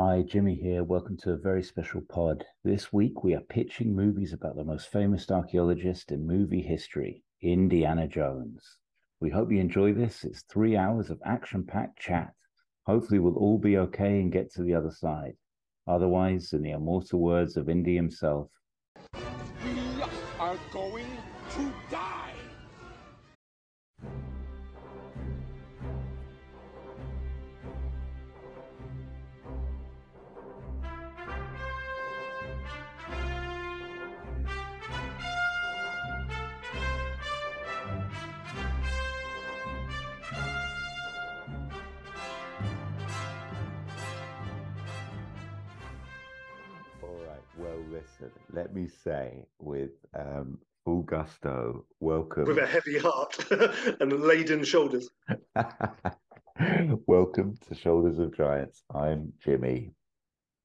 [0.00, 0.82] Hi, Jimmy here.
[0.82, 2.44] Welcome to a very special pod.
[2.64, 8.08] This week we are pitching movies about the most famous archaeologist in movie history, Indiana
[8.08, 8.78] Jones.
[9.20, 10.24] We hope you enjoy this.
[10.24, 12.34] It's three hours of action packed chat.
[12.86, 15.36] Hopefully, we'll all be okay and get to the other side.
[15.86, 18.48] Otherwise, in the immortal words of Indy himself,
[19.14, 20.02] We
[20.40, 21.06] are going
[21.52, 22.03] to die.
[48.54, 52.44] Let me say with um, full gusto, welcome.
[52.44, 53.36] with a heavy heart
[54.00, 55.08] and laden shoulders.
[57.06, 58.82] welcome to Shoulders of Giants.
[58.94, 59.90] I'm Jimmy,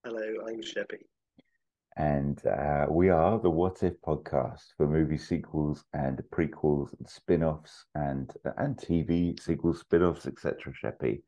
[0.05, 1.01] Hello, I'm Sheppy.
[1.97, 7.43] and uh, we are the What If podcast for movie sequels and prequels and spin
[7.43, 10.73] offs and and TV sequels, spin offs, etc.
[10.83, 11.21] Sheppy.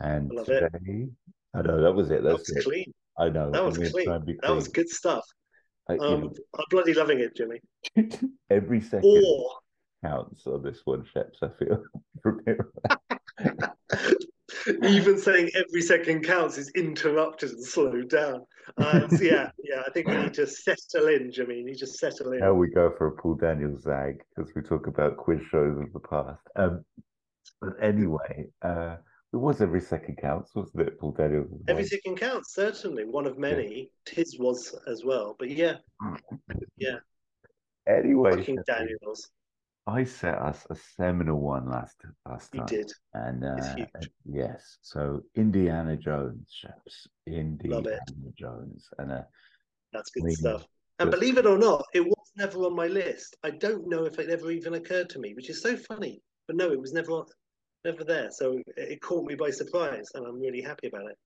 [0.00, 0.72] And I love it.
[0.72, 1.08] today,
[1.54, 2.24] I know that was it.
[2.24, 2.64] That That's was it.
[2.64, 2.92] clean.
[3.18, 3.50] I know.
[3.52, 4.06] That was clean.
[4.06, 5.24] try and be That was good stuff.
[5.88, 7.60] You Um, I'm bloody loving it, Jimmy.
[8.50, 9.04] every second.
[9.04, 9.58] Or
[10.04, 11.82] counts on this one, Sheps, I feel.
[12.22, 12.98] from here on.
[14.84, 18.44] even saying every second counts is interrupted and slowed down.
[18.78, 21.58] Uh, so yeah, yeah, I think we need to settle in, Jimmy.
[21.58, 22.40] You need to settle in.
[22.40, 25.92] now we go for a Paul Daniels zag because we talk about quiz shows of
[25.92, 26.42] the past.
[26.56, 26.84] Um,
[27.60, 28.96] but anyway, uh,
[29.32, 31.48] it was every second counts, wasn't it, Paul Daniels?
[31.68, 33.04] Every second counts, certainly.
[33.04, 33.90] One of many.
[34.08, 35.36] His was as well.
[35.38, 35.76] But yeah,
[36.76, 36.96] yeah.
[37.88, 39.30] Anyway, fucking Daniels.
[39.86, 41.96] I set us a seminal one last
[42.28, 42.66] last He time.
[42.66, 42.92] did.
[43.14, 43.86] And uh,
[44.24, 47.06] yes, so Indiana Jones, Sheps.
[47.26, 47.98] Indiana.
[48.38, 48.88] Jones.
[48.98, 49.22] And uh,
[49.92, 50.66] That's good mean, stuff.
[50.98, 53.36] And believe it or not, it was never on my list.
[53.42, 56.22] I don't know if it ever even occurred to me, which is so funny.
[56.46, 57.26] But no, it was never on,
[57.84, 58.30] never there.
[58.30, 61.18] So it, caught me by surprise, and I'm really happy about it.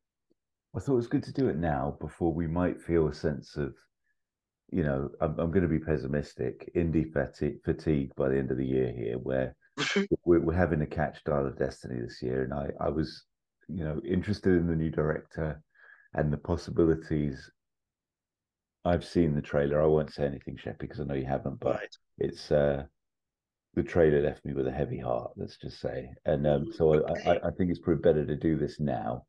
[0.75, 3.57] I thought it was good to do it now before we might feel a sense
[3.57, 3.75] of,
[4.71, 8.59] you know, I'm, I'm going to be pessimistic, Indy fatigue, fatigue by the end of
[8.59, 9.55] the year here, where
[10.25, 12.43] we're, we're having a catch Dial of Destiny this year.
[12.43, 13.25] And I, I was,
[13.69, 15.63] you know, interested in the new director
[16.15, 17.51] and the possibilities.
[18.85, 19.83] I've seen the trailer.
[19.83, 21.97] I won't say anything, Shep, because I know you haven't, but Right.
[22.19, 22.85] it's, uh,
[23.77, 26.09] the trailer left me with a heavy heart, let's just say.
[26.25, 29.27] And um, so I, I, I think it's probably better to do this now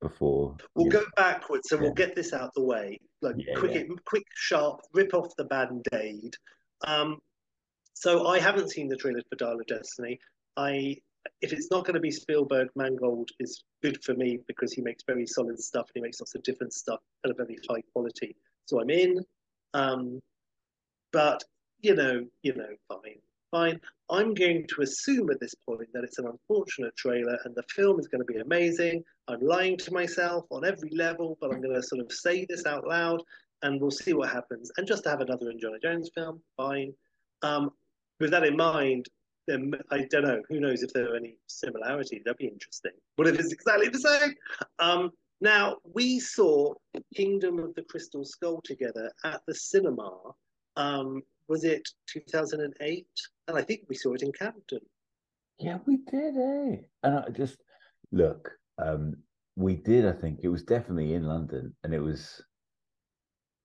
[0.00, 1.82] before We'll go backwards, so Yeah.
[1.82, 3.00] we'll get this out the way.
[3.20, 6.34] Like Yeah, quick, quick, sharp, rip off the band-aid.
[6.86, 7.18] Um,
[7.94, 10.20] so I haven't seen the trailer for Dial of Destiny.
[10.56, 10.96] I,
[11.40, 15.02] if it's not going to be Spielberg, Mangold is good for me because he makes
[15.04, 18.36] very solid stuff and he makes lots of different stuff at a very high quality.
[18.66, 19.24] So I'm in.
[19.74, 20.20] Um,
[21.12, 21.42] but
[21.80, 23.20] you know, you know, fine,
[23.50, 23.80] fine.
[24.10, 28.00] I'm going to assume at this point that it's an unfortunate trailer and the film
[28.00, 29.04] is going to be amazing.
[29.28, 32.64] I'm lying to myself on every level, but I'm going to sort of say this
[32.64, 33.22] out loud
[33.62, 34.70] and we'll see what happens.
[34.76, 36.92] And just to have another Indiana Jones film, fine.
[37.42, 37.70] Um,
[38.20, 39.06] with that in mind,
[39.46, 40.42] then I don't know.
[40.48, 42.22] Who knows if there are any similarities?
[42.24, 42.92] That'd be interesting.
[43.16, 44.34] What if it's exactly the same?
[44.78, 45.10] Um,
[45.40, 46.74] now we saw
[47.14, 50.18] Kingdom of the Crystal Skull together at the cinema.
[50.76, 53.06] Um, was it 2008?
[53.48, 54.80] And I think we saw it in Camden.
[55.58, 56.76] Yeah, we did, eh?
[57.02, 57.56] And I just
[58.12, 59.16] look, um,
[59.56, 62.40] we did, I think it was definitely in London, and it was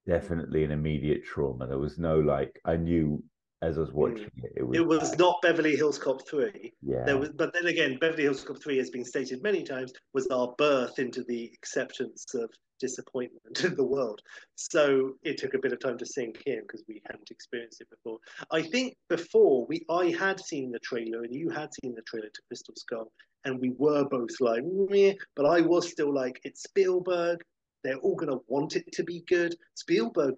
[0.08, 1.68] definitely an immediate trauma.
[1.68, 3.24] There was no like I knew
[3.62, 6.74] as I was watching it, it was It was not Beverly Hills Cop 3.
[6.82, 7.06] yeah.
[7.06, 10.28] There was, but then again, Beverly Hills Cop 3 has been stated many times was
[10.28, 12.50] our birth into the acceptance of
[12.84, 14.22] disappointment in the world.
[14.56, 17.90] So it took a bit of time to sink in because we hadn't experienced it
[17.90, 18.18] before.
[18.52, 22.28] I think before we, I had seen the trailer and you had seen the trailer
[22.28, 23.10] to Crystal Skull,
[23.46, 27.42] and we were both like, Meh, but I was still like, it's Spielberg.
[27.86, 29.56] They're all going to want it to be good.
[29.76, 30.36] Spielberg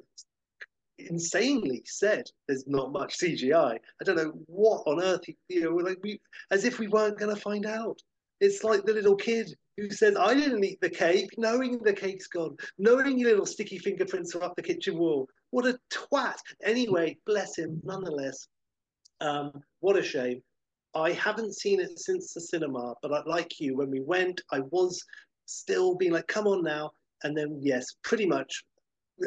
[0.99, 3.73] insanely said there's not much CGI.
[4.01, 6.21] I don't know what on earth, you know, like we,
[6.51, 7.99] as if we weren't going to find out.
[8.39, 12.27] It's like the little kid who says, I didn't eat the cake, knowing the cake's
[12.27, 15.27] gone, knowing your little sticky fingerprints are up the kitchen wall.
[15.51, 16.37] What a twat.
[16.63, 18.47] Anyway, bless him, nonetheless.
[19.21, 20.41] Um, what a shame.
[20.93, 24.61] I haven't seen it since the cinema, but I, like you, when we went, I
[24.71, 25.03] was
[25.45, 26.91] still being like, come on now.
[27.23, 28.63] And then, yes, pretty much,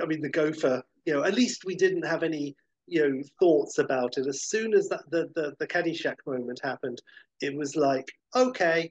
[0.02, 2.54] I mean, the gopher, you know, at least we didn't have any,
[2.86, 4.26] you know, thoughts about it.
[4.26, 7.02] As soon as that the, the, the Caddyshack moment happened,
[7.40, 8.90] it was like, okay,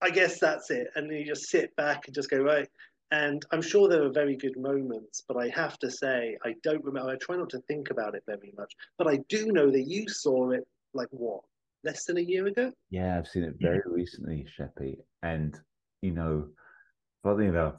[0.00, 0.88] I guess that's it.
[0.94, 2.68] And then you just sit back and just go, right.
[3.10, 6.84] And I'm sure there are very good moments, but I have to say, I don't
[6.84, 7.10] remember.
[7.10, 10.08] I try not to think about it very much, but I do know that you
[10.08, 11.40] saw it like what,
[11.84, 12.70] less than a year ago?
[12.90, 14.98] Yeah, I've seen it very recently, Sheppy.
[15.22, 15.58] And,
[16.02, 16.48] you know,
[17.22, 17.76] funny enough,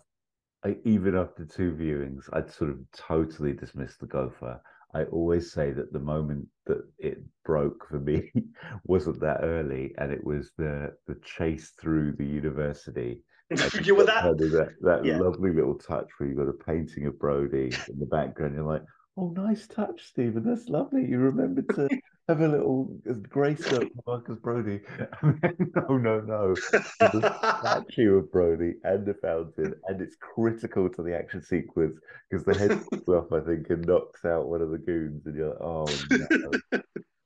[0.66, 4.60] I, even after two viewings, I'd sort of totally dismissed the gopher.
[4.94, 8.32] I always say that the moment that it broke for me
[8.86, 13.22] wasn't that early, and it was the the chase through the university.
[13.84, 14.24] you were that.
[14.38, 15.20] that, that Yeah.
[15.20, 18.56] lovely little touch where you've got a painting of Brody in the background.
[18.56, 18.84] You're like,
[19.18, 20.44] oh, nice touch, Stephen.
[20.44, 21.06] That's lovely.
[21.08, 21.90] You remembered to
[22.30, 22.86] have a little
[23.28, 24.81] grace up for Marcus Brody.
[25.22, 26.56] Then, no, no, no.
[27.00, 32.00] The statue of Brody and the fountain, and it's critical to the action sequence
[32.30, 35.36] because the head comes off, I think, and knocks out one of the goons, and
[35.36, 36.81] you're like, oh no,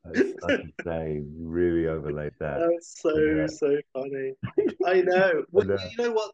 [0.05, 1.33] that's such a shame.
[1.37, 2.59] Really overlaid that.
[2.59, 3.43] That's so Yeah.
[3.43, 4.33] Uh, so funny.
[4.85, 5.43] I know.
[5.51, 5.75] Well, know.
[5.75, 6.31] Uh, you know what?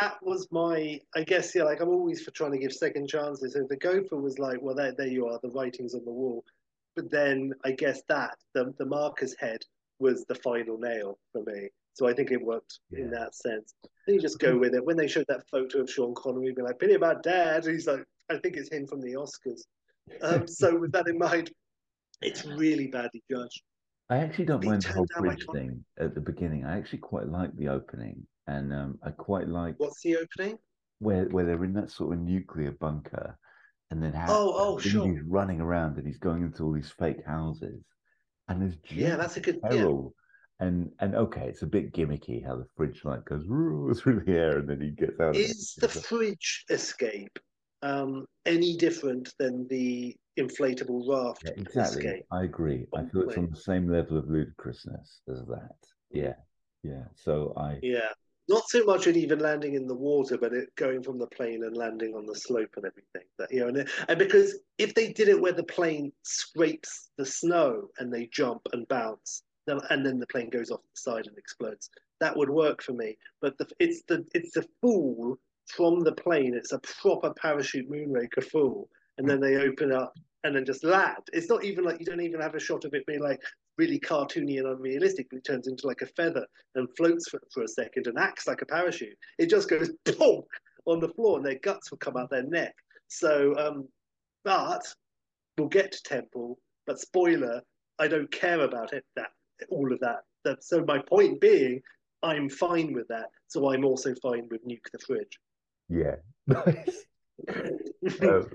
[0.00, 1.00] That was my.
[1.16, 1.64] I guess yeah.
[1.64, 3.56] Like I'm always for trying to give second chances.
[3.56, 5.40] And the gopher was like, well, there, there you are.
[5.42, 6.44] The writings on the wall.
[6.94, 9.62] But then I guess that the the marker's head
[9.98, 11.68] was the final nail for me.
[11.94, 13.74] So I think it worked in that sense.
[14.06, 14.84] Then you just go with it.
[14.84, 17.66] When they showed that photo of Sean Connery, be like, pity about dad.
[17.66, 19.60] He's like, I think it's him from the Oscars.
[20.22, 21.52] Um, so with that in mind,
[22.22, 23.62] it's really badly judged.
[24.10, 26.64] I actually don't mind the whole bridge thing at the beginning.
[26.64, 30.58] I actually quite like the opening, and um, I quite like What's the opening?
[30.98, 33.38] where where they're in that sort of nuclear bunker,
[33.92, 35.06] and then Oh, oh, sure.
[35.06, 37.84] he's running around and he's going into all these fake houses,
[38.48, 39.56] and there's Yeah, that's a good.
[39.62, 39.68] Yeah.
[39.70, 40.14] peril.
[40.60, 43.42] And and okay, it's a bit gimmicky how the fridge light goes
[44.00, 45.30] through the air and then he gets out.
[45.30, 45.50] of it.
[45.50, 47.38] Is the fridge escape
[47.82, 52.04] um, any different than the inflatable raft Yeah, exactly.
[52.04, 52.24] escape?
[52.30, 52.86] I agree.
[52.94, 55.76] I feel it's on the same level of ludicrousness as that.
[56.12, 56.34] Yeah,
[56.82, 57.04] yeah.
[57.14, 58.12] So I Yeah,
[58.48, 61.64] not so much it even landing in the water, but it going from the plane
[61.64, 63.28] and landing on the slope and everything.
[63.38, 67.26] That you know, and, and because if they did it where the plane scrapes the
[67.26, 71.26] snow and they jump and bounce, then, and then the plane goes off the side
[71.26, 71.88] and explodes,
[72.20, 73.16] that would work for me.
[73.40, 75.36] But the, it's the it's the fall
[75.68, 76.54] from the plane.
[76.54, 78.88] It's a proper parachute moonraker fall,
[79.18, 80.14] and then they open up
[80.44, 81.22] and then just land.
[81.32, 83.40] It's not even like you don't even have a shot of it being like
[83.78, 87.62] really cartoony and unrealistic, but it turns into like a feather and floats for, for
[87.62, 89.16] a second and acts like a parachute.
[89.38, 90.42] It just goes boom
[90.86, 92.74] on the floor and their guts will come out their neck.
[93.08, 93.88] So, um,
[94.44, 94.82] but
[95.56, 96.58] we'll get to Temple.
[96.86, 97.62] But spoiler,
[97.98, 99.04] I don't care about it.
[99.16, 99.28] That
[99.70, 100.20] all of that.
[100.44, 101.80] that so my point being,
[102.22, 103.26] I'm fine with that.
[103.48, 105.38] So I'm also fine with nuke the fridge.
[105.88, 106.16] yeah.
[106.46, 107.04] Nice.
[108.20, 108.48] Um,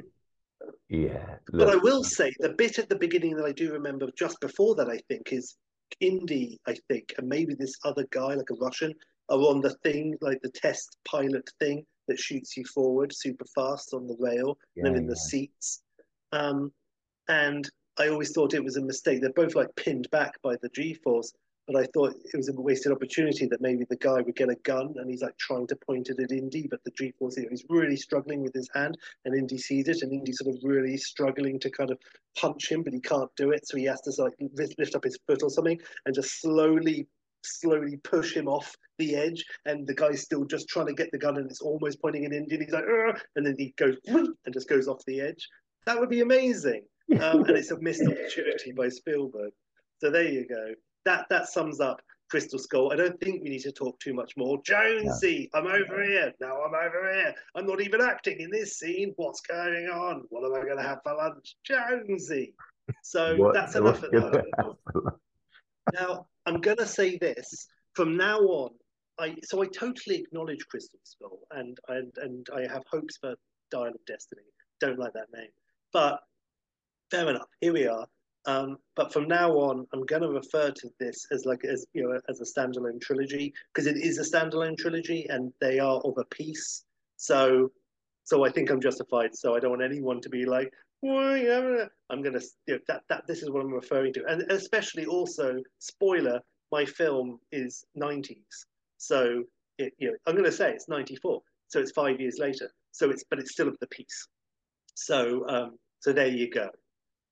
[0.90, 1.36] yeah.
[1.52, 4.76] But I will say the bit at the beginning that I do remember just before
[4.76, 5.56] that, I think, is
[6.00, 8.94] Indy, I think, and maybe this other guy, like a Russian,
[9.30, 13.94] are on the thing, like the test pilot thing that shoots you forward super fast
[13.94, 15.84] on the rail, and then Yeah, in the seats.
[16.32, 16.72] Um,
[17.28, 17.70] and
[18.00, 19.22] I always thought it was a mistake.
[19.22, 21.34] They're both like pinned back by the G force,
[21.68, 24.56] but I thought it was a wasted opportunity that maybe the guy would get a
[24.64, 27.44] gun and he's like trying to point it at Indy, but the G force, you
[27.44, 30.62] know, he's really struggling with his hand, and Indy sees it, and Indy's sort of
[30.64, 32.00] really struggling to kind of
[32.38, 35.20] punch him, but he can't do it, so he has to like lift, up his
[35.28, 37.06] foot or something and just slowly,
[37.44, 41.20] slowly push him off the edge, and the guy's still just trying to get the
[41.20, 42.86] gun, and it's almost pointing at Indy, and he's like,
[43.36, 45.48] and then he goes and just goes off the edge.
[45.86, 46.84] That would be amazing,
[47.20, 49.52] um, and it's a missed opportunity by Spielberg.
[50.00, 50.74] So there you go.
[51.08, 52.92] That that sums up Crystal Skull.
[52.92, 54.62] I don't think we need to talk too much more.
[54.66, 56.34] Jonesy, I'm over here.
[56.42, 57.34] Now I'm over here.
[57.56, 59.14] I'm not even acting in this scene.
[59.16, 60.26] What's going on?
[60.28, 61.56] What am I going to have for lunch?
[61.64, 62.54] Jonesy.
[63.04, 64.76] So What- that's enough gonna that.
[65.94, 68.72] Now I'm going to say this from now on.
[69.18, 73.34] I so I totally acknowledge Crystal Skull and and and I have hopes for
[73.72, 74.42] Dial of Destiny.
[74.82, 75.50] Don't like that name,
[75.94, 76.20] but
[77.10, 77.48] fair enough.
[77.62, 78.06] Here we are.
[78.48, 82.04] Um, but from now on, I'm going to refer to this as like as you
[82.04, 86.18] know as a standalone trilogy because it is a standalone trilogy and they are of
[86.18, 86.86] a piece.
[87.18, 87.72] So,
[88.24, 89.36] so I think I'm justified.
[89.36, 90.72] So I don't want anyone to be like,
[91.04, 94.24] haven't I-" I'm going to you know, that that this is what I'm referring to,
[94.28, 96.40] and especially also spoiler.
[96.72, 98.66] My film is 90s,
[98.98, 99.44] so
[99.78, 102.72] it, you know I'm going to say it's 94, so it's five years later.
[102.92, 104.28] So it's but it's still of the piece.
[104.96, 106.70] So um, so there you go.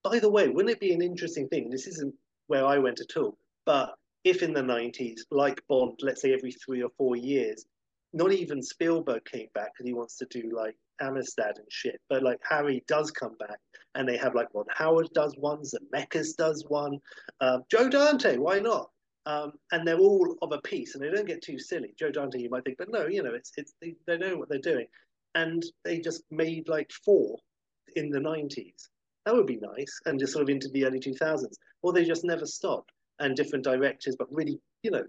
[0.06, 1.70] By the way, wouldn't it be an interesting thing?
[1.72, 2.14] This isn't
[2.46, 6.52] where I went at all, but if in the 90s, like Bond, let's say every
[6.52, 7.66] three or four years,
[8.14, 12.22] not even Spielberg came back because he wants to do like Amistad and shit, but
[12.22, 13.60] like Harry does come back
[13.96, 17.00] and they have like Ron Howard does one, Zemeckis does one,
[17.42, 18.92] um, Joe Dante, why not?
[19.26, 21.96] Um, and they're all of a piece and they don't get too silly.
[21.98, 24.50] Joe Dante, you might think, but no, you know, it's it's they, they know what
[24.50, 24.88] they're doing.
[25.34, 27.38] and they just made like four
[27.96, 28.88] in the 90s.
[29.26, 31.46] That would be nice, and just sort of into the early 2000s.
[31.82, 35.04] Or they just never stopped, and different directors, but really, you know,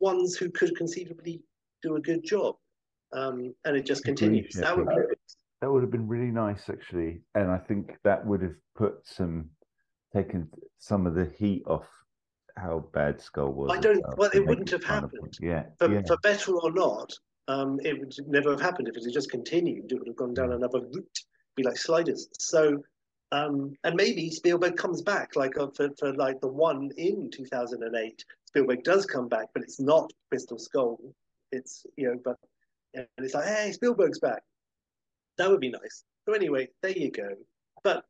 [0.00, 1.42] ones who could conceivably
[1.82, 2.56] do a good job.
[3.12, 4.54] Um, and it just continues.
[4.54, 4.94] Yeah, that would be.
[5.62, 9.48] That would have been really nice, actually, and I think that would have put some,
[10.14, 11.86] taken some of the heat off
[12.58, 13.70] how bad Skull was.
[13.72, 14.04] I don't.
[14.06, 15.38] as Well, to it wouldn't have happened.
[15.40, 16.02] Yeah, For, yeah.
[16.06, 17.12] for better or not,
[17.48, 19.90] um, it would never have happened if it had just continued.
[19.92, 20.56] It would have gone down Mm.
[20.56, 21.18] another route,
[21.54, 22.28] be like sliders.
[22.38, 22.82] So,
[23.32, 28.24] um, and maybe Spielberg comes back, like uh, for, for like the one in 2008.
[28.46, 30.98] Spielberg does come back, but it's not Crystal Skull.
[31.52, 32.36] It's you know, but
[32.94, 34.42] and it's like, hey, Spielberg's back.
[35.38, 36.04] That would be nice.
[36.26, 37.28] So anyway, there you go.
[37.84, 38.04] But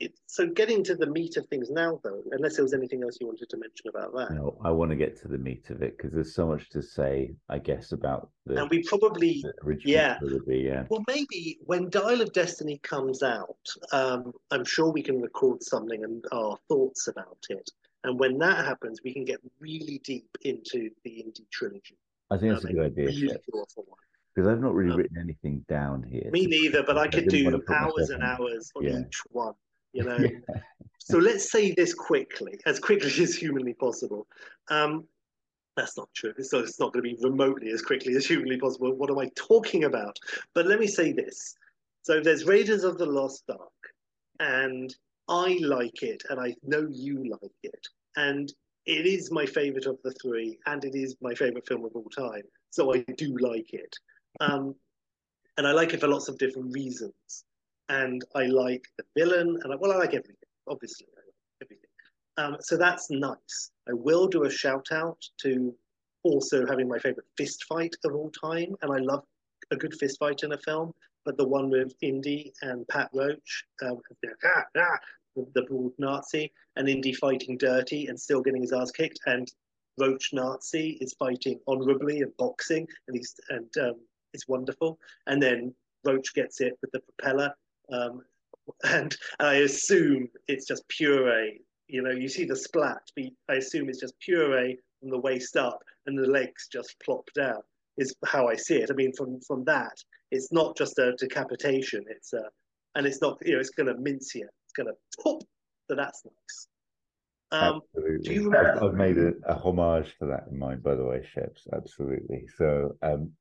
[0.00, 3.18] it, so getting to the meat of things now, though, unless there was anything else
[3.20, 4.30] you wanted to mention about that.
[4.34, 6.82] No, I want to get to the meat of it because there's so much to
[6.82, 9.44] say, I guess, about the, And we probably
[9.84, 10.18] yeah.
[10.18, 10.58] trilogy.
[10.66, 13.56] Yeah, Well, maybe when Dial of Destiny comes out,
[13.92, 17.68] um, I'm sure we can record something and our thoughts about it.
[18.04, 21.98] And when that happens, we can get really deep into the Indy trilogy.
[22.30, 23.06] I think that's Um, a good idea.
[23.06, 23.98] really Shep, go off on one.
[24.34, 26.30] because I've not really Um, written anything down here.
[26.30, 29.00] Me neither, but I I could do hours and hours on Yeah.
[29.00, 29.54] each one.
[29.92, 30.18] You know.
[30.50, 30.60] Yeah.
[31.00, 34.26] So let's say this quickly, as quickly as humanly possible.
[34.68, 35.06] Um,
[35.74, 36.34] that's not true.
[36.40, 38.92] So it's not going to be remotely as quickly as humanly possible.
[38.94, 40.18] What am I talking about?
[40.54, 41.54] But let me say this.
[42.02, 43.94] So there's Raiders of the Lost Ark,
[44.40, 44.94] and
[45.28, 48.52] I like it, and I know you like it, and
[48.86, 52.08] it is my favorite of the three, and it is my favorite film of all
[52.10, 52.42] time.
[52.70, 53.94] So I do like it,
[54.40, 54.74] um,
[55.58, 57.44] and I like it for lots of different reasons.
[57.88, 60.36] And I like the villain, and I, well, I like everything.
[60.68, 61.24] Obviously, like
[61.62, 61.88] everything.
[62.36, 63.70] Um, so that's nice.
[63.88, 65.74] I will do a shout out to
[66.22, 69.24] also having my favorite fist fight of all time, and I love
[69.70, 70.92] a good fist fight in a film.
[71.24, 74.00] But the one with Indy and Pat Roach, um,
[74.44, 74.98] ah, ah,
[75.54, 79.50] the bald Nazi, and Indy fighting dirty and still getting his ass kicked, and
[79.98, 83.94] Roach Nazi is fighting honorably and boxing, and he's and um,
[84.32, 84.98] it's wonderful.
[85.26, 87.52] And then Roach gets it with the propeller,
[87.92, 88.22] um,
[88.84, 91.60] and I assume it's just puree.
[91.88, 95.56] You know, you see the splat, but I assume it's just puree from the waist
[95.56, 97.60] up, and the legs just plop down.
[97.96, 98.90] Is how I see it.
[98.90, 99.96] I mean, from from that,
[100.30, 102.04] it's not just a decapitation.
[102.08, 102.42] It's a,
[102.94, 103.38] and it's not.
[103.44, 104.48] You know, it's going to mince you.
[104.64, 105.42] It's going to pop.
[105.90, 106.68] So that's nice.
[107.50, 108.34] Um, Absolutely.
[108.34, 111.66] you remember- I've, made a, a homage to that in mind, by the way, Sheps.
[111.74, 112.46] Absolutely.
[112.56, 113.32] So, um,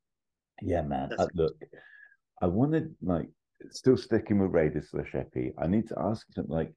[0.62, 1.12] yeah, man.
[1.20, 1.56] Uh, look,
[2.42, 3.28] I wanted like
[3.72, 5.52] still sticking with Raiders slash Sheppy.
[5.58, 6.74] I need to ask something like,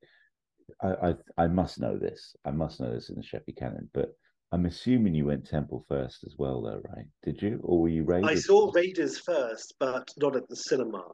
[0.82, 2.34] I, I I must know this.
[2.44, 4.14] I must know this in the Sheppy canon, but
[4.52, 7.06] I'm assuming you went Temple first as well, though, right?
[7.22, 8.30] Did you, or were you Raiders?
[8.30, 11.04] I saw Raiders first, but not at the cinema.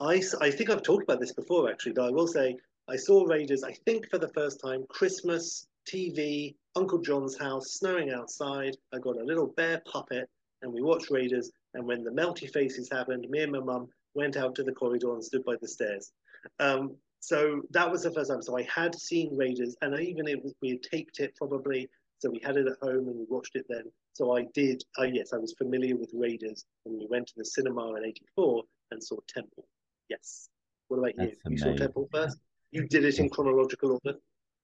[0.00, 2.56] I, I think I've talked about this before, actually, but I will say
[2.88, 8.10] I saw Raiders, I think for the first time, Christmas, TV, Uncle John's house, snowing
[8.10, 8.76] outside.
[8.94, 10.28] I got a little bear puppet,
[10.62, 11.50] and we watched Raiders.
[11.74, 13.88] And when the melty faces happened, me and my mum
[14.18, 16.12] went out to the corridor and stood by the stairs.
[16.58, 18.42] Um, so that was the first time.
[18.42, 21.88] So I had seen Raiders, and I even it was, we had taped it probably,
[22.18, 23.84] so we had it at home and we watched it then.
[24.12, 24.82] So I did.
[24.98, 28.64] Uh, yes, I was familiar with Raiders when we went to the cinema in '84
[28.90, 29.64] and saw Temple.
[30.08, 30.48] Yes.
[30.88, 31.26] What about you?
[31.26, 31.76] That's You saw.
[31.76, 32.38] Temple first.
[32.70, 34.18] You did it in chronological order.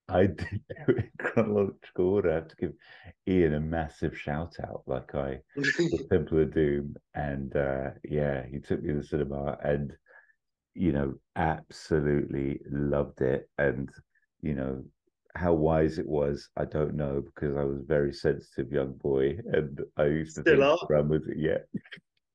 [0.08, 2.30] I did do it in chronological order.
[2.30, 2.72] I have to give
[3.28, 5.40] Ian a massive shout out, like I
[5.90, 9.92] the Temple of Doom, and uh, yeah, he took me to the cinema, and
[10.74, 13.90] you know, absolutely loved it, and
[14.42, 14.84] you know
[15.36, 16.48] how wise it was.
[16.56, 20.42] I don't know because I was a very sensitive young boy, and I used to
[20.42, 20.88] Still think are.
[20.88, 21.58] Ram was yeah.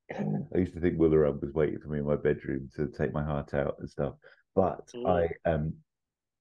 [0.11, 3.23] I used to think Willarum was waiting for me in my bedroom to take my
[3.23, 4.15] heart out and stuff.
[4.55, 5.05] But Mm.
[5.05, 5.73] I um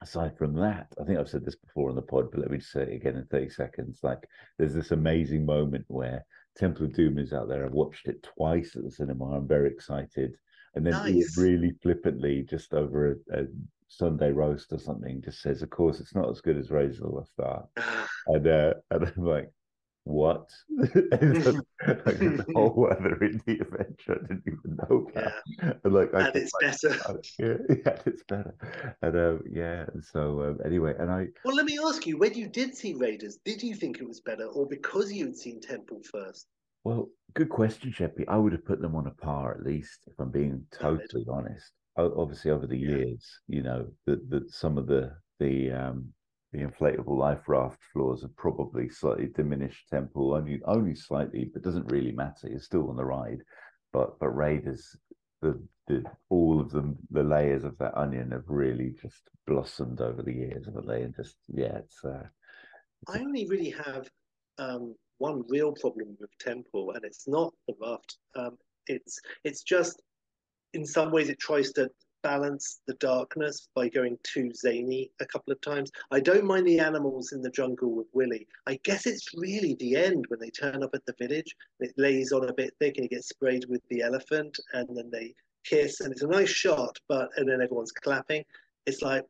[0.01, 2.59] aside from that, I think I've said this before on the pod, but let me
[2.59, 4.01] just say it again in 30 seconds.
[4.03, 4.29] Like
[4.59, 6.25] there's this amazing moment where
[6.57, 7.65] Temple of Doom is out there.
[7.65, 9.37] I've watched it twice at the cinema.
[9.37, 10.37] I'm very excited.
[10.75, 11.37] And then Nice.
[11.39, 13.47] really flippantly, just over a, a
[13.89, 17.09] Sunday roast or something, just says, Of course, it's not as good as Raiders the
[17.09, 17.67] Lost Ark.
[18.27, 19.51] And, uh, and I'm like,
[20.09, 20.49] What?
[21.87, 25.35] Like, the whole other Indy adventure I didn't even know about.
[25.85, 26.97] And like, I and it's better.
[27.09, 28.55] Oh, yeah, yeah, it's better.
[29.03, 32.35] And um, yeah, and so um, anyway, and I Well, let me ask you: when
[32.35, 36.01] you did see Raiders, did you think it was better, or because you'd seen Temple
[36.11, 36.47] first?
[36.85, 38.25] well, good question, Sheppy.
[38.29, 41.73] I would have put them on a par at least, if I'm being totally honest.
[41.97, 42.97] Obviously, over the Yeah.
[42.97, 46.13] years, you know, that that some of the the um
[46.53, 51.91] the inflatable life raft floors have probably slightly diminished Temple, only only slightly, but doesn't
[51.93, 52.49] really matter.
[52.49, 53.43] You're still on the ride.
[53.93, 54.97] But but Raiders,
[55.43, 60.23] the the all of them the layers of that onion have really just blossomed over
[60.23, 61.03] the years, haven't they?
[61.03, 62.05] And just yeah, it's.
[62.05, 62.27] Uh,
[63.03, 64.09] it's I only really have
[64.59, 68.17] um, one real problem with Temple, and it's not the raft.
[68.37, 70.01] Um, it's it's just
[70.73, 71.91] in some ways it tries to
[72.23, 75.91] balance the darkness by going too zany a couple of times.
[76.11, 78.47] I don't mind the animals in the jungle with Willie.
[78.67, 81.55] I guess it's really the end when they turn up at the village.
[81.81, 85.11] It lays on a bit thick and he gets sprayed with the elephant, and then
[85.11, 85.35] they
[85.65, 86.99] kiss, and it's a nice shot.
[87.09, 88.45] But and then everyone's clapping.
[88.87, 89.25] It's like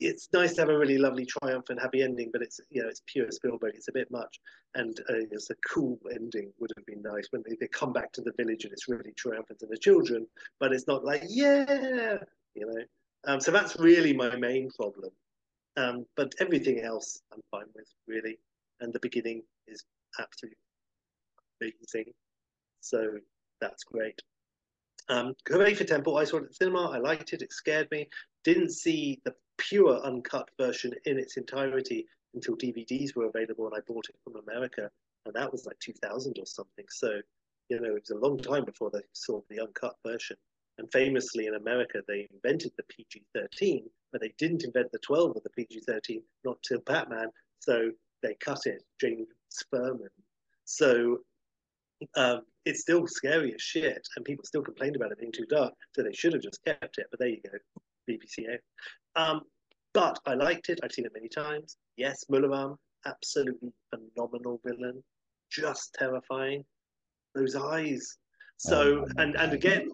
[0.00, 3.02] it's nice to have a really lovely triumphant happy ending, but it's you know it's
[3.06, 3.74] pure Spielberg.
[3.74, 4.40] It's a bit much,
[4.74, 8.12] and uh, it's a cool ending would have been nice when they, they come back
[8.12, 10.26] to the village and it's really triumphant to the children,
[10.60, 12.18] but it's not like yeah,
[12.54, 12.82] you know.
[13.26, 15.10] Um, so that's really my main problem.
[15.76, 18.38] Um, but everything else I'm fine with really,
[18.80, 19.84] and the beginning is
[20.20, 20.58] absolutely
[21.60, 22.12] amazing.
[22.80, 23.18] So
[23.60, 24.20] that's great.
[25.08, 26.18] Um, Hooray for Temple!
[26.18, 26.90] I saw it at the cinema.
[26.90, 27.42] I liked it.
[27.42, 28.08] It scared me.
[28.44, 33.80] Didn't see the pure uncut version in its entirety until DVDs were available, and I
[33.86, 34.90] bought it from America,
[35.24, 36.84] and that was like 2000 or something.
[36.90, 37.20] So,
[37.68, 40.36] you know, it was a long time before they saw the uncut version.
[40.78, 45.30] And famously in America, they invented the PG 13, but they didn't invent the 12
[45.34, 47.28] or the PG 13, not till Batman.
[47.60, 47.90] So
[48.22, 49.26] they cut it, James
[49.72, 50.08] Ferman.
[50.64, 51.20] So
[52.14, 55.72] um, it's still scary as shit, and people still complained about it being too dark.
[55.94, 57.06] So they should have just kept it.
[57.10, 57.58] But there you go,
[58.08, 58.44] BBC.
[59.14, 59.42] Um,
[59.94, 60.80] but I liked it.
[60.82, 61.76] I've seen it many times.
[61.96, 65.02] Yes, Mola Ram, absolutely phenomenal villain,
[65.50, 66.64] just terrifying.
[67.34, 68.16] Those eyes.
[68.58, 69.88] So oh, and and again,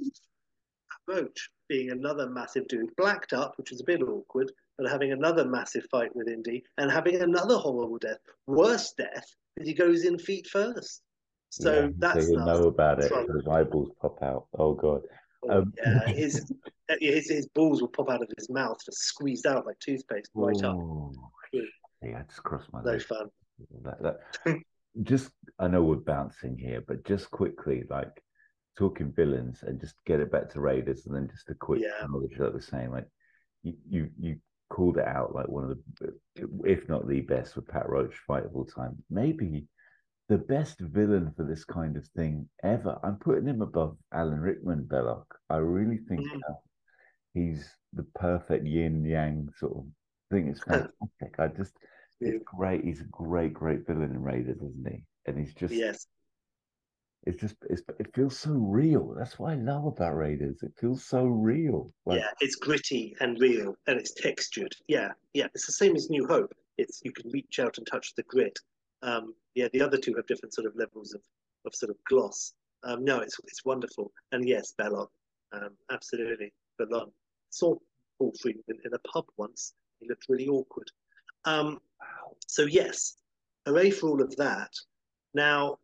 [1.08, 5.44] Roach being another massive dude, blacked up, which is a bit awkward, but having another
[5.44, 10.18] massive fight with Indy and having another horrible death, worse death, because he goes in
[10.18, 11.02] feet first.
[11.50, 13.12] So yeah, that's so you know about it.
[13.12, 14.46] His eyeballs pop out.
[14.58, 15.02] Oh god.
[15.44, 16.52] Oh, um, yeah, his,
[17.00, 20.62] his his balls will pop out of his mouth, just squeezed out like toothpaste, right
[20.62, 20.78] up.
[22.02, 22.82] Yeah, just cross my.
[22.82, 23.28] No fun.
[23.84, 24.58] That, that,
[25.02, 28.22] just I know we're bouncing here, but just quickly, like
[28.76, 32.06] talking villains, and just get it back to Raiders, and then just a quick yeah.
[32.06, 33.06] knowledge that was saying, like
[33.62, 34.36] you, you you
[34.68, 36.14] called it out like one of the,
[36.64, 38.96] if not the best, with Pat Roach fight of all time.
[39.10, 39.66] Maybe
[40.32, 42.98] the best villain for this kind of thing ever.
[43.02, 45.26] I'm putting him above Alan Rickman, Belloq.
[45.50, 46.40] I really think mm.
[47.34, 49.84] he's the perfect yin yang sort of
[50.30, 50.48] thing.
[50.48, 51.38] It's fantastic.
[51.38, 51.74] I just,
[52.18, 52.82] it's great.
[52.82, 55.04] He's a great, great villain in Raiders, isn't he?
[55.26, 56.06] And he's just, yes.
[57.24, 59.14] It's just, it's, it feels so real.
[59.14, 60.62] That's what I love about Raiders.
[60.62, 61.92] It feels so real.
[62.06, 64.74] Like, yeah, it's gritty and real, and it's textured.
[64.88, 65.48] Yeah, yeah.
[65.54, 66.54] It's the same as New Hope.
[66.78, 68.58] It's you can reach out and touch the grit
[69.02, 71.20] um, yeah, the other two have different sort of levels of,
[71.66, 72.54] of sort of gloss.
[72.84, 74.12] Um, no, it's it's wonderful.
[74.32, 75.08] And yes, Belloq,
[75.52, 76.52] um, absolutely.
[76.80, 77.10] Belloq.
[77.50, 77.76] Saw
[78.18, 79.74] Paul Freeman in, a pub once.
[80.00, 80.90] He looked really awkward.
[81.44, 81.80] Um,
[82.46, 83.16] so yes,
[83.66, 84.72] hooray for all of that.
[85.34, 85.78] Now,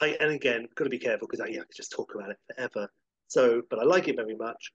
[0.00, 2.30] I, and again, got to be careful because I, yeah, I could just talk about
[2.30, 2.90] it forever.
[3.28, 4.72] So, but I like it very much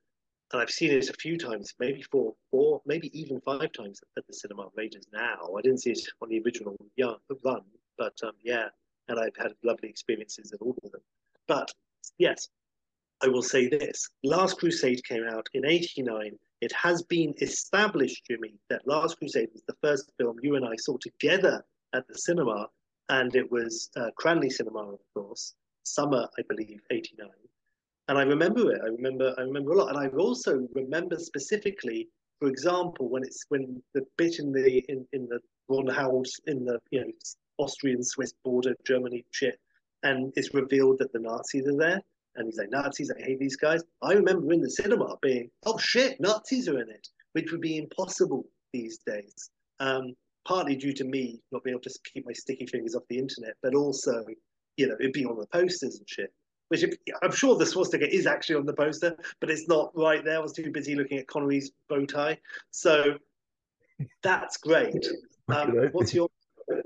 [0.53, 4.27] and I've seen it a few times, maybe four, four, maybe even five times at
[4.27, 5.37] the cinema Raiders now.
[5.57, 6.75] I didn't see it on the original
[7.43, 7.61] run,
[8.01, 8.65] but um, yeah,
[9.09, 11.01] and I've had lovely experiences at all of them.
[11.47, 11.71] But
[12.17, 12.49] yes,
[13.23, 16.31] I will say this: Last Crusade came out in '89.
[16.61, 20.75] It has been established, Jimmy, that Last Crusade was the first film you and I
[20.77, 22.69] saw together at the cinema,
[23.09, 27.29] and it was uh, Cranleigh Cinema, of course, summer, I believe, '89
[28.07, 28.81] and I remember it.
[28.83, 32.09] I remember I remember a lot, and I also remember specifically,
[32.39, 36.65] for example, when it's when the bit in the in, in the Ron Howard in
[36.65, 37.11] the you know
[37.57, 39.59] Austrian Swiss border Germany shit,
[40.03, 42.01] and it's revealed that the Nazis are there,
[42.35, 43.83] and he's like Nazis, I hate these guys.
[44.01, 47.77] I remember in the cinema being, oh shit, Nazis are in it, which would be
[47.77, 49.49] impossible these days.
[49.79, 50.13] Um,
[50.47, 53.53] partly due to me not being able to keep my sticky fingers off the internet,
[53.61, 54.25] but also,
[54.77, 56.33] you know, it'd be on the posters and shit
[56.71, 56.85] which
[57.21, 60.37] I'm sure the swastika is actually on the poster, but it's not right there.
[60.37, 62.37] I was too busy looking at Connery's bow tie.
[62.71, 63.17] So
[64.23, 65.05] that's great.
[65.49, 66.29] Um, what's your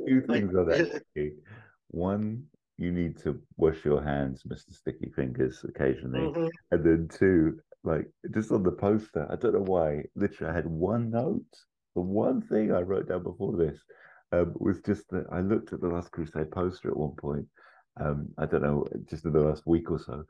[0.07, 1.01] two things on that?
[1.89, 2.43] One,
[2.77, 4.73] you need to wash your hands, Mr.
[4.73, 6.47] Sticky Fingers, occasionally, mm-hmm.
[6.71, 9.27] and then two, like just on the poster.
[9.31, 10.03] I don't know why.
[10.15, 11.45] Literally, I had one note.
[11.95, 13.79] The one thing I wrote down before this
[14.33, 17.47] um, was just that I looked at the Last Crusade poster at one point,
[17.99, 20.23] um, I don't know, just in the last week or so.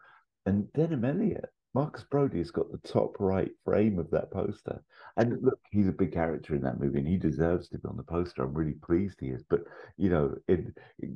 [0.46, 4.82] And Denholm Elliott, Marcus Brody has got the top right frame of that poster.
[5.18, 7.98] And look, he's a big character in that movie and he deserves to be on
[7.98, 8.44] the poster.
[8.44, 9.44] I'm really pleased he is.
[9.50, 9.66] But,
[9.98, 10.74] you know, in,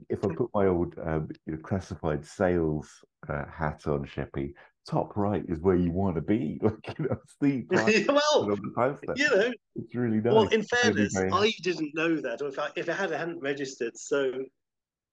[0.09, 2.89] if I put my old um, you know, classified sales
[3.29, 4.51] uh, hat on, Sheppy,
[4.85, 6.59] top right is where you want to be.
[6.69, 7.67] Like you know, Steve.
[7.71, 9.13] Well, on the poster.
[9.15, 10.33] you know, It's really nice.
[10.33, 13.17] well, in fairness, very I didn't know that, or if I, if I had, I
[13.17, 13.97] hadn't registered.
[13.97, 14.33] So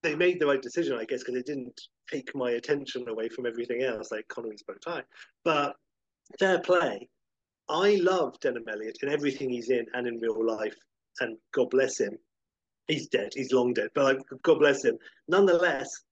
[0.02, 1.80] they made the right decision, I guess, because they didn't
[2.10, 5.04] take my attention away from everything else, like Connery spoke time.
[5.44, 5.76] But
[6.38, 7.08] fair play.
[7.68, 10.76] I love Denholm Elliott in everything he's in and in real life,
[11.20, 12.16] and God bless him.
[12.86, 13.32] He's dead.
[13.34, 14.98] He's long dead, but like, God bless him.
[15.26, 16.02] Nonetheless,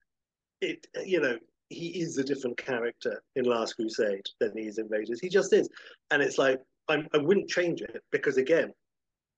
[0.61, 4.88] it you know he is a different character in Last Crusade than he is in
[4.88, 5.20] Raiders.
[5.20, 5.68] He just is,
[6.11, 8.72] and it's like I'm, I wouldn't change it because again,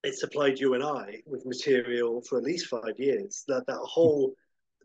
[0.02, 3.44] it supplied you and I with material for at least five years.
[3.48, 4.34] That that whole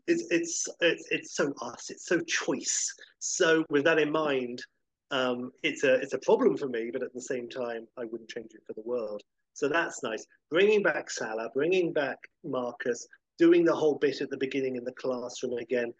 [0.06, 1.90] it's it's it's, it's so us.
[1.90, 2.92] It's so choice.
[3.18, 4.62] So with that in mind,
[5.10, 8.30] um, it's a it's a problem for me, but at the same time, I wouldn't
[8.30, 9.22] change it for the world.
[9.54, 10.26] So that's nice.
[10.50, 13.06] Bringing back Sallah, bringing back Marcus,
[13.38, 15.92] doing the whole bit at the beginning in the classroom again.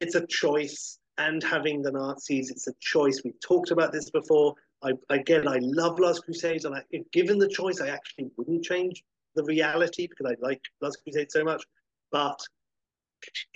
[0.00, 3.22] It's a choice, and having the Nazis, it's a choice.
[3.24, 4.54] We've talked about this before.
[4.82, 8.64] I, again, I love Last Crusades, and I, if given the choice, I actually wouldn't
[8.64, 9.02] change
[9.34, 11.64] the reality because I like Last Crusade so much.
[12.12, 12.38] But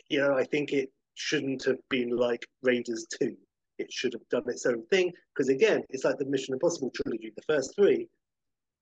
[0.09, 3.37] you know, I think it shouldn't have been like Raiders Two.
[3.79, 7.33] It should have done its own thing because again, it's like the Mission Impossible trilogy.
[7.35, 8.09] The first three,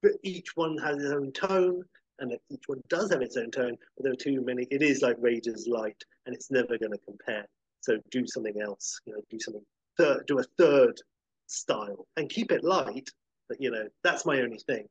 [0.02, 1.82] but each one has its own tone,
[2.18, 3.76] and each one does have its own tone.
[3.96, 4.66] But there are too many.
[4.70, 7.46] It is like Raiders Light, and it's never going to compare.
[7.80, 9.00] So do something else.
[9.06, 9.64] You know, do something
[9.96, 10.26] third.
[10.26, 11.00] Do a third
[11.46, 13.08] style and keep it light.
[13.48, 14.86] But you know, that's my only thing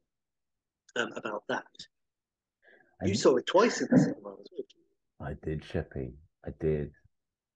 [0.95, 1.65] um, about that.
[3.05, 4.31] You saw it twice in the cinema.
[4.31, 4.65] as well.
[5.21, 6.13] I did, Sheppy.
[6.45, 6.91] I did.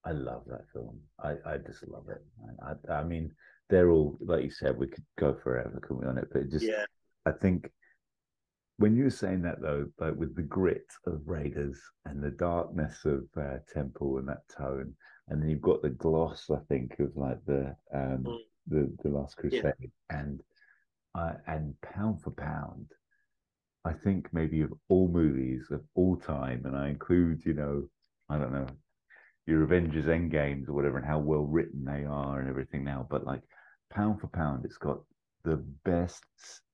[0.05, 0.99] I love that film.
[1.23, 2.21] I, I just love it.
[2.61, 3.31] I, I mean,
[3.69, 4.77] they're all like you said.
[4.77, 6.27] We could go forever, couldn't we, on it?
[6.31, 6.85] But it just, Yeah,
[7.25, 7.71] I think,
[8.77, 13.05] when you were saying that though, like with the grit of Raiders and the darkness
[13.05, 14.93] of uh, Temple and that tone,
[15.29, 18.39] and then you've got the gloss, I think, of like the um, Mm.
[18.67, 19.61] the the Last Yeah.
[19.61, 20.41] Crusade, and
[21.15, 22.87] uh, and pound for pound,
[23.85, 27.83] I think maybe of all movies of all time, and I include, you know,
[28.29, 28.67] I don't know,
[29.45, 33.05] your Avengers End Games or whatever, and how well written they are and everything now.
[33.09, 33.41] But like
[33.91, 34.99] pound for pound, it's got
[35.43, 36.23] the best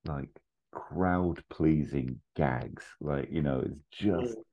[0.06, 0.30] like
[0.72, 2.84] crowd pleasing gags.
[3.00, 4.44] Like you know, it's just Mm.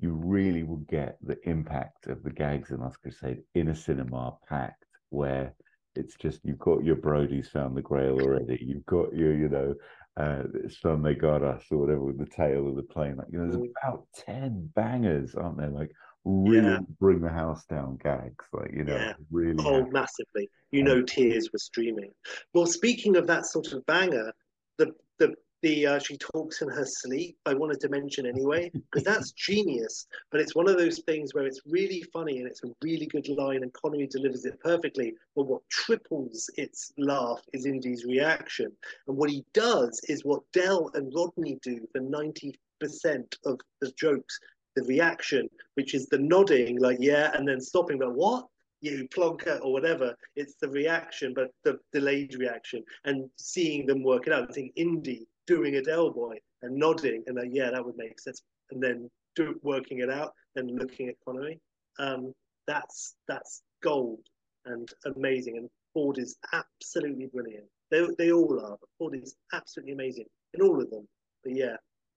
[0.00, 4.36] you really will get the impact of the gags in Last Crusade in a cinema
[4.48, 5.54] packed where
[5.94, 8.58] it's just you've got your Brody's found the Grail already.
[8.64, 9.74] You've got your, you know,
[10.16, 13.16] uh, son they got us or whatever with the tail of the plane.
[13.16, 13.72] Like you know, there's Mm.
[13.82, 15.70] about ten bangers, aren't there?
[15.70, 15.90] Like
[16.24, 16.80] really Yeah.
[16.98, 18.44] bring the house down gags.
[18.52, 19.14] Like you know, Yeah.
[19.30, 19.64] really.
[19.66, 20.48] Oh, have- massively.
[20.72, 22.12] You know, tears were streaming.
[22.54, 24.32] Well, speaking of that sort of banger,
[24.78, 27.36] the the the uh, she talks in her sleep.
[27.46, 30.06] I wanted to mention anyway because that's genius.
[30.30, 33.28] But it's one of those things where it's really funny and it's a really good
[33.28, 35.14] line, and Connery delivers it perfectly.
[35.36, 38.72] But what triples its laugh is Indy's reaction,
[39.06, 43.92] and what he does is what Del and Rodney do for ninety percent of the
[43.92, 44.38] jokes.
[44.76, 48.46] The reaction, which is the nodding, like yeah, and then stopping, but what?
[48.82, 50.14] you plonker or whatever.
[50.36, 54.48] It's the reaction, but the delayed reaction, and seeing them work it out.
[54.48, 58.18] I think Indy doing a Del Boy and nodding, and like, yeah, that would make
[58.20, 58.42] sense.
[58.70, 61.60] And then do, working it out and looking at Connery.
[61.98, 62.32] Um,
[62.66, 64.20] that's that's gold
[64.66, 65.56] and amazing.
[65.56, 67.66] And Ford is absolutely brilliant.
[67.90, 68.76] They they all are.
[68.80, 71.06] But Ford is absolutely amazing in all of them.
[71.44, 71.76] But yeah,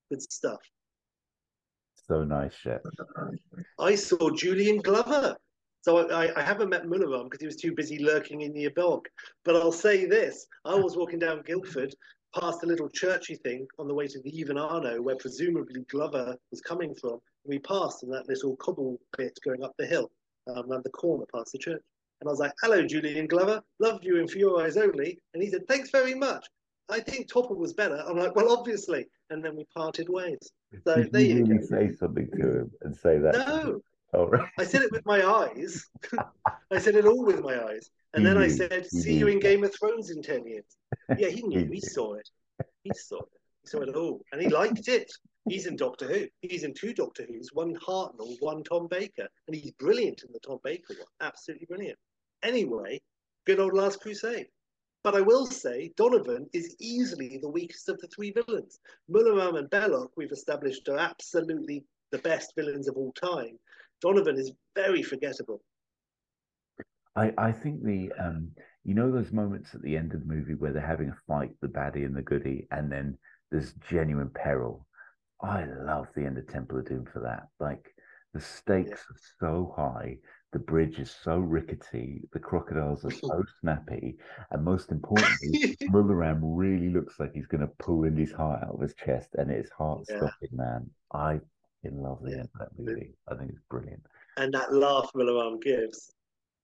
[0.09, 0.59] good stuff.
[2.07, 2.83] So nice, Shep.
[3.79, 5.37] I saw Julian Glover.
[5.81, 8.69] So I, I haven't met Mola Ram because he was too busy lurking in the
[8.69, 9.07] bog.
[9.43, 11.93] But I'll say this: I was walking down Guildford
[12.33, 16.35] past a little churchy thing on the way to the Yvonne Arnaud, where presumably Glover
[16.51, 17.19] was coming from.
[17.45, 20.11] We passed in that little cobble bit going up the hill,
[20.47, 21.81] um, around the corner past the church.
[22.21, 23.61] And I was like, "Hello, Julian Glover.
[23.79, 26.45] Loved you in For Your Eyes Only." And he said, "Thanks very much.
[26.89, 30.51] I think Topol was better." I'm like, "Well, obviously." And then we parted ways.
[30.85, 31.65] So Did there you you really go.
[31.65, 33.33] say something to him and say that?
[33.33, 33.81] No,
[34.13, 34.49] Oh, right.
[34.59, 35.85] I said it with my eyes.
[36.71, 37.89] I said it all with my eyes.
[38.13, 40.65] And then I said, see you in Game of Thrones in 10 years.
[41.17, 41.65] Yeah, he knew.
[41.71, 42.29] He He saw it.
[42.83, 43.29] He saw it.
[43.63, 44.21] He saw it all.
[44.31, 45.11] And he liked it.
[45.49, 46.27] He's in Doctor Who.
[46.41, 49.27] He's in two Doctor Who's, one Hartnell, one Tom Baker.
[49.47, 51.07] And he's brilliant in the Tom Baker one.
[51.21, 51.97] Absolutely brilliant.
[52.43, 53.01] Anyway,
[53.45, 54.47] good old Last Crusade.
[55.03, 58.79] But I will say, Donovan is easily the weakest of the three villains.
[59.09, 63.59] Mola Ram and Belloq, we've established, are absolutely the best villains of all time.
[64.03, 65.61] Donovan is very forgettable.
[67.15, 68.49] I, I think the um
[68.83, 71.51] you know those moments at the end of the movie where they're having a fight,
[71.61, 73.17] the baddie and the goodie, and then
[73.49, 74.85] there's genuine peril.
[75.41, 77.47] I love the end of Temple of Doom for that.
[77.59, 77.95] Like
[78.33, 80.17] the stakes are so high,
[80.51, 84.17] the bridge is so rickety, the crocodiles are so snappy,
[84.51, 88.73] and most importantly, Mola Ram really looks like he's going to pull Indy's heart out
[88.75, 90.57] of his chest, and it's heart stopping, yeah.
[90.57, 90.89] man.
[91.13, 91.39] I
[91.83, 92.43] in love with yeah.
[92.59, 93.13] that movie.
[93.27, 94.05] I think it's brilliant.
[94.37, 96.13] And that laugh Mola Ram gives,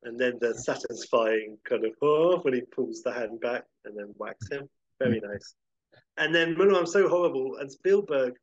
[0.04, 4.14] and then the satisfying kind of oh when he pulls the hand back and then
[4.18, 4.70] whacks him.
[5.00, 5.32] Very mm.
[5.32, 5.56] nice.
[6.18, 8.34] And then Mola Ram's so horrible, and Spielberg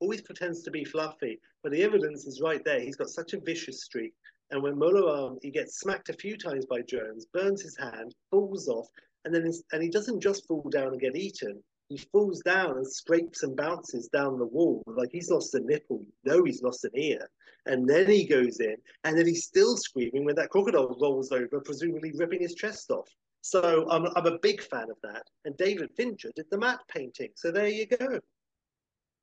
[0.00, 2.80] always pretends to be fluffy, but the evidence is right there.
[2.80, 4.12] He's got such a vicious streak.
[4.50, 8.14] And when Mola Ram, he gets smacked a few times by Jones, burns his hand,
[8.30, 8.86] falls off,
[9.24, 11.62] and then and he doesn't just fall down and get eaten.
[11.88, 16.04] He falls down and scrapes and bounces down the wall like he's lost a nipple.
[16.24, 17.30] You know he's lost an ear.
[17.66, 21.60] And then he goes in, and then he's still screaming when that crocodile rolls over,
[21.60, 23.08] presumably ripping his chest off.
[23.40, 25.24] So I'm, I'm a big fan of that.
[25.44, 27.30] And David Fincher did the matte painting.
[27.34, 28.20] So there you go.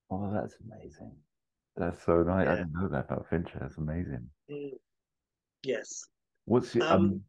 [0.09, 1.11] Oh, that's amazing.
[1.75, 2.45] That's so nice.
[2.45, 2.53] Yeah.
[2.53, 3.57] I didn't know that about Fincher.
[3.59, 4.29] That's amazing.
[4.51, 4.77] Mm.
[5.63, 6.05] Yes.
[6.45, 7.21] What's your, um, um,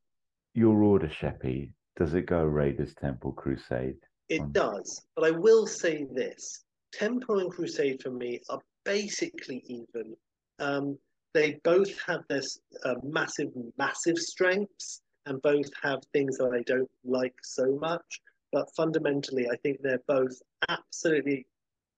[0.54, 1.72] your order, Sheppy?
[1.96, 3.96] Does it go Raiders, Temple, Crusade?
[4.28, 5.02] It um, does.
[5.16, 10.16] But I will say this Temple and Crusade for me are basically even.
[10.58, 10.98] Um,
[11.32, 16.90] they both have this uh, massive, massive strengths and both have things that I don't
[17.04, 18.20] like so much.
[18.52, 21.46] But fundamentally, I think they're both absolutely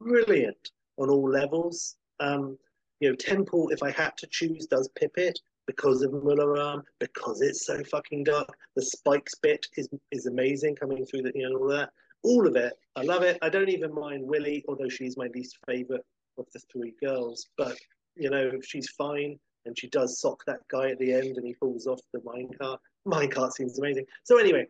[0.01, 1.97] brilliant on all levels.
[2.19, 2.57] Um,
[3.01, 6.83] you know, Temple, if I had to choose, does pip it because of Mola Ram,
[6.99, 8.49] because it's so fucking dark.
[8.75, 11.91] The spikes bit is is amazing coming through the you know all that.
[12.23, 13.39] All of it, I love it.
[13.43, 16.05] I don't even mind Willie, although she's my least favorite
[16.39, 17.47] of the three girls.
[17.57, 17.77] But
[18.17, 21.55] you know, she's fine, and she does sock that guy at the end, and he
[21.55, 22.79] falls off the minecart.
[23.07, 24.07] Minecart seems amazing.
[24.25, 24.67] So anyway,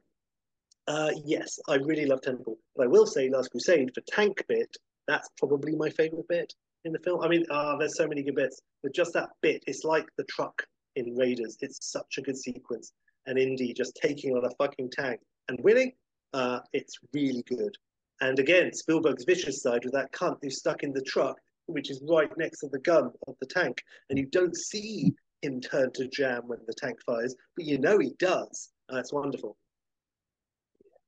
[0.88, 4.76] uh, yes, I really love Temple, but I will say Last Crusade for tank bit
[5.06, 6.52] that's probably my favorite bit
[6.84, 7.22] in the film.
[7.22, 10.24] I mean, uh, there's so many good bits, but just that bit, it's like the
[10.24, 10.62] truck
[10.96, 11.56] in Raiders.
[11.60, 12.92] It's such a good sequence.
[13.26, 15.92] And Indy just taking on a fucking tank and winning,
[16.32, 17.74] uh, it's really good.
[18.20, 21.36] And again, Spielberg's vicious side with that cunt who's stuck in the truck,
[21.66, 23.82] which is right next to the gun of the tank.
[24.08, 25.12] And you don't see
[25.42, 28.70] him turn to jam when the tank fires, but you know he does.
[28.92, 29.56] Uh, it's wonderful.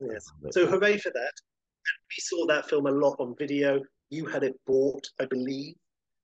[0.00, 0.26] Yes.
[0.52, 1.32] So hooray for that
[2.10, 3.80] we saw that film a lot on video.
[4.10, 5.74] You had it bought, I believe,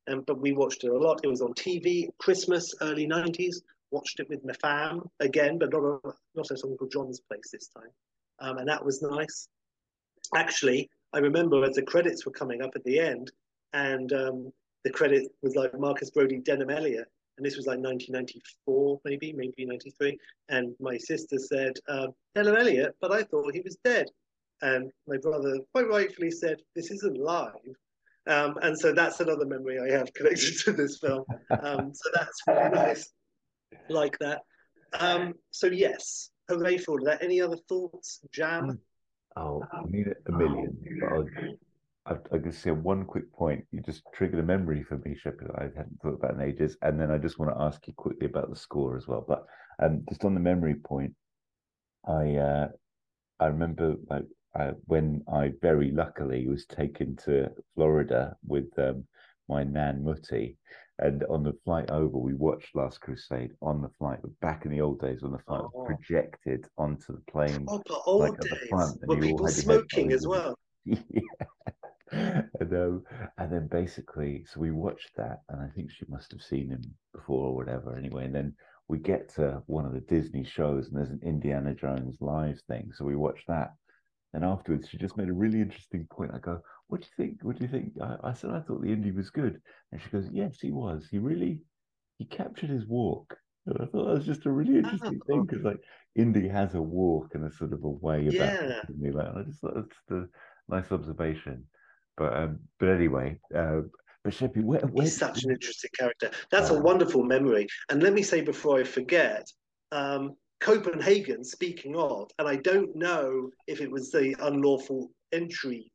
[0.09, 1.21] um, but we watched it a lot.
[1.23, 3.57] It was on TV, Christmas, early 90s.
[3.91, 7.69] Watched it with my fam again, but not, a, not at Uncle John's place this
[7.69, 7.91] time.
[8.45, 9.49] Um, and that was nice.
[10.35, 13.33] Actually, I remember as the credits were coming up at the end,
[13.73, 14.53] and um,
[14.85, 19.65] the credit was like Marcus Brody, Denholm Elliott, and this was like 1994, maybe, maybe
[19.65, 20.19] 93.
[20.51, 24.07] And my sister said, um, Denholm Elliott, but I thought he was dead.
[24.63, 27.53] And my brother quite rightfully said, This isn't live.
[28.27, 31.25] Um, and so that's another memory I have connected to this film.
[31.51, 33.11] Um, so that's really nice,
[33.89, 34.43] like that.
[34.99, 37.23] Um, so, yes, hooray for all that.
[37.23, 38.79] Any other thoughts, Jam?
[39.37, 40.77] Oh, I mean a million.
[41.01, 41.27] But
[42.07, 43.65] I, I can say one quick point.
[43.73, 45.51] You just triggered a memory for me, Shepherd.
[45.57, 46.77] I hadn't thought about in ages.
[46.83, 49.25] And then I just want to ask you quickly about the score as well.
[49.27, 49.45] But
[49.83, 51.15] um, just on the memory point,
[52.07, 52.69] I uh,
[53.41, 54.25] I remember like
[54.59, 59.05] uh, when I very luckily was taken to Florida with um,
[59.49, 60.57] my nan Mutti.
[61.01, 64.21] And on the flight over, we watched Last Crusade on the flight.
[64.41, 65.71] Back in the old days, when the flight oh.
[65.75, 70.27] was projected onto the plane, oh, but old like days, front, were people smoking as
[70.27, 70.57] well?
[70.85, 71.01] yeah.
[72.13, 73.03] and, um,
[73.39, 76.83] and then basically, so we watched that, and I think she must have seen him
[77.13, 77.97] before or whatever.
[77.97, 78.55] Anyway, and then
[78.87, 82.93] we get to one of the Disney shows, and there's an Indiana Jones live thing,
[82.95, 83.73] so we watched that.
[84.33, 86.33] And afterwards, she just made a really interesting point.
[86.35, 86.61] I go,
[86.95, 87.43] "What do you think?
[87.43, 90.11] What do you think?" I, I said, "I thought the Indy was good," and she
[90.11, 91.09] goes, "Yes, he was.
[91.11, 91.59] He really
[92.19, 95.27] he captured his walk." And I thought that was just a really interesting oh.
[95.27, 95.81] thing because like
[96.15, 98.83] Indy has a walk and a sort of a way about yeah.
[98.97, 99.11] me.
[99.11, 100.29] Like I just thought that's a
[100.69, 101.65] nice observation.
[102.17, 103.81] But um, but anyway, uh,
[104.23, 106.31] but Sheppy, where, where, he's such an interesting character.
[106.53, 107.67] That's uh, a wonderful memory.
[107.91, 109.51] And let me say before I forget,
[109.91, 115.91] um, Copenhagen, speaking of, and I don't know if it was the unlawful entry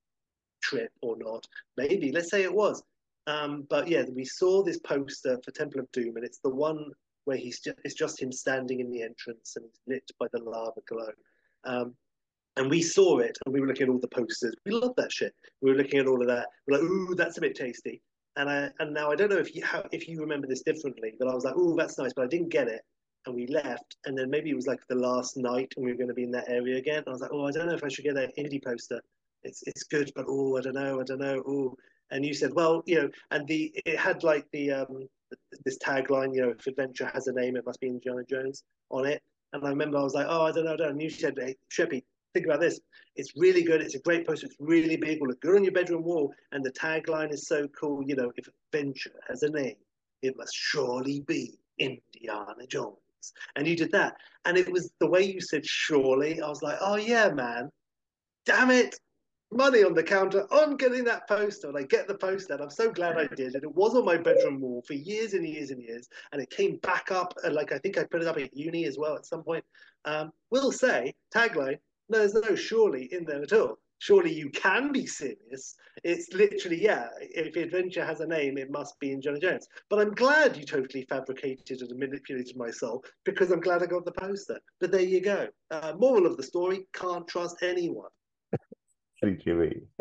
[0.61, 1.45] trip or not.
[1.77, 2.83] Maybe, let's say it was.
[3.27, 6.91] Um, but yeah, we saw this poster for Temple of Doom, and it's the one
[7.25, 10.39] where he's just, it's just him standing in the entrance and he's lit by the
[10.39, 11.09] lava glow.
[11.65, 11.95] Um,
[12.57, 14.55] and we saw it, and we were looking at all the posters.
[14.65, 15.33] We love that shit.
[15.61, 16.47] We were looking at all of that.
[16.67, 18.01] We're like, ooh, that's a bit tasty.
[18.35, 21.13] And I and now I don't know if you how, if you remember this differently,
[21.19, 22.81] but I was like, ooh, that's nice, but I didn't get it
[23.25, 23.97] and we left.
[24.05, 26.23] And then maybe it was like the last night and we were going to be
[26.23, 27.03] in that area again.
[27.07, 29.01] I was like, oh, I don't know if I should get that Indy poster.
[29.43, 31.43] It's it's good, but oh, I don't know, I don't know.
[31.47, 31.75] Oh,
[32.11, 35.07] and you said, well, you know, and the it had like the um
[35.65, 39.05] this tagline, you know, if adventure has a name, it must be Indiana Jones on
[39.05, 39.21] it.
[39.53, 40.91] And I remember I was like, oh, I don't know, I don't know.
[40.91, 42.79] And you said, hey, Sheppy, think about this.
[43.15, 43.81] It's really good.
[43.81, 44.45] It's a great poster.
[44.45, 45.19] It's really big.
[45.19, 46.33] Will look good on your bedroom wall.
[46.51, 48.03] And the tagline is so cool.
[48.05, 49.75] You know, if adventure has a name,
[50.21, 52.97] it must surely be Indiana Jones.
[53.55, 54.15] And you did that.
[54.45, 56.41] And it was the way you said surely.
[56.41, 57.71] I was like, oh, yeah, man.
[58.45, 58.95] Damn it
[59.51, 60.45] money on the counter.
[60.51, 61.69] I'm getting that poster.
[61.69, 62.53] And I get the poster.
[62.53, 63.55] And I'm so glad I did.
[63.55, 66.07] And it was on my bedroom wall for years and years and years.
[66.31, 67.33] And it came back up.
[67.43, 69.63] And like, I think I put it up at uni as well at some point.
[70.05, 71.77] Um, will say, tagline,
[72.09, 73.77] there's no surely in there at all.
[74.01, 75.75] Surely you can be serious.
[76.05, 79.67] It's literally, yeah, if adventure has a name, it must be in Indiana Jones.
[79.89, 84.05] But I'm glad you totally fabricated and manipulated my soul because I'm glad I got
[84.05, 84.57] the poster.
[84.79, 85.49] But there you go.
[85.69, 88.09] Uh, moral of the story can't trust anyone.
[89.23, 89.81] Jimmy.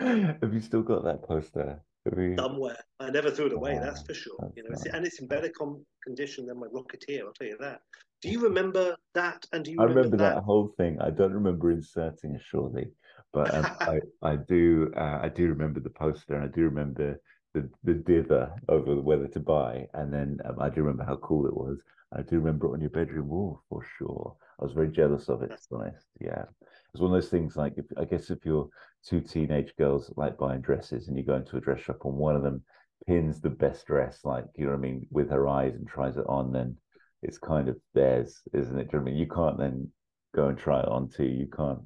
[0.00, 1.80] Have you still got that poster?
[2.16, 2.36] You...
[2.38, 2.76] Somewhere.
[3.00, 4.36] I never threw it away, oh, that's for sure.
[4.40, 4.86] That's you know, nice.
[4.92, 7.80] and it's in better com- condition than my Rocketeer, I'll tell you that.
[8.20, 9.44] Do you remember that?
[9.52, 10.34] And do you I remember, remember that?
[10.36, 10.44] that?
[10.44, 10.98] whole thing.
[11.00, 12.90] I don't remember inserting it surely,
[13.32, 17.20] but um, I, I do uh, I do remember the poster and I do remember
[17.54, 19.86] the, the dither over whether to buy.
[19.94, 21.80] And then um, I do remember how cool it was.
[22.12, 24.36] I do remember it on your bedroom wall for sure.
[24.60, 26.06] I was very jealous of it, to be honest.
[26.20, 26.44] Yeah.
[26.92, 28.68] It's one of those things like, if, I guess if you're
[29.04, 32.36] two teenage girls like buying dresses and you go into a dress shop and one
[32.36, 32.62] of them
[33.06, 36.16] pins the best dress, like, you know what I mean, with her eyes and tries
[36.16, 36.76] it on, then
[37.22, 38.90] it's kind of theirs, isn't it?
[38.90, 39.16] Do you know I mean?
[39.16, 39.90] You can't then
[40.34, 41.24] go and try it on too.
[41.24, 41.80] You can't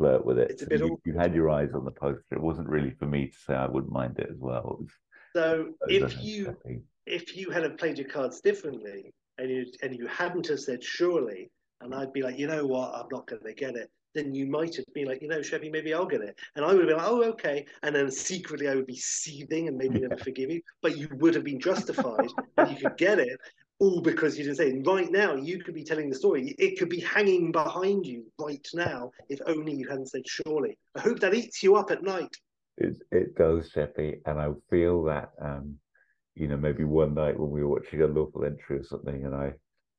[0.00, 0.58] flirt with it.
[0.58, 2.24] So you, you, had your eyes on the poster.
[2.32, 4.78] It wasn't really for me to say I wouldn't mind it as well.
[4.78, 4.90] It was,
[5.36, 6.56] so if you
[7.06, 11.50] if you had played your cards differently and you and you hadn't have said surely,
[11.82, 13.90] and I'd be like, you know what, I'm not going to get it.
[14.14, 16.68] Then you might have been like, you know, Chevy, maybe I'll get it, and I
[16.68, 17.66] would have been like, oh, okay.
[17.82, 20.08] And then secretly, I would be seething and maybe yeah.
[20.08, 23.38] never forgive you, but you would have been justified, and you could get it,
[23.80, 24.70] all because you didn't say.
[24.70, 26.54] And right now, you could be telling the story.
[26.58, 30.78] It could be hanging behind you right now if only you hadn't said surely.
[30.94, 32.34] I hope that eats you up at night.
[32.76, 35.76] It, it does, Sheppy, and I feel that um,
[36.34, 39.34] you know maybe one night when we were watching a local entry or something, and
[39.34, 39.54] I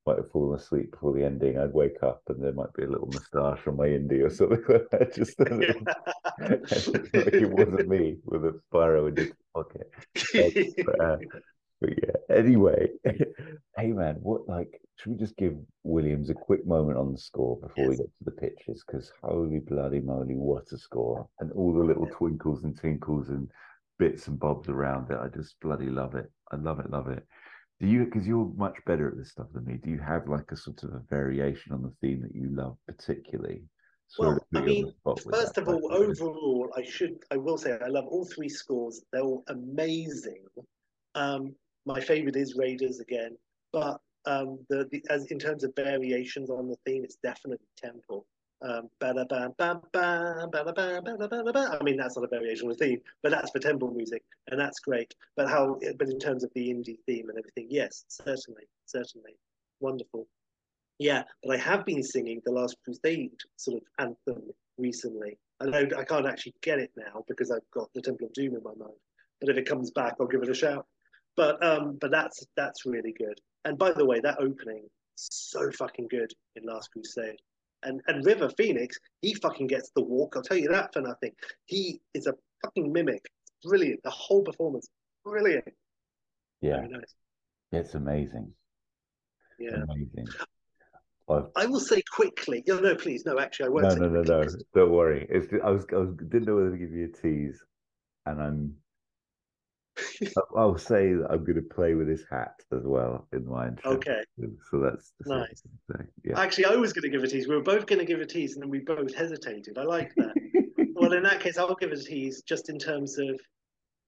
[0.05, 2.89] might have fallen asleep before the ending, I'd wake up and there might be a
[2.89, 5.13] little moustache on my Indy or something like that.
[5.13, 5.81] Just a little,
[6.39, 9.91] like it wasn't me with a sparrow in his pocket.
[10.85, 11.17] But, uh,
[11.81, 12.89] but yeah, anyway,
[13.75, 17.57] hey man, what like should we just give Williams a quick moment on the score
[17.57, 17.89] before yes.
[17.89, 18.83] we get to the pitches?
[18.85, 21.27] Because holy bloody moly, what a score!
[21.39, 23.49] And all the little twinkles and tinkles and
[23.97, 25.17] bits and bobs around it.
[25.21, 26.31] I just bloody love it.
[26.51, 27.25] I love it, love it.
[27.79, 30.51] Do you because you're much better at this stuff than me, do you have like
[30.51, 33.63] a sort of a variation on the theme that you love particularly?
[34.07, 34.93] Sort well, I mean,
[35.31, 39.01] first of all, overall, I should, I will say, I love all three scores.
[39.13, 40.43] They're all amazing.
[41.15, 43.37] Um, my favorite is Raiders again,
[43.71, 48.25] but um, the, the as in terms of variations on the theme, it's definitely Temple.
[48.63, 48.81] I
[51.83, 54.79] mean, that's not a variation of the theme, but that's for temple music, and that's
[54.79, 55.15] great.
[55.35, 55.79] But how?
[55.97, 59.35] But in terms of the Indy theme and everything, yes, certainly, certainly,
[59.79, 60.27] wonderful.
[60.99, 64.43] Yeah, but I have been singing the Last Crusade sort of anthem
[64.77, 65.39] recently.
[65.59, 68.55] I know I can't actually get it now because I've got the Temple of Doom
[68.55, 68.99] in my mind.
[69.39, 70.85] But if it comes back, I'll give it a shout.
[71.35, 73.39] But um, but that's that's really good.
[73.65, 77.39] And by the way, that opening so fucking good in Last Crusade.
[77.83, 80.33] And and River Phoenix, he fucking gets the walk.
[80.35, 81.31] I'll tell you that for nothing.
[81.65, 83.21] He is a fucking mimic.
[83.23, 84.01] It's brilliant.
[84.03, 84.87] The whole performance,
[85.25, 85.73] brilliant.
[86.61, 87.15] Yeah, nice.
[87.71, 88.53] it's amazing.
[89.59, 90.27] Yeah, amazing.
[91.29, 91.47] I've...
[91.55, 92.63] I will say quickly.
[92.67, 93.39] No, no, please, no.
[93.39, 93.99] Actually, I won't.
[93.99, 94.47] No, no, no, no.
[94.75, 95.25] Don't worry.
[95.29, 97.63] It's, I was, I was, didn't know whether to give you a tease,
[98.27, 98.75] and I'm
[100.55, 103.93] I'll say that I'm going to play with his hat as well in my intro.
[103.93, 104.21] Okay.
[104.69, 105.63] So that's nice.
[106.23, 106.39] Yeah.
[106.39, 107.47] Actually, I was going to give a tease.
[107.47, 109.77] We were both going to give a tease, and then we both hesitated.
[109.77, 110.33] I like that.
[110.95, 113.39] well, in that case, I'll give a tease just in terms of.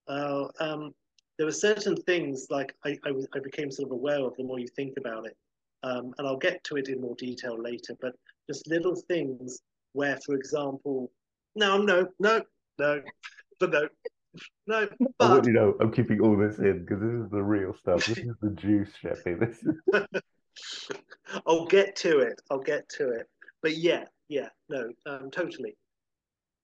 [0.08, 0.94] Uh, um,
[1.38, 4.60] there were certain things like I, I, I, became sort of aware of the more
[4.60, 5.36] you think about it,
[5.82, 7.96] um, and I'll get to it in more detail later.
[8.00, 8.14] But
[8.48, 9.62] just little things
[9.94, 11.12] where, for example,
[11.56, 12.42] no, no, no,
[12.78, 13.02] no,
[13.60, 13.88] but no,
[14.68, 15.12] no, but...
[15.20, 18.06] I want you know I'm keeping all this in because this is the real stuff.
[18.06, 19.40] This is the juice, Sheppy.
[19.40, 20.22] This is...
[21.48, 22.42] I'll get to it.
[22.52, 23.28] I'll get to it.
[23.62, 25.76] But yeah, yeah, no, um, totally.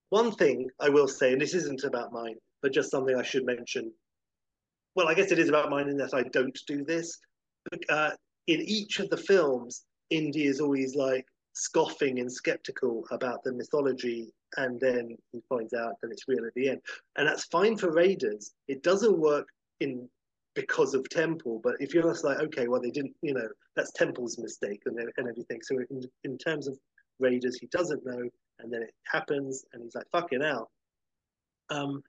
[0.10, 3.46] One thing I will say, and this isn't about mine, but just something I should
[3.46, 3.92] mention.
[4.96, 7.18] Well, I guess it is about mine in that I don't do this.
[7.70, 8.12] But, uh,
[8.48, 14.32] in each of the films, Indy is always like, scoffing and skeptical about the mythology,
[14.58, 16.82] and then he finds out that it's real at the end.
[17.18, 18.54] And that's fine for Raiders.
[18.68, 19.47] It doesn't work
[19.80, 20.10] in
[20.56, 23.91] because of Temple, but if you're just like, okay, well, they didn't, you know, that's
[23.93, 25.62] Temple's mistake and, and everything.
[25.62, 26.78] So in, in terms of
[27.20, 28.30] Raiders, he doesn't know,
[28.60, 30.70] and then it happens, and he's like, fucking out.
[31.70, 32.02] Um,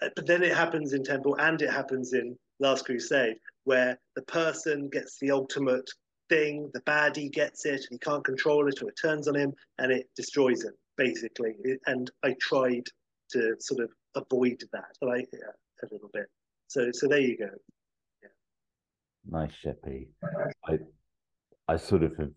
[0.00, 4.88] but then it happens in Temple and it happens in Last Crusade, where the person
[4.88, 5.88] gets the ultimate
[6.28, 9.52] thing, the baddie gets it, and he can't control it, or it turns on him
[9.78, 11.54] and it destroys him, basically.
[11.86, 12.86] And I tried
[13.30, 16.26] to sort of avoid that, but I yeah, a little bit.
[16.68, 17.50] So so there you go.
[18.22, 18.28] Yeah.
[19.26, 20.08] Nice, Sheppy.
[20.68, 20.78] I
[21.68, 22.32] I sort of have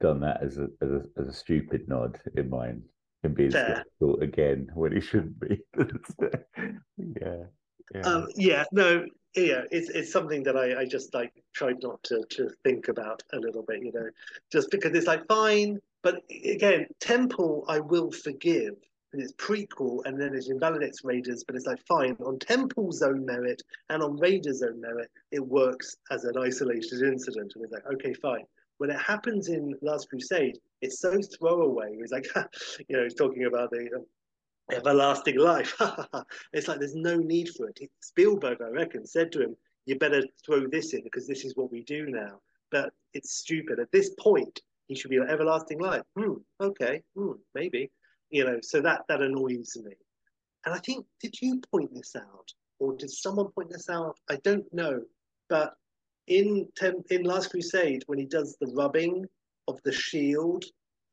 [0.00, 2.82] done that as a as a, as a stupid nod in mine
[3.22, 3.52] and being
[4.20, 5.62] again when he shouldn't be.
[6.98, 7.44] yeah.
[7.94, 8.00] Yeah.
[8.02, 9.06] Um, yeah, no,
[9.36, 13.22] yeah, it's it's something that I, I just like tried not to to think about
[13.32, 14.08] a little bit, you know,
[14.50, 18.74] just because it's like fine, but again, Temple I will forgive.
[19.12, 23.24] And it's prequel and then it invalidates Raiders, but it's like fine on Temple's own
[23.24, 27.86] merit and on Raiders' own merit, it works as an isolated incident, and it's like
[27.94, 28.44] okay, fine.
[28.78, 31.96] When it happens in Last Crusade, it's so throwaway.
[31.98, 32.26] It's like,
[32.88, 34.04] you know, he's talking about the
[34.72, 35.74] everlasting life.
[36.52, 37.78] it's like there's no need for it.
[38.00, 39.56] Spielberg, I reckon, said to him,
[39.86, 42.40] "You better throw this in because this is what we do now."
[42.70, 43.78] But it's stupid.
[43.78, 46.02] At this point, he should be like everlasting life.
[46.16, 47.90] Hmm, okay, hmm, maybe.
[48.30, 49.92] You know, so that that annoys me.
[50.64, 54.18] And I think, did you point this out, or did someone point this out?
[54.28, 55.02] I don't know,
[55.48, 55.74] but
[56.26, 56.68] in
[57.10, 59.26] in Last Crusade, when he does the rubbing
[59.68, 60.64] of the shield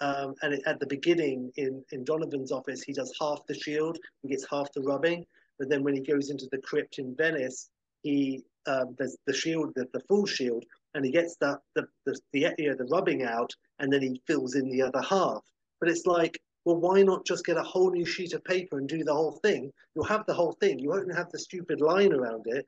[0.04, 4.28] um, and at the beginning in, in Donovan's office, he does half the shield, he
[4.28, 5.26] gets half the rubbing.
[5.58, 7.70] But then when he goes into the crypt in Venice,
[8.02, 12.20] he um, there's the shield, the, the full shield, and he gets the the, the
[12.34, 15.42] the you know, the rubbing out, and then he fills in the other half.
[15.80, 18.90] But it's like, well, why not just get a whole new sheet of paper and
[18.90, 19.72] do the whole thing?
[19.96, 20.80] You'll have the whole thing.
[20.80, 22.66] You won't have the stupid line around it.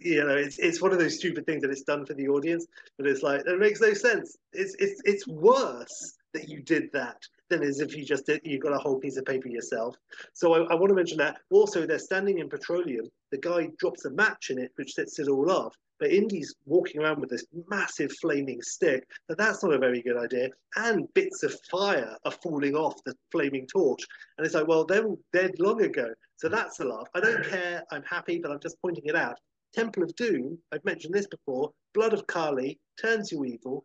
[0.00, 2.66] You know, it's it's one of those stupid things that it's done for the audience,
[2.98, 4.36] but it's like it makes no sense.
[4.52, 7.16] It's it's it's worse that you did that
[7.48, 9.96] than as if you just did, you got a whole piece of paper yourself.
[10.34, 11.38] So I, I, want to mention that.
[11.50, 13.06] Also, they're standing in petroleum.
[13.30, 15.74] The guy drops a match in it, which sets it all off.
[15.98, 19.04] But Indy's walking around with this massive flaming stick.
[19.28, 20.50] But that's not a very good idea.
[20.76, 24.04] And bits of fire are falling off the flaming torch.
[24.36, 26.08] And it's like, well, they're dead long ago.
[26.36, 27.08] So that's a laugh.
[27.14, 27.82] I don't care.
[27.92, 29.38] I'm happy, but I'm just pointing it out.
[29.72, 33.84] Temple of Doom, I've mentioned this before, Blood of Kali turns you evil.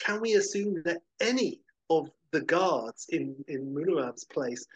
[0.00, 1.60] Can we assume that any
[1.98, 4.66] of the guards in in Mola Ram's place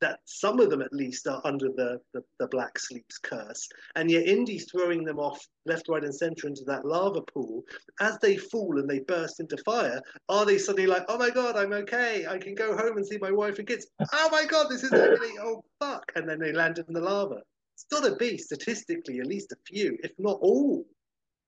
[0.00, 3.68] that some of them at least are under the, the, the, black sleep's curse.
[3.96, 7.62] And yet Indy's throwing them off left right and center into that lava pool
[8.00, 11.56] as they fall and they burst into fire are they suddenly like oh my god
[11.56, 12.26] i'm okay.
[12.26, 13.86] I can go home and see my wife and kids.
[14.12, 15.36] Oh my god this is happening.
[15.40, 16.10] Oh fuck.
[16.16, 17.42] And then they land in the lava.
[17.74, 20.84] It's got to be statistically at least a few if not all.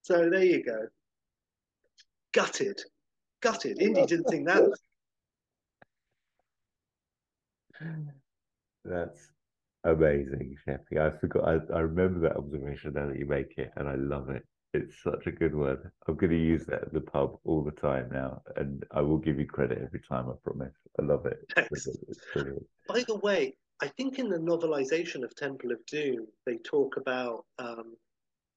[0.03, 0.89] So there you go.
[2.33, 2.81] Gutted.
[3.41, 3.81] Gutted.
[3.81, 4.63] Indy didn't think that
[8.85, 9.31] That's
[9.85, 10.99] amazing, Sheppy.
[10.99, 11.49] I forgot.
[11.49, 14.45] I, I remember that observation now that you make it, and I love it.
[14.75, 15.91] It's such a good word.
[16.09, 19.19] I'm going to use that at the pub all the time now, and I will
[19.19, 20.31] give you credit every time.
[20.31, 20.75] I promise.
[20.99, 21.39] I love it.
[22.89, 27.45] By the way, I think in the novelization of Temple of Doom, they talk about
[27.59, 27.97] um,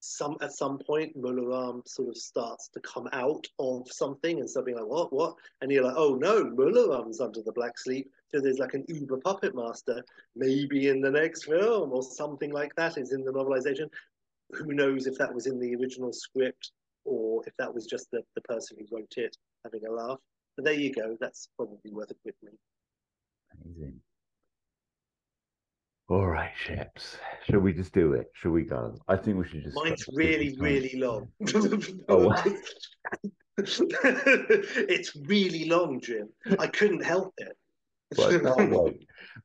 [0.06, 4.50] some at some point Mola Ram sort of starts to come out of something and
[4.50, 5.36] something like what what?
[5.62, 8.86] And you're like oh no Mola Ram's under the black sleep so there's like an
[8.88, 10.04] uber puppet master
[10.36, 13.90] maybe in the next film or something like that is in the novelization.
[14.52, 16.72] Who knows if that was in the original script
[17.04, 20.20] or if that was just the, the person who wrote it having a laugh.
[20.56, 22.58] But there you go that's probably worth a quick read.
[23.64, 24.00] Amazing
[26.08, 27.18] all right, ships.
[27.50, 28.28] Shall we just do it?
[28.34, 28.96] Shall we go?
[29.08, 29.76] I think we should just.
[29.76, 31.30] Mine's really, really long.
[32.10, 32.36] oh,
[33.58, 36.30] it's really long, Jim.
[36.60, 37.58] I couldn't help it.
[38.16, 39.00] But now I'm going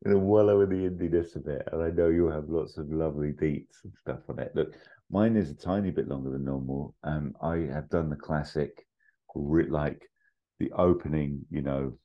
[0.07, 3.33] to wallow in the indiness of it, and I know you'll have lots of lovely
[3.33, 4.53] deets and stuff on it.
[4.55, 4.75] Look,
[5.11, 6.95] mine is a tiny bit longer than normal.
[7.05, 8.87] Um, I have done the classic,
[9.35, 10.03] like
[10.59, 11.99] the opening, you know,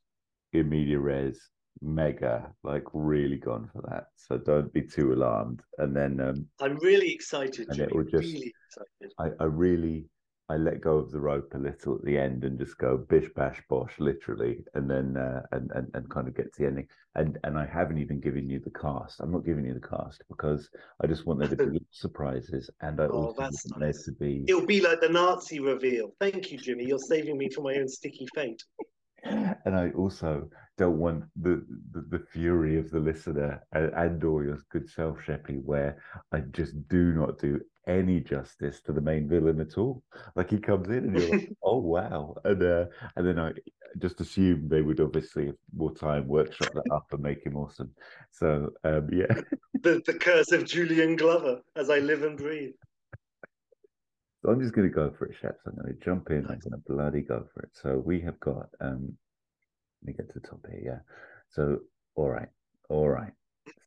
[0.53, 1.49] in media res
[1.81, 4.07] mega, like really gone for that.
[4.15, 5.61] So don't be too alarmed.
[5.77, 7.67] And then um, I'm really excited.
[7.67, 9.13] And Jimmy, it will just, really excited.
[9.19, 10.05] I, I really
[10.47, 13.27] I let go of the rope a little at the end and just go bish
[13.35, 16.87] bash bosh literally, and then uh, and, and and kind of get to the ending.
[17.15, 19.19] And and I haven't even given you the cast.
[19.21, 20.69] I'm not giving you the cast because
[21.03, 24.05] I just want there to be surprises, and I oh, also want nice.
[24.05, 24.45] there to be.
[24.47, 26.13] It'll be like the Nazi reveal.
[26.19, 26.85] Thank you, Jimmy.
[26.85, 28.63] You're saving me from my own sticky fate.
[29.25, 34.43] And I also don't want the, the, the fury of the listener and, and or
[34.43, 36.01] your good self, Sheppy, where
[36.31, 40.03] I just do not do any justice to the main villain at all.
[40.35, 43.51] Like he comes in and you're like, oh wow, and uh, and then I
[43.99, 47.91] just assume they would obviously have more time workshop that up and make him awesome.
[48.31, 49.41] So um, yeah,
[49.81, 52.73] the the curse of Julian Glover as I live and breathe.
[54.45, 55.57] So I'm just going to go for it, Sheps.
[55.65, 56.45] I'm going to jump in.
[56.45, 57.69] I'm going to bloody go for it.
[57.73, 58.69] So we have got.
[58.79, 59.17] um
[60.03, 60.81] Let me get to the top here.
[60.83, 60.99] Yeah.
[61.49, 61.79] So
[62.15, 62.49] all right,
[62.89, 63.33] all right.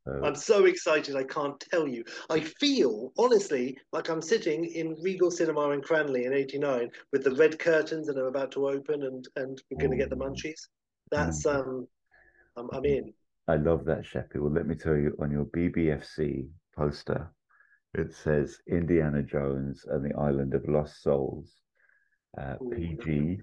[0.04, 2.02] So I'm so excited, I can't tell you.
[2.28, 7.36] I feel, honestly, like I'm sitting in Regal Cinema in Cranleigh in '89 with the
[7.36, 10.66] red curtains and I'm about to open and and we're going to get the munchies.
[11.12, 11.60] That's Mm.
[11.60, 11.88] um,
[12.56, 13.14] I'm, I'm in.
[13.46, 14.40] I love that, Sheppy.
[14.40, 17.30] Well, let me tell you, on your BBFC poster,
[17.94, 21.54] it says Indiana Jones and the Island of Lost Souls,
[22.40, 22.70] uh, Ooh.
[22.74, 23.40] PG,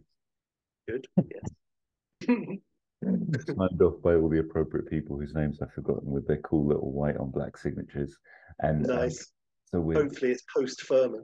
[0.87, 1.07] Good.
[1.17, 2.27] Yes.
[3.03, 6.91] signed off by all the appropriate people whose names I've forgotten with their cool little
[6.91, 8.15] white on black signatures.
[8.59, 9.31] And um, nice.
[9.71, 11.23] so we're Hopefully, it's post Ferman.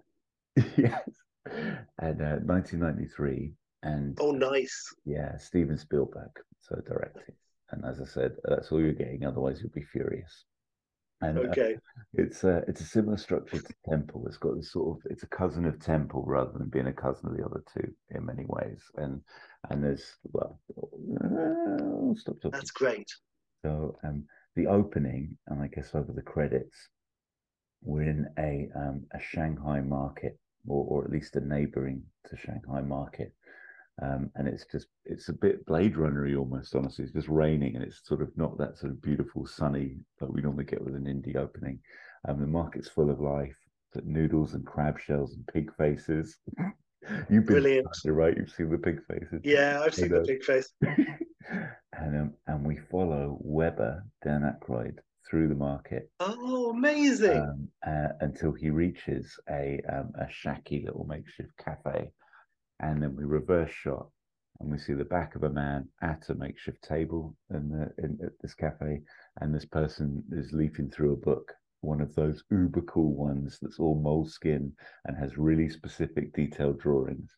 [0.77, 1.09] yes,
[1.45, 3.53] and uh, 1993,
[3.83, 4.93] and Oh, nice.
[5.05, 7.35] yeah, Steven Spielberg, so directing.
[7.71, 9.25] And as I said, that's all you're getting.
[9.25, 10.45] Otherwise, you'll be furious.
[11.21, 11.77] And uh, Okay.
[12.13, 14.25] it's a it's a similar structure to Temple.
[14.27, 17.29] It's got this sort of it's a cousin of Temple rather than being a cousin
[17.29, 18.81] of the other two in many ways.
[18.95, 19.21] And
[19.69, 20.59] and there's well,
[21.23, 22.51] uh, stop talking.
[22.51, 23.09] That's great.
[23.63, 26.89] So um, the opening, and I guess over the credits,
[27.83, 32.81] we're in a um, a Shanghai market, or or at least a neighboring to Shanghai
[32.81, 33.33] market.
[34.01, 36.75] Um, and it's just it's a bit Blade Runnery almost.
[36.75, 40.31] Honestly, it's just raining, and it's sort of not that sort of beautiful sunny that
[40.31, 41.79] we normally get with an Indy opening.
[42.27, 43.55] Um, the market's full of life,
[43.93, 46.37] got noodles and crab shells and pig faces.
[47.29, 47.87] You've been Brilliant.
[48.05, 48.35] right.
[48.37, 50.21] You've seen the pig faces Yeah, I've seen know.
[50.21, 50.71] the pig face.
[50.81, 54.97] and um, and we follow Weber Dan Aykroyd
[55.29, 57.39] through the market Oh, amazing.
[57.39, 62.11] um, uh, until he reaches a um, a shacky little makeshift cafe,
[62.81, 64.07] and then we reverse shot
[64.59, 68.19] and we see the back of a man at a makeshift table in the in
[68.23, 69.01] at this cafe,
[69.39, 71.51] and this person is leafing through a book.
[71.81, 74.73] One of those uber cool ones that's all moleskin
[75.05, 77.31] and has really specific detailed drawings.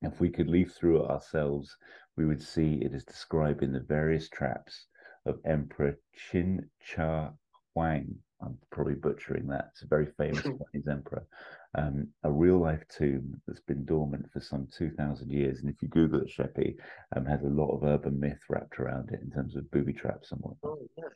[0.00, 1.76] If we could leaf through it ourselves,
[2.16, 4.86] we would see it is describing the various traps
[5.26, 7.30] of Emperor Qin Cha
[7.72, 8.16] Huang.
[8.40, 9.68] I'm probably butchering that.
[9.70, 11.24] It's a very famous Chinese emperor.
[11.74, 15.60] Um, a real life tomb that's been dormant for some 2,000 years.
[15.60, 16.76] And if you Google it, Sheppy,
[17.16, 20.32] um, has a lot of urban myth wrapped around it in terms of booby traps
[20.32, 20.78] and whatnot.
[20.78, 21.08] oh, nice.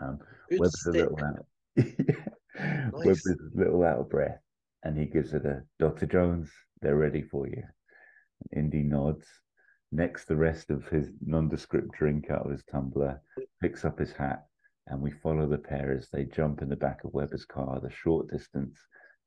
[0.00, 0.18] Um,
[0.48, 1.46] Good a little out.
[3.04, 4.40] Web's a little out of breath,
[4.82, 6.50] and he gives it a Doctor Jones.
[6.80, 7.62] They're ready for you.
[8.54, 9.26] Indy nods,
[9.92, 13.20] necks the rest of his nondescript drink out of his tumbler,
[13.60, 14.46] picks up his hat,
[14.86, 17.90] and we follow the pair as they jump in the back of Weber's car the
[17.90, 18.78] short distance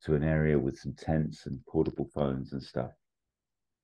[0.06, 2.92] to an area with some tents and portable phones and stuff.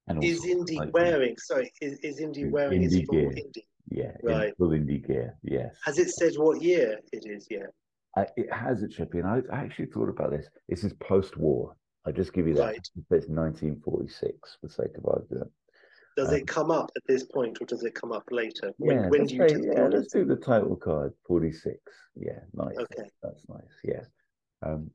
[0.08, 0.92] And Is Indy lighting.
[0.94, 1.36] wearing?
[1.38, 3.32] Sorry, is, is Indy wearing full gear.
[3.32, 3.68] Indy?
[3.90, 4.56] Yeah, Right.
[4.58, 5.36] full Indy gear.
[5.44, 5.76] Yes.
[5.84, 7.72] Has it said what year it is yet?
[8.16, 10.48] I, it has it, Sheppy, and I, I actually thought about this.
[10.70, 11.76] This is post-war.
[12.06, 12.62] I just give you that.
[12.62, 12.76] Right.
[12.78, 15.52] It's 1946 for the sake of argument.
[16.16, 18.72] Does Um, it come up at this point, or does it come up later?
[18.78, 21.78] When, yeah, when do you say- yeah, let's do the title card 46.
[22.16, 22.78] Yeah, nice.
[22.78, 23.10] Okay.
[23.22, 23.74] That's nice.
[23.84, 24.04] Yeah.
[24.62, 24.90] Um,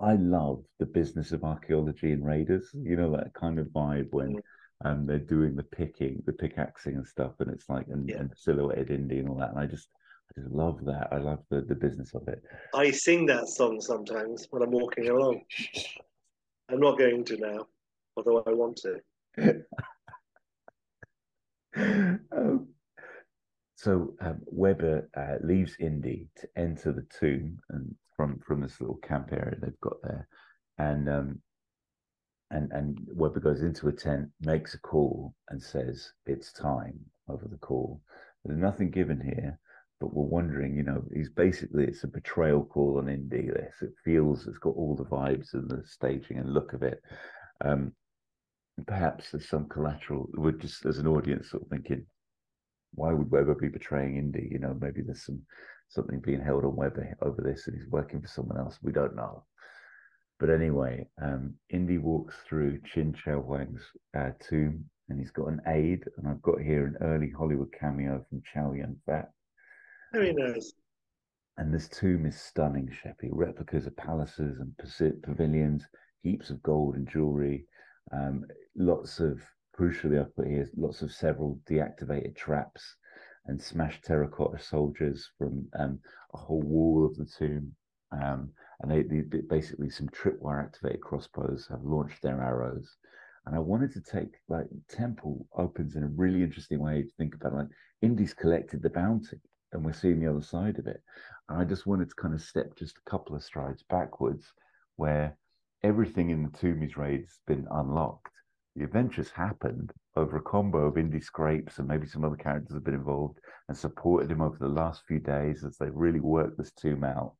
[0.00, 2.70] I love the business of archaeology and raiders.
[2.74, 4.42] You know that kind of vibe when Mm.
[4.84, 8.20] um, they're doing the picking, the pickaxing and stuff, and it's like and, Yeah.
[8.20, 9.50] and silhouetted Indy and all that.
[9.50, 9.88] And I just,
[10.30, 11.12] I just love that.
[11.12, 12.42] I love the the business of it.
[12.74, 15.44] I sing that song sometimes when I'm walking along.
[16.70, 17.66] I'm not going to now,
[18.16, 19.64] although I want to.
[22.32, 22.68] um,
[23.76, 28.96] so um, Weber uh, leaves Indy to enter the tomb and from from this little
[28.96, 30.28] camp area they've got there,
[30.76, 31.40] and um,
[32.50, 36.98] and and Weber goes into a tent, makes a call, and says it's time
[37.28, 38.02] over the call.
[38.44, 39.58] There's nothing given here,
[40.00, 43.50] but we're wondering, you know, he's basically it's a betrayal call on Indy.
[43.50, 47.00] This it feels it's got all the vibes and the staging and look of it.
[47.64, 47.92] Um,
[48.86, 50.28] perhaps there's some collateral.
[50.34, 52.06] We're just as an audience sort of thinking,
[52.94, 54.48] why would Weber be betraying Indy?
[54.50, 55.42] You know, maybe there's some
[55.88, 58.78] something being held on Weber over this, and he's working for someone else.
[58.82, 59.44] We don't know.
[60.38, 63.82] But anyway, um, Indy walks through Qin Shi Huang's
[64.16, 66.04] uh, tomb, and he's got an aid.
[66.16, 69.30] And I've got here an early Hollywood cameo from Chow Yun Fat.
[70.12, 70.72] Very nice.
[71.56, 73.30] And this tomb is stunning, Sheppy.
[73.32, 74.72] Replicas of palaces and
[75.22, 75.84] pavilions,
[76.22, 77.66] heaps of gold and jewelry,
[78.12, 78.44] um,
[78.76, 79.42] lots of
[79.76, 82.96] crucially, I've put here lots of several deactivated traps
[83.46, 85.98] and smashed terracotta soldiers from um,
[86.34, 87.74] a whole wall of the tomb.
[88.12, 92.96] Um, and they, they, basically some tripwire activated crossbows have launched their arrows.
[93.46, 97.34] And I wanted to take like Temple opens in a really interesting way to think
[97.34, 97.68] about like
[98.02, 99.40] Indy's collected the bounty
[99.72, 101.02] and we're seeing the other side of it.
[101.48, 104.52] And I just wanted to kind of step just a couple of strides backwards
[104.96, 105.36] where
[105.82, 108.32] everything in the Toomey's raid's been unlocked.
[108.76, 112.84] The adventures happened over a combo of indie scrapes and maybe some other characters have
[112.84, 113.38] been involved
[113.68, 117.34] and supported him over the last few days as they really worked this tomb out.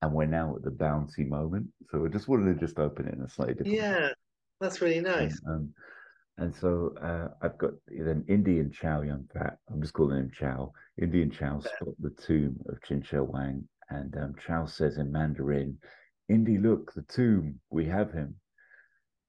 [0.00, 1.68] And we're now at the bouncy moment.
[1.90, 4.08] So I just wanted to just open it in a slightly different Yeah,
[4.60, 5.40] that's really nice.
[5.44, 5.74] and, um,
[6.38, 9.58] and so uh, I've got then Indy and Chow Yun Fat.
[9.70, 10.72] I'm just calling him Chow.
[11.00, 13.68] Indy and Chow spot the tomb of Qin Shi Huang.
[13.90, 15.78] and um, Chow says in Mandarin,
[16.28, 17.60] "Indy, look, the tomb.
[17.70, 18.36] We have him."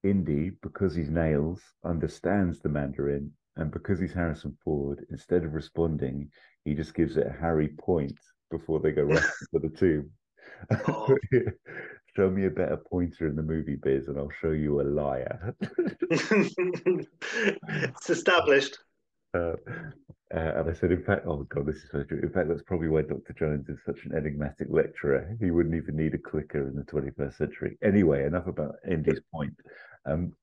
[0.04, 6.30] Indy, because he's nails, understands the Mandarin, and because he's Harrison Ford, instead of responding,
[6.66, 8.18] he just gives it a Harry point
[8.52, 10.10] before they go right for the tomb.
[10.88, 11.18] Oh.
[12.16, 15.56] show me a better pointer in the movie biz, and I'll show you a liar.
[15.62, 16.60] it's
[18.10, 18.78] established.
[19.34, 19.54] Uh,
[20.34, 22.20] uh, and I said, in fact, oh god, this is so true.
[22.22, 23.34] In fact, that's probably why Dr.
[23.38, 25.36] Jones is such an enigmatic lecturer.
[25.40, 27.78] He wouldn't even need a clicker in the 21st century.
[27.84, 29.56] Anyway, enough about Indy's point.
[30.06, 30.34] Um,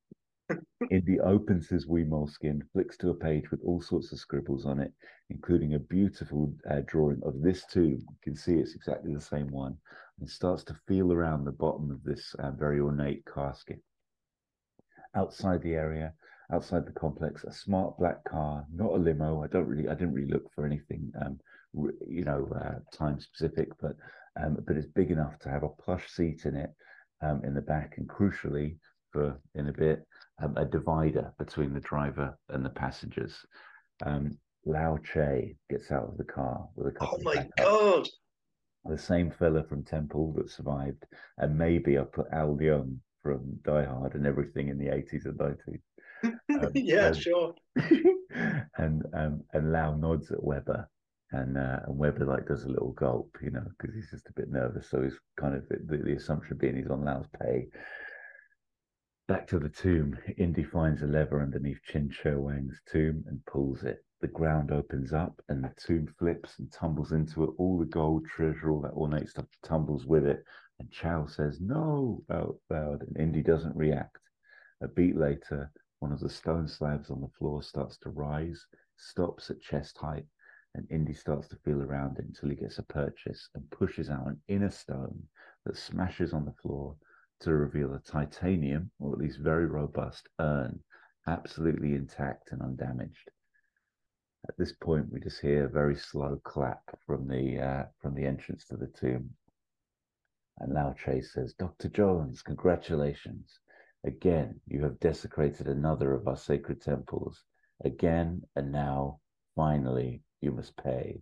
[0.89, 4.79] the open, his wee moleskin, flicks to a page with all sorts of scribbles on
[4.79, 4.91] it,
[5.29, 7.99] including a beautiful uh, drawing of this tomb.
[7.99, 9.77] You can see it's exactly the same one,
[10.19, 13.81] and starts to feel around the bottom of this uh, very ornate casket.
[15.15, 16.13] Outside the area,
[16.51, 19.43] outside the complex, a smart black car, not a limo.
[19.43, 21.39] I don't really, I didn't really look for anything, um,
[22.07, 23.95] you know, uh, time specific, but
[24.41, 26.71] um, but it's big enough to have a plush seat in it
[27.21, 28.77] um, in the back, and crucially,
[29.11, 30.05] for in a bit,
[30.41, 33.45] um, a divider between the driver and the passengers.
[34.05, 37.19] Um, Lao Che gets out of the car with a couple.
[37.19, 38.07] Oh my god!
[38.85, 41.05] The same fella from Temple that survived,
[41.37, 45.37] and maybe I put Al Leong from Die Hard and everything in the eighties and
[45.37, 45.81] nineties.
[46.23, 47.55] Um, yeah, and, sure.
[48.77, 50.87] and um, and Lao nods at Weber,
[51.31, 54.33] and uh, and Weber like does a little gulp, you know, because he's just a
[54.33, 54.89] bit nervous.
[54.89, 57.67] So he's kind of the, the assumption being he's on Lao's pay.
[59.31, 63.81] Back to the tomb, Indy finds a lever underneath Qin Shi Huang's tomb and pulls
[63.85, 64.03] it.
[64.19, 67.51] The ground opens up and the tomb flips and tumbles into it.
[67.57, 70.43] All the gold treasure, all that ornate stuff tumbles with it.
[70.79, 73.03] And Chow says, No, out loud.
[73.03, 74.19] And Indy doesn't react.
[74.81, 78.65] A beat later, one of the stone slabs on the floor starts to rise,
[78.97, 80.27] stops at chest height,
[80.75, 84.27] and Indy starts to feel around it until he gets a purchase and pushes out
[84.27, 85.23] an inner stone
[85.63, 86.97] that smashes on the floor
[87.41, 90.79] to reveal a titanium, or at least very robust, urn,
[91.27, 93.29] absolutely intact and undamaged.
[94.47, 98.25] At this point, we just hear a very slow clap from the uh, from the
[98.25, 99.35] entrance to the tomb.
[100.59, 101.89] And Lao Che says, Dr.
[101.89, 103.59] Jones, congratulations.
[104.03, 107.43] Again, you have desecrated another of our sacred temples.
[107.83, 109.19] Again, and now,
[109.55, 111.21] finally, you must pay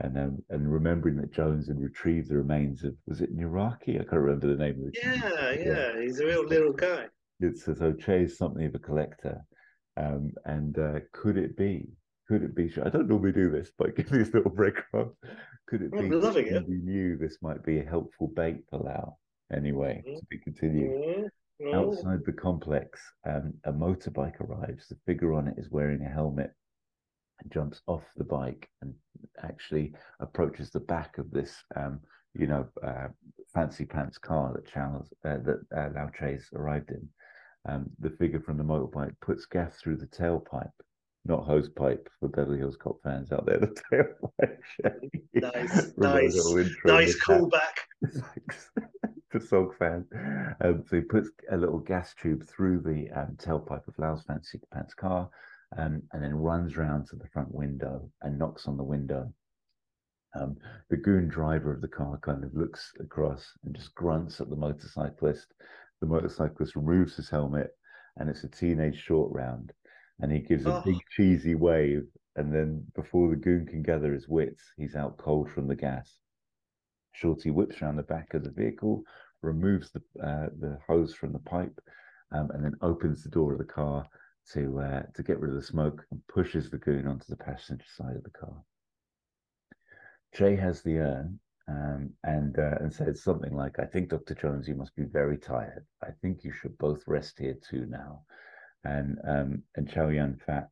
[0.00, 3.94] and um, and remembering that Jones had retrieved the remains of was it Nurhachi?
[4.00, 4.98] I can't remember the name of it.
[5.02, 7.06] Yeah, yeah, he's a real little guy.
[7.40, 9.44] It's O'Che is something of a collector,
[9.96, 11.88] um, and uh, could it be?
[12.28, 12.72] Could it be?
[12.84, 15.12] I don't normally do this, but give this little breadcrumb.
[15.66, 16.16] Could it I'm be?
[16.16, 16.68] loving it.
[16.68, 19.16] We knew this might be a helpful bait for Lao.
[19.52, 20.18] Anyway, Mhm.
[20.18, 20.90] to be continued.
[20.92, 21.28] Mm,
[21.62, 21.74] mm.
[21.74, 24.88] Outside the complex, um, a motorbike arrives.
[24.88, 26.52] The figure on it is wearing a helmet
[27.40, 28.94] and jumps off the bike and
[29.42, 32.00] actually approaches the back of this, um,
[32.34, 33.08] you know, uh,
[33.52, 37.08] fancy pants car that Charles uh, that uh, Lao Che's arrived in.
[37.66, 40.70] Um, the figure from the motorbike puts gas through the tailpipe,
[41.24, 43.58] not hose pipe for Beverly Hills Cop fans out there.
[43.70, 45.10] The tailpipe.
[45.34, 46.54] Nice, nice,
[46.84, 47.76] nice callback.
[49.32, 50.06] To Sog fan.
[50.60, 54.60] Um, so he puts a little gas tube through the um, tailpipe of Lao's fancy
[54.72, 55.28] pants car
[55.76, 59.32] um, and then runs round to the front window and knocks on the window.
[60.38, 60.56] Um,
[60.90, 64.56] the goon driver of the car kind of looks across and just grunts at the
[64.56, 65.54] motorcyclist.
[66.00, 67.70] The motorcyclist removes his helmet
[68.16, 69.72] and it's a teenage Short Round.
[70.20, 70.82] And he gives a Oh.
[70.84, 72.06] big cheesy wave.
[72.36, 76.18] And then before the goon can gather his wits, he's out cold from the gas.
[77.12, 79.04] Shorty whips around the back of the vehicle,
[79.42, 81.80] removes the uh, the hose from the pipe,
[82.32, 84.08] um, and then opens the door of the car
[84.52, 87.84] to uh, to get rid of the smoke and pushes the goon onto the passenger
[87.96, 88.62] side of the car.
[90.34, 94.68] Jay has the urn um, and uh, and says something like, "I think Doctor Jones,
[94.68, 95.86] you must be very tired.
[96.02, 98.24] I think you should both rest here too now."
[98.84, 100.68] and um, and Chow Yun Fat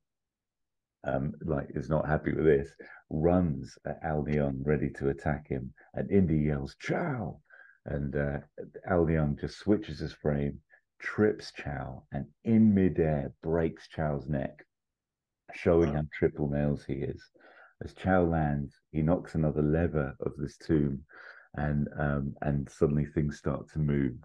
[1.04, 2.70] um, like is not happy with this,
[3.10, 7.40] runs at Al Leong ready to attack him, and Indy yells "Chow,"
[7.86, 8.38] and uh,
[8.86, 10.60] Al Leong just switches his frame,
[11.02, 14.64] trips Chow, and in midair breaks Chow's neck,
[15.54, 17.22] showing how triple nails he is.
[17.84, 21.04] As Chow lands, he knocks another lever of this tomb,
[21.54, 24.16] and um, and suddenly things start to move,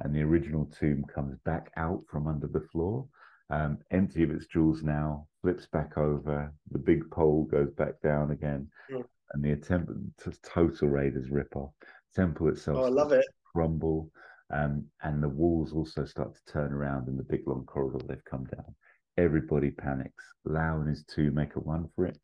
[0.00, 3.06] and the original tomb comes back out from under the floor,
[3.50, 8.32] um, empty of its jewels now, flips back over, the big pole goes back down
[8.32, 9.04] again, Mm.
[9.32, 11.72] and the attempt to total Raiders rip off.
[12.14, 13.24] Temple itself Oh, I love it.
[13.52, 14.10] crumble,
[14.50, 18.24] um, and the walls also start to turn around in the big long corridor they've
[18.24, 18.74] come down.
[19.16, 20.24] Everybody panics.
[20.44, 22.18] Lao and his two make a run for it.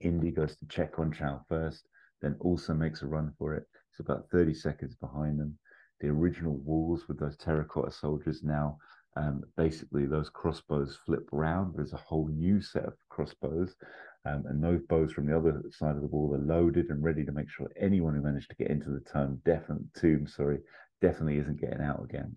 [0.00, 1.88] Indy goes to check on Chow first,
[2.20, 3.64] then also makes a run for it.
[3.90, 5.58] It's about 30 seconds behind them.
[6.00, 8.78] The original walls with those terracotta soldiers now,
[9.16, 11.74] um, basically, those crossbows flip round.
[11.76, 13.76] There's a whole new set of crossbows.
[14.24, 17.24] Um, and those bows from the other side of the wall are loaded and ready
[17.24, 20.58] to make sure anyone who managed to get into the tomb, definitely, tomb, sorry,
[21.02, 22.34] definitely isn't getting out again.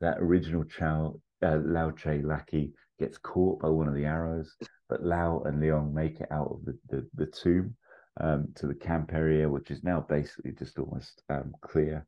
[0.00, 4.54] That original Chow, uh, Lao Che lackey gets caught by one of the arrows,
[4.88, 7.74] but Lao and Leong make it out of the, the, the tomb
[8.20, 12.06] um, to the camp area, which is now basically just almost um, clear.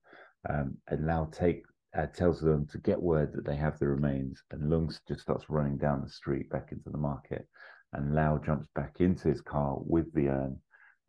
[0.49, 1.63] Um, and Lao take
[1.97, 5.49] uh, tells them to get word that they have the remains, and Leong just starts
[5.49, 7.49] running down the street back into the market.
[7.93, 10.59] And Lao jumps back into his car with the urn,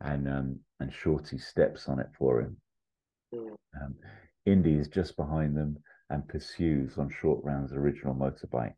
[0.00, 2.56] and um, and Shorty steps on it for him.
[3.80, 3.94] Um,
[4.44, 5.78] Indy is just behind them
[6.10, 8.74] and pursues on Short Round's original motorbike.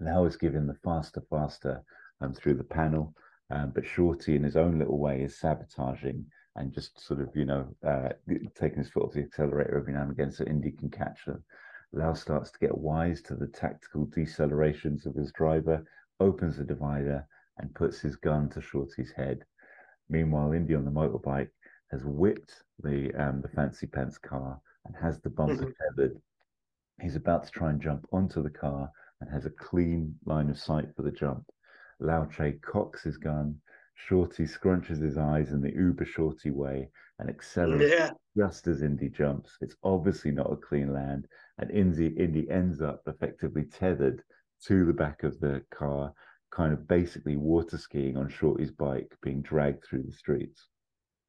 [0.00, 1.84] Lao is given the faster, faster
[2.20, 3.14] um, through the panel,
[3.50, 6.26] um, but Shorty, in his own little way, is sabotaging
[6.56, 8.10] and just sort of, you know, uh,
[8.58, 11.44] taking his foot off the accelerator every now and again so Indy can catch them.
[11.92, 15.84] Lao starts to get wise to the tactical decelerations of his driver,
[16.20, 17.26] opens the divider,
[17.58, 19.44] and puts his gun to Shorty's head.
[20.08, 21.50] Meanwhile, Indy on the motorbike
[21.90, 25.74] has whipped the um, the fancy pants car and has the bumper Mhm.
[25.76, 26.22] tethered.
[27.00, 30.58] He's about to try and jump onto the car and has a clean line of
[30.58, 31.46] sight for the jump.
[32.00, 33.60] Lao Che cocks his gun.
[33.94, 38.10] Shorty scrunches his eyes in the uber shorty way and accelerates Yeah.
[38.36, 39.56] just as Indy jumps.
[39.60, 41.28] It's obviously not a clean land,
[41.58, 44.24] and Indy, Indy ends up effectively tethered
[44.62, 46.12] to the back of the car,
[46.50, 50.68] kind of basically water skiing on Shorty's bike, being dragged through the streets.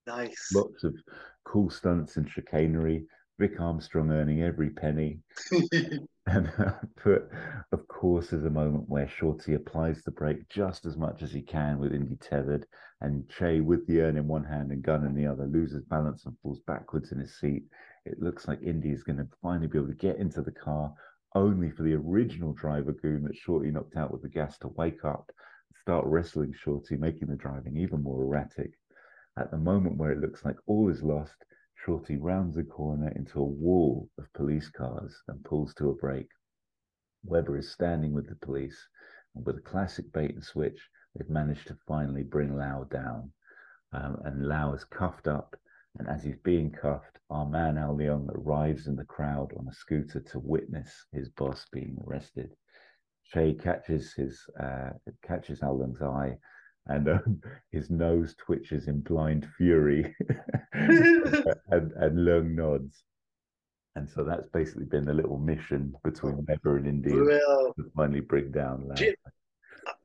[0.07, 0.51] Nice.
[0.53, 0.95] Lots of
[1.43, 3.05] cool stunts and chicanery.
[3.37, 5.19] Vic Armstrong earning every penny.
[6.27, 7.29] And uh, but
[7.71, 11.43] of course, there's a moment where Shorty applies the brake just as much as he
[11.43, 12.65] can with Indy tethered,
[13.01, 16.25] and Che, with the urn in one hand and gun in the other, loses balance
[16.25, 17.65] and falls backwards in his seat.
[18.05, 20.91] It looks like Indy is going to finally be able to get into the car,
[21.35, 25.05] only for the original driver goon that Shorty knocked out with the gas to wake
[25.05, 25.31] up,
[25.79, 28.71] start wrestling Shorty, making the driving even more erratic.
[29.37, 33.41] At the moment where it looks like all is lost, Shorty rounds a corner into
[33.41, 36.31] a wall of police cars and pulls to a brake.
[37.23, 38.87] Weber is standing with the police,
[39.35, 43.33] and with a classic bait and switch, they've managed to finally bring Lao down.
[43.91, 45.59] Um, and Lao is cuffed up,
[45.97, 49.73] and as he's being cuffed, our man Al Leong arrives in the crowd on a
[49.73, 52.55] scooter to witness his boss being arrested.
[53.25, 56.39] Che catches his uh, catches Al Leong's eye,
[56.87, 60.15] and um, his nose twitches in blind fury,
[60.73, 63.03] and, and Leong nods.
[63.97, 68.19] And so that's basically been the little mission between Weber and Indy Well, to finally
[68.19, 68.91] bring down.
[68.95, 69.15] Jim,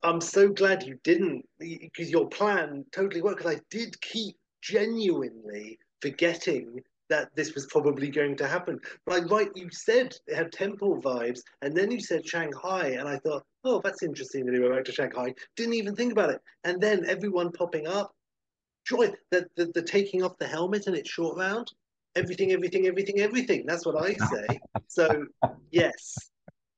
[0.05, 3.39] I'm so glad you didn't, because your plan totally worked.
[3.39, 8.81] Because I did keep genuinely forgetting that this was probably going to happen.
[9.07, 13.19] Like, right, you said it had temple vibes, and then you said Shanghai, and I
[13.19, 15.35] thought, oh, that's interesting that he went back to Shanghai.
[15.57, 16.41] Didn't even think about it.
[16.65, 18.13] And then everyone popping up,
[18.87, 21.71] joy, the, the, the taking off the helmet and it's Short Round,
[22.17, 23.65] everything, everything, everything, everything.
[23.67, 24.61] That's what I say.
[24.89, 25.27] so,
[25.71, 26.17] yes,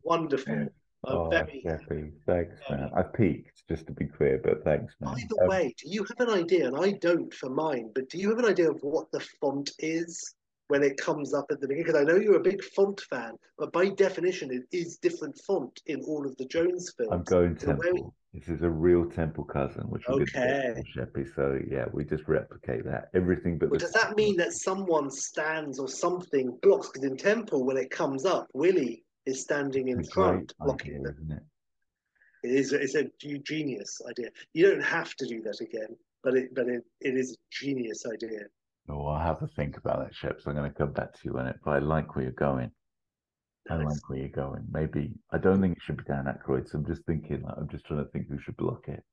[0.02, 0.68] wonderful.
[1.04, 2.78] Oh, very Jeffrey, thanks, man.
[2.78, 5.14] very- I peaked, just to be clear, but thanks, man.
[5.18, 6.66] Either Um, way, do you have an idea?
[6.68, 9.70] And I don't for mine, but do you have an idea of what the font
[9.80, 10.34] is
[10.68, 11.86] when it comes up at the beginning?
[11.86, 15.80] Because I know you're a big font fan, but by definition, it is different font
[15.86, 17.12] in all of the Jones films.
[17.12, 18.14] I'm going So where- Temple.
[18.32, 20.72] This is a real Temple cousin, which Okay.
[20.74, 21.26] to Sheppy.
[21.34, 23.10] So yeah, we just replicate that.
[23.12, 26.88] Everything but the does that mean that someone stands or something blocks?
[26.90, 31.02] Because in Temple, when it comes up, Willie is standing in a front, blocking idea,
[31.04, 31.16] them.
[31.22, 31.42] isn't it?
[32.44, 33.10] It is it's a
[33.44, 34.30] genius idea.
[34.52, 38.04] You don't have to do that again, but it but it, it is a genius
[38.06, 38.40] idea.
[38.88, 40.40] Oh, I'll have to think about that, Shep.
[40.40, 41.56] So I'm going to come back to you on it.
[41.64, 42.72] But I like where you're going.
[43.70, 44.64] I like where you're going.
[44.72, 46.68] Maybe I don't think it should be Dan Aykroyd.
[46.68, 47.42] So I'm just thinking.
[47.42, 49.04] Like, I'm just trying to think who should block it.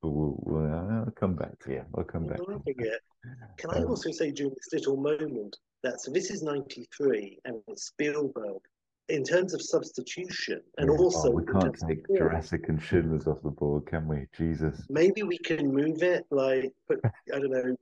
[0.00, 1.84] But we'll, we'll I'll come back to you.
[1.94, 2.38] I'll come back.
[2.38, 2.74] To you.
[2.78, 3.00] it.
[3.58, 7.60] Can I Um, also say during this little moment that so this is 93 and
[7.68, 8.62] it's Spielberg
[9.08, 10.96] in terms of substitution and Yeah.
[10.96, 14.26] also Oh, we can't take Jurassic and Schindler's off the board, can we?
[14.32, 14.86] Jesus.
[14.88, 17.76] maybe we can move it like put I don't know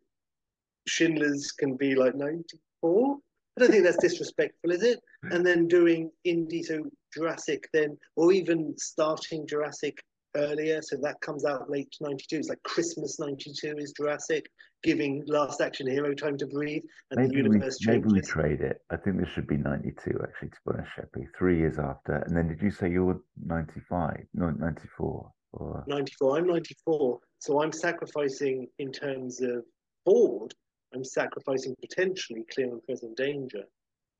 [0.88, 3.18] Schindler's can be like 94
[3.56, 5.00] I don't think that's disrespectful is it
[5.32, 10.02] and then doing Indy so Jurassic then or even starting Jurassic
[10.36, 14.50] earlier so that comes out late 92 it's like Christmas 92 is Jurassic
[14.82, 18.60] giving Last Action Hero time to breathe and the Maybe we, universe maybe we trade
[18.60, 18.82] it.
[18.90, 21.26] I think this should be 92, actually, to be honest, Sheppy.
[21.36, 22.16] Three years after.
[22.26, 24.26] And then did you say you were 95?
[24.34, 25.32] No, 94.
[25.52, 25.84] Or...
[25.88, 29.64] 94 I'm 94 so I'm sacrificing in terms of
[30.04, 30.54] Ford
[30.94, 33.64] I'm sacrificing potentially clear and present danger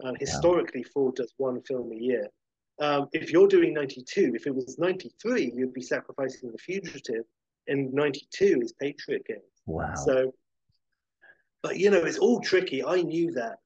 [0.05, 2.27] uh, historically Ford does one film a year
[2.81, 7.25] um, if you're doing 92 if it was 93 you'd be sacrificing the fugitive
[7.69, 9.95] and 92 is patriot games Wow.
[9.95, 10.35] so
[11.63, 13.59] but you know it's all tricky I knew that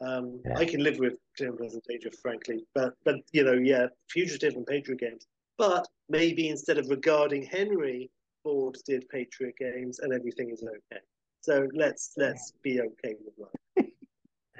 [0.00, 0.58] um, Yeah.
[0.58, 4.66] I can live with clear and danger frankly but but you know yeah fugitive and
[4.66, 5.26] patriot games
[5.58, 8.10] but maybe instead of regarding Henry,
[8.42, 11.02] Ford did Patriot Games, and everything is okay.
[11.40, 13.34] So let's let's be okay with
[13.76, 13.86] life.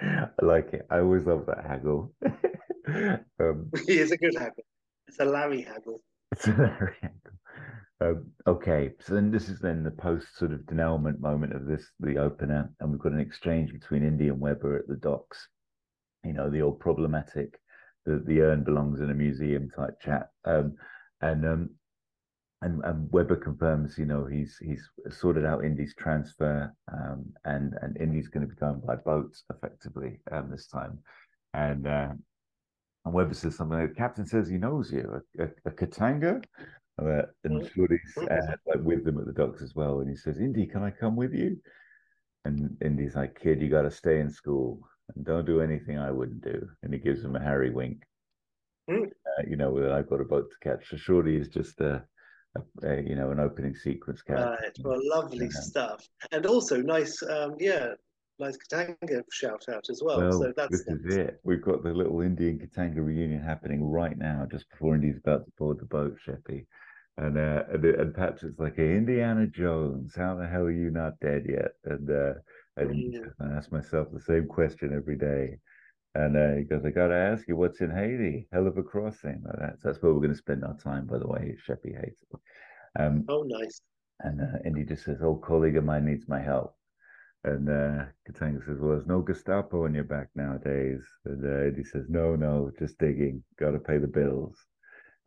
[0.41, 0.87] I like it.
[0.91, 2.13] I always love that haggle.
[3.41, 4.65] um, he is a good haggle.
[5.07, 6.01] It's a Larry haggle.
[6.33, 7.39] it's a very haggle.
[8.01, 11.85] Um, okay, so then this is then the post sort of denouement moment of this,
[11.99, 15.49] the opener, and we've got an exchange between Indy and Weber at the docks.
[16.25, 17.59] You know, the old problematic,
[18.07, 20.29] the the urn belongs in a museum type chat.
[20.45, 20.77] Um,
[21.23, 21.71] and um,
[22.63, 27.97] and and Weber confirms, you know, he's he's sorted out Indy's transfer, um, and and
[28.01, 31.01] Indy's going to be going by boat effectively um, this time,
[31.55, 32.11] and uh,
[33.05, 33.79] and Weber says something.
[33.79, 36.45] The captain says he knows you, a, a, a Katanga,
[36.99, 37.71] uh, and.
[37.75, 40.83] Shorty's uh, like with them at the docks as well, and he says, Indy, can
[40.83, 41.57] I come with you?
[42.45, 44.81] And Indy's like, kid, you got to stay in school
[45.15, 48.03] and don't do anything I wouldn't do, and he gives him a Harry wink.
[48.91, 49.07] Mm.
[49.07, 50.89] Uh, you know, I've got a boat to catch.
[50.89, 52.03] So Shorty is just a,
[52.57, 54.57] a, a you know an opening sequence character.
[54.63, 54.77] Right.
[54.83, 55.61] Well, lovely Yeah.
[55.61, 57.23] stuff, and also nice.
[57.23, 57.89] Um, yeah,
[58.39, 60.19] nice Katanga shout out as well.
[60.21, 61.41] Well, so that's this is it.
[61.43, 65.45] We've got the little Indy and Katanga reunion happening right now, just before Indy's about
[65.45, 66.67] to board the boat, Sheppy.
[67.19, 71.47] And uh, and, Patrick's like, hey, Indiana Jones, how the hell are you not dead
[71.49, 71.73] yet?
[71.85, 72.35] And uh,
[72.77, 73.29] and.
[73.41, 75.59] I ask myself the same question every day.
[76.15, 78.49] And uh, he goes, I got to ask you, what's in Haiti?
[78.53, 79.43] Hell of a crossing.
[79.45, 79.75] Like that.
[79.81, 81.57] So that's where we're going to spend our time, by the way.
[81.67, 82.41] Sheppy hates it.
[83.01, 83.81] Um, Oh, nice.
[84.21, 86.75] and uh, Indy just says, "Old colleague of mine needs my help."
[87.45, 91.85] And uh, Katanga says, "Well, there's no Gestapo on your back nowadays." And uh, Indy
[91.85, 93.45] says, "No, no, just digging.
[93.59, 94.57] Got to pay the bills."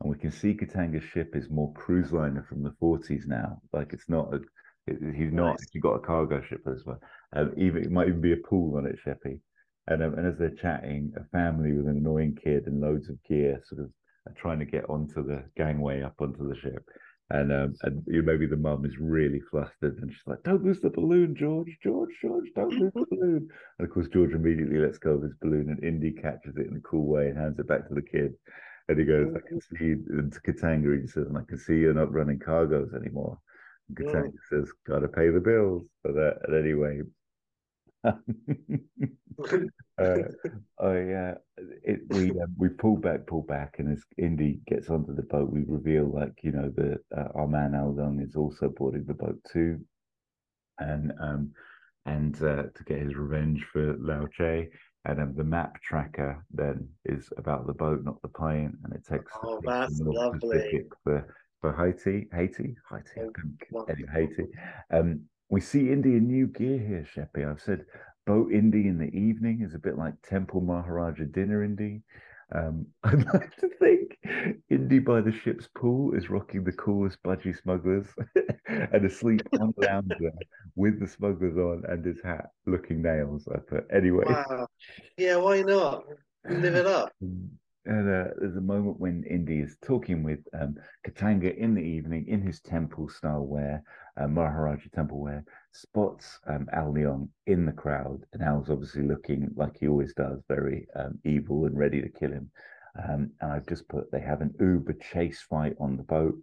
[0.02, 3.58] And we can see Katanga's ship is more cruise liner from the 40s now.
[3.72, 4.34] Like it's not.
[4.34, 4.40] A,
[4.88, 5.52] it, he's not.
[5.52, 5.68] Nice.
[5.72, 7.00] He got a cargo ship as well.
[7.34, 9.40] Um, even it might even be a pool on it, Sheppy.
[9.86, 13.22] And um, and as they're chatting, a family with an annoying kid and loads of
[13.28, 13.90] gear sort of
[14.26, 16.84] are trying to get onto the gangway up onto the ship.
[17.30, 20.90] And um, and maybe the mum is really flustered, and she's like, "Don't lose the
[20.90, 23.48] balloon, George, George, George, don't lose the balloon."
[23.78, 26.76] And of course, George immediately lets go of his balloon, and Indy catches it in
[26.76, 28.34] a cool way and hands it back to the kid.
[28.88, 31.78] And he goes, "I can see." And to Katanga, he says, "And I can see
[31.78, 33.38] you're not running cargoes anymore."
[33.88, 37.02] And Katanga says, "Got to pay the bills for that." And anyway.
[38.04, 38.12] uh,
[40.80, 41.34] I uh,
[41.84, 45.50] it, we um, we pull back, pull back, and as Indy gets onto the boat,
[45.50, 49.38] we reveal like you know that uh, our man Aldon is also boarding the boat
[49.52, 49.80] too,
[50.78, 51.52] and um
[52.06, 54.68] and uh, to get his revenge for Lao Che.
[55.04, 59.04] And um, the map tracker then is about the boat, not the plane, and it
[59.04, 60.58] takes Oh, that's lovely.
[60.58, 63.30] Pacific for for Haiti, Haiti, Haiti.
[63.74, 64.48] Oh, anyway, Haiti.
[64.92, 67.48] Um, we see Indy in new gear here, Sheppy.
[67.48, 67.84] I've said
[68.26, 72.02] boat Indy in the evening is a bit like Temple Maharaja dinner Indy.
[72.54, 74.18] Um, I'd like to think
[74.70, 78.06] Indy by the ship's pool is rocking the coolest budgie smugglers
[78.66, 80.32] and asleep on the lounge there
[80.76, 83.48] with the smugglers on and his hat, looking nails.
[83.52, 84.24] I put anyway.
[84.26, 84.66] Wow.
[85.16, 86.04] Yeah, why not?
[86.48, 87.12] Live it up.
[87.88, 92.40] Uh, there's a moment when Indy is talking with um, Katanga in the evening in
[92.40, 93.82] his temple style wear,
[94.16, 98.24] uh, Maharaja temple wear, spots um, Al Leong in the crowd.
[98.32, 102.30] And Al's obviously looking like he always does, very um, evil and ready to kill
[102.30, 102.52] him.
[102.96, 106.38] Um, and I've just put they have an Uber chase fight on the boat.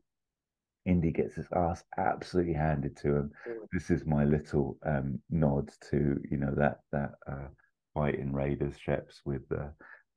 [0.85, 3.31] Indy gets his ass absolutely handed to him.
[3.47, 3.67] Mm.
[3.71, 7.47] This is my little um, nod to you know that that uh,
[7.93, 9.67] fight in Raiders Sheps with uh,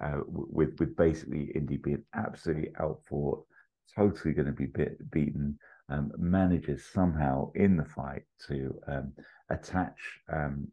[0.03, 3.45] uh, with with basically Indy being absolutely outfought,
[3.95, 5.59] totally going to be bit, beaten.
[5.89, 9.13] Um, manages somehow in the fight to um,
[9.51, 9.99] attach
[10.33, 10.69] um,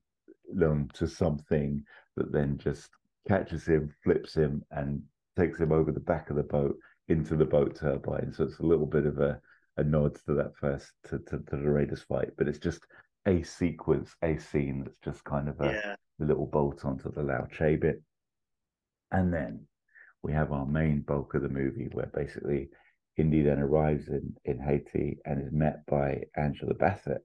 [0.56, 1.84] Leong to something
[2.16, 2.90] that then just
[3.28, 5.02] catches him, flips him, and
[5.38, 6.78] takes him over the back of the boat
[7.10, 8.32] into the boat turbine.
[8.32, 9.42] So it's a little bit of a,
[9.78, 12.86] a nod to that first to, to, to the Raiders fight, but it's just
[13.26, 15.96] a sequence, a scene that's just kind of a, Yeah.
[16.22, 18.02] a little bolt onto the Lao Che bit.
[19.12, 19.68] And then
[20.24, 22.70] we have our main bulk of the movie where basically
[23.18, 27.22] Indy then arrives in, in Haiti and is met by Angela Bassett,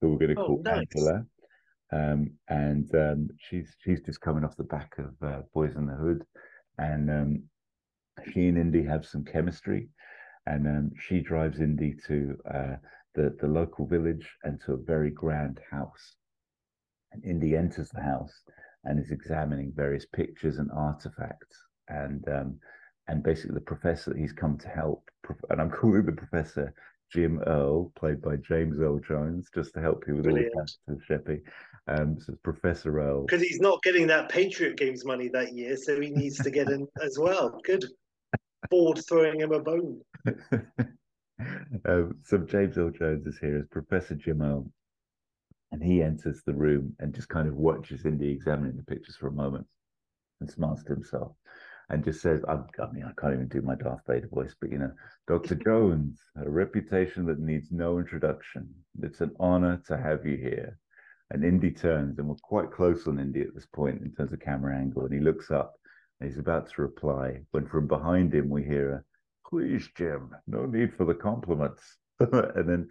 [0.00, 0.86] who we're going to Oh, call nice.
[0.94, 1.26] Angela.
[1.92, 5.94] Um, and um, she's she's just coming off the back of uh, Boys in the
[5.94, 6.24] Hood,
[6.78, 7.42] and um,
[8.32, 9.88] she and Indy have some chemistry,
[10.46, 12.76] and um, she drives Indy to uh,
[13.14, 16.16] the the local village and to a very grand house.
[17.12, 18.42] And Indy enters the house
[18.84, 22.58] and is examining various pictures and artifacts, and um,
[23.08, 25.08] and basically the professor that he's come to help,
[25.50, 26.74] and I'm calling the professor
[27.12, 30.50] Jim Earl, played by James Earl Jones, just to help you with all the
[30.88, 31.08] Brilliant.
[31.08, 31.40] Sheppy.
[31.86, 33.26] Um, so it's Professor Earl.
[33.26, 36.70] Because he's not getting that Patriot Games money that year, so he needs to get
[36.70, 37.60] in as well.
[37.64, 37.84] Good.
[38.70, 40.00] Ford throwing him a bone.
[41.86, 44.66] um, so James Earl Jones is here as Professor Jim Earl,
[45.74, 49.26] and he enters the room and just kind of watches Indy examining the pictures for
[49.26, 49.66] a moment
[50.40, 51.32] and smiles to himself
[51.90, 54.70] and just says, I, I mean, I can't even do my Darth Vader voice, but
[54.70, 54.92] you know,
[55.26, 55.54] Dr.
[55.64, 58.72] Jones, a reputation that needs no introduction.
[59.02, 60.78] It's an honor to have you here.
[61.32, 64.38] And Indy turns, and we're quite close on Indy at this point in terms of
[64.38, 65.74] camera angle, and he looks up
[66.20, 70.66] and he's about to reply when from behind him we hear a please, Jim, no
[70.66, 71.96] need for the compliments.
[72.20, 72.88] and then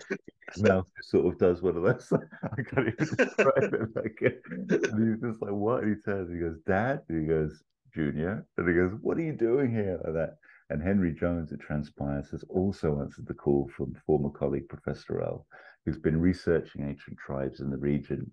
[0.58, 2.12] mouth sort of does one of those.
[2.44, 3.96] I can't even describe it.
[3.96, 5.84] Like, and he's just like, what?
[5.84, 7.02] And he turns, he goes, Dad?
[7.10, 7.64] And he goes,
[7.94, 8.46] Junior.
[8.58, 10.00] And he goes, What are you doing here?
[10.04, 10.38] Like that.
[10.70, 15.46] And Henry Jones, it transpires, has also answered the call from former colleague Professor Earl,
[15.86, 18.32] who's been researching ancient tribes in the region.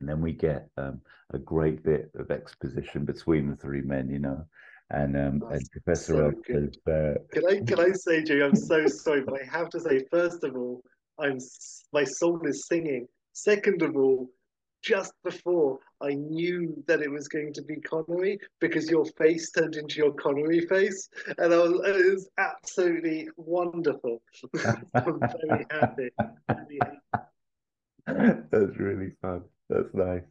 [0.00, 1.00] And then we get um,
[1.32, 4.46] a great bit of exposition between the three men, you know.
[4.90, 9.22] And um, and Professor so uh, Can I can I say, Jimmy, I'm so sorry,
[9.22, 10.82] but I have to say, first of all,
[11.18, 11.38] I'm
[11.92, 13.06] my soul is singing.
[13.32, 14.28] Second of all,
[14.82, 19.76] just before I knew that it was going to be Connery because your face turned
[19.76, 24.22] into your Connery face, and I was it was absolutely wonderful.
[24.94, 26.10] I'm very happy.
[28.06, 29.42] That's really fun.
[29.68, 30.22] That's nice.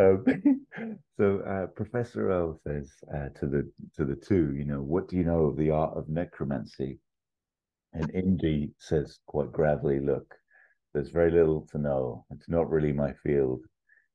[0.00, 0.24] Um,
[1.16, 5.16] so uh, Professor Earl says uh, to the to the two, you know, what do
[5.16, 6.98] you know of the art of necromancy?
[7.92, 10.34] And Indy says quite gravely, look,
[10.94, 12.24] there's very little to know.
[12.30, 13.62] It's not really my field.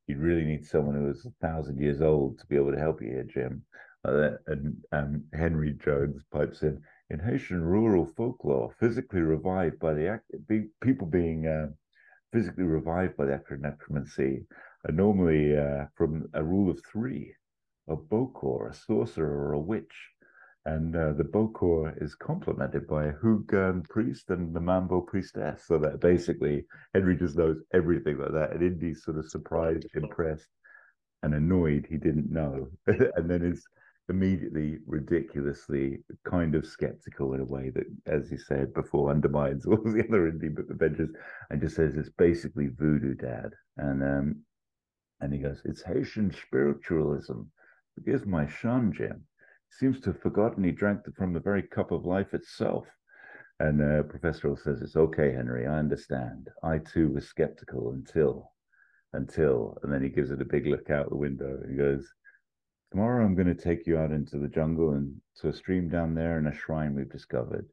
[0.07, 3.01] You'd really need someone who is a thousand years old to be able to help
[3.01, 3.63] you here, Jim.
[4.07, 6.81] Uh, and um, Henry Jones pipes in.
[7.11, 11.67] In Haitian rural folklore, physically revived by the act, be, people being uh,
[12.33, 14.45] physically revived by the act of necromancy
[14.87, 17.33] are normally uh, from a rule of three,
[17.87, 19.95] a bokor, a sorcerer, or a witch.
[20.65, 25.63] And uh, the bokor is complemented by a houngan priest and the Mambo priestess.
[25.67, 28.51] So that basically Henry just knows everything like that.
[28.51, 30.49] And Indy's sort of surprised, impressed,
[31.21, 32.67] and annoyed he didn't know.
[32.87, 33.63] and then is
[34.09, 39.77] immediately ridiculously kind of skeptical in a way that, as you said before, undermines all
[39.77, 41.09] the other Indy adventures
[41.49, 43.51] and just says it's basically voodoo, Dad.
[43.77, 44.35] And um,
[45.21, 47.41] and he goes, It's Haitian spiritualism.
[47.95, 49.23] Forgive my shun, Jim.
[49.69, 52.85] Seems to have forgotten he drank from the very cup of life itself.
[53.59, 55.65] And uh, Professor Earl says, It's okay, Henry.
[55.65, 56.49] I understand.
[56.63, 58.51] I too was skeptical until,
[59.13, 61.59] until, and then he gives it a big look out the window.
[61.69, 62.05] He goes,
[62.91, 66.15] Tomorrow I'm going to take you out into the jungle and to a stream down
[66.15, 67.67] there and a shrine we've discovered.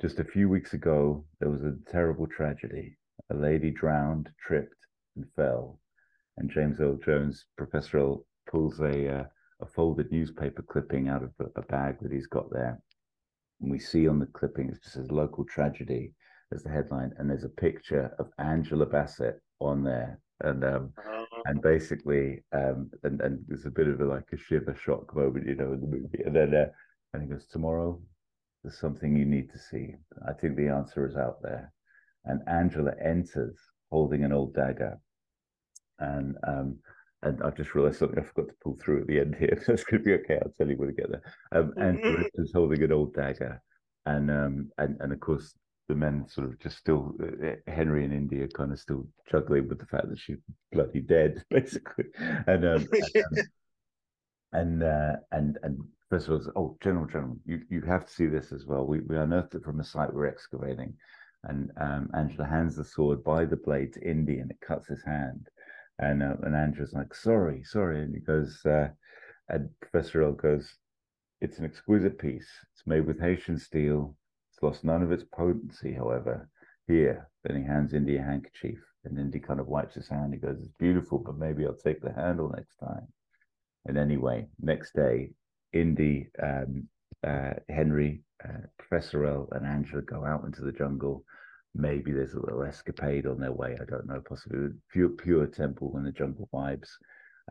[0.00, 2.96] Just a few weeks ago, there was a terrible tragedy.
[3.30, 4.74] A lady drowned, tripped,
[5.16, 5.78] and fell.
[6.36, 9.24] And James Earl Jones, Professor Earl, pulls a uh,
[9.60, 12.80] a folded newspaper clipping out of a, a bag that he's got there.
[13.60, 16.14] And we see on the clipping, it just says local tragedy
[16.52, 17.12] as the headline.
[17.16, 20.20] And there's a picture of Angela Bassett on there.
[20.40, 24.36] And um, Oh, and basically, um, and and there's a bit of a, like a
[24.36, 26.22] shiver shock moment, you know, in the movie.
[26.24, 26.66] And then, uh,
[27.12, 28.00] and he goes, "Tomorrow,
[28.62, 29.94] there's something you need to see.
[30.28, 31.72] I think the answer is out there."
[32.24, 33.56] And Angela enters
[33.90, 35.00] holding an old dagger,
[36.02, 36.78] and um,
[37.22, 39.62] and I've just realised something I forgot to pull through at the end here.
[39.66, 40.38] That's going to be okay.
[40.42, 41.22] I'll tell you when we get there.
[41.52, 43.62] Um, Angela is holding an old dagger,
[44.06, 45.54] and um, and and of course
[45.88, 49.78] the men sort of just still uh, Henry and India kind of still juggling with
[49.78, 50.38] the fact that she's
[50.72, 52.04] bloody dead, basically.
[52.46, 53.44] And um, and, um,
[54.52, 55.78] and uh, and and
[56.10, 58.84] first of all, oh, General General, you you have to see this as well.
[58.84, 60.94] We we unearthed it from a site we're excavating,
[61.44, 65.02] and um, Angela hands the sword by the blade to Indy, and it cuts his
[65.04, 65.48] hand,
[65.98, 68.88] and uh, and Angela's like, sorry, sorry, and he goes, uh,
[69.48, 70.76] and Professor Earl goes,
[71.40, 72.48] it's an exquisite piece.
[72.72, 74.16] It's made with Haitian steel.
[74.52, 76.48] It's lost none of its potency, however.
[76.86, 80.34] Here, then he hands Indy a handkerchief, and Indy kind of wipes his hand.
[80.34, 83.06] He goes, "It's beautiful, but maybe I'll take the handle next time."
[83.86, 85.30] And anyway, next day,
[85.72, 86.88] Indy, um,
[87.24, 91.24] uh, Henry, uh, Professor Earl, and Angela go out into the jungle.
[91.74, 93.76] Maybe there's a little escapade on their way.
[93.80, 94.20] I don't know.
[94.28, 96.88] Possibly pure, pure temple in the jungle vibes.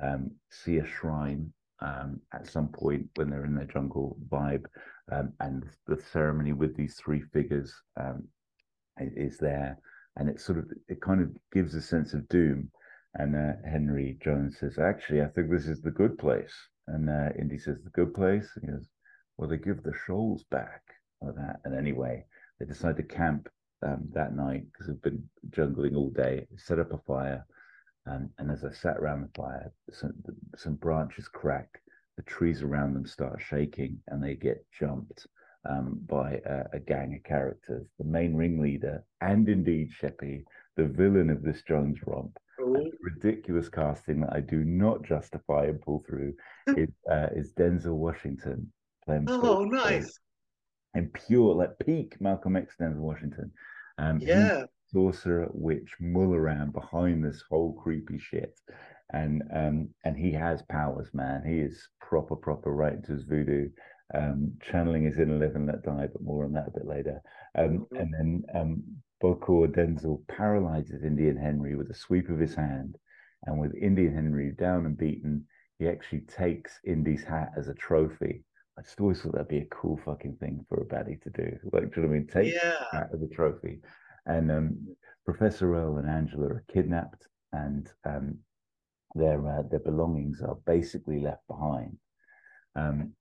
[0.01, 1.51] Um, see a shrine
[1.82, 4.65] um, at some point when they're in their jungle vibe,
[5.11, 8.28] um, and the ceremony with these three figures um,
[8.99, 9.78] is there,
[10.17, 12.69] and it sort of it kind of gives a sense of doom.
[13.15, 16.53] And uh, Henry Jones says, "Actually, I think this is the good place."
[16.88, 18.88] And uh, Indy says, "The good place." He goes,
[19.38, 20.82] "Well, they give the shoals back
[21.19, 22.26] or that." And anyway,
[22.59, 23.49] they decide to camp
[23.84, 26.47] um, that night because they've been jungling all day.
[26.57, 27.45] Set up a fire,
[28.05, 30.13] um, and as I sat around the fire, some
[30.55, 31.82] some branches crack.
[32.17, 35.25] The trees around them start shaking, and they get jumped
[35.67, 37.88] um, by a, a, gang of characters.
[37.97, 40.43] The main ringleader, and indeed Sheppy,
[40.75, 42.38] the villain of this Jones romp.
[43.01, 46.34] Ridiculous casting that I do not justify and pull through
[46.77, 48.71] is, uh, is Denzel Washington
[49.05, 49.25] playing.
[49.29, 50.19] Oh, nice!
[50.94, 53.52] And pure, like peak Malcolm X Denzel Washington.
[53.98, 54.66] Um, yeah.
[54.88, 58.54] Sorcerer, witch, Mola Ram behind this whole creepy shit
[59.14, 63.68] and um and he has powers man he is proper proper right into his voodoo
[64.14, 67.22] um, channeling his inner live and let die, but more on that a bit later.
[67.58, 67.96] Um, mm-hmm.
[67.96, 68.84] And then um,
[69.24, 72.98] Bokor Denzel paralyzes Indian Henry with a sweep of his hand.
[73.46, 75.46] And with Indian Henry down and beaten,
[75.80, 78.44] he actually takes Indy's hat as a trophy.
[78.82, 81.55] I just always thought that'd be a cool fucking thing for a baddie to do.
[81.71, 82.27] Like, do you know what I mean?
[82.27, 82.86] Take yeah.
[82.91, 83.79] hat as a trophy.
[84.25, 88.39] And um, Professor Earl and Angela are kidnapped, and um,
[89.13, 91.95] their uh, their belongings are basically left behind.
[92.75, 93.13] Um,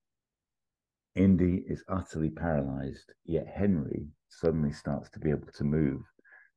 [1.14, 6.00] Indy is utterly paralyzed, yet Henry suddenly starts to be able to move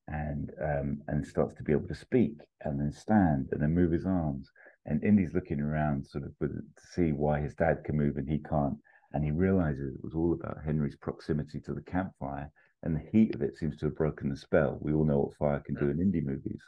[0.08, 3.92] and um, and starts to be able to speak and then stand and then move
[3.92, 4.50] his arms.
[4.86, 8.40] And Indy's looking around sort of to see why his dad can move and he
[8.40, 8.78] can't.
[9.14, 12.52] And he realizes it was all about Henry's proximity to the campfire
[12.84, 14.78] and the heat of it seems to have broken the spell.
[14.82, 16.62] We all know what fire can do in Indy movies.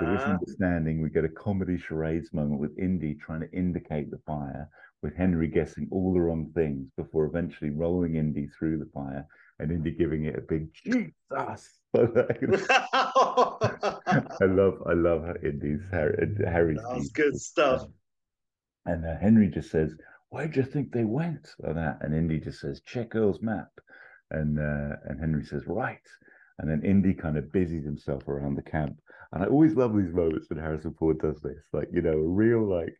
[0.00, 0.32] With this uh-huh.
[0.32, 4.68] understanding, we get a comedy charades moment with Indy trying to indicate the fire,
[5.02, 9.26] with Henry guessing all the wrong things before eventually rolling Indy through the fire
[9.58, 11.12] and Indy giving it a big Jesus.
[11.94, 11.96] I
[14.42, 16.36] love, I love Indy's Harry.
[16.44, 17.86] Harry's That's good stuff.
[18.86, 19.96] And uh, Henry just says,
[20.30, 23.70] "Where'd you think they went?" And that, and Indy just says, "Check Earl's map."
[24.30, 26.06] And uh, and Henry says, "Right."
[26.58, 28.98] And then Indy kind of busies himself around the camp.
[29.32, 32.28] And I always love these moments when Harrison Ford does this, like you know, a
[32.28, 32.94] real like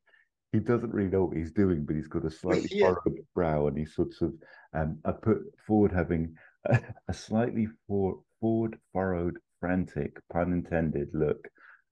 [0.53, 2.95] he doesn't really know what he's doing, but he's got a slightly yeah.
[3.05, 4.33] furrowed brow, and he sort of
[4.75, 6.35] um, I put forward having
[6.67, 11.49] a, a slightly for, forward furrowed, frantic, pun intended look,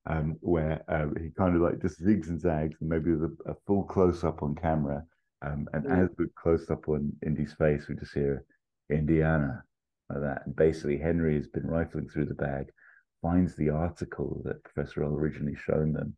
[0.06, 3.50] um, where um, he kind of like just zigs and zags, and maybe there's a,
[3.50, 5.04] a full close up on camera,
[5.42, 6.04] um, and mm.
[6.04, 8.44] as we close up on Indy's face, we just hear
[8.90, 9.62] Indiana
[10.10, 10.42] like that.
[10.46, 12.66] And basically, Henry has been rifling through the bag,
[13.22, 16.16] finds the article that Professor Earl originally shown them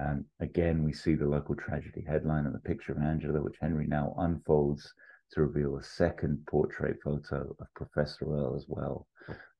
[0.00, 3.86] and again, we see the local tragedy headline and the picture of Angela, which Henry
[3.86, 4.94] now unfolds
[5.32, 9.06] to reveal a second portrait photo of Professor Earl as well.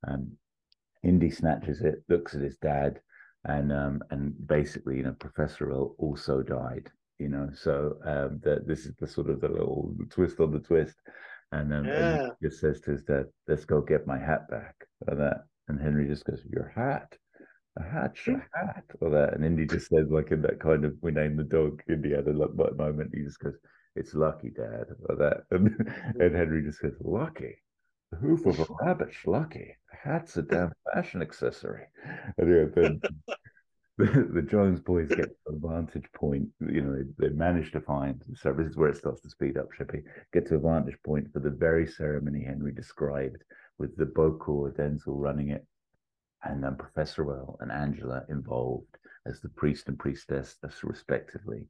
[0.08, 0.32] Um,
[1.02, 3.00] Indy snatches it, looks at his dad,
[3.44, 6.90] and um, and basically, you know, Professor Earl also died.
[7.20, 10.58] You know, so um, that this is the sort of the little twist on the
[10.58, 10.96] twist,
[11.52, 12.22] and then yeah.
[12.22, 14.74] and he just says to his dad, "Let's go get my hat back."
[15.06, 17.16] And that, and Henry just goes, "Your hat."
[17.78, 19.34] a hat, a hat, or that.
[19.34, 22.26] And Indy just says, like in that kind of, we name the dog, Indy had
[22.26, 23.54] a moment, he just goes,
[23.96, 25.44] it's lucky, Dad, or that.
[25.50, 27.56] And, and Henry just says, lucky.
[28.12, 29.76] The hoof of a rabbit's lucky.
[29.92, 31.84] A hat's a damn fashion accessory.
[32.38, 33.00] And then
[34.00, 36.48] the, the Jones boys get to a vantage point.
[36.60, 39.56] You know, they, they manage to find, so this is where it starts to speed
[39.56, 40.02] up, Sheppy,
[40.32, 43.42] get to a vantage point for the very ceremony Henry described
[43.78, 45.66] with the Bokor Denzel running it
[46.44, 51.66] and then Professor Well and Angela involved as the priest and priestess, respectively.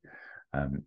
[0.53, 0.83] Um,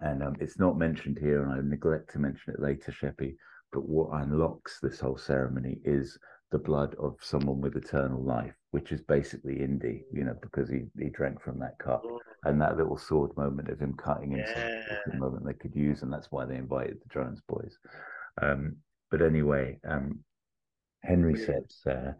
[0.00, 3.36] and um, it's not mentioned here, and I neglect to mention it later, Sheppy.
[3.72, 6.18] But what unlocks this whole ceremony is
[6.50, 10.84] the blood of someone with eternal life, which is basically Indy, you know, because he,
[10.98, 12.04] he drank from that cup.
[12.44, 14.96] And that little sword moment of him cutting himself Yeah.
[15.06, 17.76] the moment they could use, and that's why they invited the Jones boys.
[18.40, 18.76] Um,
[19.10, 20.20] but anyway, um,
[21.02, 21.72] Henry Brilliant.
[21.72, 22.12] says, uh,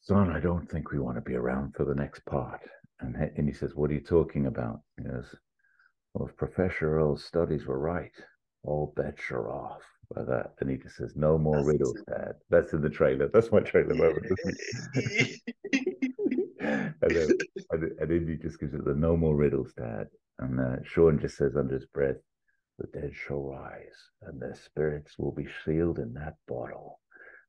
[0.00, 2.60] Son, I don't think we want to be around for the next part.
[3.00, 4.80] And, he- and he says, What are you talking about?
[4.96, 5.34] He goes,
[6.14, 8.12] Well, if Professor Earl's studies were right,
[8.62, 9.82] all bets are off.
[10.14, 10.54] By that.
[10.60, 12.02] And he just says, No more That's riddles.
[12.08, 12.34] Dad.
[12.50, 13.28] That's in the trailer.
[13.32, 14.26] That's my trailer moment.
[16.60, 17.28] and, then,
[17.70, 20.08] and, and Indy just gives it the no more riddles, Dad.
[20.38, 22.16] And uh, Sean just says under his breath,
[22.78, 27.00] The dead shall rise, and their spirits will be sealed in that bottle.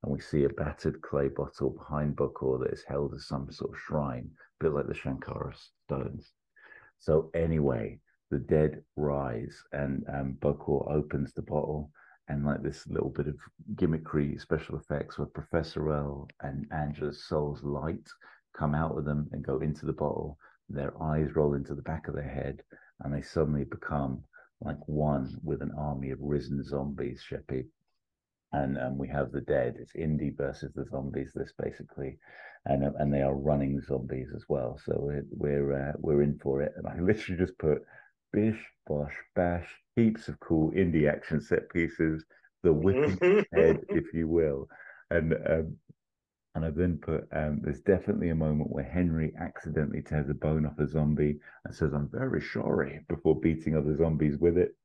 [0.02, 3.72] And we see a battered clay bottle behind Bokor that is held as some sort
[3.72, 4.30] of shrine,
[4.60, 5.52] a bit like the Sankara
[5.86, 6.32] stones.
[6.98, 8.00] So anyway,
[8.30, 11.90] the dead rise, and um, Bokor opens the bottle,
[12.28, 13.36] and like this little bit of
[13.74, 18.08] gimmickry special effects where Professor Earl and Angela's soul's light
[18.56, 20.38] come out of them and go into the bottle.
[20.68, 22.62] Their eyes roll into the back of their head,
[23.00, 24.24] and they suddenly become
[24.60, 27.66] like one with an army of risen zombies, Sheppy.
[28.52, 29.76] And um, we have the dead.
[29.78, 31.32] It's Indy versus the zombies.
[31.34, 32.18] This basically,
[32.64, 34.78] and uh, and they are running zombies as well.
[34.84, 36.72] So we're we're uh, we're in for it.
[36.76, 37.82] And I literally just put
[38.32, 42.24] bish bosh bash, heaps of cool Indy action set pieces,
[42.62, 44.68] the whipping head, if you will.
[45.10, 45.76] And um,
[46.54, 50.66] and I've then put um, there's definitely a moment where Henry accidentally tears a bone
[50.66, 54.76] off a zombie and says, I'm very sorry before beating other zombies with it.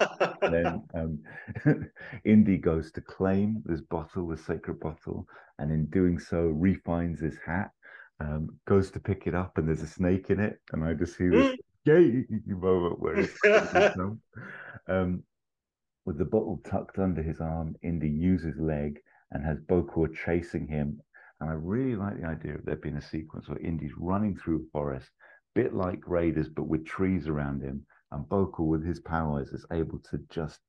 [0.00, 1.90] And then um,
[2.24, 5.26] Indy goes to claim this bottle, the sacred bottle,
[5.58, 7.72] and in doing so, refines his hat,
[8.20, 10.60] um, goes to pick it up, and there's a snake in it.
[10.72, 11.56] And I just see this
[11.88, 13.28] gay moment where
[14.88, 15.22] um,
[16.04, 19.00] with the bottle tucked under his arm, Indy uses leg
[19.30, 21.00] and has Bokor chasing him.
[21.40, 24.56] And I really like the idea of there being a sequence where Indy's running through
[24.56, 25.10] a forest,
[25.54, 27.84] bit like Raiders, but with trees around him.
[28.10, 30.60] And Bokor, with his powers, is able to just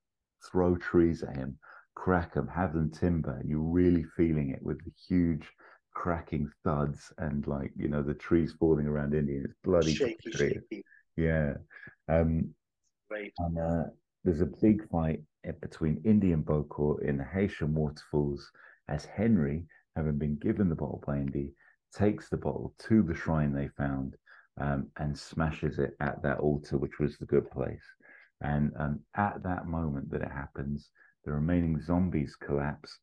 [0.52, 1.58] throw trees at him,
[1.96, 3.42] crack them, have them timber.
[3.46, 5.50] You're really feeling it with the huge
[5.94, 9.38] cracking thuds and like, you know, the trees falling around Indy.
[9.38, 10.84] And it's bloody shaky, shaky.
[11.20, 11.56] Yeah.
[12.08, 12.54] Um,
[13.10, 13.34] Great.
[13.40, 13.84] and uh,
[14.24, 18.50] there's a big fight uh, between Indy and Bokor in the Haitian waterfalls
[18.88, 19.66] as Henry,
[19.96, 21.52] having been given the bottle by Indy,
[21.94, 24.16] takes the bottle to the shrine they found
[24.62, 27.84] um, and smashes it at that altar, which was the good place.
[28.42, 30.90] And um, at that moment that it happens,
[31.26, 32.98] the remaining zombies collapse.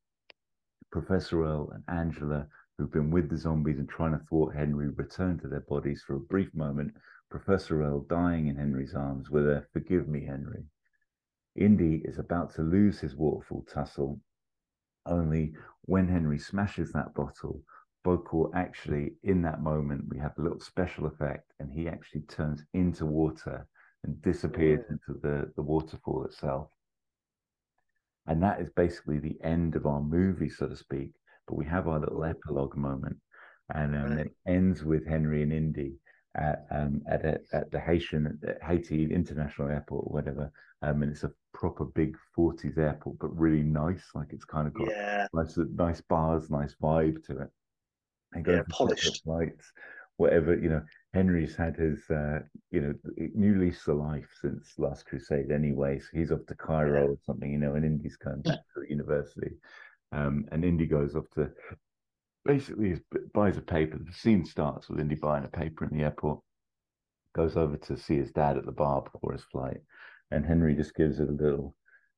[0.91, 2.47] Professor Earl and Angela,
[2.79, 6.15] who've been with the zombies and trying to thwart Henry, return to their bodies for
[6.17, 6.95] a brief moment.
[7.37, 10.65] Professor Earl dying in Henry's arms with a "Forgive me, Henry."
[11.55, 14.19] Indy is about to lose his waterfall tussle.
[15.05, 17.63] Only when Henry smashes that bottle,
[18.07, 22.65] Bokor actually, in that moment, we have a little special effect, and he actually turns
[22.73, 23.69] into water
[24.03, 24.97] and disappears Yeah.
[24.97, 26.71] into the, the waterfall itself.
[28.27, 31.13] And that is basically the end of our movie, so to speak.
[31.47, 33.19] But we have our little epilogue moment,
[33.75, 34.27] and um, Right.
[34.27, 35.99] it ends with Henry and Indy
[36.37, 40.53] at um, at, a, at the Haitian at Haiti International Airport or whatever.
[40.83, 44.05] Um, and it's a proper big 40s airport, but really nice.
[44.15, 45.27] Like it's kind of got Yeah.
[45.33, 47.49] nice nice bars, nice vibe to it.
[48.35, 49.23] And Yeah, polished.
[49.25, 49.73] flights,
[50.17, 50.83] whatever you know.
[51.15, 52.41] Henry's had his uh,
[52.71, 52.95] you know
[53.35, 55.99] new lease of life since Last Crusade anyway.
[55.99, 57.07] So he's off to Cairo Yeah.
[57.13, 59.57] or something, you know, and Indy's going back to university.
[60.13, 61.51] Um, and Indy goes off to
[62.47, 63.99] basically he buys a paper.
[63.99, 66.41] The scene starts with Indy buying a paper in the airport,
[67.35, 69.81] goes over to see his dad at the bar before his flight,
[70.31, 71.75] and Henry just gives it a little.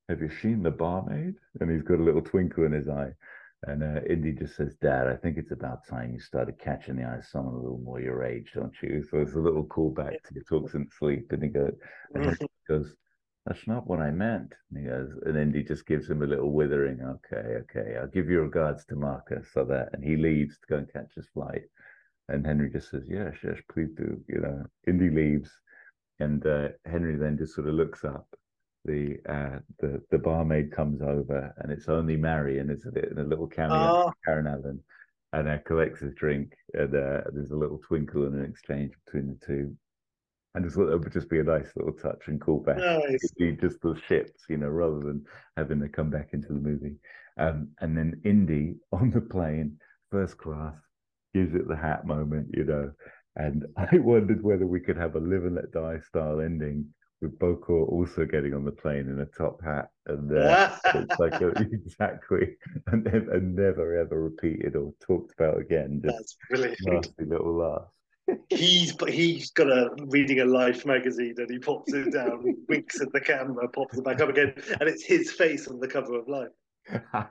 [0.07, 1.35] Have you seen the barmaid?
[1.59, 3.11] And he's got a little twinkle in his eye.
[3.67, 7.03] And uh, Indy just says, Dad, I think it's about time you started catching the
[7.03, 9.03] eye of someone a little more your age, don't you?
[9.03, 11.31] So it's a little callback to he talks in sleep.
[11.31, 11.73] And he goes,
[12.15, 12.95] and Henry goes,
[13.49, 14.53] That's not what I meant.
[14.69, 18.29] And he goes, and Indy just gives him a little withering, okay, okay, I'll give
[18.29, 19.47] your regards to Marcus.
[19.51, 21.63] So that, and he leaves to go and catch his flight.
[22.27, 24.21] And Henry just says, Yes, yes, please do.
[24.27, 25.49] You know, Indy leaves.
[26.19, 28.27] And uh, Henry then just sort of looks up.
[28.85, 33.09] The uh, the the barmaid comes over, and it's only Marion, isn't it?
[33.09, 34.81] And a little cameo, Oh, Karen Allen,
[35.33, 36.53] and uh, collects his drink.
[36.73, 39.75] And uh, there's a little twinkle and an exchange between the two.
[40.55, 42.77] And just thought it would just be a nice little touch and callback.
[42.77, 43.31] nice.
[43.59, 46.95] Just the ships, you know, rather than having to come back into the movie.
[47.37, 49.77] Um, and then Indy on the plane,
[50.11, 50.75] first class,
[51.33, 52.91] gives it the hat moment, you know.
[53.35, 57.37] And I wondered whether we could have a live and let die style ending with
[57.37, 61.49] Bokor also getting on the plane in a top hat, and uh, it's like a,
[61.49, 62.55] exactly,
[62.87, 66.01] and, and never ever repeated or talked about again.
[66.03, 66.77] Just That's brilliant.
[66.81, 67.87] nasty little laugh.
[68.49, 73.11] He's he's got a reading a Life magazine and he pops it down, winks at
[73.13, 76.27] the camera, pops it back up again, and it's his face on the cover of
[76.27, 76.49] Life.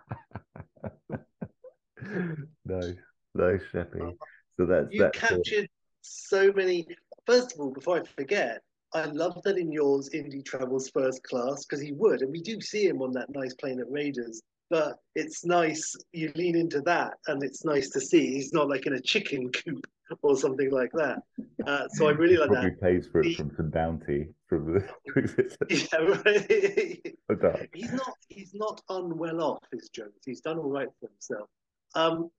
[2.64, 2.94] nice,
[3.34, 4.08] nice, Sheppy.
[4.08, 4.12] Uh,
[4.56, 5.20] so that's You that's it.
[5.28, 5.68] captured
[6.02, 6.86] so many.
[7.26, 8.62] First of all, before I forget,
[8.94, 12.60] I love that in yours, Indy travels first class because he would, and we do
[12.60, 14.40] see him on that nice plane at Raiders.
[14.70, 18.86] But it's nice you lean into that, and it's nice to see he's not like
[18.86, 19.86] in a chicken coop
[20.22, 21.22] or something like that.
[21.66, 22.80] Uh, so I really like Probably that.
[22.80, 24.89] pays for it The- from some bounty from the.
[25.70, 27.68] Yeah, right.
[27.74, 30.14] He's not he's not unwell off is Jones.
[30.24, 31.48] He's done all right for himself.
[31.94, 32.30] Um,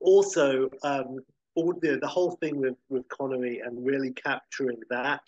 [0.00, 1.18] also, um,
[1.54, 5.22] all the the whole thing with with Connery and really capturing that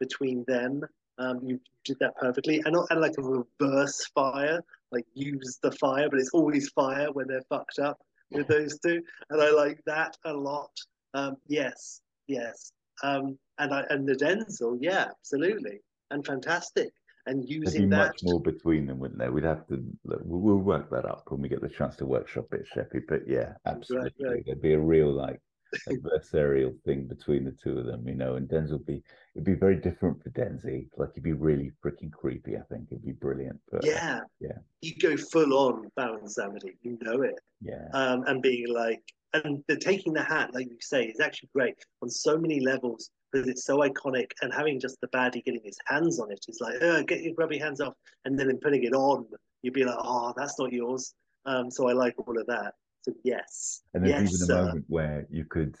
[0.00, 0.82] between them,
[1.18, 4.60] um, you did that perfectly, and and like a reverse fire,
[4.92, 7.98] like use the fire, but it's always fire when they're fucked up
[8.30, 10.70] with those two, and I like that a lot.
[11.14, 12.72] Um, yes, yes,
[13.02, 15.80] um, and I and the Denzel, yeah, absolutely,
[16.10, 16.92] and fantastic,
[17.26, 18.08] and using that.
[18.08, 19.32] much more between them, wouldn't there?
[19.32, 19.84] We'd have to.
[20.04, 23.00] Look, we'll, work that up when we get the chance to workshop it, Sheppy.
[23.06, 24.42] But yeah, absolutely, right.
[24.44, 25.40] there'd be a real like
[25.88, 28.36] adversarial thing between the two of them, you know.
[28.36, 29.02] And Denzel would be
[29.34, 30.88] it'd be very different for Denzi.
[30.96, 32.56] Like he'd be really freaking creepy.
[32.56, 33.60] I think it'd be brilliant.
[33.70, 34.58] But Yeah, yeah.
[34.80, 39.02] You go full on Baron Samedi, you know it, yeah, um, and being like,
[39.34, 43.10] and the taking the hat, like you say, is actually great on so many levels
[43.30, 44.30] because it's so iconic.
[44.42, 47.34] And having just the baddie getting his hands on it is like, oh, get your
[47.34, 47.94] grubby hands off,
[48.24, 49.26] and then in putting it on,
[49.62, 51.14] you'd be like, oh, that's not yours.
[51.46, 52.74] Um, so I like all of that.
[53.02, 54.64] So yes, and there's yes, even a sir.
[54.64, 55.76] moment where you could.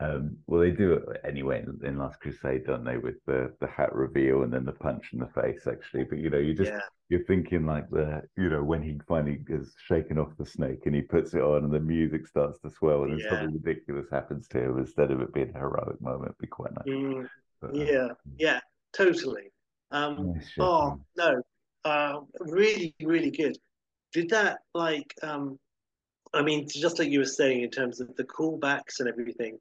[0.00, 2.96] Um, well, they do it anyway in, in Last Crusade, don't they?
[2.96, 6.04] With the the hat reveal and then the punch in the face, actually.
[6.04, 9.36] But you know, you just yeah, you're thinking like the you know when he finally
[9.36, 12.70] gets shaken off the snake and he puts it on and the music starts to
[12.70, 13.28] swell and Yeah.
[13.28, 16.72] something ridiculous happens to him instead of it being a heroic moment it'd be quite
[16.74, 17.28] nice Mm,
[17.60, 18.08] But, uh, yeah,
[18.38, 18.60] yeah,
[18.92, 19.50] totally.
[19.90, 21.42] Um, nice, Oh no,
[21.84, 23.56] uh, really, really good.
[24.12, 25.58] Did that like um,
[26.32, 29.58] I mean, just like you were saying in terms of the callbacks and everything,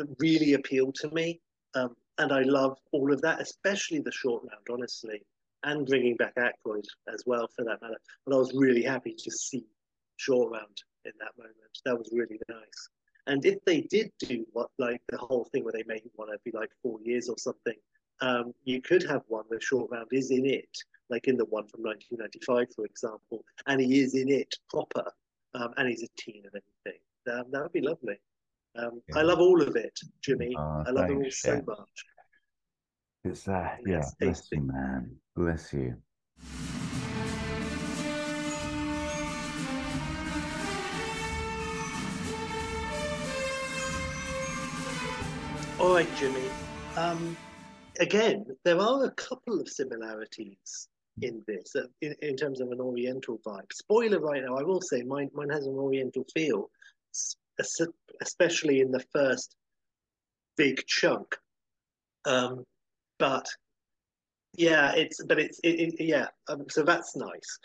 [0.00, 1.40] that really appealed to me.
[1.74, 5.22] Um, and I love all of that, especially the short round, honestly,
[5.64, 8.00] and bringing back Aykroyd as well for that matter.
[8.26, 9.64] But I was really happy to see
[10.16, 11.56] short round in that moment.
[11.84, 12.88] That was really nice.
[13.26, 16.58] And if they did do what like the whole thing where they made one every
[16.58, 17.76] like four years or something,
[18.20, 20.76] um, you could have one where short round is in it,
[21.10, 25.04] like in the one from 1995, for example, and he is in it proper,
[25.54, 27.00] um, and he's a teen and everything.
[27.26, 28.18] That would be lovely.
[28.76, 30.54] Um, I love all of it, Jimmy.
[30.56, 32.04] Oh, I love it all so much.
[33.24, 34.56] it's uh yeah bless tasty.
[34.56, 35.94] you man bless you
[45.78, 46.42] All right, Jimmy.
[46.98, 47.34] Um,
[48.00, 50.88] again, there are a couple of similarities
[51.22, 53.72] in this, uh, in, in terms of an Oriental vibe.
[53.72, 56.68] Spoiler right now, I will say mine, mine has an Oriental feel,
[58.20, 59.56] especially in the first
[60.56, 61.36] big chunk.
[62.24, 62.64] Um,
[63.18, 63.46] but
[64.56, 66.26] yeah, it's but it's it, it, yeah.
[66.48, 67.58] Um, so that's nice.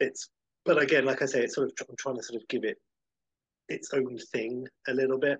[0.00, 0.28] It's
[0.64, 2.78] but again, like I say, it's sort of I'm trying to sort of give it
[3.68, 5.38] its own thing a little bit.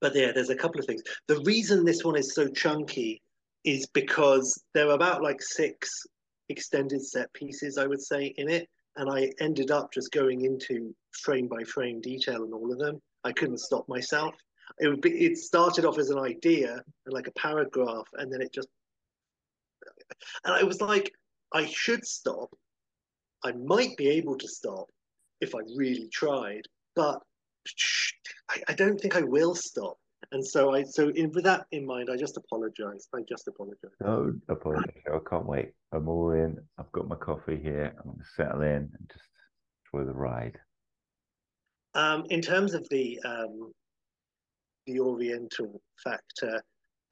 [0.00, 1.02] But yeah, there's a couple of things.
[1.26, 3.20] The reason this one is so chunky
[3.64, 6.06] is because there are about like six
[6.48, 8.68] extended set pieces, I would say, in it.
[8.96, 13.00] And I ended up just going into frame by frame detail in all of them.
[13.24, 14.34] I couldn't stop myself.
[14.78, 18.42] It would be it started off as an idea and like a paragraph, and then
[18.42, 18.68] it just
[20.44, 21.12] and I was like,
[21.52, 22.50] I should stop.
[23.44, 24.86] I might be able to stop
[25.40, 26.62] if I really tried,
[26.96, 27.22] but
[28.68, 29.98] I, don't think I will stop.
[30.32, 33.08] And so I so in, with that in mind, I just apologize.
[33.14, 33.92] I just apologize.
[34.00, 38.10] don't oh, apologize i can't wait i'm all in i've got my coffee here i'm
[38.10, 39.28] gonna settle in and just
[39.92, 40.58] enjoy the ride
[41.94, 43.72] Um, in terms of the um,
[44.86, 46.62] the Oriental factor,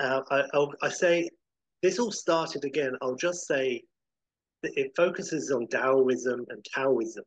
[0.01, 1.29] uh, I, I say
[1.83, 2.93] this all started again.
[3.03, 3.83] I'll just say
[4.63, 7.25] that it focuses on Taoism and Taoism,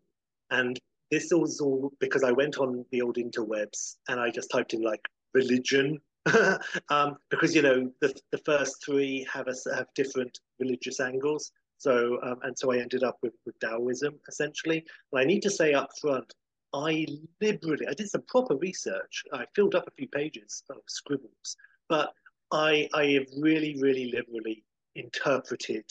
[0.52, 0.80] and
[1.12, 4.82] this was all because I went on the old interwebs and I just typed in
[4.82, 5.02] like
[5.34, 5.98] religion.
[6.90, 12.20] um, because you know the the first three have a, have different religious angles, so
[12.24, 14.86] um, and so I ended up with, with Taoism essentially.
[15.12, 16.32] And I need to say up front,
[16.74, 17.08] I
[17.42, 19.24] liberally, I did some proper research.
[19.34, 21.56] I filled up a few pages of scribbles,
[21.88, 22.12] but
[22.52, 24.64] I, I have really, really liberally
[24.96, 25.86] interpreted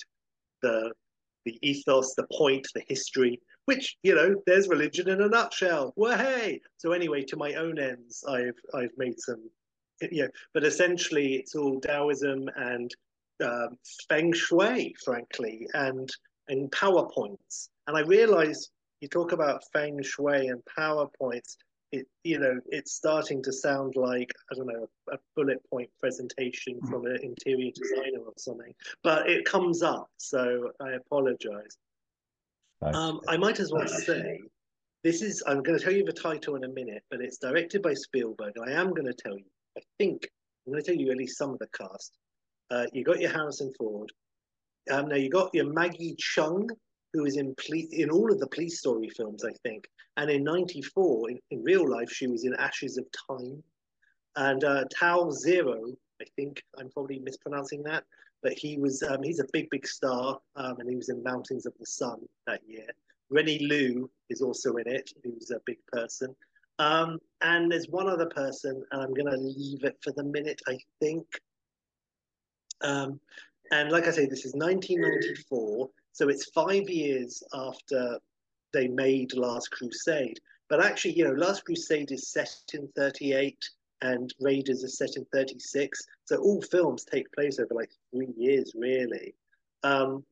[0.63, 0.93] the
[1.45, 5.95] the ethos, the point, the history, which you know, there's religion in a nutshell.
[5.97, 6.61] Way.
[6.77, 9.49] So anyway, to my own ends, I've I've made some,
[10.01, 12.95] you know, but essentially it's all Taoism and
[13.43, 13.79] um,
[14.09, 16.11] feng shui, frankly, and
[16.49, 17.69] and powerpoints.
[17.87, 18.69] And I realize
[19.01, 21.57] you talk about feng shui and powerpoints.
[21.91, 25.89] It you know it's starting to sound like I don't know a, a bullet point
[25.99, 30.11] presentation from an interior designer or something, but it comes up.
[30.19, 31.79] So I apologize.
[32.83, 34.41] Um, I might as well say
[35.03, 35.43] this is.
[35.47, 38.55] I'm going to tell you the title in a minute, but it's directed by Spielberg.
[38.65, 39.47] I am going to tell you.
[39.77, 40.29] I think
[40.67, 42.13] I'm going to tell you at least some of the cast.
[42.71, 44.11] Uh, you got your Harrison Ford.
[44.91, 46.69] Um, now you got your Maggie Cheung,
[47.19, 47.55] who is in
[47.93, 49.89] in all of the Police Story films, I think.
[50.17, 53.63] And in '94, in, in, real life, she was in Ashes of Time.
[54.37, 58.05] And uh, Tao Zero, I think I'm probably mispronouncing that,
[58.43, 61.67] but he was um, he's a big big star, um, and he was in Mountains
[61.67, 62.87] of the Sun that year.
[63.31, 66.35] Rennie Lu is also in it, who's a big person.
[66.79, 70.61] Um, and there's one other person, and I'm going to leave it for the minute,
[70.69, 71.27] I think.
[72.81, 73.19] Um,
[73.73, 78.19] and like I say, this is 1994, so it's five years after
[78.73, 80.39] they made Last Crusade.
[80.69, 83.57] But actually, you know, Last Crusade is set in 38
[84.03, 86.07] and Raiders are set in 36.
[86.25, 89.35] So all films take place over like three years, really.
[89.83, 90.25] Um,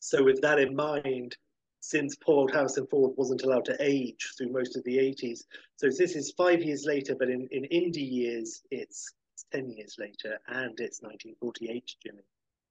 [0.00, 1.36] so with that in mind,
[1.80, 5.44] since Paul Harrison Ford wasn't allowed to age through most of the 80s,
[5.76, 9.12] so this is five years later, but in, in Indy years, it's
[9.52, 12.22] 10 years later, and it's 1948, Jimmy.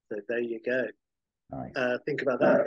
[0.08, 0.86] So there you go.
[1.50, 1.72] Nice.
[1.76, 2.66] Uh, think about that.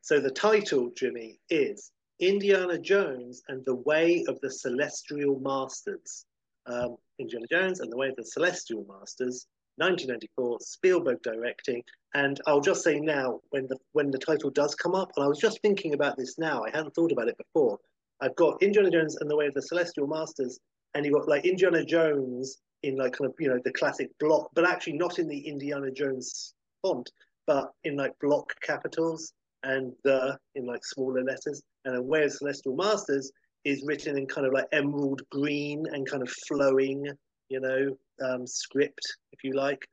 [0.00, 1.90] So the title, Jimmy, is
[2.20, 6.24] Indiana Jones and the Way of the Celestial Masters.
[6.66, 11.82] Um, Indiana Jones and the Way of the Celestial Masters, 1994, Spielberg directing.
[12.14, 15.28] And I'll just say now, when the when the title does come up, and I
[15.28, 17.78] was just thinking about this now, I hadn't thought about it before.
[18.20, 20.58] I've got Indiana Jones and the Way of the Celestial Masters,
[20.94, 24.50] and you've got like Indiana Jones in like kind of you know the classic block,
[24.54, 27.10] but actually not in the Indiana Jones font,
[27.48, 29.32] but in like block capitals
[29.64, 31.62] and the in like smaller letters.
[31.84, 33.32] And then whereas Celestial Masters
[33.64, 37.10] is written in kind of like emerald green and kind of flowing,
[37.48, 39.00] you know, um, script,
[39.32, 39.84] if you like.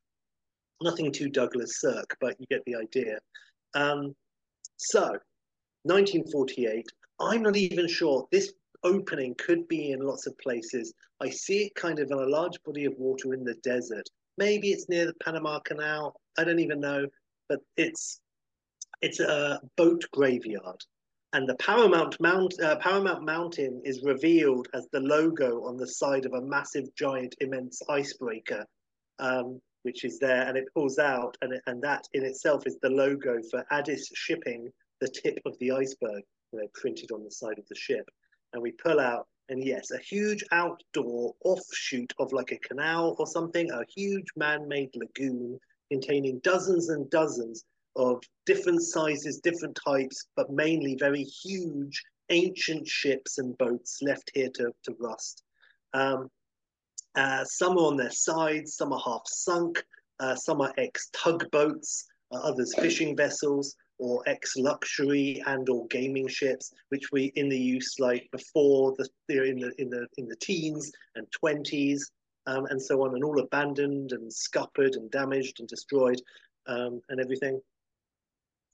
[0.84, 3.18] Nothing too Douglas Sirk, but you get the idea.
[3.73, 4.14] Um,
[4.76, 5.18] so,
[5.84, 6.86] 1948.
[7.22, 8.52] I'm not even sure this
[8.84, 10.94] opening could be in lots of places.
[11.22, 14.07] I see it kind of in a large body of water in the desert.
[14.38, 16.19] Maybe it's near the Panama Canal.
[16.38, 17.07] I don't even know,
[17.49, 18.22] but it's
[19.01, 20.81] it's a boat graveyard,
[21.34, 26.26] and the Paramount Mount uh, Paramount Mountain is revealed as the logo on the side
[26.26, 28.65] of a massive, giant, immense icebreaker,
[29.19, 32.77] um, which is there, and it pulls out, and it, and that in itself is
[32.81, 34.69] the logo for Addis Shipping,
[35.01, 38.07] the tip of the iceberg, you know, printed on the side of the ship.
[38.53, 43.27] And we pull out and yes, a huge outdoor offshoot of like a canal or
[43.27, 45.59] something, a huge man-made lagoon
[45.91, 47.64] containing dozens and dozens
[47.95, 54.49] of different sizes, different types, but mainly very huge ancient ships and boats left here
[54.56, 55.44] to, to rust.
[55.94, 56.30] Um,
[57.16, 59.84] uh, some are on their sides, some are half sunk,
[60.20, 67.12] uh, some are ex-tugboats, uh, others fishing vessels or ex-luxury and or gaming ships, which
[67.14, 71.26] we in the use like before the in the in the in the teens and
[71.32, 72.12] twenties
[72.47, 76.22] um, and so on, and all abandoned and scuppered and damaged and destroyed
[76.67, 77.59] um, and everything.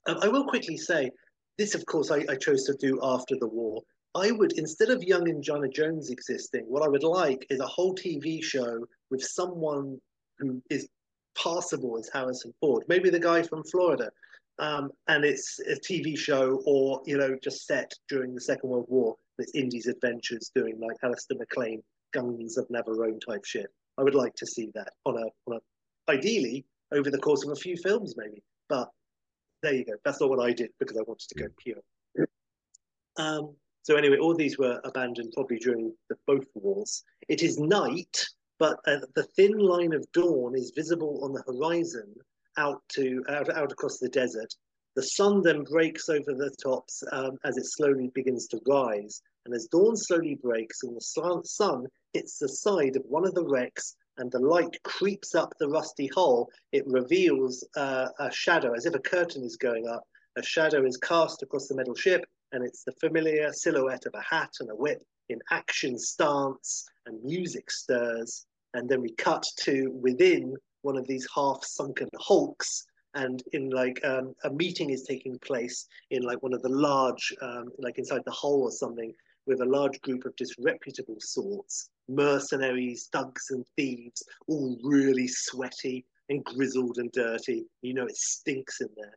[0.06, 1.10] Um, I will quickly say
[1.58, 3.82] this, of course, I, I chose to do after the war.
[4.14, 7.94] I would, instead of Young Indiana Jones existing, what I would like is a whole
[7.94, 9.98] TV show with someone
[10.38, 10.88] who is
[11.36, 14.10] passable as Harrison Ford, maybe the guy from Florida,
[14.58, 18.86] um, and it's a TV show or you know just set during the Second World
[18.88, 19.16] War.
[19.38, 21.82] It's Indy's adventures doing like Alistair MacLean
[22.12, 23.66] Guns of Navarone type shit.
[23.98, 27.50] I would like to see that on a, on a ideally over the course of
[27.50, 28.42] a few films maybe.
[28.68, 28.88] But
[29.62, 29.92] there you go.
[30.04, 32.26] That's not what I did because I wanted to go pure.
[33.16, 37.04] Um, so anyway, all these were abandoned probably during the, both wars.
[37.28, 38.24] It is night,
[38.58, 42.14] but uh, the thin line of dawn is visible on the horizon
[42.56, 44.54] out to out, out across the desert.
[44.94, 49.22] The sun then breaks over the tops um, as it slowly begins to rise.
[49.44, 53.44] And as dawn slowly breaks and the sun hits the side of one of the
[53.44, 58.86] wrecks and the light creeps up the rusty hull, it reveals uh, a shadow as
[58.86, 60.06] if a curtain is going up.
[60.36, 64.22] A shadow is cast across the metal ship, and it's the familiar silhouette of a
[64.22, 68.46] hat and a whip in action stance, and music stirs.
[68.74, 74.00] And then we cut to within one of these half sunken hulks, and in like
[74.04, 78.22] um, a meeting is taking place in like one of the large, um, like inside
[78.24, 79.12] the hull or something,
[79.46, 86.44] with a large group of disreputable sorts, mercenaries, thugs, and thieves, all really sweaty and
[86.44, 87.66] grizzled and dirty.
[87.82, 89.16] You know, it stinks in there.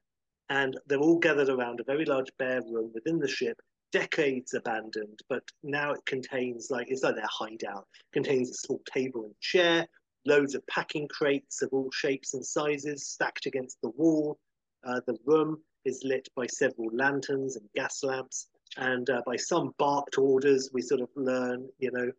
[0.49, 3.57] And they're all gathered around a very large bare room within the ship,
[3.91, 7.87] decades abandoned, but now it contains like it's like their hideout.
[8.13, 9.87] Contains a small table and chair,
[10.25, 14.37] loads of packing crates of all shapes and sizes stacked against the wall.
[14.85, 18.47] Uh, the room is lit by several lanterns and gas lamps,
[18.77, 22.11] and uh, by some barked orders, we sort of learn, you know,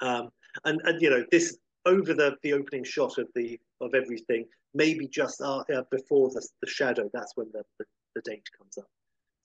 [0.00, 0.30] um,
[0.64, 5.06] and and you know this over the the opening shot of the of everything, maybe
[5.08, 7.08] just uh, uh, before the, the shadow.
[7.12, 8.86] That's when the, the the date comes up.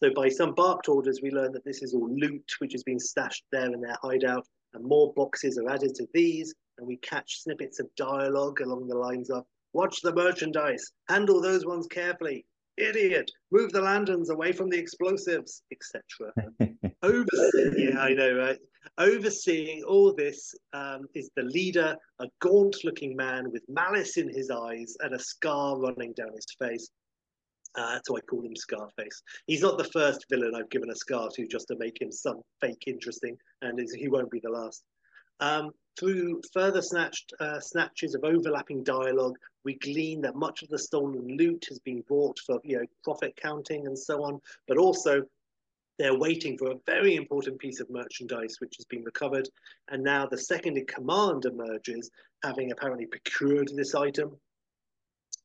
[0.04, 3.00] So by some barked orders, we learn that this is all loot, which has been
[3.00, 7.42] stashed there in their hideout, and more boxes are added to these, and we catch
[7.42, 12.46] snippets of dialogue along the lines of, watch the merchandise, handle those ones carefully,
[12.78, 16.32] idiot, move the lanterns away from the explosives, etc.
[17.04, 18.58] Overseeing, yeah, I know, right?
[18.98, 24.96] Overseeing all this um, is the leader, a gaunt-looking man with malice in his eyes
[25.02, 26.90] and a scar running down his face.
[27.76, 29.24] Uh, so I call him Scarface.
[29.48, 32.42] He's not the first villain I've given a scar to just to make him some
[32.62, 34.84] fake interesting, and he won't be the last.
[35.44, 40.80] Um, through further snatched uh, snatches of overlapping dialogue, we glean that much of the
[40.80, 44.40] stolen loot has been bought for you know profit counting and so on,
[44.70, 45.22] but also
[46.00, 49.50] they're waiting for a very important piece of merchandise which has been recovered.
[49.90, 52.10] And now the second in command emerges,
[52.42, 54.38] having apparently procured this item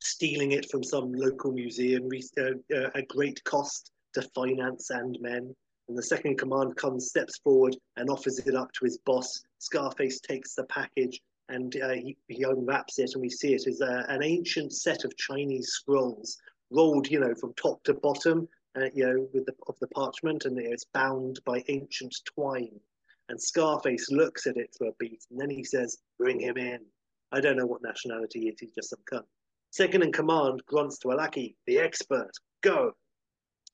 [0.00, 2.08] stealing it from some local museum
[2.38, 2.42] uh,
[2.74, 5.54] uh, at great cost to finance and men.
[5.88, 9.42] And the second command comes, steps forward, and offers it up to his boss.
[9.58, 13.80] Scarface takes the package and uh, he, he, unwraps it, and we see it as
[13.80, 16.36] a, an ancient set of Chinese scrolls,
[16.70, 18.46] rolled, you know, from top to bottom,
[18.76, 22.78] uh, you know, with the of the parchment, and it's bound by ancient twine.
[23.30, 26.80] And Scarface looks at it for a beat, and then he says, "Bring him in."
[27.32, 28.60] I don't know what nationality he is.
[28.60, 29.24] He's just some cunt.
[29.70, 32.30] Second in command grunts to a lackey, the expert,
[32.62, 32.92] go.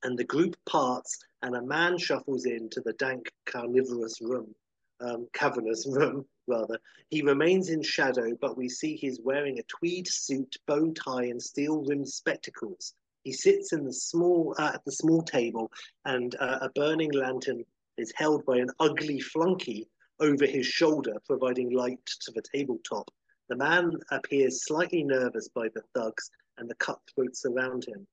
[0.05, 4.55] And the group parts, and a man shuffles into the dank, carnivorous room,
[5.01, 6.79] um, cavernous room, rather.
[7.09, 11.43] He remains in shadow, but we see he's wearing a tweed suit, bow tie, and
[11.43, 12.93] steel-rimmed spectacles.
[13.23, 15.73] He sits in the small uh, at the small table,
[16.05, 17.65] and uh, a burning lantern
[17.97, 19.89] is held by an ugly flunky
[20.21, 23.11] over his shoulder, providing light to the tabletop.
[23.49, 28.07] The man appears slightly nervous by the thugs and the cutthroats around him.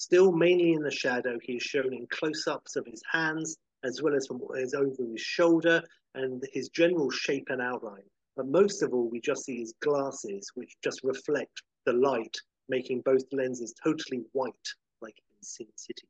[0.00, 4.14] Still mainly in the shadow, he is shown in close-ups of his hands, as well
[4.14, 5.82] as from his over his shoulder
[6.14, 8.08] and his general shape and outline.
[8.36, 12.36] But most of all, we just see his glasses, which just reflect the light,
[12.68, 14.54] making both lenses totally white,
[15.00, 16.06] like in Sin City.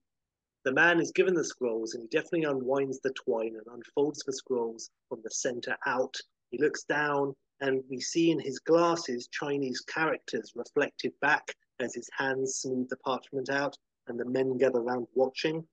[0.64, 4.34] The man is given the scrolls and he definitely unwinds the twine and unfolds the
[4.34, 6.14] scrolls from the center out.
[6.50, 12.08] He looks down and we see in his glasses Chinese characters reflected back as his
[12.16, 13.76] hands smooth the parchment out,
[14.06, 15.66] and the men gather round watching.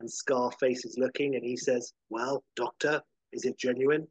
[0.00, 3.02] And Scarface is looking, and he says, "Well, Doctor,
[3.32, 4.08] is it genuine?"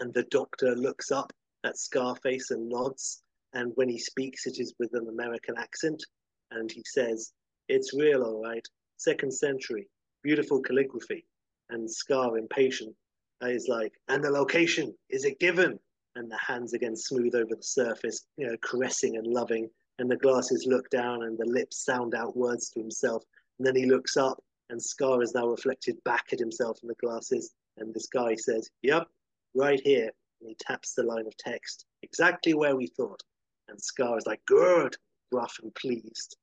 [0.00, 1.32] And the doctor looks up
[1.64, 3.22] at Scarface and nods.
[3.52, 6.04] And when he speaks, it is with an American accent,
[6.50, 7.32] and he says,
[7.68, 8.66] "It's real, all right.
[8.98, 9.88] Second century,
[10.22, 11.26] beautiful calligraphy."
[11.70, 12.94] And Scar, impatient,
[13.42, 15.80] uh, is like, "And the location is it given?"
[16.16, 19.70] and the hands again smooth over the surface, you know, caressing and loving.
[19.98, 23.24] And the glasses look down and the lips sound out words to himself.
[23.58, 26.94] And then he looks up and Scar is now reflected back at himself in the
[26.94, 27.52] glasses.
[27.78, 29.06] And this guy says, Yep,
[29.54, 30.10] right here.
[30.40, 33.22] And he taps the line of text, exactly where we thought.
[33.68, 34.96] And Scar is like, Good,
[35.32, 36.36] rough and pleased.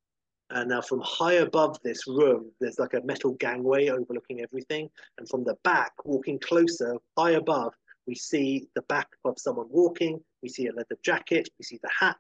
[0.50, 4.90] And now from high above this room, there's like a metal gangway overlooking everything.
[5.18, 7.74] And from the back, walking closer, high above,
[8.06, 11.90] we see the back of someone walking, we see a leather jacket, we see the
[11.98, 12.20] hat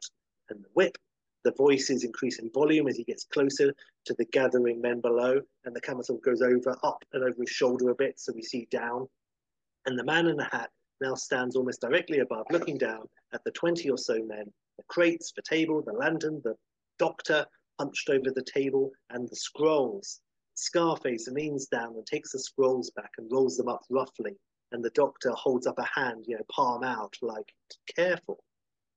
[0.49, 0.97] and the whip.
[1.44, 3.74] The voices increase in volume as he gets closer
[4.06, 7.36] to the gathering men below, and the camera sort of goes over, up, and over
[7.40, 9.07] his shoulder a bit, so we see down.
[9.86, 10.70] And the man in the hat
[11.02, 15.34] now stands almost directly above, looking down at the 20 or so men, the crates,
[15.36, 16.56] the table, the lantern, the
[16.98, 17.45] doctor
[17.80, 20.22] hunched over the table, and the scrolls.
[20.56, 24.38] Scarface leans down and takes the scrolls back and rolls them up roughly
[24.74, 27.53] and the doctor holds up a hand, you know, palm out, like,
[27.95, 28.44] careful.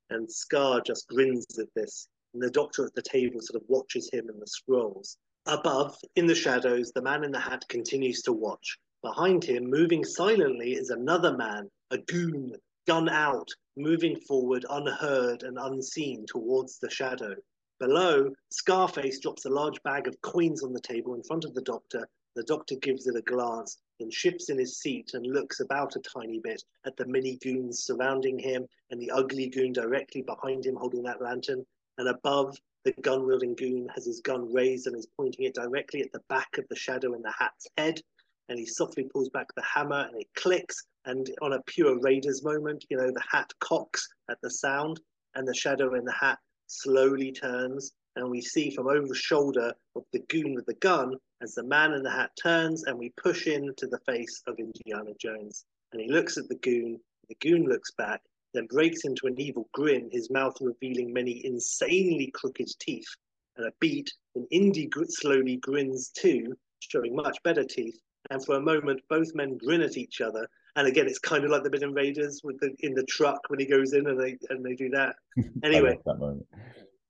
[0.09, 2.09] And Scar just grins at this.
[2.36, 5.16] And the doctor at the table sort of watches him and the scrolls.
[5.46, 8.78] Above, in the shadows, the man in the hat continues to watch.
[9.02, 12.52] Behind him, moving silently, is another man, a goon,
[12.86, 13.48] gun out,
[13.78, 17.34] moving forward unheard and unseen towards the shadow.
[17.80, 21.62] Below, Scarface drops a large bag of coins on the table in front of the
[21.62, 22.06] doctor.
[22.34, 26.00] The doctor gives it a glance, then shifts in his seat and looks about a
[26.00, 30.76] tiny bit at the many goons surrounding him and the ugly goon directly behind him
[30.76, 31.64] holding that lantern.
[31.98, 36.02] And above, the gun wielding goon has his gun raised and is pointing it directly
[36.02, 38.01] at the back of the shadow in the hat's head.
[38.48, 40.86] And he softly pulls back the hammer and it clicks.
[41.05, 45.01] And on a pure Raiders moment, you know, the hat cocks at the sound
[45.35, 49.73] and the shadow in the hat slowly turns, and we see from over the shoulder
[49.94, 53.12] of the goon with the gun as the man in the hat turns and we
[53.23, 55.64] push into the face of Indiana Jones.
[55.93, 56.98] And he looks at the goon,
[57.28, 58.23] the goon looks back,
[58.56, 63.08] then breaks into an evil grin, his mouth revealing many insanely crooked teeth.
[63.56, 67.98] And a beat, and Indy slowly grins too, showing much better teeth.
[68.30, 70.48] And for a moment, both men grin at each other.
[70.74, 73.40] And again, it's kind of like the bit in Raiders with the in the truck
[73.48, 75.16] when he goes in and they and they do that.
[75.62, 76.46] Anyway, that moment.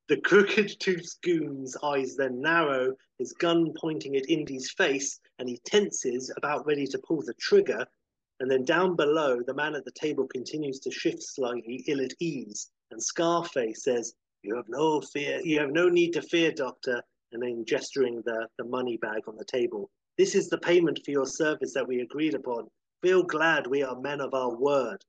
[0.09, 5.59] the crooked toothed goon's eyes then narrow, his gun pointing at Indy's face, and he
[5.64, 7.86] tenses, about ready to pull the trigger.
[8.41, 12.13] And then down below, the man at the table continues to shift slightly, ill at
[12.21, 12.71] ease.
[12.91, 17.03] And Scarface says, You have no fear, you have no need to fear, Doctor.
[17.33, 19.91] And then gesturing the, the money bag on the table.
[20.17, 22.69] This is the payment for your service that we agreed upon.
[23.03, 25.03] Feel glad we are men of our word.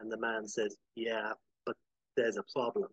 [0.00, 1.32] And the man says, Yeah,
[1.64, 1.76] but
[2.16, 2.88] there's a problem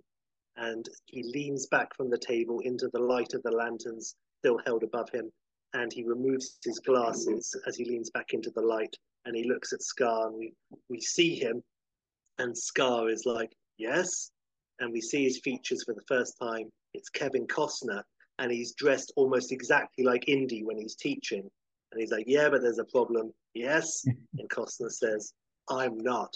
[0.60, 4.84] and he leans back from the table into the light of the lanterns still held
[4.84, 5.32] above him
[5.74, 9.74] and he removes his glasses as he leans back into the light and he looks
[9.74, 10.54] at scar and we,
[10.90, 11.62] we see him
[12.40, 14.32] and scar is like yes?
[14.80, 16.70] And we see his features for the first time.
[16.94, 18.02] It's kevin costner
[18.40, 21.50] and he's dressed almost exactly like indy when he's teaching.
[21.92, 23.32] And he's like yeah but there's a problem.
[23.54, 24.06] Yes?
[24.40, 25.34] And costner says
[25.70, 26.34] i'm not.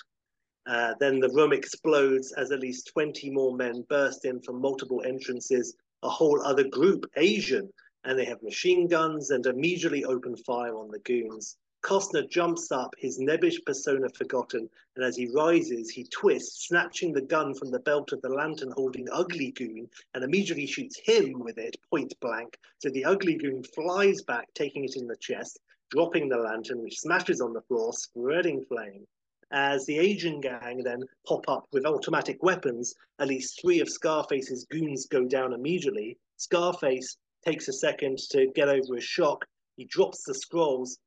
[0.66, 5.02] Uh, then the room explodes as at least 20 more men burst in from multiple
[5.06, 7.70] entrances, a whole other group, Asian,
[8.04, 11.58] and they have machine guns and immediately open fire on the goons.
[11.84, 17.22] Costner jumps up, his nebbish persona forgotten, and as he rises, he twists, snatching the
[17.22, 21.58] gun from the belt of the lantern holding Ugly Goon, and immediately shoots him with
[21.58, 22.58] it point blank.
[22.78, 25.60] So the Ugly Goon flies back, taking it in the chest,
[25.90, 29.06] dropping the lantern, which smashes on the floor, spreading flame
[29.54, 32.96] as the Asian gang then pop up with automatic weapons.
[33.20, 36.18] At least three of Scarface's goons go down immediately.
[36.38, 39.46] Scarface takes a second to get over his shock.
[39.76, 40.98] He drops the scrolls.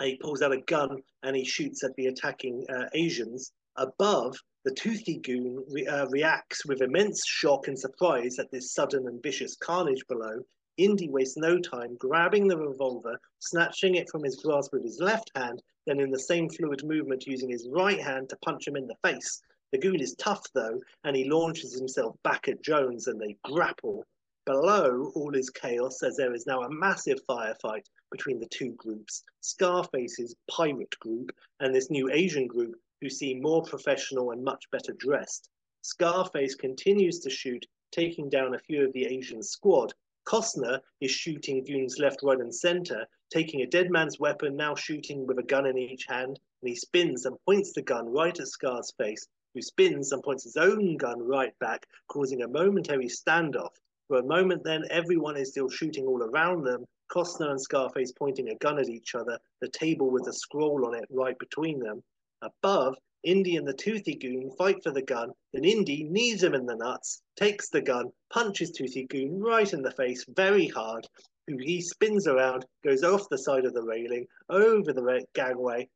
[0.00, 3.52] He pulls out a gun and he shoots at the attacking uh, Asians.
[3.76, 9.06] Above, the toothy goon re- uh, reacts with immense shock and surprise at this sudden
[9.06, 10.42] and vicious carnage below.
[10.76, 15.30] Indy wastes no time grabbing the revolver, snatching it from his grasp with his left
[15.34, 18.86] hand, then in the same fluid movement using his right hand to punch him in
[18.86, 19.42] the face.
[19.72, 24.04] The goon is tough though, and he launches himself back at Jones and they grapple.
[24.48, 29.22] Below, all is chaos as there is now a massive firefight between the two groups
[29.42, 34.94] Scarface's pirate group and this new Asian group who seem more professional and much better
[34.94, 35.50] dressed.
[35.82, 39.92] Scarface continues to shoot, taking down a few of the Asian squad,
[40.24, 45.26] Costner is shooting goons left, right, and center, taking a dead man's weapon, now shooting
[45.26, 48.48] with a gun in each hand, and he spins and points the gun right at
[48.48, 53.74] Scar's face, who spins and points his own gun right back, causing a momentary standoff.
[54.08, 58.48] For a moment, then, everyone is still shooting all around them, Costner and Scarface pointing
[58.48, 62.02] a gun at each other, the table with a scroll on it right between them.
[62.40, 66.64] Above, Indy and the Toothy Goon fight for the gun, then Indy knees him in
[66.64, 71.06] the nuts, takes the gun, punches Toothy Goon right in the face very hard,
[71.46, 75.86] who he spins around, goes off the side of the railing, over the gangway,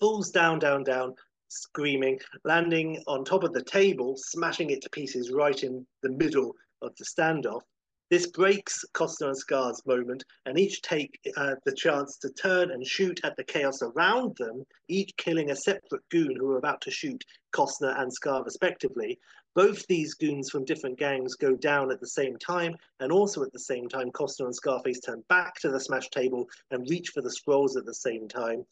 [0.00, 1.14] falls down, down, down,
[1.48, 6.54] screaming, landing on top of the table, smashing it to pieces right in the middle
[6.84, 7.62] of the standoff.
[8.10, 12.86] This breaks Costner and Scar's moment, and each take uh, the chance to turn and
[12.86, 16.90] shoot at the chaos around them, each killing a separate goon who are about to
[16.90, 19.18] shoot Costner and Scar respectively.
[19.54, 23.52] Both these goons from different gangs go down at the same time, and also at
[23.52, 27.22] the same time, Costner and Scarface turn back to the smash table and reach for
[27.22, 28.66] the scrolls at the same time.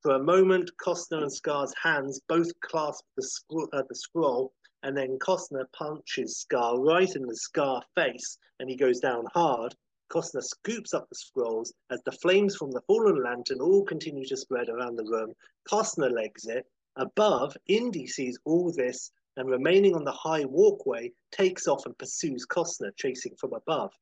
[0.00, 4.96] For a moment, Costner and Scar's hands both clasp the, sc- uh, the scroll, and
[4.96, 9.74] then Costner punches Scar right in the Scar face, and he goes down hard.
[10.10, 14.36] Costner scoops up the scrolls as the flames from the fallen lantern all continue to
[14.36, 15.34] spread around the room.
[15.68, 16.66] Costner legs it.
[16.96, 22.46] Above, Indy sees all this and remaining on the high walkway, takes off and pursues
[22.46, 23.92] Costner, chasing from above.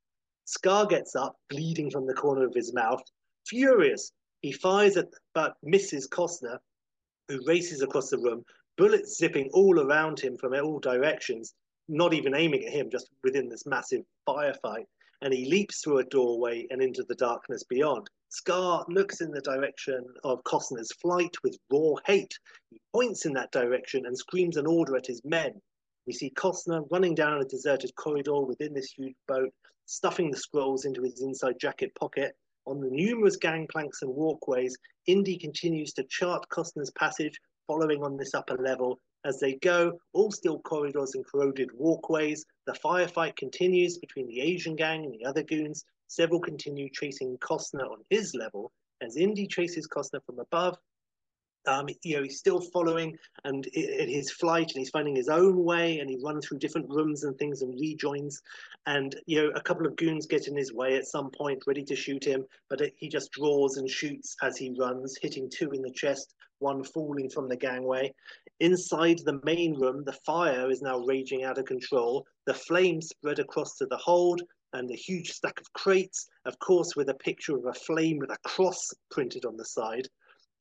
[0.44, 3.02] Scar gets up, bleeding from the corner of his mouth.
[3.46, 6.58] Furious, he fires at but misses Costner,
[7.28, 8.44] who races across the room,
[8.76, 11.54] bullets zipping all around him from all directions.
[11.88, 14.86] not even aiming at him, just within this massive firefight.
[15.22, 18.10] And he leaps through a doorway and into the darkness beyond.
[18.28, 22.36] Scar looks in the direction of Costner's flight with raw hate.
[22.70, 25.62] He points in that direction and screams an order at his men.
[26.06, 29.52] We see Costner running down a deserted corridor within this huge boat,
[29.86, 32.36] stuffing the scrolls into his inside jacket pocket.
[32.66, 34.76] On the numerous gangplanks and walkways,
[35.06, 38.98] Indy continues to chart Costner's passage, following on this upper level.
[39.24, 44.76] As they go, all still corridors and corroded walkways, the firefight continues between the Asian
[44.76, 45.84] gang and the other goons.
[46.06, 48.70] Several continue chasing Costner on his level.
[49.02, 50.76] As Indy chases Costner from above,
[51.66, 55.64] um, you know, he's still following and in his flight and he's finding his own
[55.64, 58.42] way and he runs through different rooms and things and rejoins.
[58.86, 61.82] And, you know, a couple of goons get in his way at some point, ready
[61.84, 65.82] to shoot him, but he just draws and shoots as he runs, hitting two in
[65.82, 68.12] the chest, one falling from the gangway.
[68.60, 72.26] Inside the main room, the fire is now raging out of control.
[72.46, 74.40] The flames spread across to the hold
[74.72, 78.30] and a huge stack of crates, of course, with a picture of a flame with
[78.30, 80.08] a cross printed on the side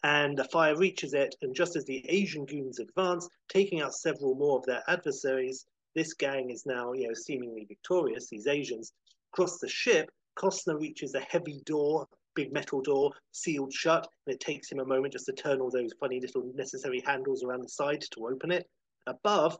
[0.05, 1.33] and the fire reaches it.
[1.41, 5.65] And just as the Asian goons advance, taking out several more of their adversaries,
[5.95, 8.29] this gang is now, you know, seemingly victorious.
[8.29, 8.93] These Asians
[9.31, 10.11] cross the ship.
[10.37, 12.05] Costner reaches a heavy door,
[12.35, 15.71] big metal door, sealed shut, and it takes him a moment just to turn all
[15.71, 18.67] those funny little necessary handles around the side to open it.
[19.07, 19.57] Above,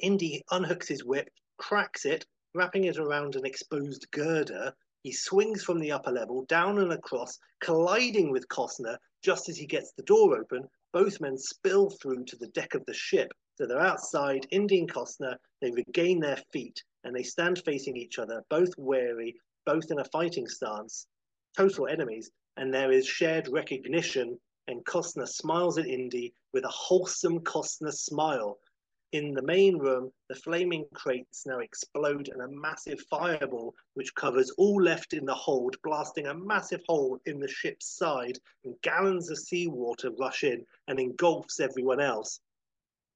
[0.00, 4.74] Indy unhooks his whip, cracks it, wrapping it around an exposed girder.
[5.02, 9.66] He swings from the upper level down and across, colliding with Costner, just as he
[9.66, 13.32] gets the door open, both men spill through to the deck of the ship.
[13.56, 18.18] So they're outside, Indy and Costner, they regain their feet and they stand facing each
[18.18, 19.34] other, both wary,
[19.66, 21.06] both in a fighting stance,
[21.56, 24.38] total enemies, and there is shared recognition.
[24.68, 28.58] And Costner smiles at Indy with a wholesome Costner smile,
[29.12, 34.50] in the main room, the flaming crates now explode in a massive fireball, which covers
[34.56, 39.30] all left in the hold, blasting a massive hole in the ship's side, and gallons
[39.30, 42.40] of seawater rush in and engulfs everyone else.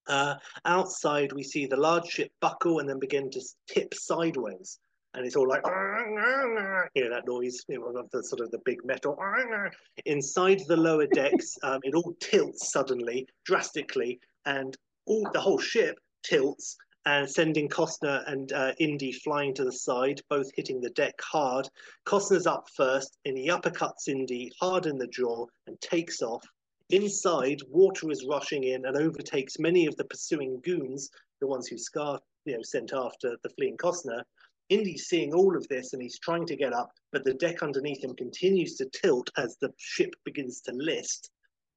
[0.06, 0.34] Uh,
[0.66, 4.78] outside, we see the large ship buckle and then begin to tip sideways.
[5.14, 5.62] And it's all like,
[6.94, 9.18] you know, that noise, of the sort of the big metal.
[10.04, 14.76] Inside the lower decks, um, it all tilts suddenly, drastically, and
[15.06, 16.76] all the whole ship tilts
[17.06, 21.68] and sending Costner and uh, Indy flying to the side, both hitting the deck hard.
[22.04, 26.44] Costner's up first, and he uppercuts Indy hard in the jaw and takes off.
[26.90, 31.08] Inside, water is rushing in and overtakes many of the pursuing goons,
[31.40, 34.22] the ones who Scar you know, sent after the fleeing Costner.
[34.68, 38.02] Indy's seeing all of this and he's trying to get up, but the deck underneath
[38.02, 41.30] him continues to tilt as the ship begins to list.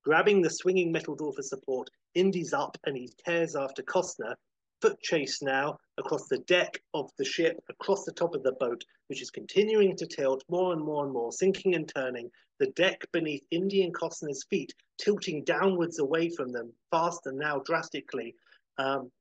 [0.03, 4.35] Grabbing the swinging metal door for support, Indy's up and he tears after Costner.
[4.81, 8.81] Foot chase now across the deck of the ship, across the top of the boat,
[9.07, 12.31] which is continuing to tilt more and more and more, sinking and turning.
[12.59, 17.59] The deck beneath Indy and Costner's feet tilting downwards away from them, fast and now
[17.59, 18.35] drastically.
[18.77, 19.11] Um,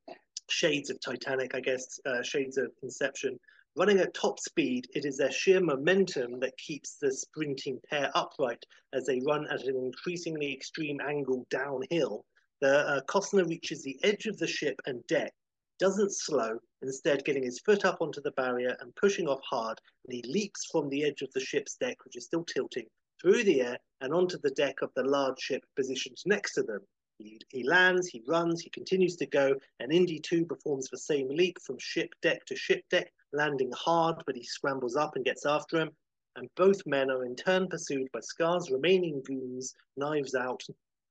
[0.48, 3.38] shades of Titanic, I guess, uh, shades of Inception.
[3.78, 8.66] Running at top speed, it is their sheer momentum that keeps the sprinting pair upright
[8.92, 12.24] as they run at an increasingly extreme angle downhill.
[12.60, 15.32] The uh, Costner reaches the edge of the ship and deck,
[15.78, 20.12] doesn't slow, instead getting his foot up onto the barrier and pushing off hard, and
[20.12, 22.88] he leaps from the edge of the ship's deck, which is still tilting,
[23.22, 26.80] through the air and onto the deck of the large ship positioned next to them.
[27.18, 31.28] He, he lands, he runs, he continues to go, and Indy 2 performs the same
[31.28, 35.46] leap from ship deck to ship deck, landing hard, but he scrambles up and gets
[35.46, 35.90] after him.
[36.36, 40.62] And both men are in turn pursued by Scar's remaining goons, knives out,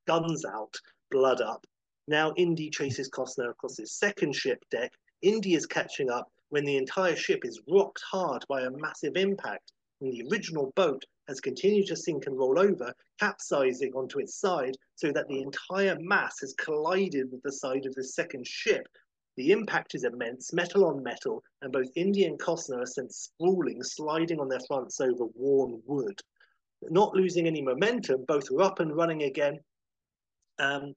[0.08, 0.74] guns out,
[1.12, 1.66] blood up.
[2.08, 4.94] Now Indy chases Costner across his second ship deck.
[5.22, 9.74] Indy is catching up when the entire ship is rocked hard by a massive impact.
[10.00, 14.78] And the original boat has continued to sink and roll over, capsizing onto its side
[14.96, 18.88] so that the entire mass has collided with the side of the second ship,
[19.38, 23.84] the impact is immense, metal on metal, and both Indy and Costner are sent sprawling,
[23.84, 26.20] sliding on their fronts over worn wood.
[26.82, 29.60] Not losing any momentum, both are up and running again.
[30.60, 30.96] Um,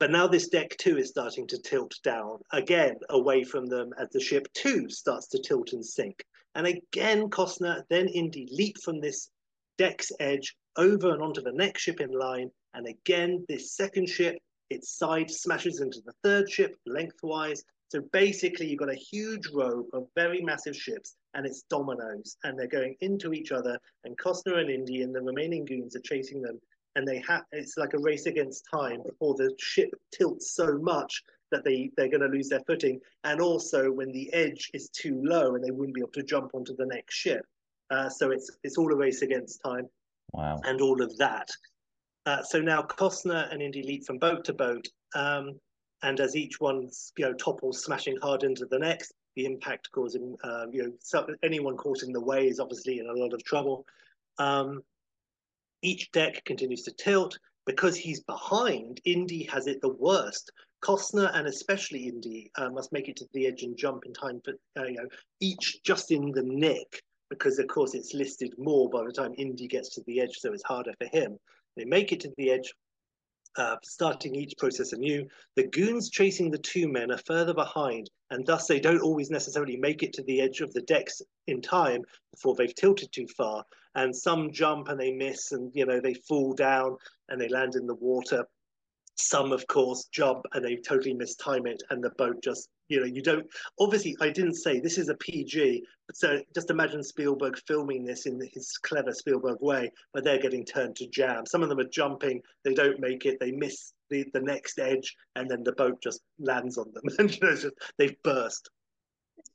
[0.00, 4.08] but now this deck too is starting to tilt down again away from them as
[4.10, 6.24] the ship too starts to tilt and sink.
[6.56, 9.30] And again, Costner, then Indy leap from this
[9.78, 12.50] deck's edge over and onto the next ship in line.
[12.74, 14.36] And again, this second ship
[14.72, 17.64] its side smashes into the third ship lengthwise.
[17.88, 22.58] So basically, you've got a huge row of very massive ships, and it's dominoes, and
[22.58, 23.78] they're going into each other.
[24.04, 26.58] And Costner and Indy and the remaining goons are chasing them,
[26.96, 31.22] and they have it's like a race against time before the ship tilts so much
[31.50, 35.20] that they they're going to lose their footing, and also when the edge is too
[35.22, 37.44] low and they wouldn't be able to jump onto the next ship.
[37.90, 39.86] Uh, so it's it's all a race against time.
[40.32, 40.60] Wow.
[40.64, 41.50] And all of that.
[42.26, 45.58] Uh, so now Costner and Indy leap from boat to boat, um,
[46.02, 46.88] and as each one
[47.18, 51.26] you know topples, smashing hard into the next, the impact causing um, you know so
[51.42, 53.84] anyone caught in the way is obviously in a lot of trouble.
[54.38, 54.82] Um,
[55.82, 57.36] each deck continues to tilt
[57.66, 59.00] because he's behind.
[59.04, 60.50] Indy has it the worst.
[60.82, 64.40] Costner and especially Indy uh, must make it to the edge and jump in time
[64.44, 65.08] for uh, you know
[65.40, 69.66] each just in the nick because of course it's listed more by the time Indy
[69.66, 71.38] gets to the edge, so it's harder for him.
[71.76, 72.72] They make it to the edge,
[73.56, 75.26] uh, starting each process anew.
[75.56, 79.76] The goons chasing the two men are further behind, and thus they don't always necessarily
[79.76, 83.64] make it to the edge of the decks in time before they've tilted too far.
[83.94, 86.96] And some jump and they miss, and you know they fall down
[87.28, 88.44] and they land in the water.
[89.16, 93.06] Some, of course, jump and they totally mistime it, and the boat just, you know,
[93.06, 93.46] you don't.
[93.80, 95.82] Obviously, I didn't say this is a PG,
[96.12, 100.96] so just imagine Spielberg filming this in his clever Spielberg way, where they're getting turned
[100.96, 101.46] to jam.
[101.46, 105.16] Some of them are jumping, they don't make it, they miss the, the next edge,
[105.36, 108.68] and then the boat just lands on them, and you know, just, they've burst.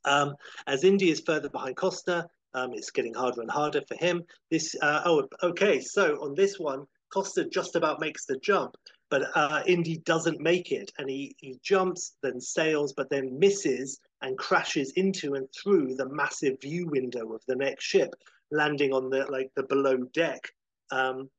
[0.06, 0.36] Um,
[0.66, 4.24] as Indy is further behind Costner, um, it's getting harder and harder for him.
[4.50, 5.80] This, uh, oh, okay.
[5.80, 8.76] So on this one, Costner just about makes the jump,
[9.10, 14.00] but uh, Indy doesn't make it, and he he jumps, then sails, but then misses
[14.22, 18.14] and crashes into and through the massive view window of the next ship,
[18.52, 20.50] landing on the like the below deck.
[20.92, 21.30] Um,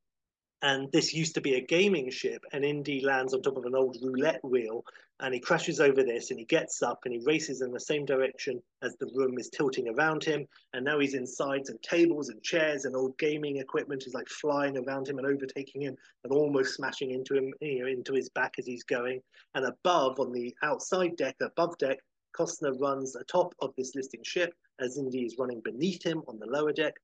[0.62, 3.77] and this used to be a gaming ship, and Indy lands on top of an
[3.77, 4.85] old roulette wheel,
[5.20, 8.05] and he crashes over this, and he gets up and he races in the same
[8.05, 12.43] direction as the room is tilting around him, and now he's inside, and tables and
[12.43, 16.74] chairs and old gaming equipment is like flying around him and overtaking him and almost
[16.74, 19.20] smashing into him, you know, into his back as he's going,
[19.55, 21.99] and above on the outside deck, above deck,
[22.36, 26.47] Costner runs atop of this listing ship as Indy is running beneath him on the
[26.47, 26.95] lower deck.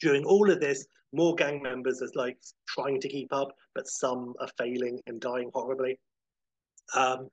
[0.00, 2.38] During all of this, more gang members are like
[2.68, 5.98] trying to keep up, but some are failing and dying horribly.
[6.94, 7.28] Um,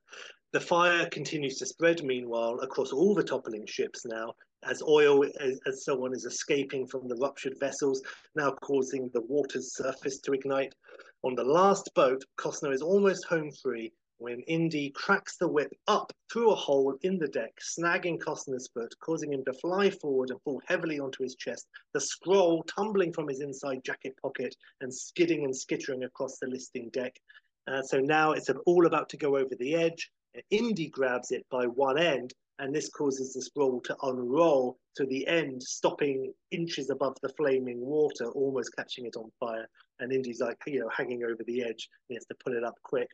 [0.54, 4.34] the fire continues to spread, meanwhile, across all the toppling ships now,
[4.64, 8.02] as oil, as, so on, is escaping from the ruptured vessels,
[8.36, 10.76] now causing the water's surface to ignite.
[11.24, 16.14] On the last boat, Costner is almost home free when Indy cracks the whip up
[16.32, 20.42] through a hole in the deck, snagging Costner's foot, causing him to fly forward and
[20.44, 25.44] fall heavily onto his chest, the scroll tumbling from his inside jacket pocket and skidding
[25.44, 27.20] and skittering across the listing deck.
[27.68, 30.12] Uh, so now it's all about to go over the edge.
[30.50, 35.28] Indy grabs it by one end, and this causes the scroll to unroll to the
[35.28, 39.68] end, stopping inches above the flaming water, almost catching it on fire.
[40.00, 41.90] And Indy's like, you know, hanging over the edge.
[42.08, 43.10] He has to pull it up quick.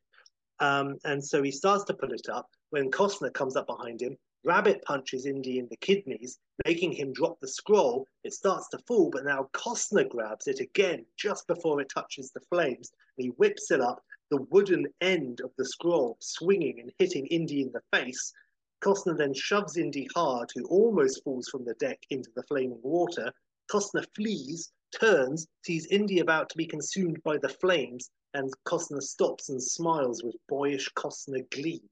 [0.59, 2.47] Um, and so he starts to pull it up.
[2.71, 7.39] When Costner comes up behind him, Rabbit punches Indy in the kidneys, making him drop
[7.39, 8.05] the scroll.
[8.23, 12.41] It starts to fall, but now Costner grabs it again just before it touches the
[12.49, 12.91] flames.
[13.17, 17.71] He whips it up, the wooden end of the scroll swinging and hitting Indy in
[17.71, 18.33] the face.
[18.81, 23.31] Costner then shoves Indy hard, who almost falls from the deck into the flaming water.
[23.71, 29.49] Costner flees, turns, sees Indy about to be consumed by the flames, and Costner stops
[29.49, 31.83] and smiles with boyish Costner glee.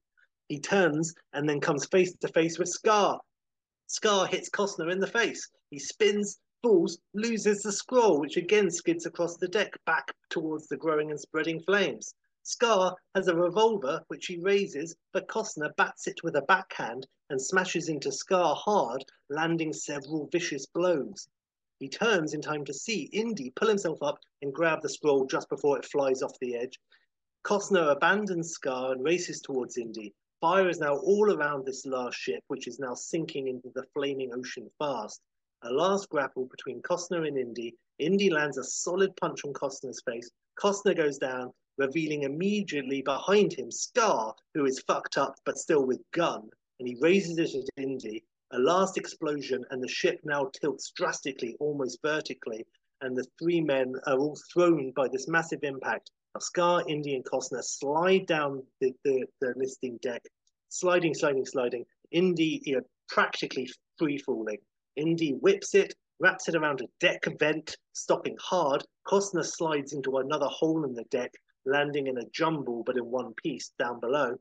[0.48, 3.20] He turns and then comes face to face with Scar.
[3.88, 5.49] Scar hits Costner in the face.
[5.70, 10.78] He spins, falls, loses the scroll, which again skids across the deck back towards the
[10.78, 12.14] growing and spreading flames.
[12.48, 17.42] Scar has a revolver, which he raises, but Costner bats it with a backhand and
[17.42, 21.28] smashes into Scar hard, landing several vicious blows.
[21.80, 25.50] He turns in time to see Indy pull himself up and grab the scroll just
[25.50, 26.80] before it flies off the edge.
[27.44, 30.14] Costner abandons Scar and races towards Indy.
[30.40, 34.32] Fire is now all around this last ship, which is now sinking into the flaming
[34.36, 35.20] ocean fast.
[35.64, 37.76] A last grapple between Costner and Indy.
[37.98, 40.30] Indy lands a solid punch on Costner's face.
[40.60, 46.02] Costner goes down, revealing immediately behind him Scar, who is fucked up but still with
[46.12, 46.50] gun,
[46.80, 48.24] and he raises it at Indy.
[48.52, 52.66] A last explosion, and the ship now tilts drastically, almost vertically,
[53.02, 56.12] and the three men are all thrown by this massive impact.
[56.34, 60.22] Now, Scar, Indy, and Costner slide down the, the, the listing deck,
[60.70, 61.86] sliding, sliding, sliding.
[62.12, 64.60] Indy, you know, practically free falling.
[64.96, 68.84] Indy whips it, wraps it around a deck vent, stopping hard.
[69.08, 71.34] Costner slides into another hole in the deck,
[71.66, 74.38] landing in a jumble but in one piece down below.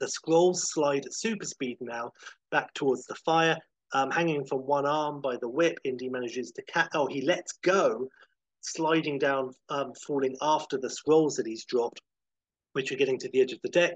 [0.00, 2.12] The scrolls slide at super speed now
[2.50, 3.58] back towards the fire,
[3.92, 5.78] um, hanging from one arm by the whip.
[5.84, 6.88] Indy manages to catch.
[6.94, 8.08] Oh, he lets go,
[8.60, 12.00] sliding down, um, falling after the scrolls that he's dropped,
[12.72, 13.94] which are getting to the edge of the deck.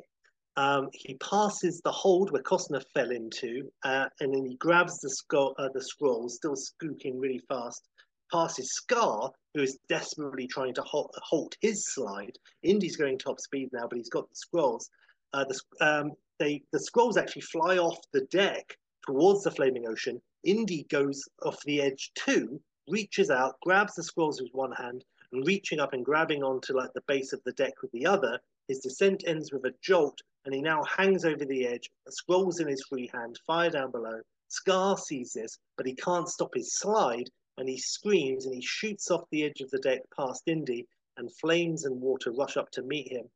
[0.56, 5.08] Um, he passes the hold where Costner fell into, uh, and then he grabs the,
[5.08, 7.88] scroll, uh, the scroll, still spooking really fast,
[8.32, 12.38] passes Scar, who is desperately trying to halt, halt his slide.
[12.62, 14.88] Indy's going top speed now, but he's got the scrolls.
[15.34, 18.76] Uh, the, um, they, the scrolls actually fly off the deck
[19.06, 20.20] towards the flaming ocean.
[20.44, 25.46] Indy goes off the edge too, reaches out, grabs the scrolls with one hand, and
[25.46, 28.38] reaching up and grabbing onto like the base of the deck with the other.
[28.68, 32.68] His descent ends with a jolt, and he now hangs over the edge, scrolls in
[32.68, 34.20] his free hand, fire down below.
[34.48, 39.10] Scar sees this, but he can't stop his slide, and he screams and he shoots
[39.10, 40.86] off the edge of the deck past Indy,
[41.18, 43.28] and flames and water rush up to meet him.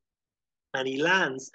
[0.75, 1.51] And he lands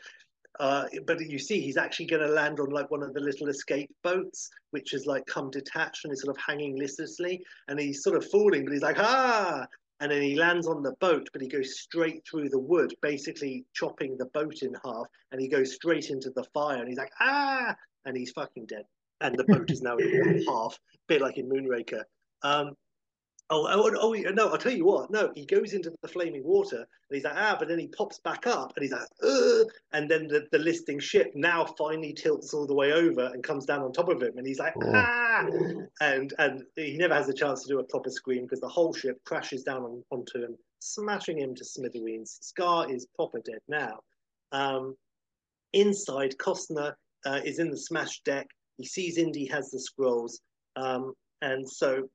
[0.60, 3.48] uh, but you see, he's actually going to land on like one of the little
[3.48, 7.44] escape boats, which has like come detached and is sort of hanging listlessly.
[7.68, 9.66] And he's sort of falling, but he's like, ah!
[10.02, 13.66] And then he lands on the boat, but he goes straight through the wood, basically
[13.74, 15.06] chopping the boat in half.
[15.32, 16.80] And he goes straight into the fire.
[16.80, 17.76] And he's like, ah!
[18.06, 18.86] And he's fucking dead.
[19.22, 22.04] And the boat is now in half, a bit like in Moonraker.
[22.44, 22.76] Um,
[23.54, 25.12] Oh, oh, oh, no, I'll tell you what.
[25.12, 26.86] No, he goes into the flaming water and
[27.16, 29.68] he's like, ah, but then he pops back up and he's like, Ugh!
[29.92, 33.66] and then the, the listing ship now finally tilts all the way over and comes
[33.66, 34.38] down on top of him.
[34.38, 34.94] And he's like, oh.
[34.96, 35.46] ah,
[36.00, 38.94] and and he never has a chance to do a proper scream because the whole
[38.94, 42.38] ship crashes down on, onto him, smashing him to smithereens.
[42.42, 44.00] Scar is proper dead now.
[44.54, 44.96] Um,
[45.74, 46.94] inside, Costner
[47.26, 48.48] uh, is in the smashed deck.
[48.78, 50.40] He sees Indy has the scrolls.
[50.78, 51.12] Um,
[51.42, 52.08] and so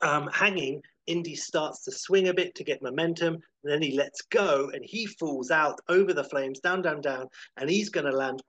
[0.00, 4.22] um, hanging, Indy starts to swing a bit to get momentum, and then he lets
[4.22, 8.16] go and he falls out over the flames, down, down, down, and he's going to
[8.16, 8.42] land,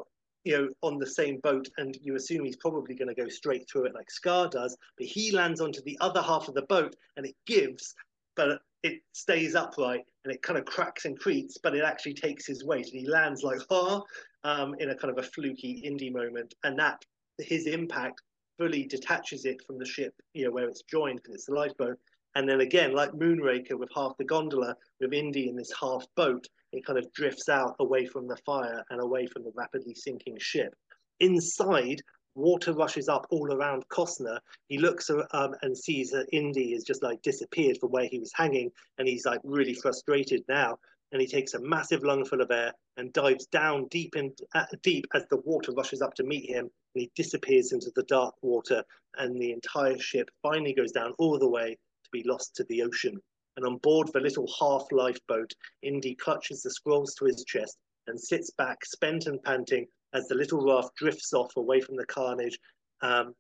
[0.44, 1.68] you know, on the same boat.
[1.78, 5.07] And you assume he's probably going to go straight through it like Scar does, but
[5.07, 7.95] he lands onto the other half of the boat and it gives,
[8.36, 12.45] but it stays upright and it kind of cracks and creaks, but it actually takes
[12.45, 14.02] his weight and he lands like, huh,
[14.44, 16.53] um, in a kind of a fluky Indy moment.
[16.64, 17.03] And that
[17.40, 18.22] his impact
[18.60, 21.98] fully detaches it from the ship, you know, where it's joined because it's the lifeboat.
[22.36, 26.45] And then again, like Moonraker with half the gondola, with Indy in this half boat,
[26.72, 30.38] it kind of drifts out away from the fire and away from the rapidly sinking
[30.40, 30.76] ship.
[31.22, 32.02] Inside,
[32.36, 34.40] water rushes up all around Costner.
[34.68, 38.31] He looks um, and sees that Indy has just like disappeared from where he was
[38.36, 40.77] hanging, and he's like really frustrated now.
[41.11, 45.07] And he takes a massive lungful of air and dives down deep in uh, deep
[45.15, 48.84] as the water rushes up to meet him and he disappears into the dark water,
[49.18, 52.82] and the entire ship finally goes down all the way to be lost to the
[52.84, 53.20] ocean.
[53.57, 58.20] And on board the little half lifeboat, Indy clutches the scrolls to his chest and
[58.20, 62.57] sits back, spent and panting, as the little raft drifts off away from the carnage
[63.02, 63.36] um,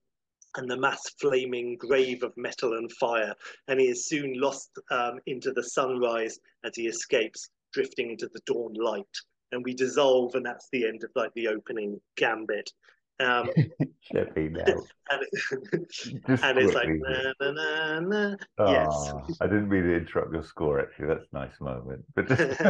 [0.55, 3.33] and the mass flaming grave of metal and fire.
[3.67, 8.41] And he is soon lost um, into the sunrise as he escapes, drifting into the
[8.45, 9.05] dawn light.
[9.51, 12.71] And we dissolve, and that's the end of like the opening gambit.
[13.19, 13.49] Um,
[14.01, 14.63] Shipping now.
[15.11, 19.37] and, it, and it's like, na, na, na, oh, yes.
[19.41, 21.07] I didn't mean to interrupt your score, actually.
[21.07, 22.05] That's a nice moment.
[22.15, 22.61] But just,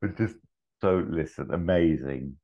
[0.00, 0.36] but just
[0.80, 2.36] so, listen, amazing.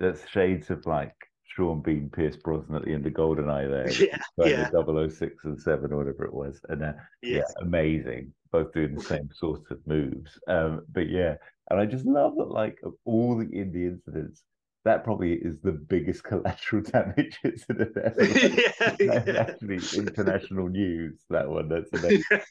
[0.00, 1.14] That's shades of like
[1.44, 4.08] Sean Bean, Pierce Brosnan at the end of GoldenEye there.
[4.38, 5.08] Yeah, yeah.
[5.08, 6.60] 006 and 7 or whatever it was.
[6.68, 6.92] And uh,
[7.22, 7.52] yes.
[7.56, 8.32] yeah, amazing.
[8.52, 10.38] Both doing the same sort of moves.
[10.46, 11.34] Um, but yeah,
[11.70, 14.42] and I just love that, like, of all the Indy incidents,
[14.88, 18.24] that probably is the biggest collateral damage incident ever.
[18.24, 19.46] yeah, yeah.
[19.48, 21.18] Actually, international news.
[21.30, 21.68] That one.
[21.68, 22.24] That's amazing.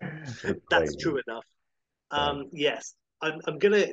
[0.00, 1.44] that's, that's true enough.
[2.10, 3.40] Um, yes, I'm.
[3.46, 3.86] I'm gonna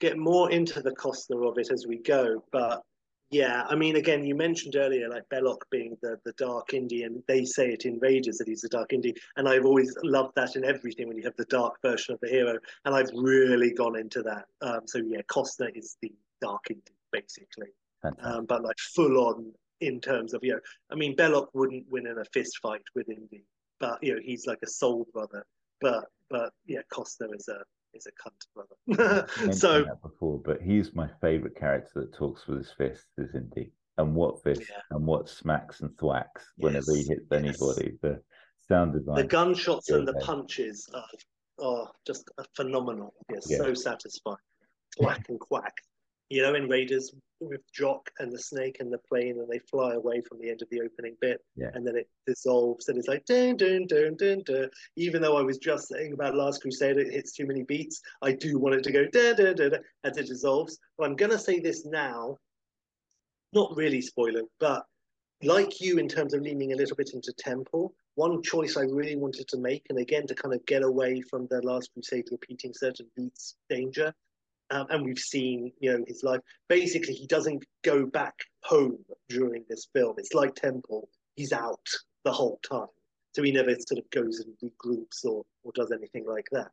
[0.00, 2.82] get more into the Costner of it as we go, but
[3.30, 7.06] yeah, I mean, again, you mentioned earlier like Belloq being the the dark Indy.
[7.28, 10.56] They say it in Raiders that he's the dark Indian, and I've always loved that
[10.56, 13.96] in everything when you have the dark version of the hero, and I've really gone
[13.96, 14.46] into that.
[14.62, 16.82] Um, so yeah, Costner is the dark Indy,
[17.12, 17.68] basically.
[18.22, 20.60] Um, but like full on in terms of, you know,
[20.90, 23.44] I mean, Belloq wouldn't win in a fist fight with Indy,
[23.80, 25.44] but, you know, he's like a soul brother.
[25.80, 27.58] But, but yeah, Costner is a,
[27.94, 29.26] is a cunt brother.
[29.52, 33.72] so before, but he's my favorite character that talks with his fists is Indy.
[33.96, 34.76] And what fist yeah.
[34.92, 37.06] and what smacks and thwacks whenever yes.
[37.06, 37.90] he hits anybody.
[37.90, 37.98] Yes.
[38.00, 38.22] The
[38.68, 39.16] sound design.
[39.16, 43.12] The gunshots and the punches are, are just phenomenal.
[43.28, 43.58] Yes, yeah.
[43.58, 44.36] so satisfying.
[45.00, 45.74] Whack and quack
[46.30, 49.94] you know, in Raiders with Jock and the snake and the plane, and they fly
[49.94, 51.70] away from the end of the opening bit, yeah.
[51.74, 54.68] and then it dissolves, and it's like dun dun dun dun dun.
[54.96, 58.00] Even though I was just saying about Last Crusade, it hits too many beats.
[58.22, 60.78] I do want it to go dun dun dun, dun as it dissolves.
[60.96, 62.36] But I'm gonna say this now,
[63.52, 64.84] not really spoiling, but
[65.42, 67.92] like you in terms of leaning a little bit into tempo.
[68.16, 71.46] One choice I really wanted to make, and again to kind of get away from
[71.46, 74.12] the Last Crusade repeating certain beats danger,
[74.70, 76.40] Um, and we've seen, you know, his life.
[76.68, 78.34] Basically, he doesn't go back
[78.64, 80.14] home during this film.
[80.18, 81.86] It's like Temple; he's out
[82.24, 82.88] the whole time,
[83.34, 86.70] so he never sort of goes and regroups or or does anything like that,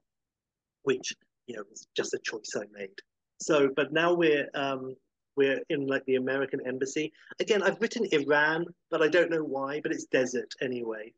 [0.83, 1.13] which
[1.47, 2.99] you know was just a choice I made.
[3.41, 4.95] So, but now we're um,
[5.35, 7.11] we're in like the American embassy.
[7.39, 11.13] Again, I've written Iran, but I don't know why, but it's desert anyway.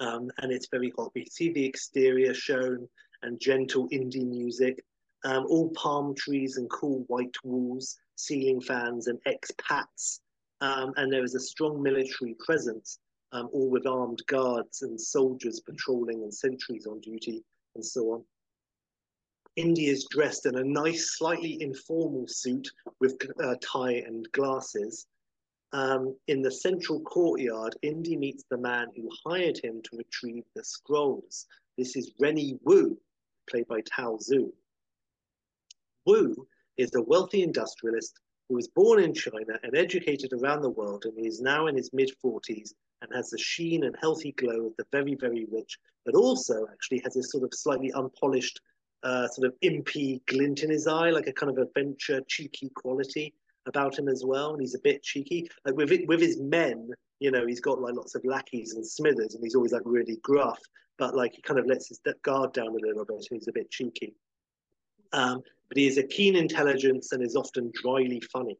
[0.00, 1.12] Um, and it's very hot.
[1.14, 2.88] We see the exterior shown
[3.22, 4.84] and gentle indie music,
[5.24, 10.20] um, all palm trees and cool white walls, ceiling fans and expats.
[10.60, 12.98] Um, and there is a strong military presence,
[13.32, 18.24] um, all with armed guards and soldiers patrolling and sentries on duty and so on.
[19.56, 22.68] Indy is dressed in a nice, slightly informal suit
[23.00, 25.06] with uh, tie and glasses.
[25.72, 30.64] Um, in the central courtyard, Indy meets the man who hired him to retrieve the
[30.64, 31.46] scrolls.
[31.76, 32.96] This is Rennie Wu,
[33.50, 34.52] played by Tao Zhu.
[36.08, 36.48] Wu
[36.78, 38.18] is a wealthy industrialist
[38.48, 41.76] who was born in China and educated around the world, and he is now in
[41.76, 42.72] his mid 40s
[43.02, 47.02] and has the sheen and healthy glow of the very, very rich, but also actually
[47.04, 48.58] has this sort of slightly unpolished
[49.02, 53.34] uh, sort of impy glint in his eye, like a kind of adventure, cheeky quality
[53.66, 54.52] about him as well.
[54.52, 55.50] And he's a bit cheeky.
[55.66, 56.88] Like with it, with his men,
[57.20, 60.16] you know, he's got like lots of lackeys and smithers, and he's always like really
[60.22, 60.58] gruff.
[60.96, 63.52] But like he kind of lets his guard down a little bit, and he's a
[63.52, 64.14] bit cheeky.
[65.12, 68.56] Um, but he has a keen intelligence and is often dryly funny.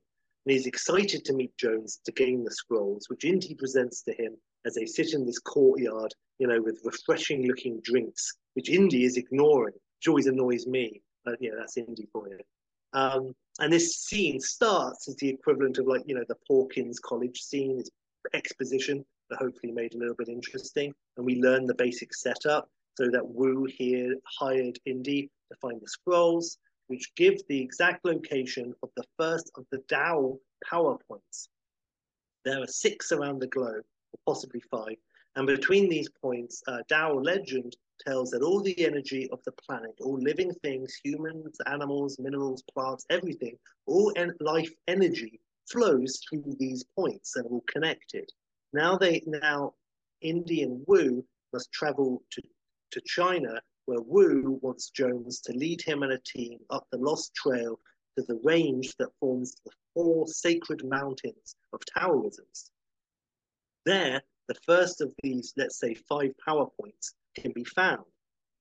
[0.46, 4.36] And he's excited to meet Jones to gain the scrolls, which Indy presents to him
[4.66, 9.16] as they sit in this courtyard, you know, with refreshing looking drinks, which Indy is
[9.16, 11.02] ignoring which always annoys me.
[11.24, 12.38] But yeah, that's Indy for you.
[12.92, 17.40] Um, and this scene starts as the equivalent of like you know the Porkins College
[17.40, 17.90] scene, is
[18.34, 23.08] exposition that hopefully made a little bit interesting, and we learn the basic setup so
[23.10, 26.58] that Wu here hired Indy to find the scrolls,
[26.88, 30.38] which give the exact location of the first of the Tao
[30.68, 31.48] power points.
[32.44, 34.96] There are six around the globe, or possibly five,
[35.36, 37.76] and between these points, uh, Tao legend
[38.06, 43.04] tells that all the energy of the planet, all living things, humans, animals, minerals, plants,
[43.10, 43.56] everything,
[43.86, 48.28] all en- life energy flows through these points and are all connected.
[48.72, 49.74] Now they now
[50.20, 52.42] Indy and Wu must travel to,
[52.92, 57.34] to China, where Wu wants Jones to lead him and a team up the lost
[57.34, 57.80] trail
[58.18, 62.70] to the range that forms the four sacred mountains of Taoisms.
[63.86, 68.04] There, the first of these, let's say, five power points can be found.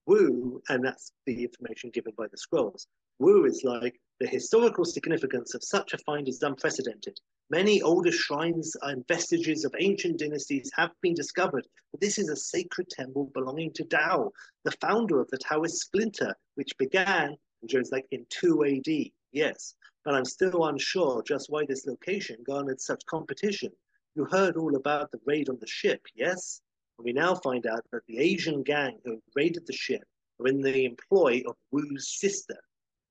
[0.05, 2.87] Wu, and that's the information given by the scrolls.
[3.19, 7.19] Wu is like the historical significance of such a find is unprecedented.
[7.49, 12.35] Many older shrines and vestiges of ancient dynasties have been discovered, but this is a
[12.35, 14.31] sacred temple belonging to Tao,
[14.65, 19.11] the founder of the Taoist splinter, which began, and Jones like in 2 AD.
[19.31, 23.71] Yes, but I'm still unsure just why this location garnered such competition.
[24.15, 26.61] You heard all about the raid on the ship, yes?
[26.97, 30.03] And we now find out that the Asian gang who raided the ship
[30.39, 32.57] are in the employ of Wu's sister,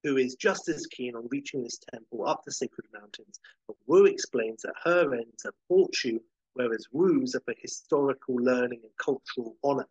[0.07, 3.41] who is just as keen on reaching this temple up the sacred mountains.
[3.67, 6.21] But Wu explains that her ends are fortune,
[6.55, 9.89] whereas Wu's are for historical learning and cultural honor.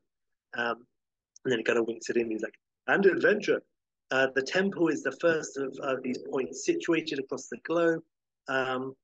[0.58, 0.88] Um,
[1.44, 2.32] and then he kind of winks it in.
[2.32, 3.62] He's like, and adventure.
[4.10, 8.02] Uh, the temple is the first of uh, these points situated across the globe.
[8.48, 8.96] Um,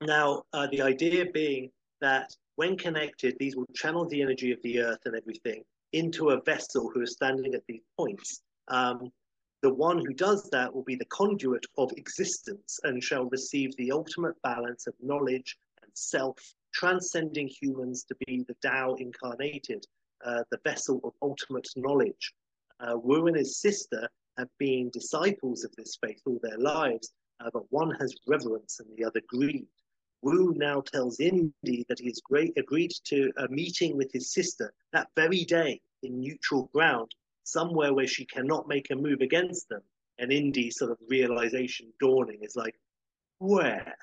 [0.00, 1.70] now, uh, the idea being
[2.00, 5.62] that when connected, these will channel the energy of the earth and everything
[5.92, 8.40] into a vessel who is standing at these points.
[8.68, 9.10] Um,
[9.62, 13.90] the one who does that will be the conduit of existence and shall receive the
[13.90, 16.38] ultimate balance of knowledge and self,
[16.72, 19.84] transcending humans to be the Tao incarnated,
[20.24, 22.32] uh, the vessel of ultimate knowledge.
[22.80, 27.50] Uh, Wu and his sister have been disciples of this faith all their lives, uh,
[27.52, 29.66] but one has reverence and the other greed.
[30.22, 34.72] Wu now tells Indy that he has great, agreed to a meeting with his sister
[34.92, 37.12] that very day in neutral ground,
[37.50, 39.82] somewhere where she cannot make a move against them.
[40.18, 42.74] And Indy sort of realization dawning is like,
[43.38, 43.94] where?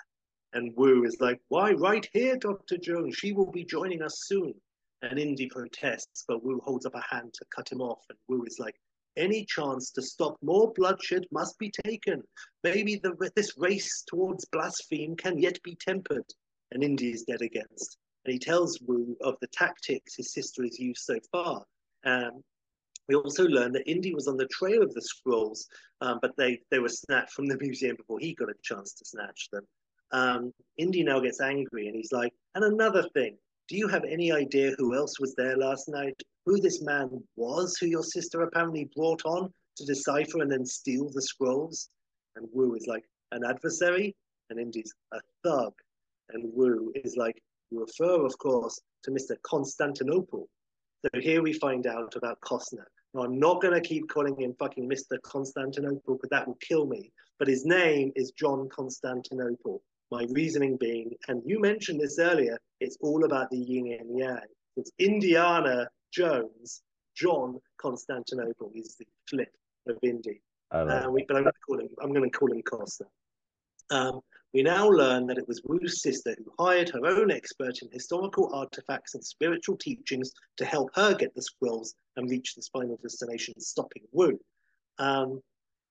[0.54, 2.78] And Wu is like, why, right here, Dr.
[2.78, 3.16] Jones.
[3.18, 4.54] She will be joining us soon.
[5.02, 8.04] And Indy protests, but Wu holds up a hand to cut him off.
[8.10, 8.76] And Wu is like,
[9.18, 12.22] any chance to stop more bloodshed must be taken.
[12.64, 16.26] Maybe the, this race towards blaspheme can yet be tempered.
[16.72, 17.98] And Indy is dead against.
[18.26, 21.64] And he tells Wu of the tactics his sister has used so far.
[22.06, 22.44] Um,
[23.08, 25.68] we also learn that Indy was on the trail of the scrolls,
[26.02, 29.06] um, but they, they were snatched from the museum before he got a chance to
[29.06, 29.64] snatch them.
[30.12, 33.38] Um, Indy now gets angry and he's like, and another thing,
[33.68, 36.16] do you have any idea who else was there last night?
[36.46, 39.52] Who this man was, who your sister apparently brought on?
[39.78, 41.90] to decipher and then steal the scrolls?
[42.36, 44.16] And Wu is like, an adversary?
[44.50, 45.74] And Indy's a thug.
[46.30, 47.42] And Wu is like,
[47.72, 49.36] you refer, of course, to Mr.
[49.44, 50.48] Constantinople.
[51.02, 52.86] So here we find out about Costner.
[53.16, 55.20] Now, I'm not going to keep calling him fucking Mr.
[55.24, 57.12] Constantinople because that will kill me.
[57.40, 59.82] But his name is John Constantinople.
[60.12, 64.40] My reasoning being, and you mentioned this earlier, it's all about the yin and yang.
[64.76, 66.82] It's Indiana Jones,
[67.16, 69.52] John Constantinople is the flip
[69.88, 70.42] of Indy.
[70.72, 71.90] Uh, we, but I'm going to call him.
[72.02, 73.08] I'm going to call him Costner.
[73.92, 74.20] Um,
[74.56, 78.50] we now learn that it was Wu's sister who hired her own expert in historical
[78.54, 83.54] artifacts and spiritual teachings to help her get the scrolls and reach this final destination,
[83.60, 84.40] stopping Wu.
[84.98, 85.42] Um,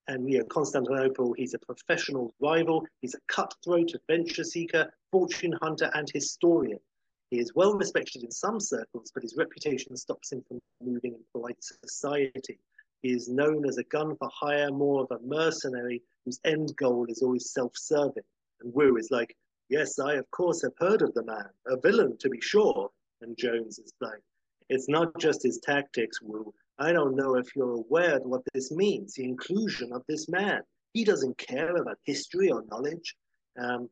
[0.09, 5.91] and you know, Constantinople, he's a professional rival, he's a cutthroat adventure seeker, fortune hunter,
[5.93, 6.81] and historian.
[7.29, 11.21] He is well respected in some circles, but his reputation stops him from moving in
[11.33, 12.59] polite society.
[13.03, 17.05] He is known as a gun for hire, more of a mercenary whose end goal
[17.11, 18.25] is always self serving.
[18.65, 19.37] And Wu is like,
[19.69, 22.91] Yes, I of course have heard of the man, a villain to be sure.
[23.21, 24.21] And Jones is like,
[24.69, 26.53] It's not just his tactics, Wu.
[26.79, 30.63] I don't know if you're aware of what this means, the inclusion of this man.
[30.93, 33.15] He doesn't care about history or knowledge.
[33.59, 33.89] Um,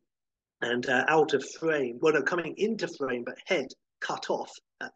[0.61, 3.67] and uh, out of frame, well, no, coming into frame, but head
[4.01, 4.51] cut off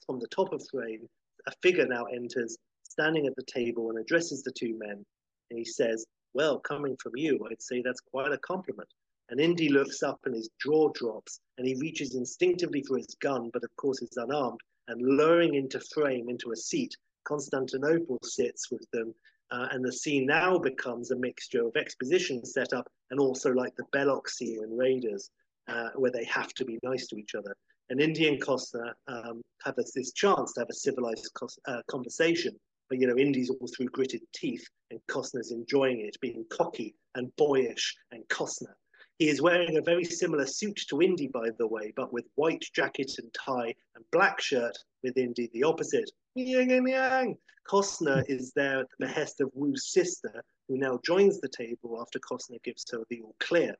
[0.05, 1.07] from the top of frame,
[1.45, 5.05] a figure now enters standing at the table and addresses the two men.
[5.49, 8.89] And he says, Well, coming from you, I'd say that's quite a compliment.
[9.29, 13.49] And Indy looks up and his jaw drops and he reaches instinctively for his gun,
[13.51, 14.59] but of course is unarmed.
[14.87, 16.95] And lowering into frame into a seat,
[17.25, 19.13] Constantinople sits with them.
[19.51, 23.85] Uh, and the scene now becomes a mixture of exposition setup and also like the
[23.93, 25.29] Belloq scene in Raiders,
[25.67, 27.55] uh, where they have to be nice to each other.
[27.89, 31.29] And Indy and Costner um, have this chance to have a civilized
[31.65, 32.57] uh, conversation
[32.89, 37.35] but you know, Indy's all through gritted teeth, and Costner's enjoying it, being cocky and
[37.35, 38.73] boyish and Costner.
[39.19, 42.63] He is wearing a very similar suit to Indy, by the way, but with white
[42.73, 46.11] jacket and tie and black shirt, with Indy the opposite.
[46.35, 47.37] Yang and yang.
[47.67, 52.19] Costner is there at the behest of Wu's sister, who now joins the table after
[52.19, 53.75] Costner gives her the all clear.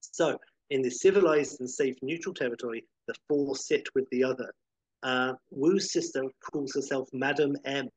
[0.00, 0.38] So,
[0.70, 4.54] in this civilized and safe neutral territory, the four sit with the other.
[5.02, 7.90] Uh, Wu's sister calls herself Madam M,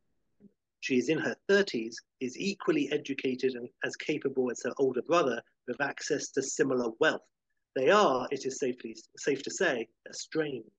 [0.79, 5.41] she is in her 30s, is equally educated and as capable as her older brother
[5.67, 7.21] with access to similar wealth.
[7.75, 10.69] They are, it is safely, safe to say, estranged.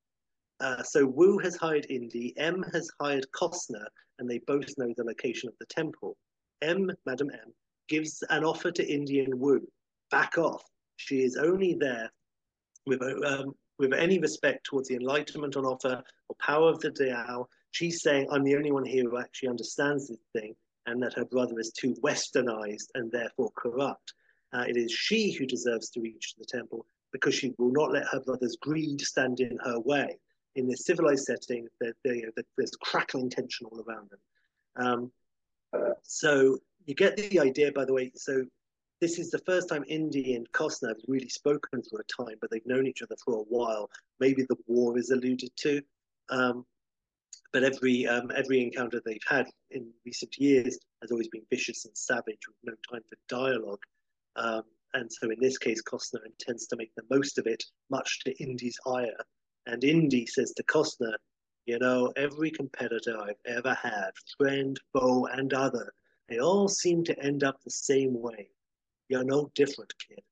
[0.61, 3.87] Uh, so Wu has hired Indy, M has hired Costner,
[4.19, 6.17] and they both know the location of the temple.
[6.63, 7.53] M, Madam M,
[7.89, 9.61] gives an offer to Indy and Wu.
[10.11, 10.65] Back off.
[10.97, 12.11] She is only there
[12.87, 17.47] with, um, with any respect towards the enlightenment on offer or power of the Tao
[17.77, 20.55] she's saying, I'm the only one here who actually understands this thing,
[20.87, 24.15] and that her brother is too westernized and therefore corrupt.
[24.53, 28.07] Uh, it is she who deserves to reach the temple because she will not let
[28.09, 30.19] her brother's greed stand in her way.
[30.55, 32.17] In this civilized setting, there, there,
[32.57, 34.21] there's crackling tension all around them.
[34.77, 35.13] Um,
[36.03, 38.13] so you get the idea, by the way.
[38.15, 38.45] So
[39.01, 42.51] this is the first time Indy and Costner have really spoken for a time, but
[42.51, 43.91] they've known each other for a while.
[44.21, 45.83] Maybe the war is alluded to.
[46.31, 46.65] Um,
[47.53, 51.97] but every um, every encounter they've had in recent years has always been vicious and
[51.97, 53.81] savage with no time for dialogue.
[54.37, 54.63] Um,
[54.95, 58.43] and so in this case, Costner intends to make the most of it, much to
[58.43, 59.19] Indy's ire.
[59.67, 61.15] And Indy says to Costner,
[61.67, 65.93] you know, every competitor I've ever had, friend, foe, and other,
[66.29, 68.49] they all seem to end up the same way.
[69.09, 70.23] You're no different, kid.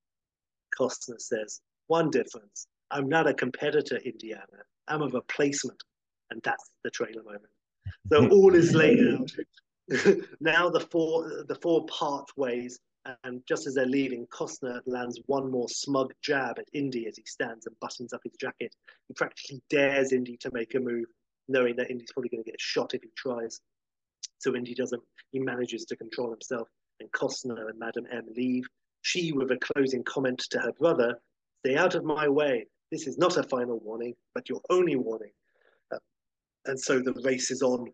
[0.79, 2.69] Costner says, one difference.
[2.91, 4.63] I'm not a competitor, Indiana.
[4.87, 5.83] I'm a replacement
[6.31, 7.45] and that's the trailer moment.
[8.11, 9.31] So all is laid out.
[10.41, 12.79] now the four the four pathways,
[13.25, 17.25] and just as they're leaving, Costner lands one more smug jab at Indy as he
[17.25, 18.75] stands and buttons up his jacket.
[19.09, 21.07] He practically dares Indy to make a move,
[21.49, 23.61] knowing that Indy's probably going to get shot if he tries.
[24.39, 25.03] So Indy doesn't.
[25.33, 26.69] He manages to control himself,
[27.01, 28.65] and Costner and Madam M leave.
[29.03, 31.21] She, with a closing comment to her brother,
[31.65, 32.67] "Stay out of my way.
[32.91, 35.33] This is not a final warning, but your only warning
[35.93, 35.99] uh,
[36.67, 37.87] and so the race is on.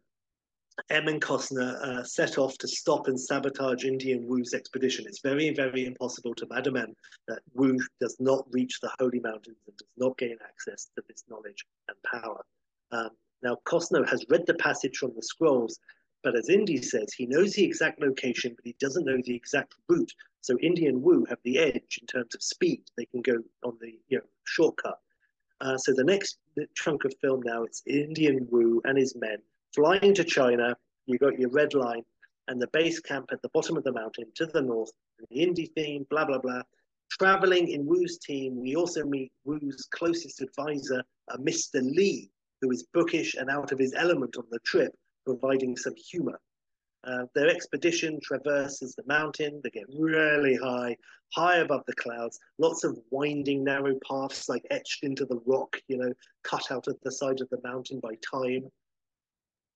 [0.89, 5.05] M and Costner uh, set off to stop and sabotage Indy and Wu's expedition.
[5.07, 6.95] It's very, very impossible to Madam M
[7.29, 11.25] that Wu does not reach the Holy Mountains and does not gain access to this
[11.29, 12.45] knowledge and power.
[12.93, 13.11] Um,
[13.43, 15.79] now, Costner has read the passage from the scrolls,
[16.23, 19.75] but as Indy says, he knows the exact location, but he doesn't know the exact
[19.89, 20.13] route.
[20.43, 22.83] So Indy and Wu have the edge in terms of speed.
[22.97, 24.99] They can go on the you know shortcut.
[25.61, 26.39] Uh, so the next
[26.75, 29.39] chunk of film now, it's Indy and Wu and his men
[29.75, 30.77] flying to China.
[31.07, 32.03] You got your red line,
[32.49, 35.67] and the base camp at the bottom of the mountain to the north, the Indy
[35.77, 36.63] theme, blah, blah, blah.
[37.11, 41.83] Traveling in Wu's team, we also meet Wu's closest advisor, uh, Mr.
[41.83, 42.31] Lee,
[42.61, 44.93] who is bookish and out of his element on the trip,
[45.25, 46.39] providing some humor.
[47.05, 49.61] Uh, their expedition traverses the mountain.
[49.65, 50.97] They get really high,
[51.35, 52.39] high above the clouds.
[52.59, 56.13] Lots of winding, narrow paths, like etched into the rock, you know,
[56.45, 58.71] cut out of the side of the mountain by time.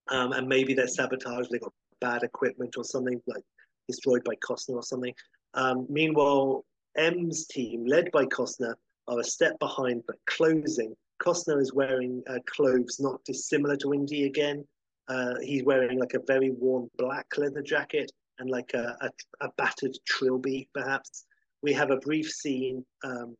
[0.09, 1.49] Um, and maybe they're sabotaged.
[1.51, 3.43] They got bad equipment or something, like
[3.87, 5.13] destroyed by Costner or something.
[5.53, 6.65] Um, meanwhile,
[6.97, 8.75] M's team, led by Costner,
[9.07, 10.95] are a step behind but closing.
[11.21, 14.65] Costner is wearing uh, clothes not dissimilar to Indy again.
[15.07, 19.49] Uh, he's wearing like a very worn black leather jacket and like a, a, a
[19.57, 21.25] battered trilby, perhaps.
[21.61, 23.35] We have a brief scene, um,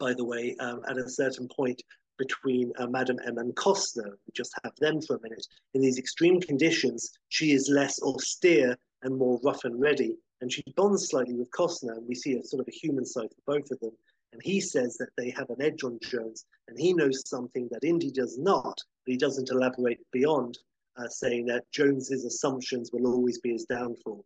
[0.00, 1.80] by the way, um, at a certain point
[2.18, 4.10] between uh, Madam M and Costner.
[4.10, 5.46] We just have them for a minute.
[5.74, 10.62] In these extreme conditions, she is less austere and more rough and ready, and she
[10.76, 13.70] bonds slightly with Costner, and we see a sort of a human side for both
[13.70, 13.92] of them.
[14.32, 17.84] And he says that they have an edge on Jones, and he knows something that
[17.84, 20.58] Indy does not, but he doesn't elaborate beyond,
[20.96, 24.24] uh, saying that Jones's assumptions will always be his downfall.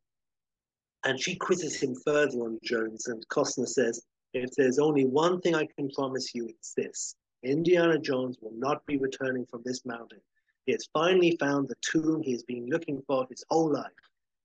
[1.05, 4.03] And she quizzes him further on Jones, and Costner says,
[4.35, 8.87] If there's only one thing I can promise you, it's this Indiana Jones will not
[8.87, 10.21] be returning from this mountain.
[10.67, 13.91] He has finally found the tomb he has been looking for his whole life,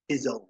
[0.07, 0.45] his own.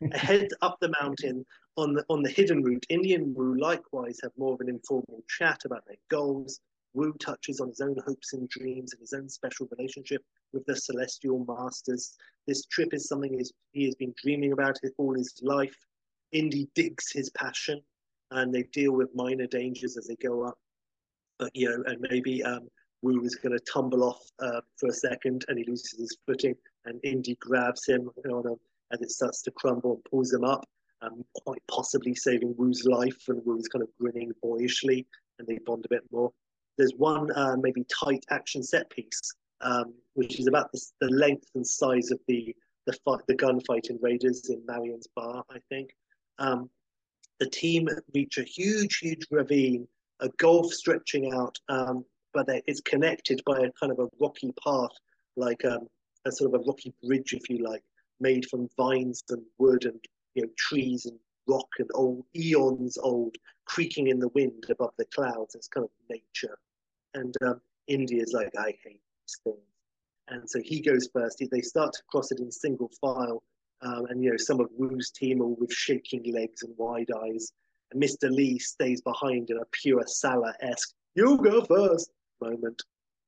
[0.12, 1.44] Ahead up the mountain
[1.76, 5.22] on the on the hidden route, Indy and Wu likewise have more of an informal
[5.28, 6.60] chat about their goals.
[6.94, 10.24] Wu touches on his own hopes and dreams and his own special relationship
[10.54, 12.16] with the celestial masters.
[12.46, 13.38] This trip is something
[13.72, 15.76] he has been dreaming about all his life.
[16.32, 17.82] Indy digs his passion
[18.30, 20.58] and they deal with minor dangers as they go up.
[21.38, 22.68] But you know, and maybe um,
[23.02, 26.54] Wu is going to tumble off uh, for a second, and he loses his footing,
[26.84, 30.64] and Indy grabs him on a, as it starts to crumble and pulls him up,
[31.02, 33.22] um, quite possibly saving Wu's life.
[33.28, 35.06] And Wu's kind of grinning boyishly,
[35.38, 36.30] and they bond a bit more.
[36.76, 39.20] There's one uh, maybe tight action set piece,
[39.60, 42.54] um, which is about the, the length and size of the
[42.86, 45.90] the fight, the gunfight in Raiders in Marion's bar, I think.
[46.38, 46.70] Um,
[47.40, 49.88] the team reach a huge, huge ravine,
[50.20, 54.92] a gulf stretching out, um, but it's connected by a kind of a rocky path,
[55.36, 55.88] like um,
[56.26, 57.82] a sort of a rocky bridge, if you like,
[58.20, 59.98] made from vines and wood and
[60.34, 61.18] you know trees and
[61.48, 63.34] rock and old eons old,
[63.64, 65.54] creaking in the wind above the clouds.
[65.54, 66.58] It's kind of nature,
[67.14, 69.56] and um, Indy's like, I hate these things,
[70.28, 71.42] and so he goes first.
[71.50, 73.42] They start to cross it in single file,
[73.82, 77.52] um, and you know some of Wu's team are with shaking legs and wide eyes.
[77.92, 78.30] And Mr.
[78.30, 82.82] Lee stays behind in a pure Sallah-esque "You go first moment.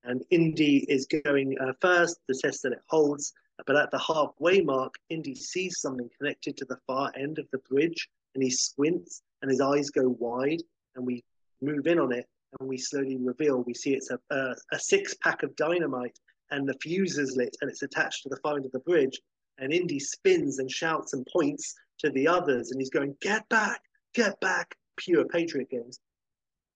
[0.05, 3.33] And Indy is going uh, first to test that it holds.
[3.67, 7.59] But at the halfway mark, Indy sees something connected to the far end of the
[7.59, 10.63] bridge, and he squints, and his eyes go wide.
[10.97, 11.23] And we
[11.61, 12.27] move in on it,
[12.59, 16.19] and we slowly reveal we see it's a, a, a six pack of dynamite,
[16.51, 19.21] and the fuse is lit, and it's attached to the far end of the bridge
[19.59, 23.83] and Indy spins and shouts and points to the others, and he's going, "Get back,
[24.15, 25.99] get back!" Pure Patriot games.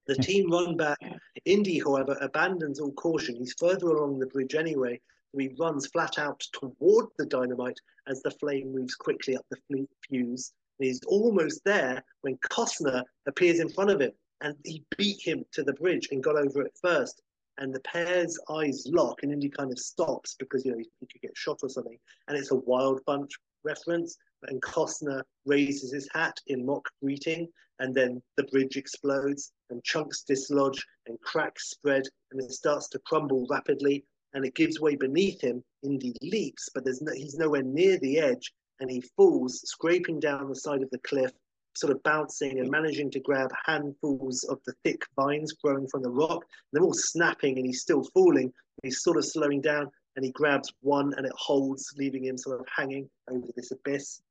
[0.06, 0.22] The hmm.
[0.22, 0.98] team run back.
[1.44, 3.36] Indy, however, abandons all caution.
[3.36, 5.00] He's further along the bridge anyway,
[5.32, 9.86] so he runs flat out toward the dynamite as the flame moves quickly up the
[10.08, 10.52] fuse.
[10.78, 15.44] And he's almost there when Costner appears in front of him, and he beat him
[15.52, 17.22] to the bridge and got over it first
[17.58, 21.06] and the pair's eyes lock, and Indy kind of stops because you know he, he
[21.06, 23.32] could get shot or something, and it's a Wild Bunch
[23.64, 24.16] reference.
[24.48, 27.48] And Costner raises his hat in mock greeting,
[27.80, 32.98] and then the bridge explodes, and chunks dislodge, and cracks spread, and it starts to
[33.00, 34.04] crumble rapidly,
[34.34, 35.64] and it gives way beneath him.
[35.82, 40.48] Indy leaps, but there's no, he's nowhere near the edge, and he falls, scraping down
[40.48, 41.32] the side of the cliff,
[41.76, 46.10] sort of bouncing and managing to grab handfuls of the thick vines growing from the
[46.10, 46.44] rock.
[46.72, 48.52] They're all snapping and he's still falling.
[48.82, 52.60] He's sort of slowing down and he grabs one and it holds, leaving him sort
[52.60, 54.22] of hanging over this abyss.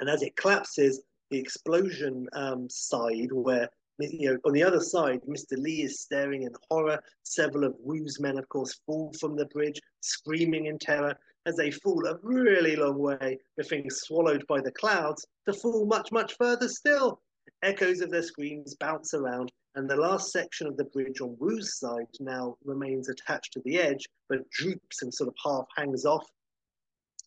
[0.00, 3.68] And as it collapses, the explosion um, side, where
[3.98, 5.56] you know, on the other side, Mr.
[5.56, 6.98] Lee is staring in horror.
[7.22, 11.70] Several of Wu's men, of course, fall from the bridge, screaming in terror as they
[11.70, 16.34] fall a really long way before being swallowed by the clouds to fall much, much
[16.38, 17.20] further still.
[17.62, 21.78] Echoes of their screams bounce around, and the last section of the bridge on Wu's
[21.78, 26.26] side now remains attached to the edge, but droops and sort of half hangs off.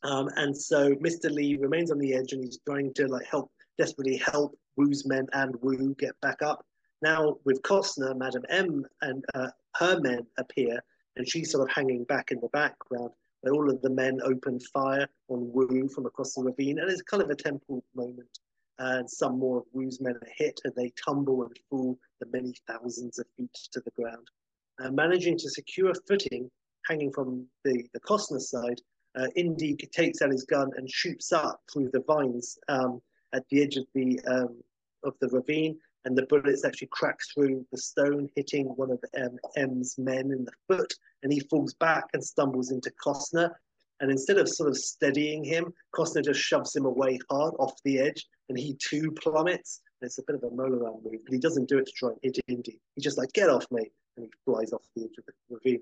[0.04, 1.32] Um, and so Mr.
[1.32, 5.28] Lee remains on the edge and he's trying to like help, desperately help Wu's men
[5.34, 6.66] and Wu get back up.
[7.02, 10.80] Now with Costner, Madam M and uh, her men appear,
[11.16, 13.12] and she's sort of hanging back in the background
[13.48, 17.02] and all of the men open fire on Wu from across the ravine, and it's
[17.02, 18.40] kind of a temple moment.
[18.80, 22.54] And some more of Wu's men are hit, and they tumble and fall the many
[22.68, 24.28] thousands of feet to the ground.
[24.80, 26.52] Uh, managing to secure footing,
[26.88, 28.80] hanging from the, the Costner side,
[29.18, 33.02] uh, Indy takes out his gun and shoots up through the vines um,
[33.34, 34.62] at the edge of the um,
[35.04, 39.38] of the ravine, and the bullets actually crack through the stone, hitting one of um,
[39.56, 40.94] M's men in the foot,
[41.24, 43.52] and he falls back and stumbles into Costner.
[44.00, 48.00] And instead of sort of steadying him, Costner just shoves him away hard off the
[48.00, 49.82] edge, and he too plummets.
[50.00, 51.92] And it's a bit of a Mola Ram move, but he doesn't do it to
[51.92, 52.80] try and hit Indy.
[52.96, 55.82] He's just like, get off me, and he flies off the edge of the ravine.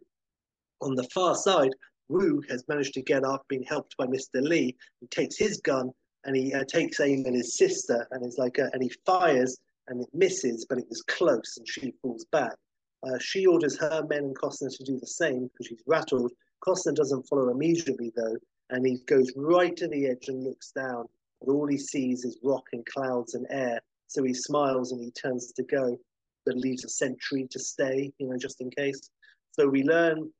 [0.82, 1.72] On the far side,
[2.08, 4.42] Wu has managed to get up, being helped by Mr.
[4.42, 4.76] Lee.
[5.02, 5.92] He takes his gun
[6.26, 9.58] and he uh, takes aim at his sister, and is like, uh, and he fires,
[9.88, 12.56] and it misses, but it was close, and she falls back.
[13.04, 16.32] Uh, she orders her men and Costner to do the same because she's rattled.
[16.66, 18.36] Costner doesn't follow immediately though,
[18.72, 21.06] and he goes right to the edge and looks down,
[21.40, 23.80] but all he sees is rock and clouds and air.
[24.08, 25.98] So he smiles and he turns to go,
[26.46, 29.10] but leaves a sentry to stay, you know, just in case.
[29.52, 30.32] So we learn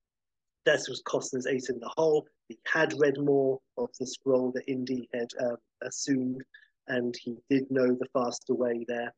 [0.66, 2.26] this was Costner's ace in the hole.
[2.48, 6.44] He had read more of the scroll that Indy had uh, assumed,
[6.88, 9.14] and he did know the faster way there.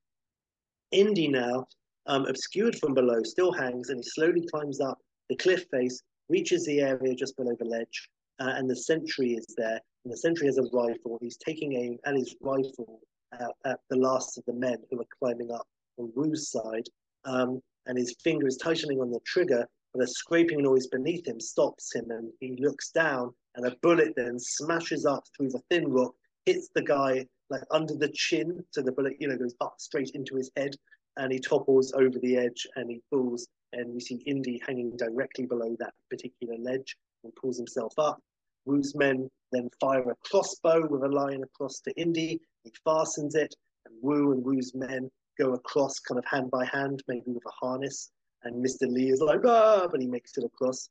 [0.91, 1.67] Indy now,
[2.05, 4.97] um, obscured from below, still hangs, and he slowly climbs up
[5.29, 8.09] the cliff face, reaches the area just below the ledge,
[8.39, 9.79] uh, and the sentry is there.
[10.03, 11.17] And the sentry has a rifle.
[11.21, 13.01] He's taking aim at his rifle
[13.37, 16.85] uh, at the last of the men who are climbing up on Wu's side.
[17.25, 21.39] Um, and his finger is tightening on the trigger, but a scraping noise beneath him
[21.39, 25.89] stops him, and he looks down, and a bullet then smashes up through the thin
[25.89, 26.13] rock,
[26.47, 30.11] hits the guy like under the chin, so the bullet, you know, goes up straight
[30.13, 30.73] into his head,
[31.17, 35.45] and he topples over the edge and he falls, and we see Indy hanging directly
[35.45, 38.17] below that particular ledge and pulls himself up.
[38.65, 42.39] Wu's men then fire a crossbow with a line across to Indy.
[42.63, 43.53] He fastens it,
[43.85, 47.65] and Wu and Wu's men go across, kind of hand by hand, maybe with a
[47.65, 48.09] harness.
[48.43, 48.87] And Mr.
[48.89, 50.89] Lee is like, ah, but he makes it across.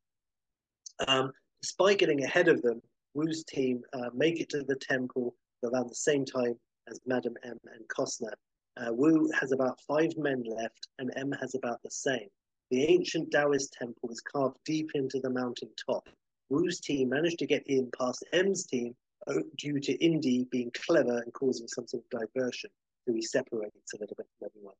[1.08, 2.82] Um, despite getting ahead of them,
[3.14, 5.34] Wu's team uh, make it to the temple
[5.66, 6.54] around the same time
[6.88, 8.34] as Madam M and Costner.
[8.76, 12.28] Uh, Wu has about five men left, and M has about the same.
[12.70, 16.08] The ancient Taoist temple is carved deep into the mountain top.
[16.50, 18.94] Wu's team managed to get in past M's team
[19.28, 22.70] uh, due to Indy being clever and causing some sort of diversion.
[23.06, 24.74] So he separates a little bit from everyone.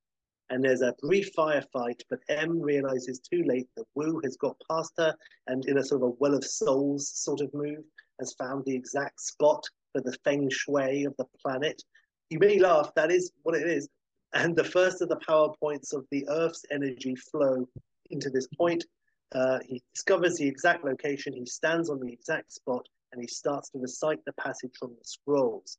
[0.51, 4.93] And there's a brief firefight, but M realizes too late that Wu has got past
[4.99, 5.15] her
[5.49, 7.83] and, in a sort of a well of souls sort of move,
[8.21, 9.65] has found the exact spot
[9.97, 11.83] for the feng shui of the planet.
[12.29, 13.89] You may laugh, that is what it is.
[14.35, 17.67] And the first of the power points of the Earth's energy flow
[18.11, 18.85] into this point.
[19.35, 23.71] Uh, he discovers the exact location, he stands on the exact spot, and he starts
[23.71, 25.79] to recite the passage from the scrolls.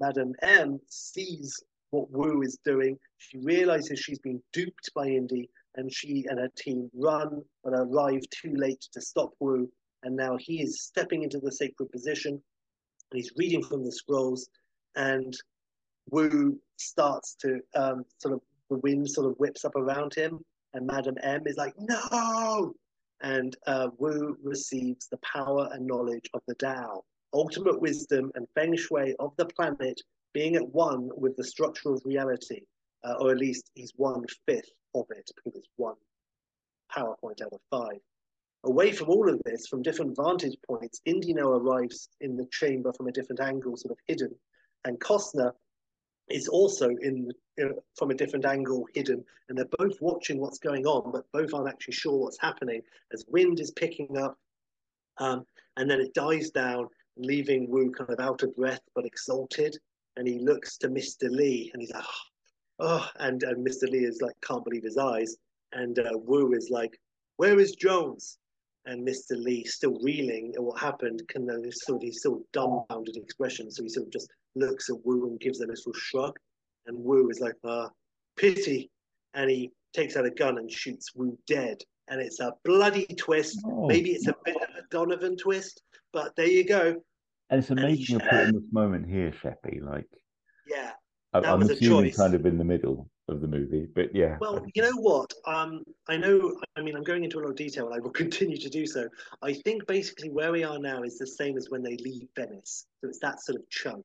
[0.00, 1.54] Madam M sees
[1.90, 2.96] what Wu is doing.
[3.18, 8.22] She realizes she's been duped by Indy, and she and her team run but arrive
[8.30, 9.68] too late to stop Wu.
[10.04, 12.40] And now he is stepping into the sacred position,
[13.10, 14.48] and he's reading from the scrolls,
[14.96, 15.36] and
[16.10, 20.40] Wu starts to um, sort of the wind sort of whips up around him,
[20.74, 22.74] and Madam M is like, no!
[23.22, 27.02] And uh, Wu receives the power and knowledge of the Tao,
[27.32, 30.00] ultimate wisdom and feng shui of the planet
[30.32, 32.60] being at one with the structure of reality,
[33.04, 35.96] uh, or at least he's one fifth of it because it's one
[36.94, 38.00] PowerPoint out of five.
[38.64, 42.92] Away from all of this, from different vantage points, Indy now arrives in the chamber
[42.92, 44.34] from a different angle, sort of hidden,
[44.84, 45.52] and Costner
[46.28, 47.30] is also in
[47.62, 51.54] uh, from a different angle, hidden, and they're both watching what's going on, but both
[51.54, 54.36] aren't actually sure what's happening as wind is picking up,
[55.18, 55.46] um,
[55.76, 59.78] and then it dies down, leaving Wu kind of out of breath but exalted
[60.16, 61.30] and he looks to Mr.
[61.30, 62.04] Lee and he's like,
[62.78, 63.88] oh, and, and Mr.
[63.90, 65.36] Lee is like, can't believe his eyes.
[65.72, 66.98] And uh, Wu is like,
[67.36, 68.38] where is Jones?
[68.86, 69.32] And Mr.
[69.32, 73.70] Lee, still reeling at what happened, can uh, sort of, he's still dumbfounded expression.
[73.70, 76.36] So he sort of just looks at Wu and gives a little shrug.
[76.86, 77.90] And Wu is like, ah,
[78.36, 78.90] pity.
[79.34, 81.78] And he takes out a gun and shoots Wu dead.
[82.08, 83.60] And it's a bloody twist.
[83.66, 83.86] Oh.
[83.88, 85.82] Maybe it's a bit of a Donovan twist,
[86.12, 86.94] but there you go.
[87.50, 89.82] And it's amazing you're putting this moment here, Sheppy.
[89.82, 90.06] Like,
[90.68, 90.92] yeah,
[91.32, 94.36] I, am assuming kind of in the middle of the movie, but yeah.
[94.40, 95.32] Well, you know what?
[95.46, 96.60] Um, I know.
[96.76, 98.86] I mean, I'm going into a lot of detail, and I will continue to do
[98.86, 99.08] so.
[99.42, 102.86] I think basically where we are now is the same as when they leave Venice.
[103.00, 104.04] So it's that sort of chunk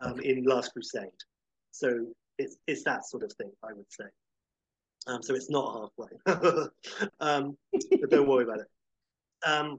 [0.00, 0.30] um, okay.
[0.30, 1.10] in Last Crusade.
[1.70, 2.06] So
[2.38, 4.06] it's it's that sort of thing, I would say.
[5.06, 6.68] Um, so it's not halfway.
[7.20, 8.66] um, but don't worry about it.
[9.46, 9.78] Um,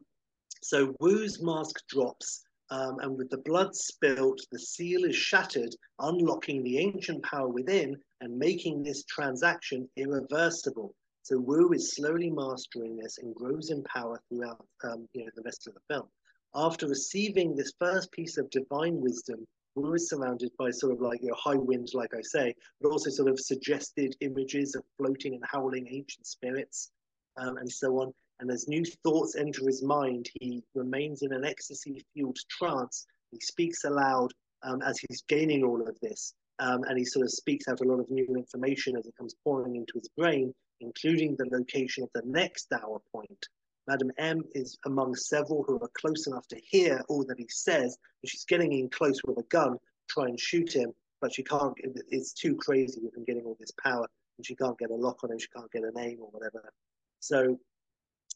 [0.62, 6.64] So Wu's mask drops, um, and with the blood spilt, the seal is shattered, unlocking
[6.64, 10.94] the ancient power within and making this transaction irreversible.
[11.24, 15.44] So Wu is slowly mastering this and grows in power throughout um, you know, the
[15.44, 16.08] rest of the film.
[16.56, 21.22] After receiving this first piece of divine wisdom, Wu is surrounded by sort of like
[21.22, 25.34] you know, high winds, like I say, but also sort of suggested images of floating
[25.34, 26.92] and howling ancient spirits
[27.38, 28.14] um, and so on.
[28.40, 33.06] And as new thoughts enter his mind, he remains in an ecstasy fueled trance.
[33.32, 34.32] He speaks aloud
[34.64, 36.34] um, as he's gaining all of this.
[36.60, 39.36] Um, and he sort of speaks out a lot of new information as it comes
[39.44, 43.48] pouring into his brain, including the location of the next hour point.
[43.88, 47.98] Madam M is among several who are close enough to hear all that he says,
[48.22, 49.78] and she's getting in close with a gun,
[50.10, 50.92] try and shoot him,
[51.22, 51.74] but she can't.
[52.10, 54.08] It's too crazy with him getting all this power,
[54.38, 55.40] and she can't get a lock on him.
[55.40, 56.72] She can't get a name or whatever.
[57.20, 57.58] So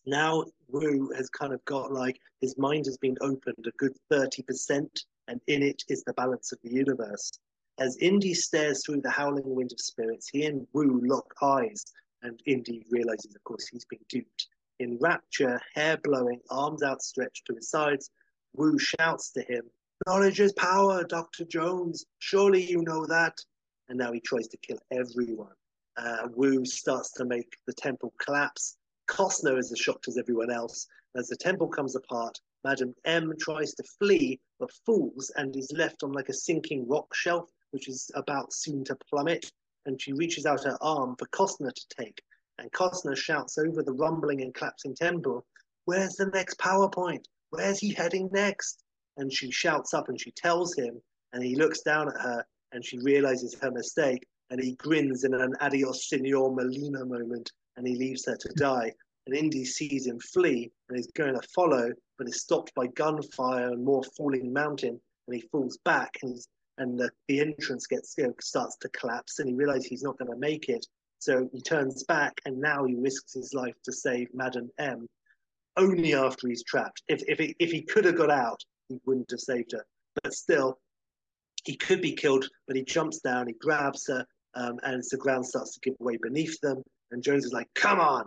[0.05, 4.87] now Wu has kind of got like his mind has been opened a good 30%,
[5.27, 7.31] and in it is the balance of the universe.
[7.79, 11.83] As Indy stares through the howling wind of spirits, he and Wu lock eyes,
[12.21, 14.47] and Indy realizes, of course, he's been duped.
[14.79, 18.09] In rapture, hair blowing, arms outstretched to his sides,
[18.53, 19.63] Wu shouts to him,
[20.05, 21.45] Knowledge is power, Dr.
[21.45, 22.05] Jones.
[22.19, 23.37] Surely you know that.
[23.87, 25.53] And now he tries to kill everyone.
[25.95, 28.77] Uh, Wu starts to make the temple collapse
[29.07, 30.87] Costner is as shocked as everyone else.
[31.15, 36.03] As the temple comes apart, Madam M tries to flee, but falls and is left
[36.03, 39.51] on like a sinking rock shelf, which is about soon to plummet.
[39.85, 42.21] And she reaches out her arm for Costner to take.
[42.57, 45.45] And Costner shouts over the rumbling and collapsing temple,
[45.85, 47.25] Where's the next PowerPoint?
[47.49, 48.83] Where's he heading next?
[49.17, 51.01] And she shouts up and she tells him,
[51.33, 54.25] and he looks down at her and she realizes her mistake.
[54.49, 58.91] And he grins in an adios, Senor Molina moment and he leaves her to die.
[59.25, 63.69] And Indy sees him flee and is going to follow, but is stopped by gunfire
[63.69, 64.99] and more falling mountain.
[65.27, 66.37] And he falls back, and,
[66.77, 70.17] and the, the entrance gets you know, starts to collapse, and he realizes he's not
[70.17, 70.85] going to make it.
[71.19, 75.07] So he turns back, and now he risks his life to save Madam M.
[75.77, 77.01] Only after he's trapped.
[77.07, 79.85] If if he, if he could have got out, he wouldn't have saved her.
[80.21, 80.79] But still,
[81.63, 82.47] he could be killed.
[82.67, 84.25] But he jumps down, he grabs her,
[84.55, 86.83] um, and the ground starts to give way beneath them.
[87.13, 88.25] And Jones is like, come on.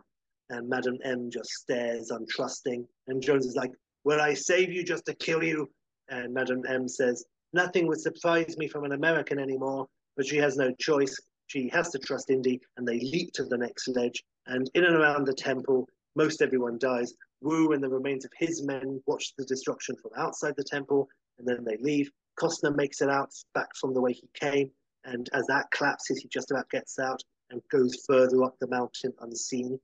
[0.49, 2.87] And Madam M just stares, untrusting.
[3.09, 3.73] And Jones is like,
[4.05, 5.69] will I save you just to kill you?
[6.09, 10.57] And Madam M says, nothing would surprise me from an American anymore, but she has
[10.57, 11.17] no choice.
[11.49, 14.23] She has to trust Indy, and they leap to the next ledge.
[14.47, 17.13] And in and around the temple, most everyone dies.
[17.41, 21.09] Wu and the remains of his men watch the destruction from outside the temple,
[21.39, 22.09] and then they leave.
[22.41, 24.71] Costner makes it out back from the way he came,
[25.05, 27.21] and as that collapses, he just about gets out
[27.51, 29.79] and goes further up the mountain unseen.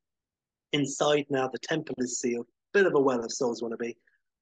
[0.72, 2.46] Inside now, the temple is sealed.
[2.72, 3.96] Bit of a well of souls want to be.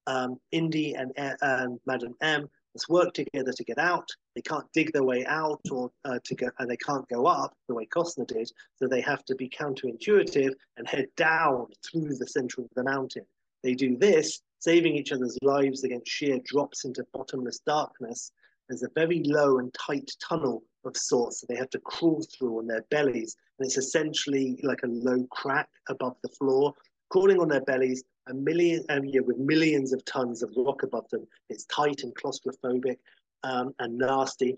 [0.06, 4.08] Um, Indy and, and Madam M must work together to get out.
[4.34, 7.54] They can't dig their way out or uh, to go, and they can't go up
[7.68, 8.50] the way Costner did.
[8.76, 13.24] So they have to be counterintuitive and head down through the center of the mountain.
[13.62, 18.32] They do this, saving each other's lives against sheer drops into bottomless darkness.
[18.70, 22.58] There's a very low and tight tunnel of sorts that they have to crawl through
[22.60, 23.36] on their bellies.
[23.58, 26.72] And it's essentially like a low crack above the floor,
[27.08, 31.08] crawling on their bellies, a million, um, yeah, with millions of tons of rock above
[31.10, 31.26] them.
[31.48, 32.98] It's tight and claustrophobic
[33.42, 34.56] um, and nasty.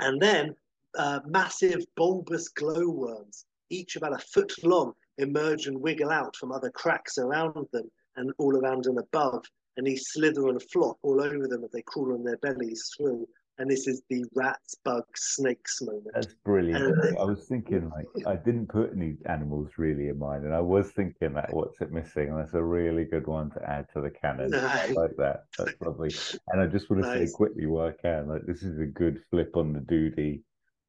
[0.00, 0.56] And then
[0.98, 6.70] uh, massive bulbous glowworms, each about a foot long, emerge and wiggle out from other
[6.70, 9.44] cracks around them and all around and above.
[9.78, 13.26] And they slither and flop all over them as they crawl on their bellies through
[13.58, 16.06] and this is the rats, bugs, snakes moment.
[16.14, 17.18] That's brilliant.
[17.18, 20.90] I was thinking like I didn't put any animals really in mind, and I was
[20.92, 24.10] thinking that what's it missing, and that's a really good one to add to the
[24.10, 24.50] canon.
[24.50, 24.94] Nice.
[24.94, 25.44] like that.
[25.58, 26.10] That's lovely.
[26.48, 27.30] And I just want to nice.
[27.30, 30.42] say quickly what I can, like this is a good flip on the duty,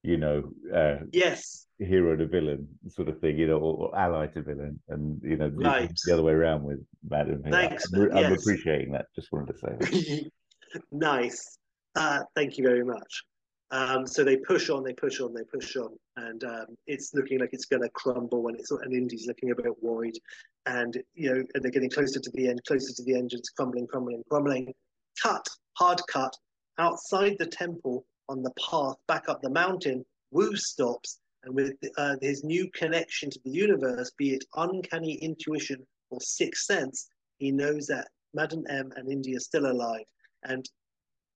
[0.04, 0.52] you know.
[0.74, 1.66] Uh, yes.
[1.80, 5.38] Hero to villain sort of thing, you know, or, or ally to villain, and you
[5.38, 5.92] know right.
[6.06, 7.42] the, other way around with Madam.
[7.50, 7.86] Thanks.
[7.94, 9.06] I'm, I'm appreciating that.
[9.16, 10.30] Just wanted to say.
[10.92, 11.58] nice.
[11.96, 13.24] Uh, thank you very much.
[13.72, 17.40] Um, so they push on, they push on, they push on, and um, it's looking
[17.40, 18.48] like it's going to crumble.
[18.48, 20.18] And it's and Indy's looking a bit worried,
[20.66, 23.32] and you know, and they're getting closer to the end, closer to the end.
[23.34, 24.74] It's crumbling, crumbling, crumbling.
[25.22, 25.46] Cut,
[25.78, 26.36] hard cut.
[26.78, 32.16] Outside the temple, on the path back up the mountain, Wu stops, and with uh,
[32.22, 37.88] his new connection to the universe, be it uncanny intuition or sixth sense, he knows
[37.88, 40.06] that Madam M and Indy are still alive.
[40.44, 40.70] And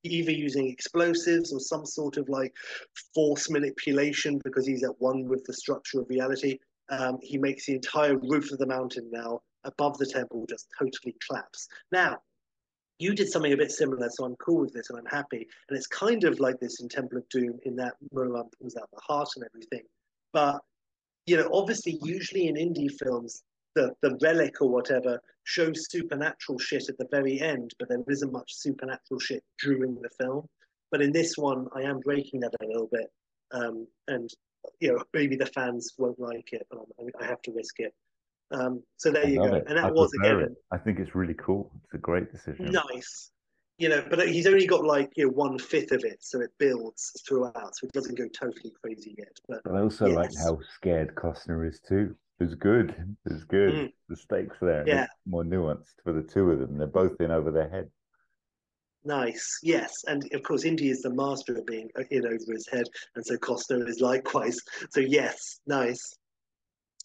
[0.03, 2.53] either using explosives or some sort of like
[3.15, 6.59] force manipulation because he's at one with the structure of reality.
[6.89, 11.15] Um, he makes the entire roof of the mountain now above the temple just totally
[11.25, 11.67] collapse.
[11.91, 12.17] Now,
[12.99, 15.47] you did something a bit similar, so I'm cool with this and I'm happy.
[15.69, 18.75] And it's kind of like this in Temple of Doom, in that Mola Ram pulls
[18.75, 19.83] out the heart and everything.
[20.31, 20.61] But
[21.25, 23.43] you know, obviously, usually in Indy films,
[23.75, 28.31] the the relic or whatever shows supernatural shit at the very end, but there isn't
[28.31, 30.47] much supernatural shit during the film.
[30.91, 33.11] But in this one, I am breaking that a little bit,
[33.51, 34.29] um, and
[34.79, 36.79] you know, maybe the fans won't like it, but
[37.19, 37.93] I have to risk it.
[38.53, 39.55] Um, so there I you go.
[39.55, 39.65] it.
[39.67, 40.51] And that I was again it.
[40.71, 41.71] I think it's really cool.
[41.83, 42.71] It's a great decision.
[42.71, 43.31] nice.
[43.79, 46.51] You know, but he's only got like you know one fifth of it, so it
[46.59, 49.35] builds throughout, so it doesn't go totally crazy yet.
[49.49, 52.15] But But I also like how scared Costner is too.
[52.39, 52.95] It's good.
[53.25, 53.73] It's good.
[53.73, 53.91] Mm.
[54.09, 54.83] The stakes there.
[54.87, 54.95] Yeah.
[54.95, 55.07] Yeah.
[55.25, 56.77] More nuanced for the two of them.
[56.77, 57.89] They're both in over their head.
[59.05, 62.85] Nice, yes, and of course, Indy is the master of being in over his head,
[63.15, 64.57] and so Costner is likewise.
[64.91, 65.99] So yes, nice.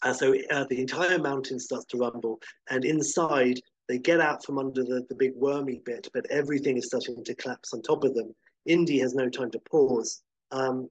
[0.05, 4.59] And so uh, the entire mountain starts to rumble, and inside they get out from
[4.59, 8.15] under the, the big wormy bit, but everything is starting to collapse on top of
[8.15, 8.35] them.
[8.66, 10.23] Indy has no time to pause.
[10.51, 10.89] Um,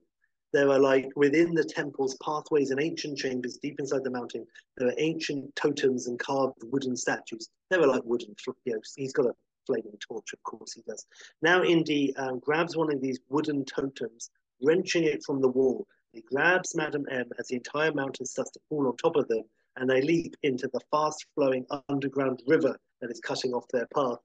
[0.52, 4.46] there are like within the temple's pathways and ancient chambers deep inside the mountain.
[4.76, 7.48] There are ancient totems and carved wooden statues.
[7.70, 8.34] They were like wooden.
[8.64, 9.34] You know, he's got a
[9.66, 11.04] flaming torch, of course he does.
[11.42, 14.30] Now Indy um, grabs one of these wooden totems,
[14.62, 15.86] wrenching it from the wall.
[16.18, 19.44] He grabs Madame M as the entire mountain starts to fall on top of them,
[19.76, 24.18] and they leap into the fast-flowing underground river that is cutting off their path.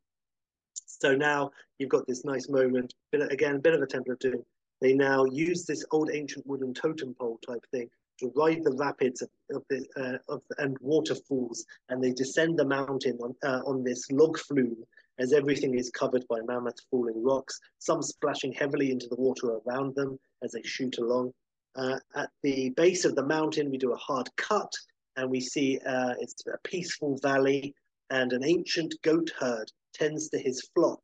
[0.73, 4.13] So now you've got this nice moment, bit of- again, a bit of a Temple
[4.13, 4.43] of Doom.
[4.81, 7.91] They now use this old ancient wooden totem pole type thing
[8.21, 12.65] to ride the rapids of, of the, uh, of and waterfalls, and they descend the
[12.65, 14.83] mountain on, uh, on this log flume
[15.19, 19.93] as everything is covered by mammoth falling rocks, some splashing heavily into the water around
[19.93, 21.31] them as they shoot along.
[21.75, 24.71] Uh, at the base of the mountain, we do a hard cut
[25.15, 27.73] and we see uh, it's a peaceful valley
[28.09, 30.99] and an ancient goat herd tends to his flock.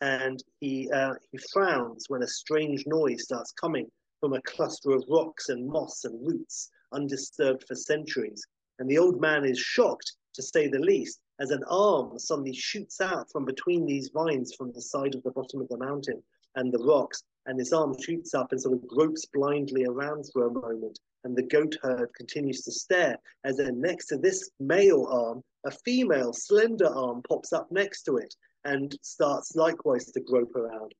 [0.00, 3.88] And he, uh, he frowns when a strange noise starts coming
[4.20, 8.44] from a cluster of rocks and moss and roots, undisturbed for centuries.
[8.78, 13.00] And the old man is shocked, to say the least, as an arm suddenly shoots
[13.00, 16.22] out from between these vines from the side of the bottom of the mountain
[16.54, 17.22] and the rocks.
[17.46, 20.98] And this arm shoots up and sort of gropes blindly around for a moment.
[21.24, 25.70] And the goat herd continues to stare as then next to this male arm, a
[25.70, 30.94] female slender arm pops up next to it and starts likewise to grope around.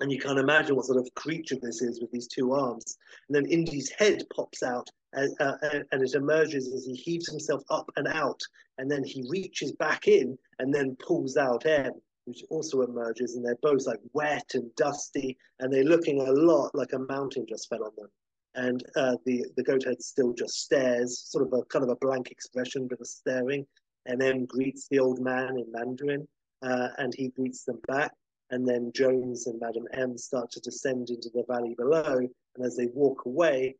[0.00, 2.96] And you can't imagine what sort of creature this is with these two arms.
[3.28, 5.56] And then Indy's head pops out and, uh,
[5.92, 8.40] and it emerges as he heaves himself up and out.
[8.78, 11.92] And then he reaches back in and then pulls out M,
[12.24, 13.36] which also emerges.
[13.36, 15.36] And they're both like wet and dusty.
[15.60, 18.08] And they're looking a lot like a mountain just fell on them.
[18.54, 21.96] And uh, the, the goat head still just stares, sort of a kind of a
[21.96, 23.66] blank expression, but a staring.
[24.06, 26.26] And M greets the old man in Mandarin.
[26.62, 28.12] Uh, and he greets them back.
[28.50, 32.18] And then Jones and Madame M start to descend into the valley below.
[32.18, 33.74] And as they walk away,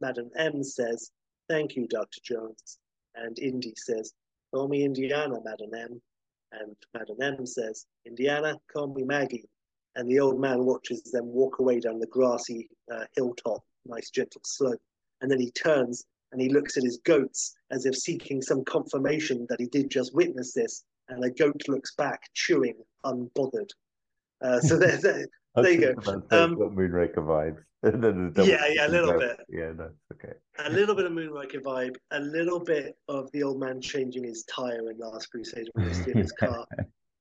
[0.00, 1.10] Madame M says,
[1.48, 2.20] Thank you, Dr.
[2.24, 2.78] Jones.
[3.14, 4.14] And Indy says,
[4.52, 6.02] Call me Indiana, Madame M.
[6.52, 9.48] And Madame M says, Indiana, call me Maggie.
[9.96, 14.40] And the old man watches them walk away down the grassy uh, hilltop, nice gentle
[14.44, 14.80] slope.
[15.20, 19.46] And then he turns and he looks at his goats as if seeking some confirmation
[19.48, 20.84] that he did just witness this.
[21.08, 23.70] And the goat looks back, chewing, unbothered.
[24.42, 25.26] Uh, so there, there, I
[25.62, 25.94] There you go.
[25.94, 27.62] just about to say Um, got Moonraker vibes.
[27.82, 29.40] And then the double Yeah, yeah, a little bit.
[29.48, 30.32] Yeah, no, okay.
[30.58, 34.44] a little bit of Moonraker vibe, a little bit of the old man changing his
[34.44, 36.66] tire in Last Crusade when he's stealing his car,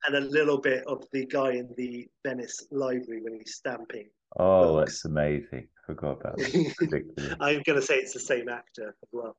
[0.08, 4.10] and a little bit of the guy in the Venice library when he's stamping.
[4.38, 4.92] Oh, Books.
[4.94, 5.68] that's amazing.
[5.86, 7.36] Forgot about that.
[7.42, 9.36] I'm going to say it's the same actor as well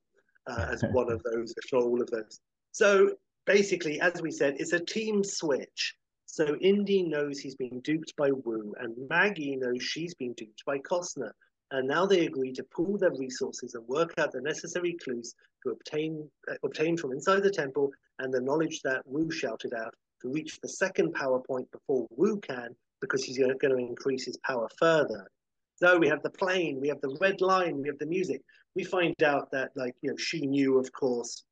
[0.47, 2.41] uh, as one of those, if not all of those.
[2.73, 3.13] So
[3.47, 5.95] basically, as we said, it's a team switch.
[6.35, 10.79] So Indy knows he's being duped by Wu, and Maggie knows she's being duped by
[10.79, 11.31] Costner.
[11.71, 15.33] And now they agree to pool their resources and work out the necessary clues
[15.63, 19.95] to obtain uh, obtain from inside the temple and the knowledge that Wu shouted out
[20.23, 24.39] to reach the second power point before Wu can, because he's going to increase his
[24.39, 25.29] power further.
[25.77, 28.43] So we have the plane, we have the red line, we have the music.
[28.75, 31.45] We find out that, like, you know, she knew, of course,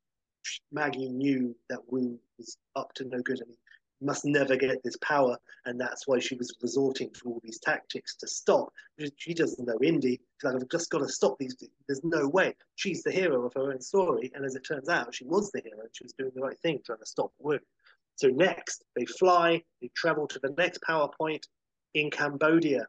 [0.73, 3.57] Maggie knew that Wu was up to no good and he
[4.03, 5.37] must never get this power.
[5.65, 8.73] And that's why she was resorting to all these tactics to stop.
[9.17, 10.21] She doesn't know Indy.
[10.41, 11.57] She's like, I've just got to stop these.
[11.87, 12.55] There's no way.
[12.75, 14.31] She's the hero of her own story.
[14.35, 15.85] And as it turns out, she was the hero.
[15.93, 17.59] She was doing the right thing, trying to stop Wu.
[18.17, 21.47] So next, they fly, they travel to the next power point
[21.95, 22.87] in Cambodia.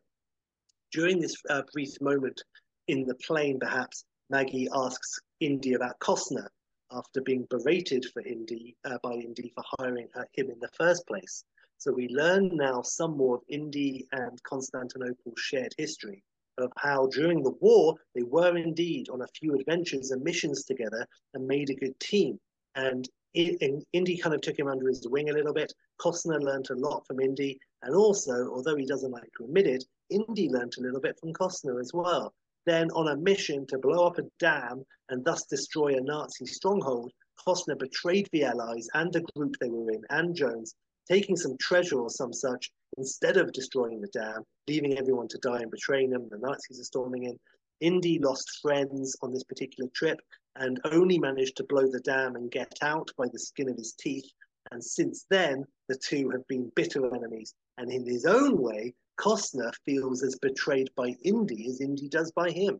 [0.91, 2.43] During this uh, brief moment
[2.87, 6.47] in the plane, perhaps, Maggie asks Indy about Costner.
[6.93, 11.05] After being berated for Indy uh, by Indy for hiring her, him in the first
[11.07, 11.43] place.
[11.77, 16.23] So we learn now some more of Indy and Constantinople's shared history
[16.57, 21.05] of how during the war they were indeed on a few adventures and missions together
[21.33, 22.39] and made a good team.
[22.75, 25.73] And in, in, Indy kind of took him under his wing a little bit.
[25.99, 29.83] Costner learned a lot from Indy, and also, although he doesn't like to admit it,
[30.09, 32.33] Indy learned a little bit from Costner as well.
[32.65, 37.11] Then, on a mission to blow up a dam and thus destroy a Nazi stronghold,
[37.45, 40.75] Costner betrayed the Allies and the group they were in, and Jones,
[41.09, 45.59] taking some treasure or some such instead of destroying the dam, leaving everyone to die
[45.59, 46.29] and betraying them.
[46.29, 47.39] The Nazis are storming in.
[47.81, 50.19] Indy lost friends on this particular trip
[50.55, 53.93] and only managed to blow the dam and get out by the skin of his
[53.93, 54.29] teeth.
[54.71, 57.53] And since then, the two have been bitter enemies.
[57.77, 62.49] And in his own way, Costner feels as betrayed by Indy as Indy does by
[62.51, 62.79] him.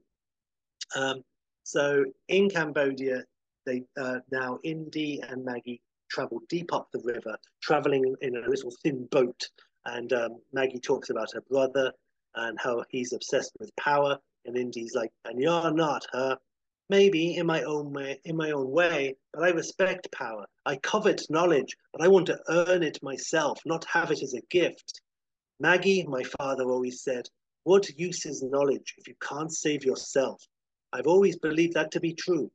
[0.95, 1.23] Um,
[1.63, 3.23] so in Cambodia,
[3.65, 8.71] they uh, now Indy and Maggie travel deep up the river, traveling in a little
[8.83, 9.49] thin boat.
[9.85, 11.91] And um, Maggie talks about her brother
[12.35, 14.17] and how he's obsessed with power.
[14.45, 16.37] And Indy's like, and you're not, huh?
[16.89, 20.45] Maybe in my own way, in my own way, but I respect power.
[20.65, 24.41] I covet knowledge, but I want to earn it myself, not have it as a
[24.49, 25.01] gift.
[25.63, 27.29] Maggie, my father always said,
[27.63, 30.45] What use is knowledge if you can't save yourself?
[30.91, 32.51] I've always believed that to be true.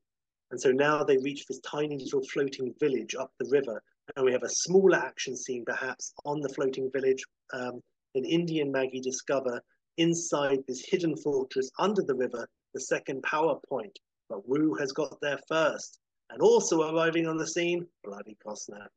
[0.51, 3.83] And so now they reach this tiny little floating village up the river.
[4.15, 7.25] And we have a smaller action scene, perhaps, on the floating village.
[7.55, 7.83] Um,
[8.15, 9.63] and Indy and Maggie discover
[9.97, 13.99] inside this hidden fortress under the river the second power point.
[14.29, 15.99] But Wu has got there first.
[16.29, 18.89] And also arriving on the scene, Bloody Costner.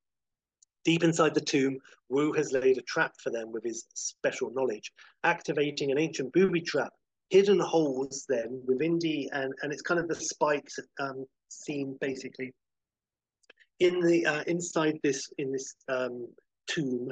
[0.84, 1.78] Deep inside the tomb,
[2.10, 4.92] Wu has laid a trap for them with his special knowledge,
[5.24, 6.92] activating an ancient booby trap.
[7.30, 12.54] Hidden holes then with Indy, and, and it's kind of the spikes um, scene basically.
[13.80, 16.28] In the uh, inside this in this um,
[16.68, 17.12] tomb,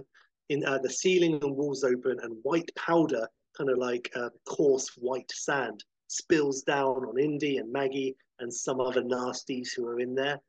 [0.49, 4.89] in uh, the ceiling and walls open, and white powder, kind of like uh, coarse
[4.97, 10.15] white sand, spills down on Indy and Maggie and some other nasties who are in
[10.15, 10.39] there.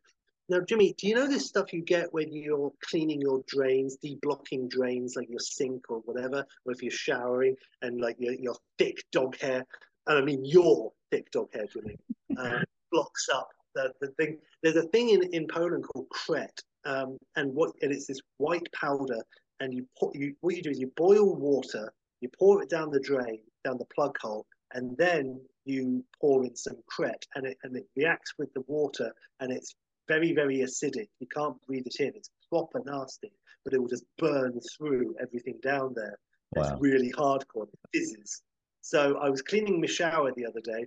[0.50, 4.68] Now, Jimmy, do you know this stuff you get when you're cleaning your drains, deblocking
[4.68, 9.04] drains like your sink or whatever, or if you're showering and like your, your thick
[9.12, 9.64] dog hair,
[10.08, 11.96] and I mean your thick dog hair, Jimmy,
[12.36, 12.58] uh,
[12.90, 13.46] blocks up
[13.76, 14.38] the, the thing.
[14.64, 18.66] There's a thing in, in Poland called kret, um, and what and it's this white
[18.72, 19.22] powder,
[19.60, 22.90] and you put you what you do is you boil water, you pour it down
[22.90, 27.56] the drain, down the plug hole, and then you pour in some kret, and it
[27.62, 29.76] and it reacts with the water, and it's
[30.10, 31.08] very, very acidic.
[31.20, 32.12] You can't breathe it in.
[32.16, 33.30] It's proper nasty,
[33.64, 36.18] but it will just burn through everything down there.
[36.56, 36.62] Wow.
[36.62, 37.68] It's really hardcore.
[37.72, 38.42] It fizzes.
[38.80, 40.86] So I was cleaning my shower the other day,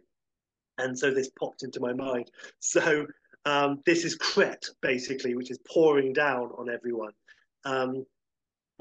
[0.78, 2.30] and so this popped into my mind.
[2.60, 3.06] So
[3.46, 7.14] um, this is kret, basically, which is pouring down on everyone.
[7.64, 8.06] Um,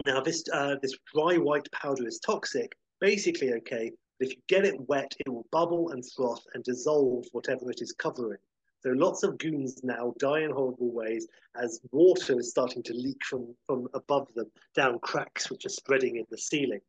[0.06, 2.72] now, this uh, this dry white powder is toxic.
[3.00, 7.26] Basically, okay, but if you get it wet, it will bubble and froth and dissolve
[7.32, 8.42] whatever it is covering.
[8.84, 13.24] So lots of goons now die in horrible ways as water is starting to leak
[13.24, 16.80] from, from above them down cracks which are spreading in the ceiling.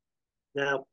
[0.56, 0.88] Now,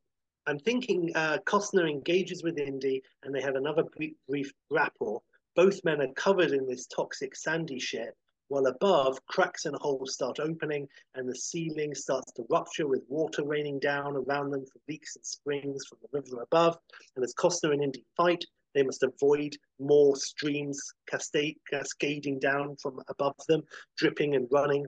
[0.45, 5.21] I'm thinking uh, Costner engages with Indy and they have another brief, brief rapport.
[5.55, 8.15] Both men are covered in this toxic sandy shit,
[8.47, 13.43] while above, cracks and holes start opening and the ceiling starts to rupture with water
[13.43, 16.77] raining down around them from leaks and springs from the river above.
[17.15, 22.99] And as Costner and Indy fight, they must avoid more streams cascade, cascading down from
[23.09, 23.63] above them,
[23.97, 24.85] dripping and running.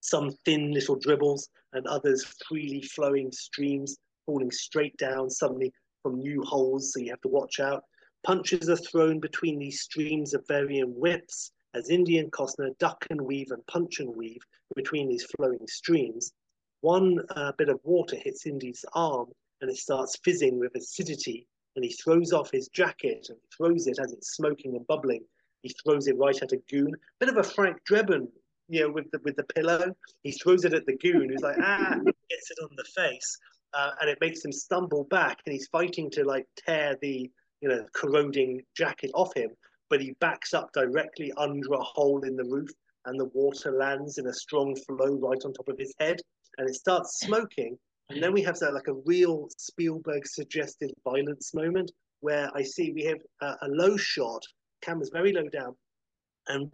[0.00, 6.42] Some thin little dribbles, and others freely flowing streams falling straight down suddenly from new
[6.42, 7.84] holes, so you have to watch out.
[8.24, 13.20] Punches are thrown between these streams of varying widths as Indy and Costner duck and
[13.20, 14.40] weave and punch and weave
[14.76, 16.32] between these flowing streams.
[16.80, 19.28] One uh, bit of water hits Indy's arm
[19.60, 21.46] and it starts fizzing with acidity
[21.76, 25.24] and he throws off his jacket and throws it as it's smoking and bubbling.
[25.62, 26.92] He throws it right at a goon.
[27.20, 28.28] Bit of a Frank Drebin,
[28.68, 29.94] you know, with the with the pillow.
[30.22, 31.96] He throws it at the goon, who's like, ah,
[32.30, 33.38] gets it on the face,
[33.72, 35.38] uh, and it makes him stumble back.
[35.46, 37.30] And he's fighting to like tear the
[37.60, 39.50] you know corroding jacket off him,
[39.88, 42.70] but he backs up directly under a hole in the roof,
[43.06, 46.20] and the water lands in a strong flow right on top of his head,
[46.58, 47.78] and it starts smoking.
[48.10, 52.92] And then we have that like a real Spielberg suggested violence moment where I see
[52.92, 54.42] we have a, a low shot,
[54.82, 55.74] camera's very low down,
[56.48, 56.72] and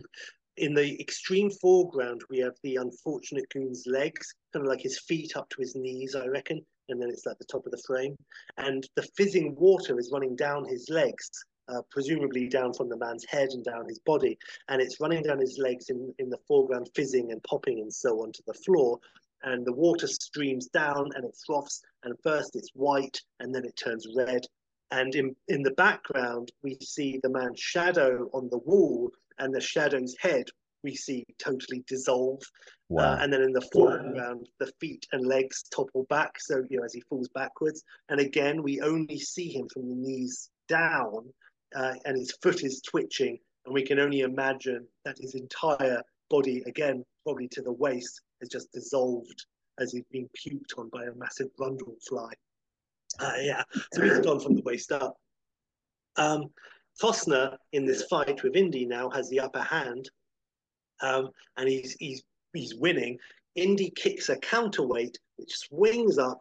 [0.57, 5.37] in the extreme foreground we have the unfortunate goon's legs, kind of like his feet
[5.37, 8.17] up to his knees, I reckon, and then it's at the top of the frame,
[8.57, 11.31] and the fizzing water is running down his legs.
[11.71, 14.37] uh, presumably down from the man's head and down his body,
[14.69, 18.23] and it's running down his legs in, in the foreground, fizzing and popping and so
[18.23, 18.99] on to the floor.
[19.43, 23.77] And the water streams down and it froths, and first it's white and then it
[23.77, 24.45] turns red.
[24.91, 29.61] And in, in the background, we see the man's shadow on the wall, and the
[29.61, 30.45] shadow's head
[30.83, 32.43] we see totally dissolve.
[32.89, 33.13] Wow.
[33.13, 36.41] Uh, and then in the foreground, the feet and legs topple back.
[36.41, 37.85] So, you know, as he falls backwards.
[38.09, 41.33] And again, we only see him from the knees down,
[41.75, 43.39] uh, and his foot is twitching.
[43.65, 48.49] And we can only imagine that his entire body, again, probably to the waist, has
[48.49, 49.47] just dissolved
[49.79, 52.33] as he's been puked on by a massive brundle fly.
[53.19, 53.63] Uh, yeah,
[53.93, 55.17] so he's gone from the waist up.
[56.17, 56.51] Um,
[57.01, 60.11] Costner in this fight with Indy now has the upper hand
[61.03, 63.19] um, and he's he's he's winning.
[63.57, 66.41] Indy kicks a counterweight, which swings up,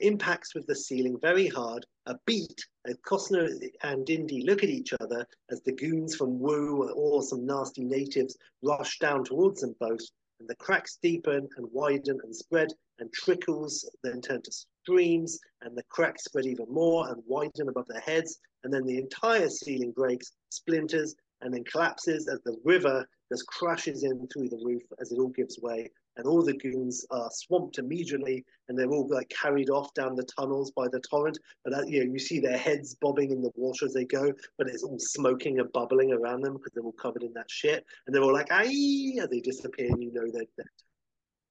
[0.00, 1.86] impacts with the ceiling very hard.
[2.06, 3.48] A beat, and Costner
[3.82, 8.36] and Indy look at each other as the goons from Wu or some nasty natives
[8.62, 10.00] rush down towards them both.
[10.40, 15.76] And the cracks deepen and widen and spread, and trickles then turn to streams, and
[15.76, 18.40] the cracks spread even more and widen above their heads.
[18.64, 24.02] And then the entire ceiling breaks, splinters, and then collapses as the river just crashes
[24.02, 25.90] in through the roof as it all gives way.
[26.16, 30.24] And all the goons are swamped immediately, and they're all like carried off down the
[30.24, 31.38] tunnels by the torrent.
[31.64, 34.32] But uh, you know, you see their heads bobbing in the water as they go,
[34.58, 37.84] but it's all smoking and bubbling around them because they're all covered in that shit.
[38.06, 40.66] And they're all like, "Aye!" as they disappear, and you know they're dead.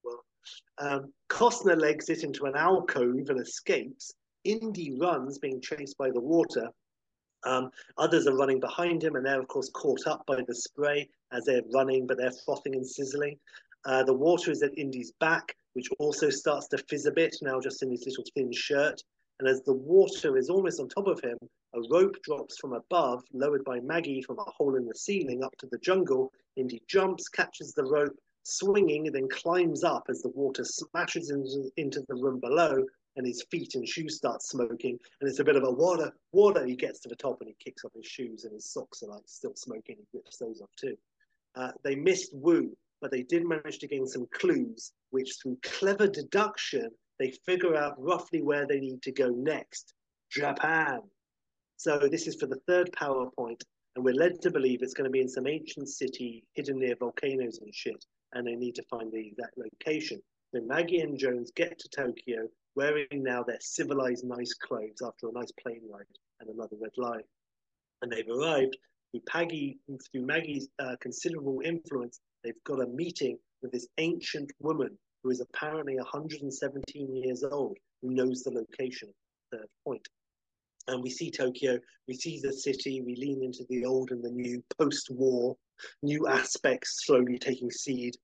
[0.04, 0.24] Well,
[0.78, 4.14] um, Costner legs it into an alcove and escapes.
[4.44, 6.70] Indy runs, being chased by the water,
[7.46, 11.10] um, others are running behind him, and they're, of course, caught up by the spray
[11.32, 13.38] as they're running, but they're frothing and sizzling.
[13.86, 17.60] Uh, the water is at Indy's back, which also starts to fizz a bit now,
[17.60, 19.02] just in his little thin shirt.
[19.40, 21.38] And as the water is almost on top of him,
[21.74, 25.56] a rope drops from above, lowered by Maggie from a hole in the ceiling up
[25.60, 26.32] to the jungle.
[26.58, 31.72] Indy jumps, catches the rope, swinging, and then climbs up as the water smashes into,
[31.78, 32.84] into the room below
[33.16, 34.98] and his feet and shoes start smoking.
[35.20, 36.66] And it's a bit of a water, water.
[36.66, 39.10] He gets to the top and he kicks off his shoes and his socks are
[39.10, 39.98] like still smoking.
[39.98, 40.98] He rips those off too.
[41.56, 46.08] Uh, they missed Wu, but they did manage to gain some clues, which through clever
[46.08, 49.94] deduction, they figure out roughly where they need to go next
[50.32, 51.02] Japan.
[51.78, 53.62] So this is for the third PowerPoint,
[53.96, 56.96] and we're led to believe it's going to be in some ancient city hidden near
[56.96, 58.04] volcanoes and shit,
[58.34, 60.22] and they need to find the exact location.
[60.54, 65.32] So Maggie and Jones get to Tokyo, wearing now their civilized, nice clothes after a
[65.32, 66.06] nice plane ride
[66.40, 67.26] and another red light.
[68.02, 68.78] And they've arrived
[69.12, 69.78] through Paggy,
[70.12, 72.20] through Maggie's uh, considerable influence.
[72.44, 78.12] They've got a meeting with this ancient woman who is apparently 117 years old, who
[78.12, 79.10] knows the location,
[79.52, 80.08] third point.
[80.88, 84.32] And we see Tokyo, we see the city, we lean into the old and the
[84.32, 85.56] new post war,
[86.02, 88.16] new aspects slowly taking seed.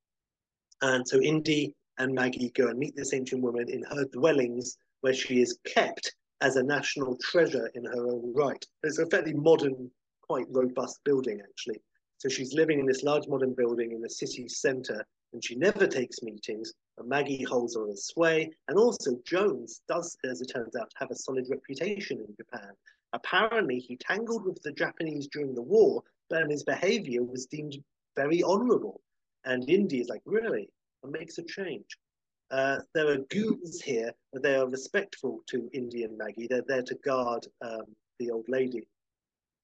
[0.81, 5.13] And so Indy and Maggie go and meet this ancient woman in her dwellings where
[5.13, 8.63] she is kept as a national treasure in her own right.
[8.83, 11.81] It's a fairly modern, quite robust building, actually.
[12.25, 15.85] So she's living in this large modern building in the city centre, and she never
[15.85, 16.73] takes meetings.
[16.97, 21.15] But Maggie holds her sway, and also Jones does, as it turns out, have a
[21.15, 22.71] solid reputation in Japan.
[23.13, 27.77] Apparently, he tangled with the Japanese during the war, but his behaviour was deemed
[28.15, 29.01] very honourable.
[29.43, 30.67] And Indy is like, really?
[31.03, 31.85] and makes a change.
[32.49, 36.47] Uh, there are goons here, but they are respectful to Indy and Maggie.
[36.47, 37.85] They're there to guard um,
[38.17, 38.87] the old lady,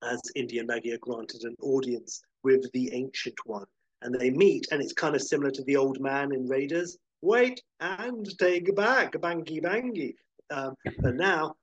[0.04, 3.66] as Indy and Maggie are granted an audience with the Ancient One.
[4.02, 6.98] And they meet, and it's kind of similar to the old man in Raiders.
[7.22, 10.16] Wait and take back, bangy bangy.
[10.50, 11.56] Um, but now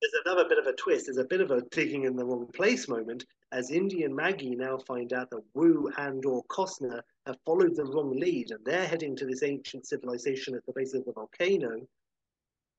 [0.00, 1.06] there's another bit of a twist.
[1.06, 3.24] There's a bit of a digging in the wrong place moment
[3.54, 7.84] as Indy and Maggie now find out that Wu and or Costner have followed the
[7.84, 11.86] wrong lead and they're heading to this ancient civilization at the base of the volcano.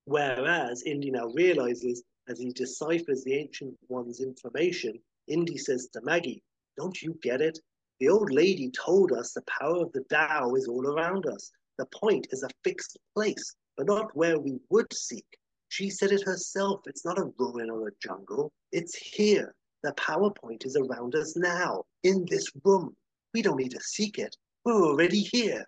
[0.03, 6.43] Whereas Indy now realizes as he deciphers the ancient one's information, Indy says to Maggie,
[6.77, 7.59] Don't you get it?
[7.99, 11.51] The old lady told us the power of the Tao is all around us.
[11.77, 15.25] The point is a fixed place, but not where we would seek.
[15.69, 16.81] She said it herself.
[16.85, 18.51] It's not a ruin or a jungle.
[18.71, 19.55] It's here.
[19.83, 22.95] The PowerPoint is around us now, in this room.
[23.33, 24.35] We don't need to seek it.
[24.63, 25.65] We're already here.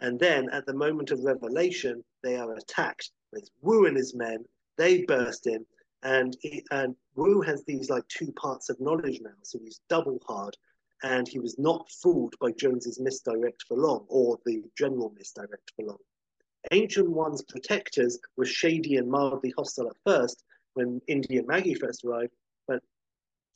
[0.00, 4.44] And then at the moment of revelation, they are attacked with and men.
[4.76, 5.66] They burst in,
[6.02, 10.20] and he, and Wu has these like two parts of knowledge now, so he's double
[10.26, 10.56] hard,
[11.02, 15.86] and he was not fooled by Jones's misdirect for long, or the general misdirect for
[15.86, 15.98] long.
[16.72, 20.44] Ancient One's protectors were shady and mildly hostile at first
[20.74, 22.32] when Indy and Maggie first arrived,
[22.66, 22.82] but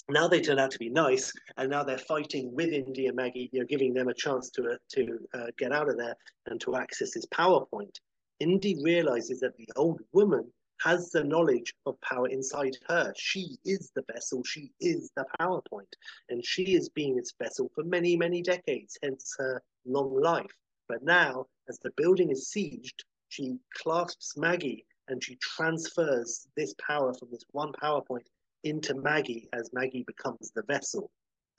[0.09, 3.51] now they turn out to be nice, and now they're fighting with Indy and Maggie,
[3.53, 6.61] you know, giving them a chance to uh, to uh, get out of there and
[6.62, 8.01] to access his power point.
[8.41, 10.51] Indy realizes that the old woman
[10.85, 13.12] has the knowledge of power inside her.
[13.17, 15.94] She is the vessel, she is the power point,
[16.28, 20.55] and she has been its vessel for many, many decades, hence her long life.
[20.89, 27.15] But now, as the building is sieged, she clasps Maggie and she transfers this power
[27.15, 28.28] from this one power point
[28.65, 31.11] into Maggie as Maggie becomes the vessel.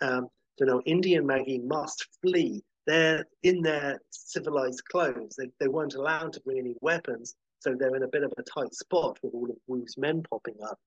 [0.01, 0.27] Um,
[0.57, 2.63] so now Indy and Maggie must flee.
[2.85, 5.35] They're in their civilized clothes.
[5.37, 8.43] They, they weren't allowed to bring any weapons, so they're in a bit of a
[8.43, 10.77] tight spot with all of Wu's men popping up.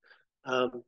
[0.44, 0.82] Um,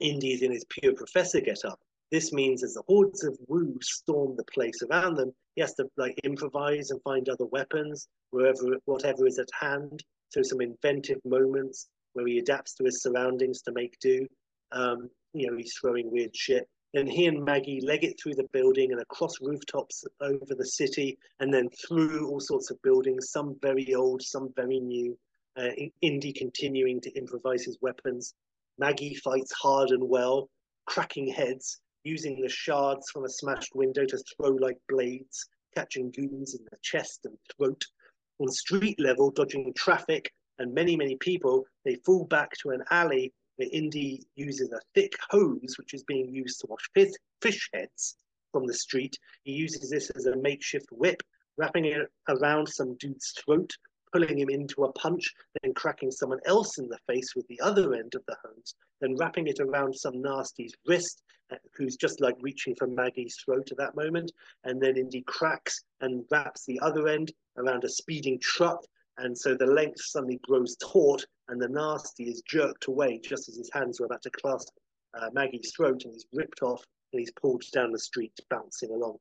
[0.00, 1.80] Indy's in his pure professor get up.
[2.12, 5.88] This means as the hordes of Wu storm the place around them, he has to
[5.96, 10.04] like improvise and find other weapons wherever whatever is at hand.
[10.28, 14.26] So some inventive moments where he adapts to his surroundings to make do.
[14.72, 16.68] Um, you know, he's throwing weird shit.
[16.94, 21.18] Then he and Maggie leg it through the building and across rooftops over the city,
[21.40, 25.18] and then through all sorts of buildings, some very old, some very new.
[25.56, 25.70] Uh,
[26.02, 28.34] Indy continuing to improvise his weapons.
[28.78, 30.48] Maggie fights hard and well,
[30.86, 36.54] cracking heads, using the shards from a smashed window to throw like blades, catching goons
[36.54, 37.84] in the chest and throat.
[38.38, 43.32] On street level, dodging traffic and many, many people, they fall back to an alley
[43.56, 48.16] where Indy uses a thick hose, which is being used to wash fish, fish heads
[48.52, 49.16] from the street.
[49.42, 51.22] He uses this as a makeshift whip,
[51.56, 53.70] wrapping it around some dude's throat,
[54.12, 57.94] pulling him into a punch, then cracking someone else in the face with the other
[57.94, 62.36] end of the hose, then wrapping it around some nasty's wrist, uh, who's just like
[62.40, 64.30] reaching for Maggie's throat at that moment.
[64.62, 68.84] And then Indy cracks and wraps the other end around a speeding truck.
[69.18, 73.56] And so the length suddenly grows taut and the nasty is jerked away just as
[73.56, 74.72] his hands are about to clasp
[75.18, 76.82] uh, Maggie's throat and he's ripped off
[77.12, 79.16] and he's pulled down the street, bouncing along.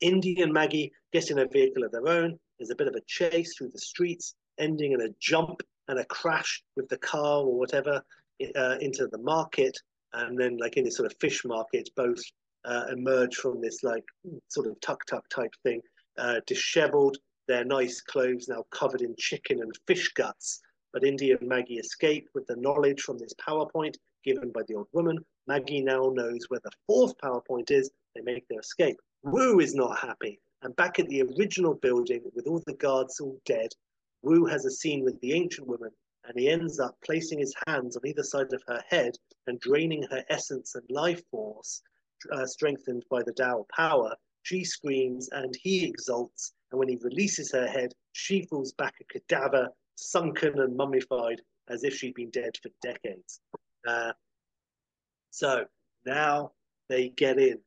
[0.00, 2.38] Indy and Maggie get in a vehicle of their own.
[2.58, 6.04] There's a bit of a chase through the streets, ending in a jump and a
[6.04, 8.02] crash with the car or whatever
[8.54, 9.76] uh, into the market.
[10.12, 12.20] And then, like in this sort of fish market, both
[12.64, 14.04] uh, emerge from this like
[14.48, 15.80] sort of tuk tuk type thing,
[16.18, 17.18] uh, disheveled.
[17.48, 20.60] Their nice clothes now covered in chicken and fish guts,
[20.96, 24.88] but Indy and Maggie escape with the knowledge from this PowerPoint given by the old
[24.94, 25.18] woman.
[25.46, 27.90] Maggie now knows where the fourth PowerPoint is.
[28.14, 28.96] They make their escape.
[29.22, 30.40] Wu is not happy.
[30.62, 33.72] And back at the original building, with all the guards all dead,
[34.22, 35.90] Wu has a scene with the ancient woman,
[36.24, 39.18] and he ends up placing his hands on either side of her head
[39.48, 41.82] and draining her essence and life force,
[42.32, 44.16] uh, strengthened by the Tao power.
[44.44, 49.04] She screams and he exults, and when he releases her head, she falls back a
[49.04, 53.40] cadaver sunken and mummified as if she'd been dead for decades.
[53.86, 54.12] Uh,
[55.30, 55.64] so
[56.04, 56.52] now
[56.88, 57.58] they get in.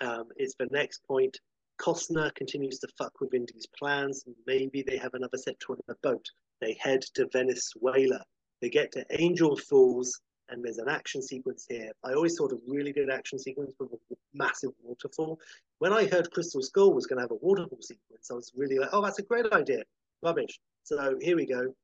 [0.00, 1.38] Um, it's the next point.
[1.80, 4.24] Costner continues to fuck with Indy's plans.
[4.46, 6.26] Maybe they have another set to on the boat.
[6.60, 8.24] They head to Venezuela.
[8.60, 11.92] They get to Angel Falls, and there's an action sequence here.
[12.04, 15.38] I always thought a really good action sequence with a massive waterfall.
[15.78, 18.78] When I heard Crystal Skull was going to have a waterfall sequence, I was really
[18.78, 19.84] like, oh, that's a great idea.
[20.22, 20.58] Rubbish.
[20.88, 21.74] So here we go.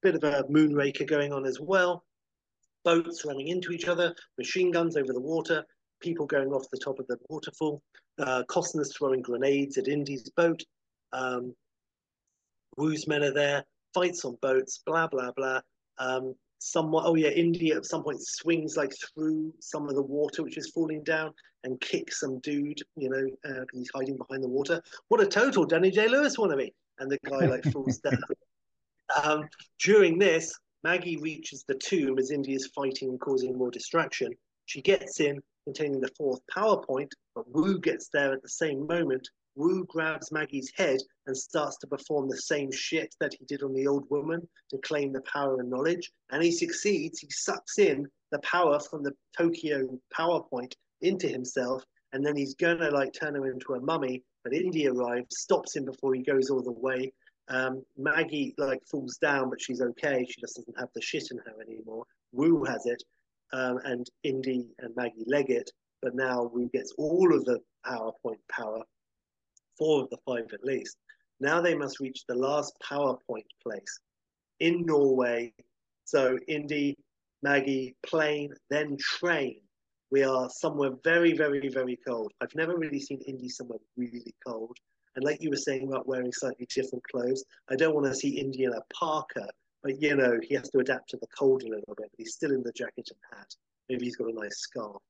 [0.00, 2.02] Bit of a moonraker going on as well.
[2.82, 5.62] Boats running into each other, machine guns over the water,
[6.00, 7.82] people going off the top of the waterfall.
[8.18, 10.62] Uh, Costner's throwing grenades at Indy's boat.
[11.12, 11.54] Um,
[12.78, 13.64] Wu's men are there.
[13.92, 14.80] Fights on boats.
[14.86, 15.60] Blah blah blah.
[15.98, 17.04] Um, somewhat.
[17.04, 20.70] Oh yeah, Indy at some point swings like through some of the water which is
[20.70, 21.34] falling down
[21.64, 22.80] and kicks some dude.
[22.96, 24.80] You know, uh, he's hiding behind the water.
[25.08, 26.72] What a total Daniel Day-Lewis wannabe!
[26.98, 28.22] And the guy like falls down.
[29.22, 30.52] Um, during this,
[30.82, 34.32] Maggie reaches the tomb as Indy is fighting and causing more distraction.
[34.66, 39.26] She gets in, containing the fourth PowerPoint, but Wu gets there at the same moment.
[39.56, 43.72] Wu grabs Maggie's head and starts to perform the same shit that he did on
[43.72, 46.10] the old woman to claim the power and knowledge.
[46.30, 47.20] And he succeeds.
[47.20, 51.84] He sucks in the power from the Tokyo PowerPoint into himself.
[52.12, 54.22] And then he's to like turn him into a mummy.
[54.42, 57.12] But Indy arrives, stops him before he goes all the way,
[57.48, 60.26] um, Maggie like falls down, but she's okay.
[60.28, 62.04] She just doesn't have the shit in her anymore.
[62.32, 63.02] Wu has it,
[63.52, 65.70] um, and Indy and Maggie leg it.
[66.02, 68.82] But now Wu gets all of the PowerPoint power,
[69.78, 70.96] four of the five at least.
[71.40, 74.00] Now they must reach the last PowerPoint place
[74.60, 75.52] in Norway.
[76.04, 76.96] So Indy,
[77.42, 79.60] Maggie, plane, then train.
[80.10, 82.32] We are somewhere very, very, very cold.
[82.40, 84.76] I've never really seen Indy somewhere really cold.
[85.16, 88.38] And like you were saying about wearing slightly different clothes, I don't want to see
[88.38, 89.48] Indy in a parka,
[89.82, 92.10] but you know, he has to adapt to the cold a little bit.
[92.10, 93.54] But he's still in the jacket and hat.
[93.88, 95.02] Maybe he's got a nice scarf.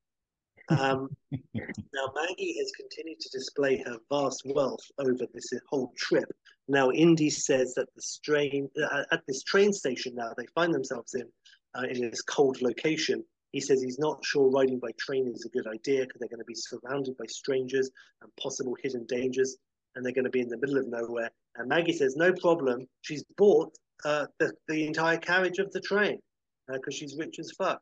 [0.68, 1.08] Um,
[1.54, 6.30] now, Maggie has continued to display her vast wealth over this whole trip.
[6.68, 11.14] Now, Indy says that the strain uh, at this train station now they find themselves
[11.14, 11.28] in
[11.74, 13.24] uh, in this cold location.
[13.52, 16.40] He says he's not sure riding by train is a good idea because they're going
[16.40, 17.90] to be surrounded by strangers
[18.22, 19.56] and possible hidden dangers,
[19.94, 21.30] and they're going to be in the middle of nowhere.
[21.56, 22.86] And Maggie says no problem.
[23.02, 23.72] She's bought
[24.04, 26.18] uh, the the entire carriage of the train
[26.68, 27.80] because uh, she's rich as fuck.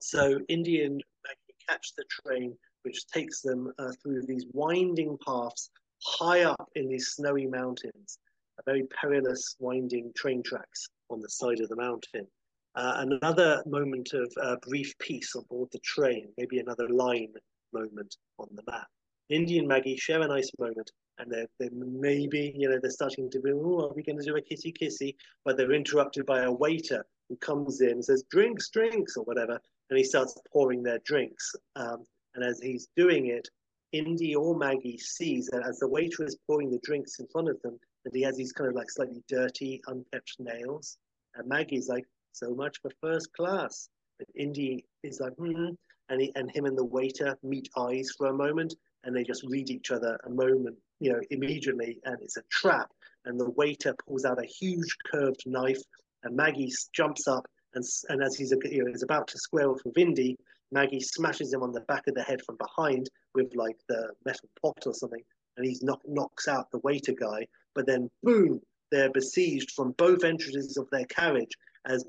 [0.00, 5.70] So Indy and Maggie catch the train, which takes them uh, through these winding paths
[6.04, 8.18] high up in these snowy mountains,
[8.58, 12.26] a very perilous winding train tracks on the side of the mountain.
[12.74, 17.32] Uh, another moment of uh, brief peace on board the train, maybe another line
[17.72, 18.86] moment on the map.
[19.30, 23.30] Indy and Maggie share a nice moment, and they're, they're maybe, you know, they're starting
[23.30, 25.14] to be, oh, are we going to do a kissy kissy?
[25.44, 29.60] But they're interrupted by a waiter who comes in and says, drinks, drinks, or whatever
[29.90, 31.54] and he starts pouring their drinks.
[31.76, 33.48] Um, and as he's doing it,
[33.92, 37.60] Indy or Maggie sees that as the waiter is pouring the drinks in front of
[37.62, 40.98] them, that he has these kind of like slightly dirty, unkept nails.
[41.34, 43.88] And Maggie's like, so much for first class.
[44.18, 45.70] But Indy is like, hmm.
[46.10, 48.74] And, he, and him and the waiter meet eyes for a moment
[49.04, 51.98] and they just read each other a moment, you know, immediately.
[52.04, 52.90] And it's a trap.
[53.24, 55.80] And the waiter pulls out a huge curved knife
[56.22, 59.80] and Maggie jumps up and, and as he's, you know, he's about to square off
[59.84, 60.36] with Indy,
[60.72, 64.48] Maggie smashes him on the back of the head from behind with like the metal
[64.60, 65.22] pot or something,
[65.56, 67.46] and he knock, knocks out the waiter guy.
[67.74, 68.60] But then, boom,
[68.90, 71.52] they're besieged from both entrances of their carriage
[71.86, 72.04] as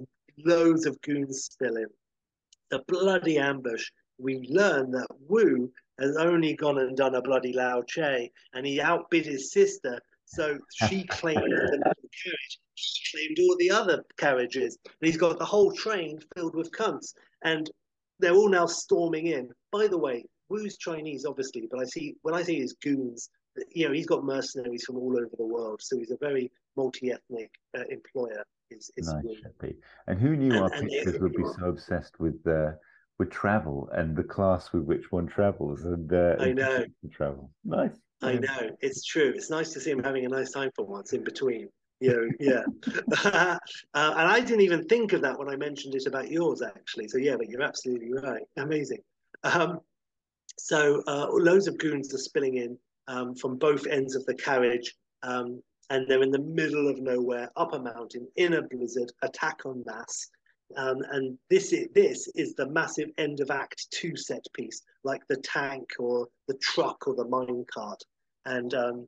[0.45, 1.87] loads of goons spill in.
[2.71, 3.89] The bloody ambush.
[4.17, 8.81] We learn that Wu has only gone and done a bloody Lao Che, and he
[8.81, 12.59] outbid his sister so she claimed the carriage.
[12.75, 14.77] He claimed all the other carriages.
[14.85, 17.13] And he's got the whole train filled with cunts.
[17.43, 17.69] And
[18.19, 19.49] they're all now storming in.
[19.71, 23.29] By the way, Wu's Chinese, obviously, but I see when I see his goons,
[23.71, 25.81] you know, he's got mercenaries from all over the world.
[25.81, 28.43] So he's a very multi-ethnic uh, employer.
[28.71, 29.73] Is, is nice,
[30.05, 32.73] And who knew and, our pictures would be so obsessed with uh,
[33.19, 37.51] with travel and the class with which one travels and uh, I know travel.
[37.65, 37.91] Nice.
[38.21, 39.33] I know it's true.
[39.35, 41.69] It's nice to see him having a nice time for once in between.
[41.99, 42.63] You know, yeah.
[43.25, 43.57] uh,
[43.93, 47.09] and I didn't even think of that when I mentioned it about yours, actually.
[47.09, 48.43] So yeah, but you're absolutely right.
[48.57, 48.99] Amazing.
[49.43, 49.81] Um,
[50.57, 54.95] so uh, loads of goons are spilling in um, from both ends of the carriage,
[55.23, 59.65] um, and they're in the middle of nowhere, up a mountain, in a blizzard, attack
[59.65, 60.29] on mass.
[60.77, 65.21] Um, and this is, this is the massive end of Act Two set piece, like
[65.27, 68.01] the tank or the truck or the mine cart.
[68.45, 69.07] And um,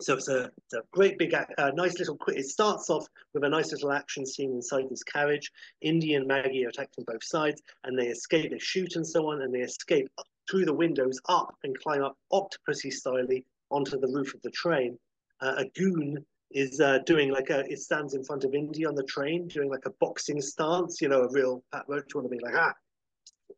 [0.00, 2.18] so it's a, it's a great big, uh, nice little.
[2.28, 5.52] It starts off with a nice little action scene inside this carriage.
[5.80, 8.50] Indy and Maggie are attacked from both sides, and they escape.
[8.50, 10.08] They shoot and so on, and they escape
[10.50, 14.98] through the windows up and climb up Octopussy stylely onto the roof of the train.
[15.40, 18.94] Uh, a goon is uh, doing like a it stands in front of Indy on
[18.94, 22.34] the train doing like a boxing stance, you know, a real Pat Roach want to
[22.34, 22.72] be like ah,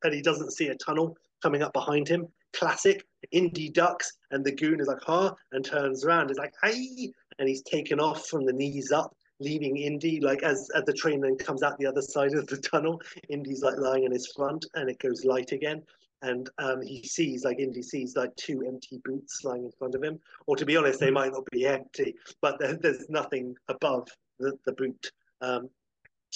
[0.03, 2.27] and he doesn't see a tunnel coming up behind him.
[2.55, 7.13] Classic Indy ducks, and the goon is like huh, and turns around, is like hey,
[7.39, 11.21] and he's taken off from the knees up, leaving Indy like as as the train
[11.21, 14.65] then comes out the other side of the tunnel, Indy's like lying in his front,
[14.75, 15.83] and it goes light again,
[16.27, 20.03] and um, he sees like Indy sees like two empty boots lying in front of
[20.03, 20.19] him.
[20.47, 24.09] Or to be honest, they might not be empty, but there, there's nothing above
[24.41, 25.13] the, the boot.
[25.41, 25.71] Um,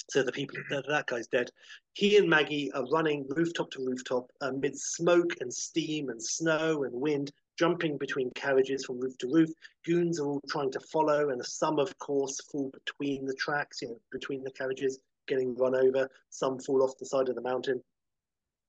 [0.09, 1.49] so the people that, that guy's dead.
[1.93, 6.93] He and Maggie are running rooftop to rooftop amid smoke and steam and snow and
[6.93, 9.49] wind, jumping between carriages from roof to roof.
[9.85, 13.89] Goons are all trying to follow, and some, of course, fall between the tracks, you
[13.89, 16.09] know, between the carriages, getting run over.
[16.29, 17.83] Some fall off the side of the mountain.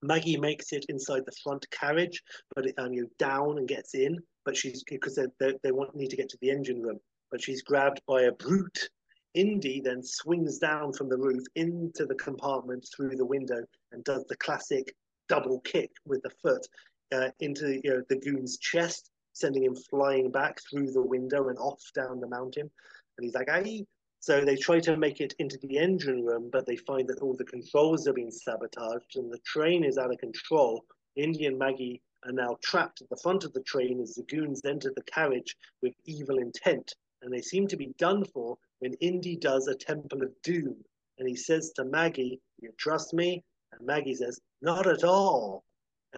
[0.02, 2.22] Maggie makes it inside the front carriage,
[2.55, 4.18] but it, um, you know, down and gets in.
[4.44, 6.98] But she's because they, they, they want need to get to the engine room,
[7.31, 8.89] but she's grabbed by a brute.
[9.34, 14.24] Indy then swings down from the roof into the compartment through the window and does
[14.28, 14.94] the classic
[15.28, 16.66] double kick with the foot
[17.12, 21.58] uh, into you know, the goon's chest, sending him flying back through the window and
[21.58, 22.70] off down the mountain.
[23.16, 23.86] And he's like, "Hey!"
[24.23, 27.34] So they try to make it into the engine room, but they find that all
[27.34, 30.84] the controls have been sabotaged and the train is out of control.
[31.17, 34.60] Indy and Maggie are now trapped at the front of the train as the goons
[34.65, 36.94] enter the carriage with evil intent.
[37.23, 40.76] And they seem to be done for when Indy does a Temple of Doom.
[41.18, 43.42] And he says to Maggie, You trust me?
[43.73, 45.65] And Maggie says, Not at all.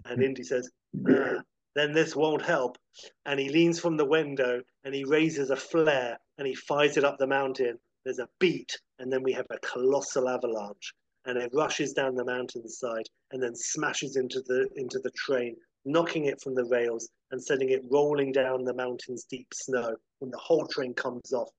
[0.05, 0.69] And Indy says,
[1.09, 1.41] ah,
[1.73, 2.77] Then this won't help.
[3.25, 7.03] And he leans from the window and he raises a flare and he fires it
[7.03, 10.93] up the mountain there's a beat, and then we have a colossal avalanche.
[11.25, 16.25] and it rushes down the mountainside and then smashes into the into the train, knocking
[16.25, 19.95] it from the rails and sending it rolling down the mountain's deep snow.
[20.21, 21.49] And the whole train comes off,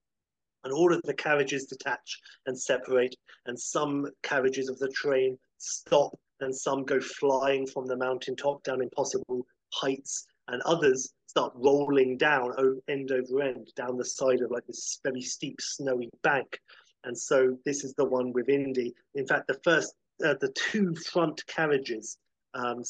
[0.63, 6.17] and all of the carriages detach and separate, and some carriages of the train stop,
[6.39, 12.53] and some go flying from the mountaintop down impossible heights, and others start rolling down
[12.87, 16.59] end over end down the side of like this very steep snowy bank
[17.07, 18.93] and so this is the one with Indy.
[19.15, 19.95] In fact, the first,
[20.25, 22.17] uh, the two front carriages
[22.53, 22.83] um,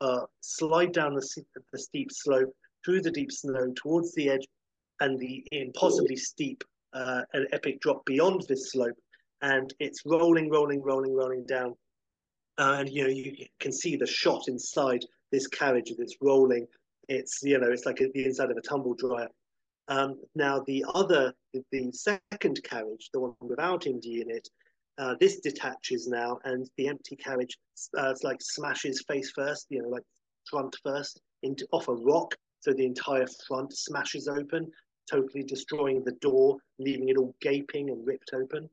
[0.00, 2.50] uh, slide down the, the steep slope
[2.84, 4.46] through the deep snow towards the edge
[5.00, 6.64] and the impossibly steep
[6.94, 8.96] uh, an epic drop beyond this slope.
[9.42, 11.74] And it's rolling, rolling, rolling, rolling down.
[12.56, 16.66] Uh, and you know you can see the shot inside this carriage as it's rolling.
[17.08, 19.28] It's you know it's like the inside of a tumble dryer.
[19.88, 21.32] Um, now the other,
[21.72, 24.46] the second carriage, the one without Indy in it,
[24.98, 27.56] uh, this detaches now, and the empty carriage
[27.96, 30.02] uh, like smashes face first, you know, like
[30.50, 34.70] front first into off a rock, so the entire front smashes open,
[35.10, 38.68] totally destroying the door, leaving it all gaping and ripped open,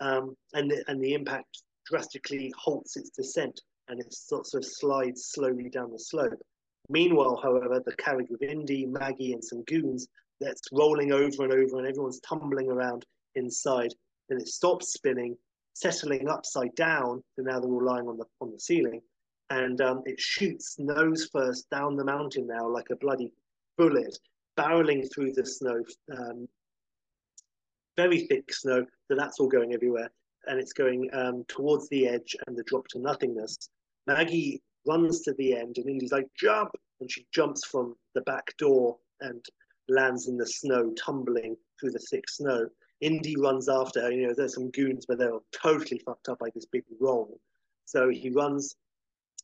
[0.00, 5.26] um, and the, and the impact drastically halts its descent, and it sort of slides
[5.26, 6.40] slowly down the slope.
[6.88, 10.06] Meanwhile, however, the carriage with Indy, Maggie, and some goons
[10.40, 13.92] that's rolling over and over, and everyone's tumbling around inside.
[14.28, 15.36] Then it stops spinning,
[15.74, 17.22] settling upside down.
[17.36, 19.00] So now they're all lying on the on the ceiling,
[19.50, 23.32] and um, it shoots nose first down the mountain now like a bloody
[23.78, 24.18] bullet,
[24.58, 25.82] barreling through the snow,
[26.16, 26.46] um,
[27.96, 28.84] very thick snow.
[29.08, 30.10] So that's all going everywhere,
[30.46, 33.56] and it's going um, towards the edge and the drop to nothingness.
[34.06, 38.56] Maggie runs to the end, and Indy's like jump, and she jumps from the back
[38.58, 39.44] door and
[39.88, 42.68] lands in the snow, tumbling through the thick snow.
[43.00, 44.10] Indy runs after her.
[44.10, 47.38] You know, there's some goons, but they're totally fucked up by this big roll.
[47.84, 48.76] So he runs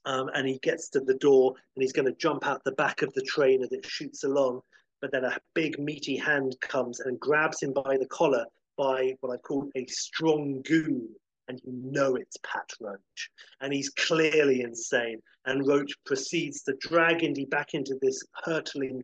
[0.07, 3.03] um, and he gets to the door and he's going to jump out the back
[3.03, 4.61] of the train as it shoots along.
[5.01, 8.47] But then a big meaty hand comes and grabs him by the collar
[8.77, 11.09] by what I call a strong goon.
[11.51, 13.29] And you know it's Pat Roach.
[13.61, 15.21] And he's clearly insane.
[15.47, 19.03] And Roach proceeds to drag Indy back into this hurtling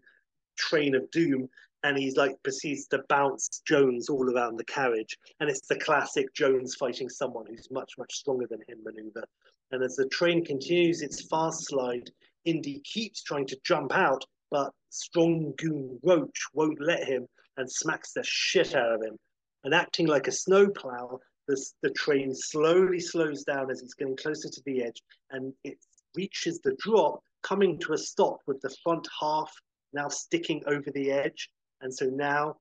[0.57, 1.49] train of doom
[1.83, 5.19] and he's like proceeds to bounce Jones all around the carriage.
[5.41, 9.25] And it's the classic Jones fighting someone who's much, much stronger than him maneuver.
[9.73, 12.09] And as the train continues its fast slide,
[12.45, 17.27] Indy keeps trying to jump out, but strong goon Roach won't let him
[17.57, 19.17] and smacks the shit out of him.
[19.65, 21.19] And acting like a snowplow,
[21.49, 25.79] the, the train slowly slows down as it's getting closer to the edge and it
[26.15, 29.53] reaches the drop, coming to a stop with the front half
[29.93, 31.51] now sticking over the edge.
[31.81, 32.57] And so now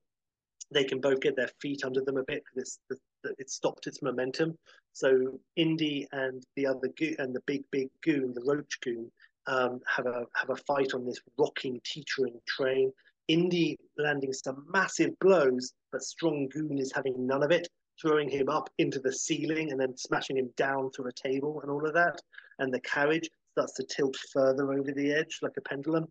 [0.72, 3.00] they can both get their feet under them a bit because it's,
[3.38, 4.56] it stopped its momentum.
[4.92, 9.10] So Indy and the other go- and the big big goon, the roach goon,
[9.46, 12.92] um, have a have a fight on this rocking, teetering train.
[13.28, 17.68] Indy landing some massive blows, but Strong Goon is having none of it,
[18.00, 21.70] throwing him up into the ceiling and then smashing him down through a table and
[21.70, 22.20] all of that.
[22.58, 26.06] And the carriage starts to tilt further over the edge like a pendulum.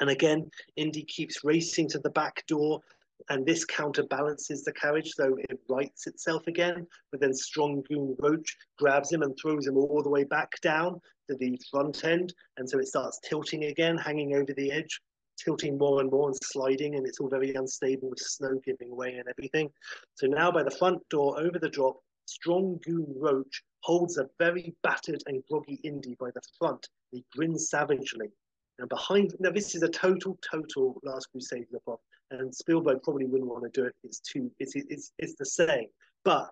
[0.00, 2.80] And again, Indy keeps racing to the back door,
[3.30, 6.86] and this counterbalances the carriage, so it rights itself again.
[7.10, 11.00] But then Strong Goon Roach grabs him and throws him all the way back down
[11.28, 15.00] to the front end, and so it starts tilting again, hanging over the edge,
[15.42, 19.14] tilting more and more and sliding, and it's all very unstable with snow giving way
[19.14, 19.70] and everything.
[20.14, 24.74] So now by the front door, over the drop, Strong Goon Roach holds a very
[24.82, 26.88] battered and groggy Indy by the front.
[27.10, 28.30] He grins savagely
[28.78, 31.98] and behind, now this is a total, total Last Crusade ripoff,
[32.30, 33.94] and Spielberg probably wouldn't want to do it.
[34.04, 35.86] It's too, it's, it's, it's the same.
[36.24, 36.50] But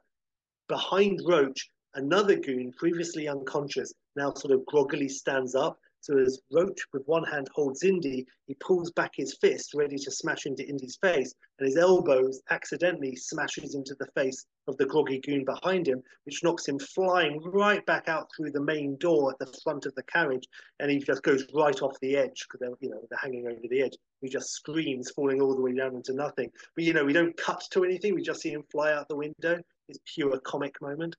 [0.68, 6.80] behind Roach, another goon, previously unconscious, now sort of groggily stands up so as Roach
[6.92, 10.96] with one hand holds Indy, he pulls back his fist ready to smash into Indy's
[10.96, 16.02] face, and his elbows accidentally smashes into the face of the groggy goon behind him,
[16.24, 19.94] which knocks him flying right back out through the main door at the front of
[19.94, 20.46] the carriage,
[20.78, 23.66] and he just goes right off the edge because they're you know they're hanging over
[23.68, 23.96] the edge.
[24.20, 26.50] He just screams, falling all the way down into nothing.
[26.74, 29.16] But you know we don't cut to anything; we just see him fly out the
[29.16, 29.60] window.
[29.88, 31.16] It's pure comic moment,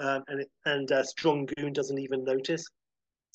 [0.00, 2.64] um, and it, and uh, Strong Goon doesn't even notice.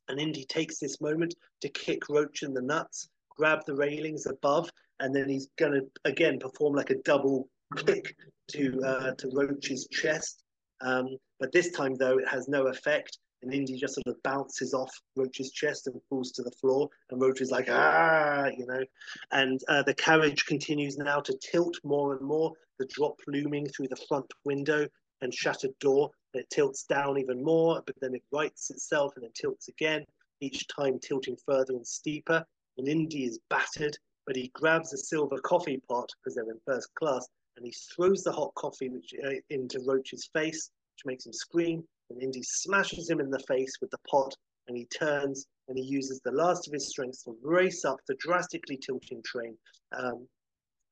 [0.10, 4.70] And Indy takes this moment to kick Roach in the nuts, grab the railings above,
[5.00, 8.16] and then he's going to again perform like a double kick
[8.52, 10.44] to uh, to Roach's chest.
[10.82, 14.74] Um, but this time, though, it has no effect, and Indy just sort of bounces
[14.74, 16.90] off Roach's chest and falls to the floor.
[17.10, 18.84] And Roach is like, ah, you know.
[19.32, 23.88] And uh, the carriage continues now to tilt more and more, the drop looming through
[23.90, 24.88] the front window
[25.24, 26.12] and shattered door.
[26.34, 30.06] It tilts down even more, but then it rights itself and then tilts again,
[30.42, 32.46] each time tilting further and steeper.
[32.78, 36.94] And Indy is battered, but he grabs a silver coffee pot because they're in first
[36.96, 41.34] class and he throws the hot coffee which, uh, into Roach's face, which makes him
[41.34, 41.84] scream.
[42.10, 44.36] And Indy smashes him in the face with the pot
[44.68, 48.16] and he turns and he uses the last of his strength to race up the
[48.16, 49.58] drastically tilting train
[49.96, 50.28] um,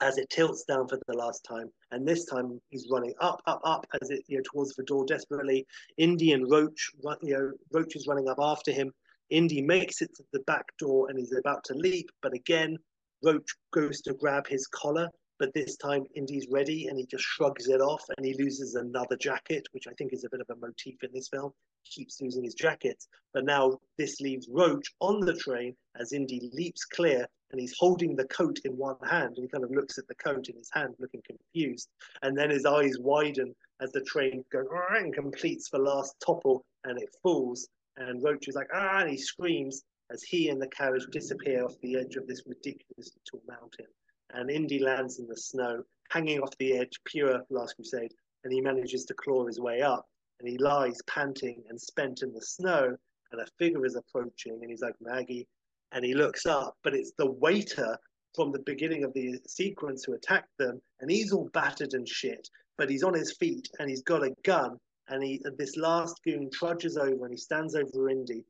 [0.02, 1.68] as it tilts down for the last time.
[1.92, 5.06] And this time he's running up, up, up as it you know towards the door
[5.06, 5.66] desperately.
[5.98, 8.92] Indy and Roach, you know, Roach is running up after him.
[9.30, 12.78] Indy makes it to the back door and he's about to leap, but again,
[13.24, 15.08] Roach goes to grab his collar,
[15.42, 19.18] but this time Indy's ready and he just shrugs it off and he loses another
[19.18, 21.52] jacket, which I think is a bit of a motif in this film.
[21.82, 26.52] He keeps losing his jackets, but now this leaves Roach on the train as Indy
[26.53, 29.98] leaps clear and he's holding the coat in one hand and he kind of looks
[29.98, 31.90] at the coat in his hand looking confused.
[32.22, 37.02] And then his eyes widen as the train goes and completes the last topple and
[37.02, 37.68] it falls.
[37.98, 41.74] And Roach is like ah and he screams as he and the carriage disappear off
[41.82, 43.88] the edge of this ridiculous little mountain
[44.34, 48.61] and Indy lands in the snow hanging off the edge pure Last Crusade and he
[48.61, 50.06] manages to claw his way up
[50.40, 52.95] and he lies panting and spent in the snow
[53.32, 55.48] and a figure is approaching and he's like Maggie
[55.92, 57.98] and he looks up, but it's the waiter
[58.35, 62.48] from the beginning of the sequence who attacked them, and he's all battered and shit,
[62.77, 64.77] but he's on his feet and he's got a gun,
[65.10, 68.45] and he this last goon trudges over and he stands over Indy,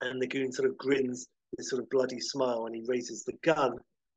[0.00, 1.26] and the goon sort of grins
[1.56, 3.76] this sort of bloody smile and he raises the gun,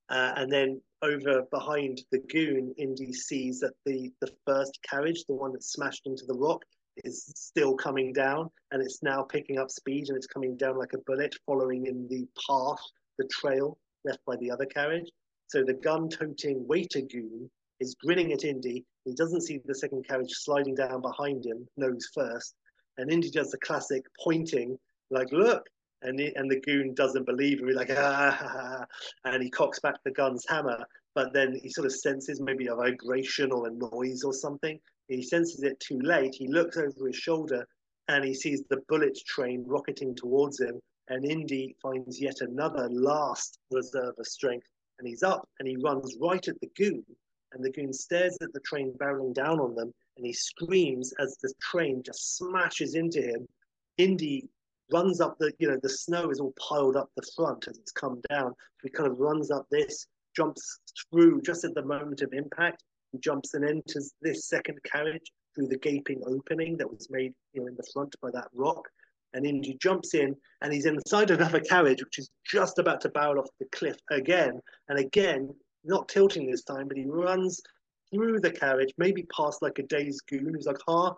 [0.09, 5.35] uh, and then over behind the goon, Indy sees that the the first carriage, the
[5.35, 6.63] one that smashed into the rock,
[7.03, 10.93] is still coming down and it's now picking up speed and it's coming down like
[10.93, 12.79] a bullet following in the path
[13.17, 15.09] the trail left by the other carriage.
[15.47, 18.85] So the gun toting waiter goon is grinning at indy.
[19.03, 22.55] He doesn't see the second carriage sliding down behind him nose first.
[22.97, 24.77] And indy does the classic pointing
[25.11, 25.65] like look
[26.01, 28.85] and, he, and the goon doesn't believe him he's like ah,
[29.25, 32.75] and he cocks back the gun's hammer but then he sort of senses maybe a
[32.75, 36.33] vibration or a noise or something he senses it too late.
[36.35, 37.67] He looks over his shoulder
[38.07, 40.79] and he sees the bullet train rocketing towards him.
[41.07, 44.67] And Indy finds yet another last reserve of strength.
[44.97, 47.05] And he's up and he runs right at the goon.
[47.53, 49.93] And the goon stares at the train barreling down on them.
[50.17, 53.47] And he screams as the train just smashes into him.
[53.97, 54.49] Indy
[54.91, 57.91] runs up the, you know, the snow is all piled up the front as it's
[57.91, 58.51] come down.
[58.51, 60.79] So he kind of runs up this, jumps
[61.11, 62.83] through just at the moment of impact
[63.15, 67.61] he jumps and enters this second carriage through the gaping opening that was made you
[67.61, 68.87] know, in the front by that rock.
[69.33, 73.39] And Indy jumps in and he's inside another carriage, which is just about to barrel
[73.39, 74.59] off the cliff again.
[74.89, 77.61] And again, not tilting this time, but he runs
[78.13, 81.15] through the carriage, maybe past like a dazed goon who's like, ha.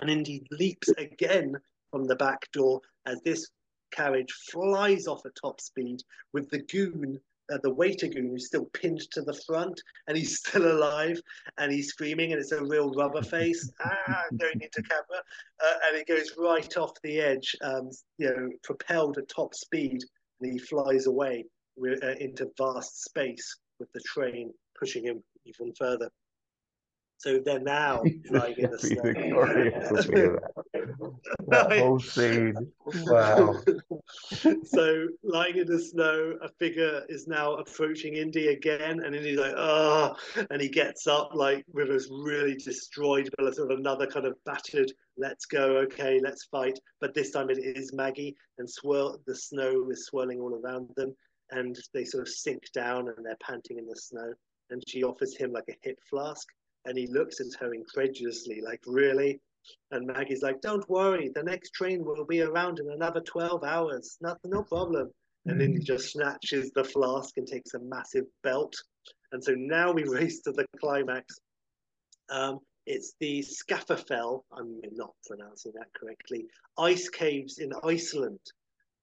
[0.00, 1.56] And Indy leaps again
[1.94, 3.50] from the back door as this
[3.92, 6.00] carriage flies off at top speed
[6.32, 7.20] with the goon
[7.52, 11.20] uh, the waiter goon who's still pinned to the front and he's still alive
[11.58, 13.70] and he's screaming and it's a real rubber face.
[13.84, 15.22] Ah going into camera.
[15.64, 20.02] Uh, and it goes right off the edge um, you know propelled at top speed
[20.40, 21.44] and he flies away
[21.80, 26.10] uh, into vast space with the train pushing him even further.
[27.18, 30.38] So they're now lying in the snow.
[31.52, 32.54] whole scene.
[33.06, 33.60] Wow.
[34.64, 39.54] so lying in the snow, a figure is now approaching Indy again, and Indy's like,
[39.56, 40.14] oh,
[40.50, 44.92] and he gets up like River's really destroyed, but sort of another kind of battered,
[45.16, 46.78] let's go, okay, let's fight.
[47.00, 51.14] But this time it is Maggie, and swirl the snow is swirling all around them,
[51.50, 54.32] and they sort of sink down and they're panting in the snow.
[54.70, 56.48] And she offers him like a hip flask
[56.84, 59.40] and he looks at her incredulously, like, really?
[59.90, 64.16] And Maggie's like, don't worry, the next train will be around in another 12 hours.
[64.20, 65.10] Nothing, no problem.
[65.46, 65.84] And then he mm.
[65.84, 68.74] just snatches the flask and takes a massive belt.
[69.32, 71.38] And so now we race to the climax.
[72.30, 76.46] Um, it's the Skaftafell, I'm not pronouncing that correctly,
[76.78, 78.40] ice caves in Iceland.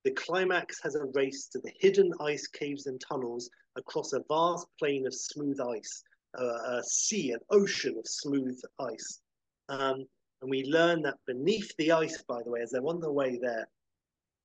[0.04, 4.68] The climax has a race to the hidden ice caves and tunnels across a vast
[4.80, 6.04] plain of smooth ice
[6.36, 9.22] a, a sea, an ocean of smooth ice.
[9.70, 10.06] Um,
[10.42, 13.38] and we learn that beneath the ice, by the way, as they're on the way
[13.38, 13.68] there,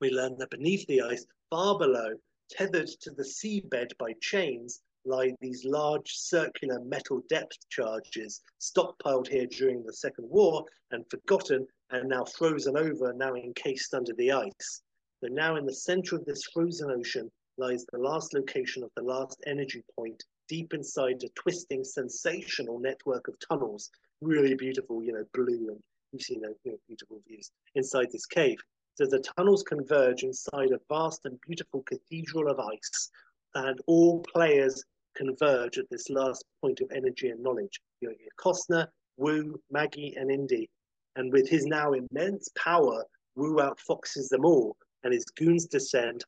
[0.01, 2.15] we learn that beneath the ice, far below,
[2.51, 9.47] tethered to the seabed by chains, lie these large circular metal depth charges stockpiled here
[9.47, 14.83] during the Second War and forgotten and now frozen over, now encased under the ice.
[15.21, 19.03] So now in the center of this frozen ocean lies the last location of the
[19.03, 23.91] last energy point deep inside a twisting, sensational network of tunnels.
[24.21, 28.27] Really beautiful, you know, blue and you've seen those you know, beautiful views inside this
[28.27, 28.59] cave.
[28.95, 33.11] So the tunnels converge inside a vast and beautiful cathedral of ice,
[33.55, 34.83] and all players
[35.15, 37.81] converge at this last point of energy and knowledge.
[38.01, 38.87] You know, Costner,
[39.19, 40.71] Wu, Maggie, and Indy.
[41.17, 46.25] And with his now immense power, Wu outfoxes them all, and his goons descend.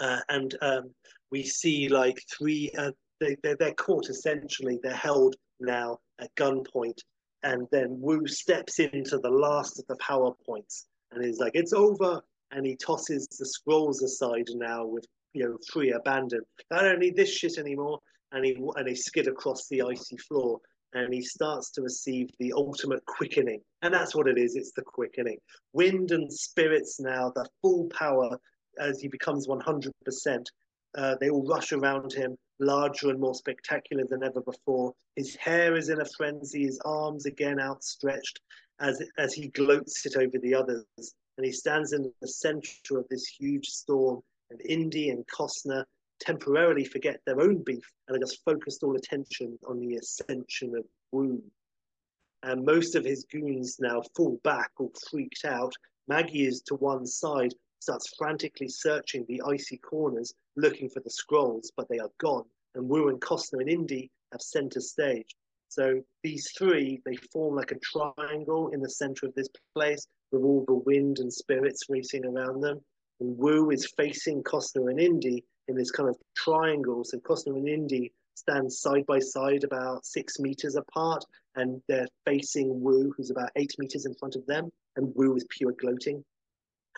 [0.00, 0.90] Uh, and um,
[1.30, 6.98] we see like three, uh, they, they're, they're caught essentially, they're held now at gunpoint.
[7.44, 11.72] And then Wu steps into the last of the power points and he's like, it's
[11.72, 12.20] over.
[12.50, 16.42] And he tosses the scrolls aside now with you know free abandon.
[16.70, 17.98] I don't need this shit anymore.
[18.32, 20.60] And he and he skid across the icy floor
[20.94, 23.60] and he starts to receive the ultimate quickening.
[23.80, 24.56] And that's what it is.
[24.56, 25.38] It's the quickening.
[25.72, 28.38] Wind and spirits now, the full power
[28.78, 30.44] as he becomes 100%.
[30.94, 34.94] Uh, they all rush around him, larger and more spectacular than ever before.
[35.16, 38.40] His hair is in a frenzy, his arms again outstretched
[38.80, 40.86] as, as he gloats it over the others.
[40.98, 44.20] And he stands in the center of this huge storm.
[44.50, 45.84] And Indy and Costner
[46.20, 50.84] temporarily forget their own beef and are just focused all attention on the ascension of
[51.10, 51.42] Wu.
[52.42, 55.72] And most of his goons now fall back, all freaked out.
[56.08, 61.72] Maggie is to one side, starts frantically searching the icy corners, looking for the scrolls,
[61.76, 62.44] but they are gone.
[62.74, 65.34] And Wu and Costner and Indy have center stage.
[65.68, 70.42] So these three, they form like a triangle in the center of this place with
[70.42, 72.80] all the wind and spirits racing around them.
[73.20, 77.04] And Wu is facing Costner and Indy in this kind of triangle.
[77.04, 81.24] So Costner and Indy stand side by side about six meters apart,
[81.54, 84.70] and they're facing Wu, who's about eight meters in front of them.
[84.96, 86.24] And Wu is pure gloating.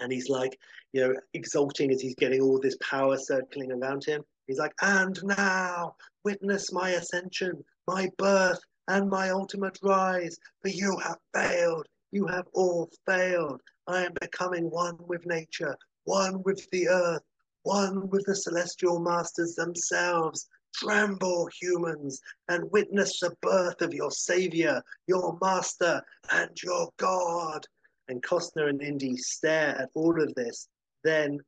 [0.00, 0.58] And he's like,
[0.92, 4.24] you know, exulting as he's getting all this power circling around him.
[4.46, 10.36] He's like, and now witness my ascension, my birth, and my ultimate rise.
[10.62, 11.86] For you have failed.
[12.10, 13.60] You have all failed.
[13.86, 17.22] I am becoming one with nature, one with the earth,
[17.62, 20.48] one with the celestial masters themselves.
[20.74, 27.64] Tremble, humans, and witness the birth of your savior, your master, and your God.
[28.08, 30.68] And Costner and Indy stare at all of this.
[31.02, 31.38] Then,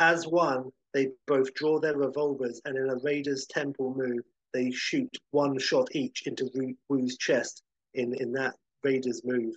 [0.00, 5.14] as one, they both draw their revolvers and, in a Raiders Temple move, they shoot
[5.32, 6.50] one shot each into
[6.88, 7.62] Wu's chest
[7.94, 9.54] in, in that Raiders move.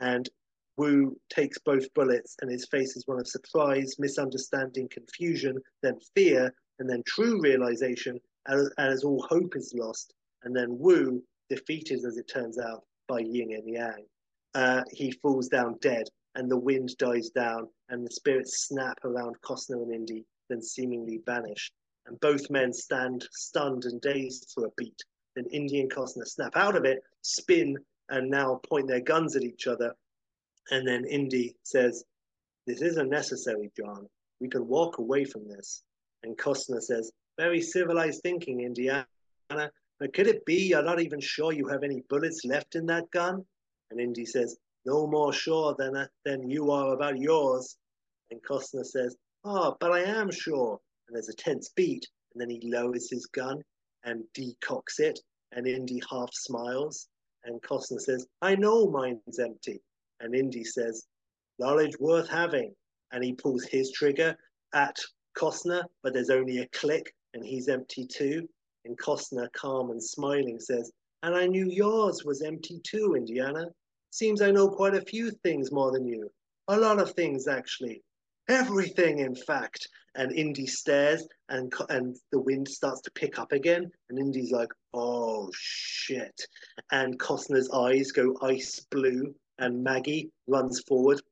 [0.00, 0.28] And
[0.76, 6.52] Wu takes both bullets, and his face is one of surprise, misunderstanding, confusion, then fear,
[6.78, 10.14] and then true realization as, as all hope is lost.
[10.44, 14.06] And then Wu, defeated as it turns out by Yin and Yang,
[14.54, 19.36] uh, he falls down dead, and the wind dies down, and the spirits snap around
[19.42, 21.72] Costner and Indy, then seemingly vanish.
[22.06, 25.00] And both men stand stunned and dazed for a beat.
[25.36, 27.76] Then Indy and Costner snap out of it, spin,
[28.08, 29.94] and now point their guns at each other
[30.70, 32.04] and then Indy says,
[32.66, 34.08] This isn't necessary, John.
[34.40, 35.82] We can walk away from this.
[36.22, 39.06] And Costner says, Very civilized thinking, Indiana.
[39.50, 43.10] But could it be you're not even sure you have any bullets left in that
[43.10, 43.44] gun?
[43.92, 44.56] And Indy says,
[44.86, 47.76] No more sure than, than you are about yours.
[48.30, 49.14] And Costner says,
[49.44, 50.80] Oh, but I am sure.
[51.06, 52.08] And there's a tense beat.
[52.32, 53.62] And then he lowers his gun
[54.04, 55.20] and decocks it.
[55.52, 57.08] And Indy half smiles.
[57.44, 59.82] And Costner says, I know mine's empty.
[60.20, 61.06] And Indy says,
[61.58, 62.74] knowledge worth having.
[63.12, 64.34] And he pulls his trigger
[64.72, 64.96] at
[65.36, 68.48] Costner, but there's only a click and he's empty too.
[68.86, 70.90] And Costner, calm and smiling, says,
[71.22, 73.66] And I knew yours was empty too, Indiana.
[74.12, 76.30] Seems I know quite a few things more than you.
[76.68, 78.02] A lot of things, actually.
[78.48, 79.88] Everything, in fact.
[80.14, 83.90] And Indy stares, and and the wind starts to pick up again.
[84.08, 86.46] And Indy's like, "Oh shit!"
[86.90, 91.22] And Costner's eyes go ice blue, and Maggie runs forward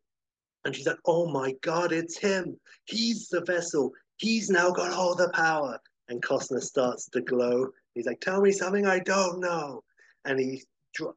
[0.65, 2.59] and she's like, oh my God, it's him.
[2.85, 3.93] He's the vessel.
[4.17, 5.79] He's now got all the power.
[6.09, 7.69] And Costner starts to glow.
[7.95, 9.83] He's like, tell me something I don't know.
[10.25, 10.63] And he,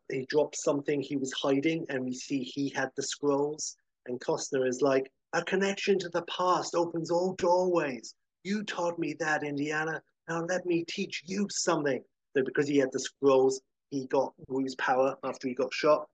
[0.10, 3.76] he drops something he was hiding, and we see he had the scrolls.
[4.06, 8.14] And Costner is like, a connection to the past opens all doorways.
[8.44, 10.02] You taught me that, Indiana.
[10.30, 12.04] Now let me teach you something.
[12.36, 16.08] So because he had the scrolls, he got Wu's power after he got shot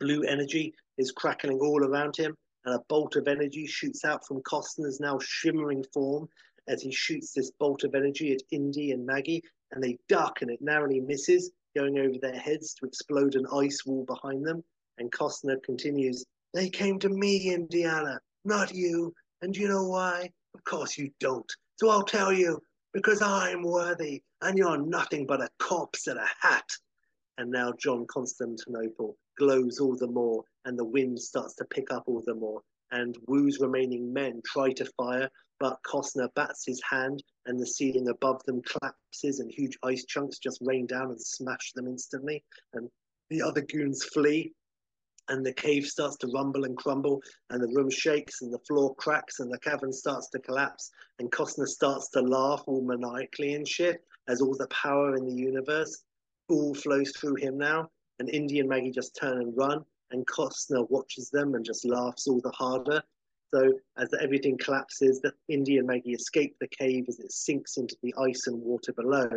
[0.00, 4.42] blue energy is crackling all around him, and a bolt of energy shoots out from
[4.42, 6.28] Costner's now shimmering form
[6.68, 9.42] as he shoots this bolt of energy at Indy and Maggie,
[9.72, 13.84] and they duck and it narrowly misses, going over their heads to explode an ice
[13.86, 14.62] wall behind them.
[14.98, 16.24] And Costner continues,
[16.54, 19.14] They came to me, Indiana, not you.
[19.42, 20.30] And you know why?
[20.54, 21.50] Of course you don't.
[21.76, 22.60] So I'll tell you.
[22.92, 26.68] because I'm worthy and you're nothing but a corpse in a hat.
[27.36, 32.04] And now John Constantinople glows all the more, and the wind starts to pick up
[32.06, 32.62] all the more.
[32.90, 35.30] And Wu's remaining men try to fire,
[35.60, 40.38] but Costner bats his hand, and the ceiling above them collapses, and huge ice chunks
[40.38, 42.44] just rain down and smash them instantly.
[42.74, 42.88] And
[43.30, 44.52] the other goons flee,
[45.28, 47.20] and the cave starts to rumble and crumble,
[47.50, 51.32] and the room shakes, and the floor cracks, and the cavern starts to collapse, and
[51.32, 56.04] Costner starts to laugh all maniacally and shit as all the power in the universe
[56.48, 57.90] all flows through him now.
[58.18, 62.26] And Indy and Maggie just turn and run, and Costner watches them and just laughs
[62.26, 63.02] all the harder.
[63.54, 67.96] So as everything collapses, the Indy and Maggie escape the cave as it sinks into
[68.02, 69.28] the ice and water below.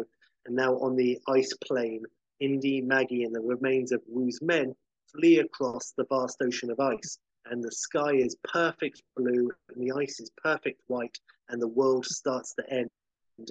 [0.45, 2.03] And now on the ice plain,
[2.39, 4.75] Indy, Maggie, and the remains of Wu's men
[5.11, 7.17] flee across the vast ocean of ice.
[7.45, 11.17] And the sky is perfect blue, and the ice is perfect white,
[11.49, 12.89] and the world starts to end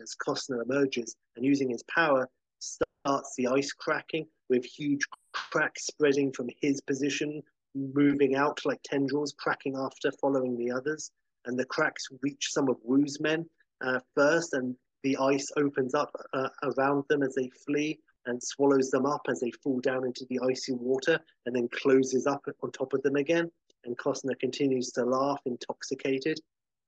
[0.00, 2.28] as Costner emerges and using his power
[2.60, 5.00] starts the ice cracking with huge
[5.32, 7.42] cracks spreading from his position,
[7.74, 11.10] moving out like tendrils, cracking after, following the others.
[11.46, 13.46] And the cracks reach some of Wu's men
[13.84, 18.90] uh, first, and the ice opens up uh, around them as they flee and swallows
[18.90, 22.70] them up as they fall down into the icy water and then closes up on
[22.70, 23.50] top of them again.
[23.84, 26.38] And Costner continues to laugh, intoxicated.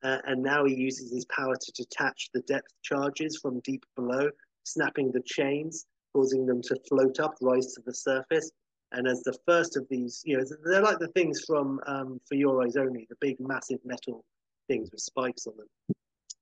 [0.02, 4.28] Uh, and now he uses his power to detach the depth charges from deep below,
[4.64, 8.50] snapping the chains, causing them to float up, rise to the surface.
[8.92, 12.34] And as the first of these, you know, they're like the things from um, For
[12.34, 14.24] Your Eyes Only, the big, massive metal
[14.68, 15.66] things with spikes on them.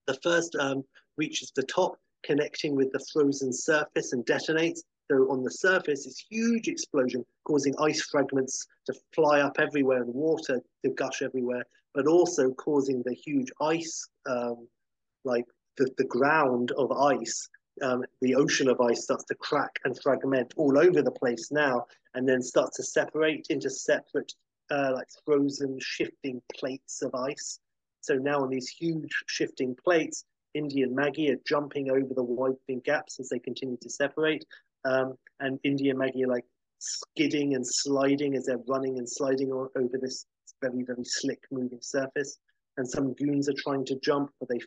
[0.06, 0.82] The first um,
[1.16, 4.80] reaches the top, connecting with the frozen surface and detonates.
[5.10, 10.14] So on the surface, this huge explosion causing ice fragments to fly up everywhere and
[10.14, 11.64] water to gush everywhere,
[11.94, 14.68] but also causing the huge ice, um,
[15.24, 15.44] like
[15.76, 17.48] the, the ground of ice,
[17.82, 21.86] um, the ocean of ice starts to crack and fragment all over the place now,
[22.14, 24.32] and then starts to separate into separate,
[24.70, 27.60] uh, like frozen, shifting plates of ice.
[28.00, 32.80] So now on these huge shifting plates, Indy and Maggie are jumping over the widening
[32.84, 34.44] gaps as they continue to separate.
[34.84, 36.44] Um, and Indy and Maggie are like
[36.78, 40.26] skidding and sliding as they're running and sliding over this
[40.62, 42.38] very, very slick moving surface.
[42.76, 44.58] And some goons are trying to jump, but they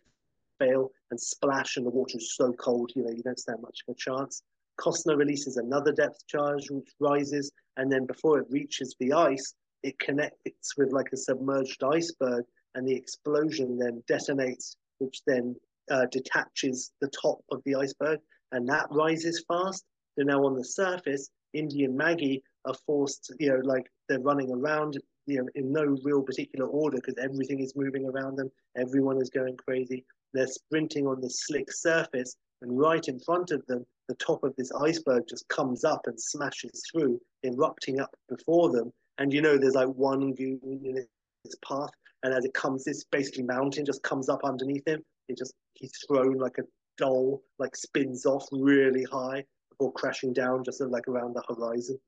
[0.63, 3.79] fail and splash, and the water is so cold, you know, you don't stand much
[3.87, 4.43] of a chance.
[4.79, 9.99] Costner releases another depth charge, which rises, and then before it reaches the ice, it
[9.99, 15.55] connects with like a submerged iceberg, and the explosion then detonates, which then
[15.91, 18.19] uh, detaches the top of the iceberg,
[18.51, 19.83] and that rises fast.
[20.15, 24.51] They're now on the surface, Indy and Maggie are forced, you know, like they're running
[24.51, 28.49] around, you know, in no real particular order because everything is moving around them.
[28.75, 30.05] Everyone is going crazy.
[30.33, 34.55] They're sprinting on the slick surface, and right in front of them, the top of
[34.55, 38.91] this iceberg just comes up and smashes through, erupting up before them.
[39.19, 41.05] And you know, there's like one goon in
[41.45, 41.91] its path,
[42.23, 45.03] and as it comes, this basically mountain just comes up underneath him.
[45.29, 46.63] It just he's thrown like a
[46.97, 51.99] doll, like spins off really high before crashing down just like around the horizon.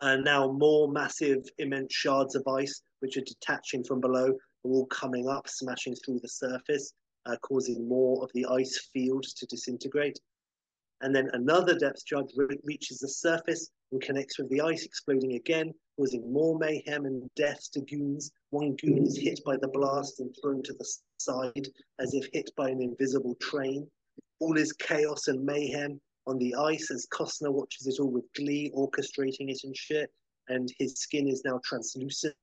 [0.00, 4.86] And now more massive, immense shards of ice, which are detaching from below, are all
[4.86, 6.94] coming up, smashing through the surface
[7.26, 10.18] uh, causing more of the ice field to disintegrate.
[11.02, 15.34] And then another depth charge re reaches the surface and connects with the ice, exploding
[15.34, 18.30] again, causing more mayhem and death to goons.
[18.50, 20.86] One goon is hit by the blast and thrown to the
[21.18, 21.68] side
[21.98, 23.90] as if hit by an invisible train.
[24.40, 28.70] All is chaos and mayhem on the ice as Costner watches it all with glee,
[28.76, 30.10] orchestrating it and shit.
[30.48, 32.34] And his skin is now translucent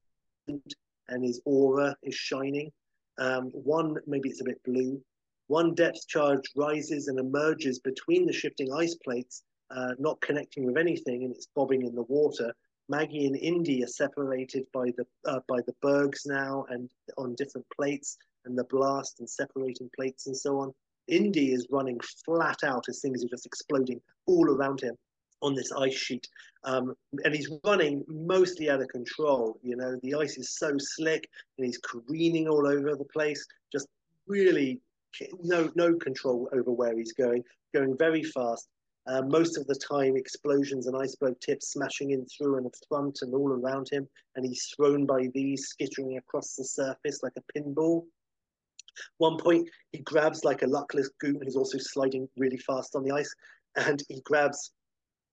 [0.48, 2.72] and his aura is shining.
[3.18, 5.02] Um, one, maybe it's a bit blue.
[5.48, 10.78] One depth charge rises and emerges between the shifting ice plates, uh, not connecting with
[10.78, 12.54] anything, and it's bobbing in the water.
[12.90, 17.68] Maggie and Indy are separated by the uh, by the bergs now, and on different
[17.76, 20.74] plates, and the blast and separating plates and so on.
[21.08, 24.96] Indy is running flat out as things are just exploding all around him
[25.42, 26.28] on this ice sheet.
[26.64, 29.60] Um, and he's running mostly out of control.
[29.64, 33.88] You know, the ice is so slick and he's careening all over the place, just
[34.28, 34.82] really
[35.42, 37.44] no no control over where he's going,
[37.74, 38.68] going very fast.
[39.08, 43.34] Uh, most of the time, explosions and iceberg tips smashing in through and front and
[43.34, 48.04] all around him, and he's thrown by these, skittering across the surface like a pinball.
[49.20, 53.12] One point, he grabs like a luckless goon who's also sliding really fast on the
[53.12, 53.34] ice,
[53.78, 54.72] and he grabs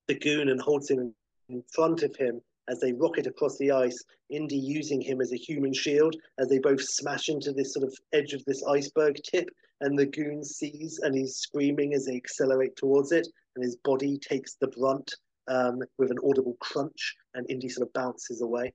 [0.07, 1.15] the goon and holds him
[1.49, 5.37] in front of him as they rocket across the ice, Indy using him as a
[5.37, 9.49] human shield as they both smash into this sort of edge of this iceberg tip.
[9.81, 14.19] And the goon sees and he's screaming as they accelerate towards it, and his body
[14.19, 15.15] takes the brunt
[15.49, 18.73] um, with an audible crunch, and Indy sort of bounces away.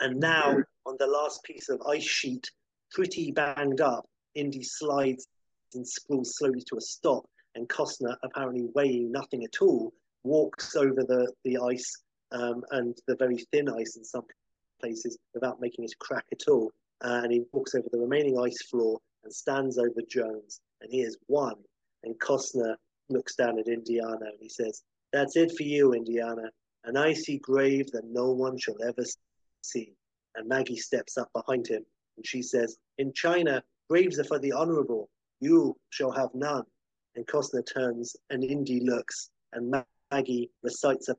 [0.00, 0.56] And now,
[0.86, 2.50] on the last piece of ice sheet,
[2.92, 5.26] pretty banged up, Indy slides
[5.74, 7.24] and sprawls slowly to a stop,
[7.54, 9.92] and Costner, apparently weighing nothing at all,
[10.24, 12.02] walks over the, the ice
[12.32, 14.24] um, and the very thin ice in some
[14.80, 16.70] places without making it crack at all.
[17.02, 21.16] And he walks over the remaining ice floor and stands over Jones, and he has
[21.28, 21.54] won.
[22.04, 22.76] And Costner
[23.08, 26.50] looks down at Indiana and he says, That's it for you, Indiana.
[26.84, 29.04] An icy grave that no one shall ever
[29.62, 29.94] see.
[30.34, 31.84] And Maggie steps up behind him
[32.16, 35.08] and she says, In China, graves are for the honorable.
[35.40, 36.64] You shall have none.
[37.14, 39.70] And Costner turns and Indy looks, and
[40.12, 41.16] Maggie recites a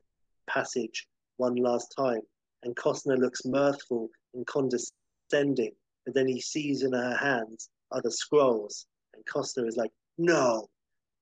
[0.47, 1.07] passage
[1.37, 2.21] one last time.
[2.61, 5.71] And Costner looks mirthful and condescending,
[6.05, 8.85] but then he sees in her hands are the scrolls.
[9.15, 10.69] And Costner is like, No,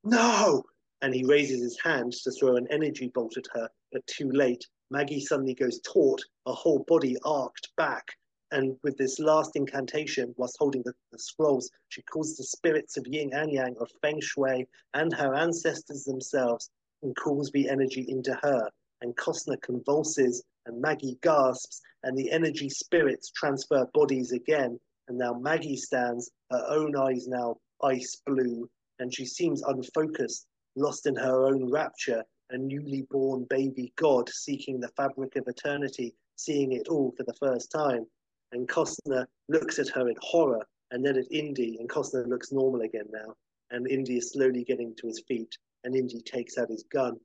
[0.03, 0.63] no.
[1.01, 4.67] And he raises his hand to throw an energy bolt at her, but too late.
[4.89, 8.05] Maggie suddenly goes taut, her whole body arced back.
[8.51, 13.07] And with this last incantation, whilst holding the, the scrolls, she calls the spirits of
[13.07, 16.69] yin and yang, of feng shui, and her ancestors themselves,
[17.03, 18.69] and calls the energy into her
[19.01, 24.79] and Costner convulses and Maggie gasps and the energy spirits transfer bodies again.
[25.07, 31.07] And now Maggie stands, her own eyes now ice blue, and she seems unfocused, lost
[31.07, 36.71] in her own rapture, a newly born baby god seeking the fabric of eternity, seeing
[36.73, 38.05] it all for the first time.
[38.51, 42.81] And Costner looks at her in horror and then at Indy, and Costner looks normal
[42.81, 43.33] again now.
[43.71, 47.19] And Indy is slowly getting to his feet, and Indy takes out his gun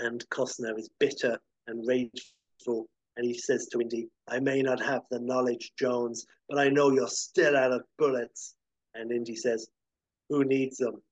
[0.00, 2.88] and Costner is bitter and rageful.
[3.16, 6.90] And he says to Indy, I may not have the knowledge, Jones, but I know
[6.90, 8.54] you're still out of bullets.
[8.94, 9.68] And Indy says,
[10.28, 11.02] Who needs them?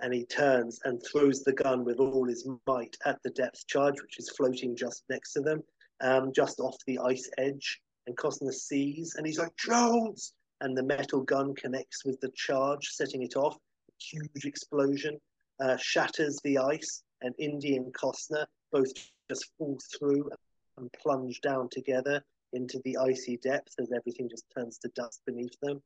[0.00, 4.00] And he turns and throws the gun with all his might at the depth charge,
[4.00, 5.62] which is floating just next to them,
[6.02, 7.80] um, just off the ice edge.
[8.06, 10.34] And Costner sees, and he's like, Jones!
[10.60, 13.58] And the metal gun connects with the charge, setting it off.
[13.98, 15.18] Huge explosion
[15.60, 18.92] uh, shatters the ice, and Indy and Costner both
[19.30, 20.30] just fall through
[20.78, 25.58] and plunge down together into the icy depths as everything just turns to dust beneath
[25.62, 25.82] them.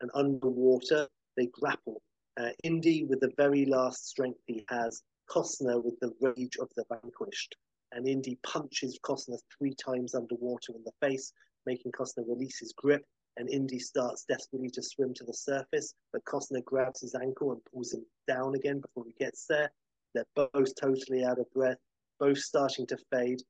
[0.00, 2.02] And underwater, they grapple.
[2.38, 6.84] Uh, Indy with the very last strength he has, Costner with the rage of the
[6.88, 7.56] vanquished.
[7.92, 11.32] And Indy punches Costner three times underwater in the face,
[11.66, 13.04] making Costner release his grip.
[13.36, 17.64] And Indy starts desperately to swim to the surface, but Costner grabs his ankle and
[17.72, 19.70] pulls him down again before he gets there.
[20.14, 21.78] They're both totally out of breath,
[22.18, 23.42] both starting to fade.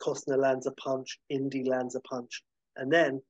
[0.00, 2.42] Costner lands a punch, Indy lands a punch.
[2.76, 3.22] And then,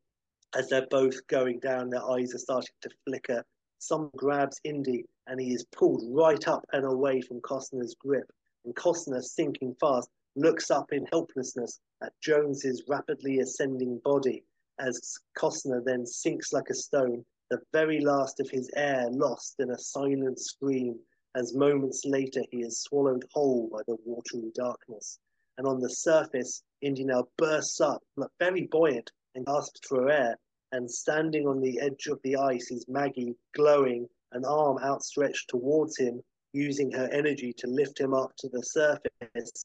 [0.55, 3.45] as they're both going down, their eyes are starting to flicker.
[3.79, 8.31] Some grabs Indy and he is pulled right up and away from Costner's grip.
[8.65, 14.45] And Costner, sinking fast, looks up in helplessness at Jones's rapidly ascending body
[14.79, 19.71] as Costner then sinks like a stone, the very last of his air lost in
[19.71, 20.99] a silent scream
[21.35, 25.19] as moments later he is swallowed whole by the watery darkness.
[25.59, 28.03] And on the surface, Indy now bursts up,
[28.39, 30.39] very buoyant, and gasps for air.
[30.73, 35.99] And standing on the edge of the ice is Maggie, glowing, an arm outstretched towards
[35.99, 39.65] him, using her energy to lift him up to the surface.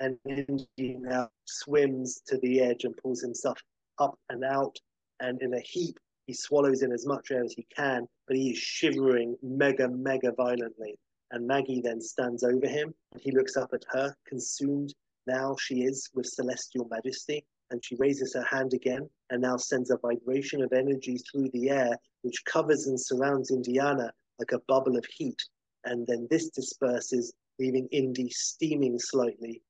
[0.00, 3.62] And Indy now swims to the edge and pulls himself
[3.98, 4.74] up and out.
[5.20, 8.52] And in a heap, he swallows in as much air as he can, but he
[8.52, 10.98] is shivering mega, mega violently.
[11.32, 12.94] And Maggie then stands over him.
[13.12, 14.94] And he looks up at her, consumed
[15.26, 17.44] now she is with celestial majesty.
[17.70, 21.68] And she raises her hand again and now sends a vibration of energy through the
[21.68, 25.40] air, which covers and surrounds Indiana like a bubble of heat.
[25.84, 29.62] And then this disperses, leaving Indy steaming slightly,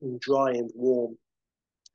[0.00, 1.16] but dry and warm.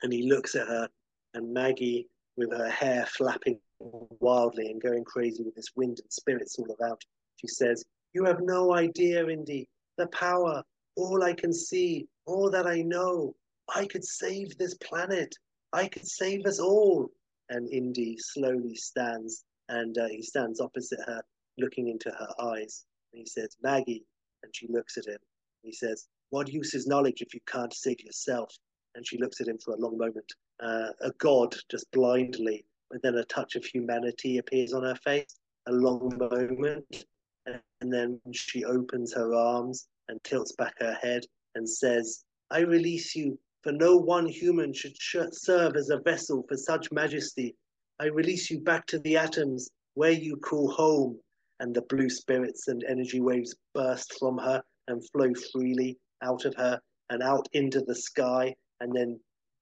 [0.02, 0.90] And he looks at her,
[1.34, 6.58] and Maggie, with her hair flapping wildly and going crazy with this wind and spirits
[6.58, 7.02] all about,
[7.38, 10.64] She says, You have no idea, Indy, the power,
[10.96, 13.36] all I can see, all that I know.
[13.74, 15.34] I could save this planet.
[15.72, 17.10] I could save us all.
[17.50, 21.22] And Indy slowly stands and uh, he stands opposite her,
[21.58, 22.86] looking into her eyes.
[23.12, 24.06] And he says, Maggie.
[24.44, 25.20] And she looks at him.
[25.62, 28.52] He says, What use is knowledge if you can't save yourself?
[28.96, 30.26] And she looks at him for a long moment.
[30.60, 35.36] Uh, a god just blindly but then a touch of humanity appears on her face,
[35.68, 37.06] a long moment,
[37.46, 43.16] and then she opens her arms and tilts back her head and says, I release
[43.16, 44.96] you for no one human should
[45.36, 47.56] serve as a vessel for such majesty.
[48.00, 51.20] I release you back to the atoms where you call home.
[51.60, 56.56] And the blue spirits and energy waves burst from her and flow freely out of
[56.56, 56.80] her
[57.10, 59.20] and out into the sky, and then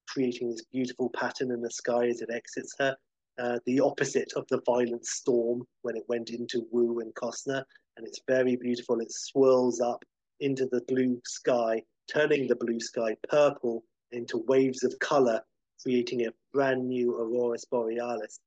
[0.08, 2.96] creating this beautiful pattern in the sky as it exits her.
[3.38, 7.64] Uh, the opposite of the violent storm when it went into Wu and Costner,
[7.96, 9.00] and it's very beautiful.
[9.00, 10.04] It swirls up
[10.40, 11.82] into the blue sky,
[12.12, 15.40] turning the blue sky purple into waves of color,
[15.82, 18.40] creating a brand new Auroras Borealis.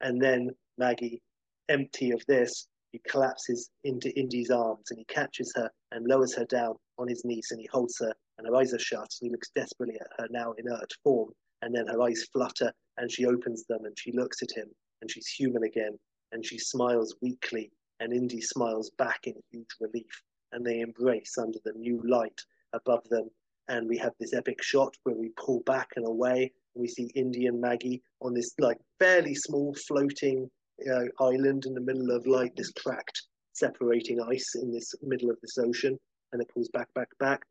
[0.00, 1.20] And then Maggie,
[1.68, 6.44] empty of this, he collapses into Indy's arms and he catches her and lowers her
[6.44, 9.30] down on his knees and he holds her and her eyes are shut and he
[9.30, 11.30] looks desperately at her now inert form.
[11.62, 14.68] And then her eyes flutter and she opens them and she looks at him
[15.00, 15.98] and she's human again
[16.32, 17.70] and she smiles weakly
[18.00, 22.40] and Indy smiles back in huge relief and they embrace under the new light
[22.72, 23.28] above them.
[23.68, 27.10] And we have this epic shot where we pull back and away and we see
[27.14, 30.48] Indy and Maggie on this like fairly small floating
[30.90, 35.36] uh, island in the middle of like this cracked separating ice in this middle of
[35.42, 35.98] this ocean
[36.32, 37.42] and it pulls back back back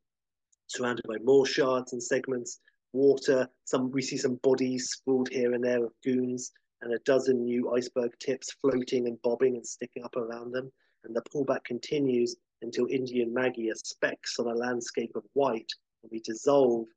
[0.68, 2.60] surrounded by more shards and segments
[2.94, 7.44] water some we see some bodies sprawled here and there of goons and a dozen
[7.44, 10.72] new iceberg tips floating and bobbing and sticking up around them
[11.04, 15.72] and the pullback continues until Indy and Maggie are specks on a landscape of white
[16.04, 16.88] and we dissolve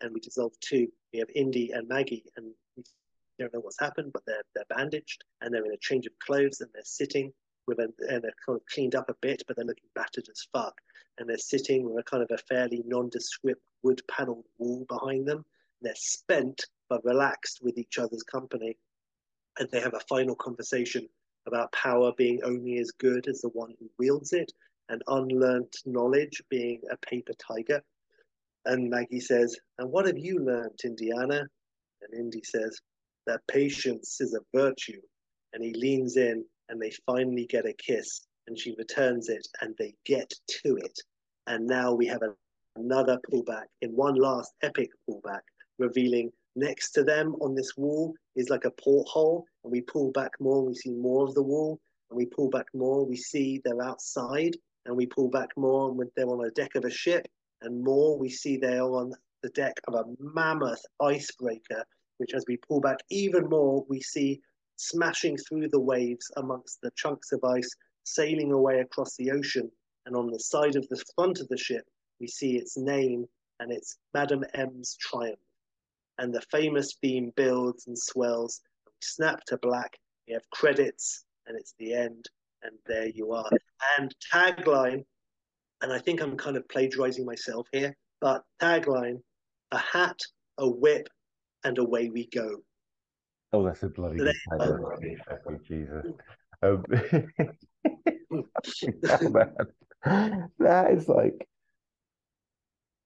[0.00, 0.88] and we dissolve too.
[1.12, 2.84] We have Indy and Maggie and we
[3.38, 6.60] don't know what's happened, but they're they're bandaged and they're in a change of clothes
[6.60, 7.32] and they're sitting
[7.66, 10.80] with and they're kind of cleaned up a bit, but they're looking battered as fuck.
[11.18, 15.44] And they're sitting with a kind of a fairly nondescript wood paneled wall behind them.
[15.82, 18.76] They're spent but relaxed with each other's company.
[19.58, 21.08] And they have a final conversation
[21.46, 24.52] about power being only as good as the one who wields it,
[24.88, 27.82] and unlearned knowledge being a paper tiger
[28.66, 31.46] and Maggie says, And what have you learned, Indiana?
[32.02, 32.80] And Indy says,
[33.26, 35.00] That patience is a virtue.
[35.52, 39.74] And he leans in and they finally get a kiss and she returns it and
[39.78, 40.98] they get to it.
[41.46, 42.34] And now we have a,
[42.76, 45.42] another pullback in one last epic pullback,
[45.78, 49.44] revealing next to them on this wall is like a porthole.
[49.64, 51.80] And we pull back more, we see more of the wall.
[52.10, 54.56] And we pull back more, we see they're outside.
[54.86, 57.26] And we pull back more, and they're on a deck of a ship
[57.62, 59.12] and more we see they're on
[59.42, 61.84] the deck of a mammoth icebreaker,
[62.18, 64.40] which as we pull back even more, we see
[64.76, 67.70] smashing through the waves amongst the chunks of ice,
[68.04, 69.70] sailing away across the ocean.
[70.06, 71.84] And on the side of the front of the ship,
[72.20, 73.26] we see its name
[73.58, 75.38] and it's Madam M's Triumph.
[76.18, 78.60] And the famous theme builds and swells.
[78.86, 82.26] We snap to black, we have credits, and it's the end.
[82.62, 83.50] And there you are.
[83.98, 85.04] And tagline
[85.82, 89.20] and I think I'm kind of plagiarizing myself here, but tagline
[89.72, 90.18] a hat,
[90.58, 91.08] a whip,
[91.64, 92.62] and away we go.
[93.52, 94.34] Oh, that's a bloody good.
[94.50, 96.04] Oh, Jesus.
[96.62, 96.84] Um,
[100.58, 101.46] that is like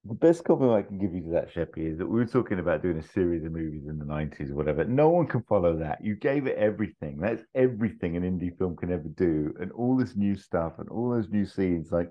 [0.04, 2.58] the best compliment I can give you to that, Sheppy, is that we were talking
[2.58, 4.84] about doing a series of movies in the 90s or whatever.
[4.84, 6.02] No one can follow that.
[6.02, 7.18] You gave it everything.
[7.20, 9.52] That's everything an Indy film can ever do.
[9.60, 11.92] And all this new stuff and all those new scenes.
[11.92, 12.10] Like,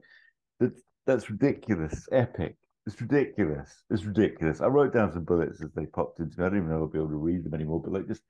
[0.60, 2.08] that's that's ridiculous.
[2.12, 2.56] Epic.
[2.90, 3.84] It's ridiculous.
[3.92, 4.62] It's ridiculous.
[4.62, 6.46] I wrote down some bullets as they popped into me.
[6.46, 7.80] I don't even know if I'll be able to read them anymore.
[7.80, 8.24] But like, just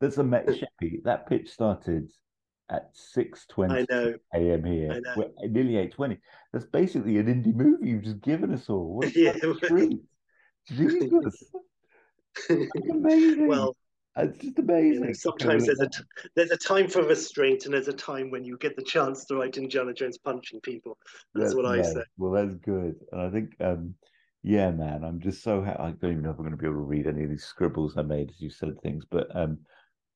[0.00, 1.02] there's a Met Sheppy.
[1.02, 2.12] That pitch started
[2.70, 4.64] at six twenty a.m.
[4.64, 5.02] here.
[5.48, 6.18] nearly eight twenty.
[6.52, 9.04] That's basically an Indy movie you've just given us all.
[9.16, 9.34] Yeah.
[10.68, 11.50] Jesus.
[12.48, 13.48] amazing.
[13.48, 13.76] Well,
[14.16, 15.14] it's just amazing.
[15.14, 15.88] Sometimes there's a
[16.34, 19.36] there's a time for restraint, and there's a time when you get the chance to
[19.36, 20.98] write Indiana Jones punching people.
[21.34, 22.02] That's, that's what I say.
[22.16, 23.94] Well, that's good, and I think, um,
[24.42, 25.80] yeah, man, I'm just so happy.
[25.80, 27.44] I don't even know if I'm going to be able to read any of these
[27.44, 29.58] scribbles I made as you said things, but um,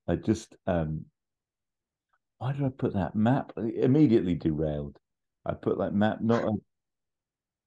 [0.09, 1.05] I just um,
[2.41, 3.53] why did I put that map?
[3.57, 4.97] immediately derailed.
[5.45, 6.53] I put like map, not a,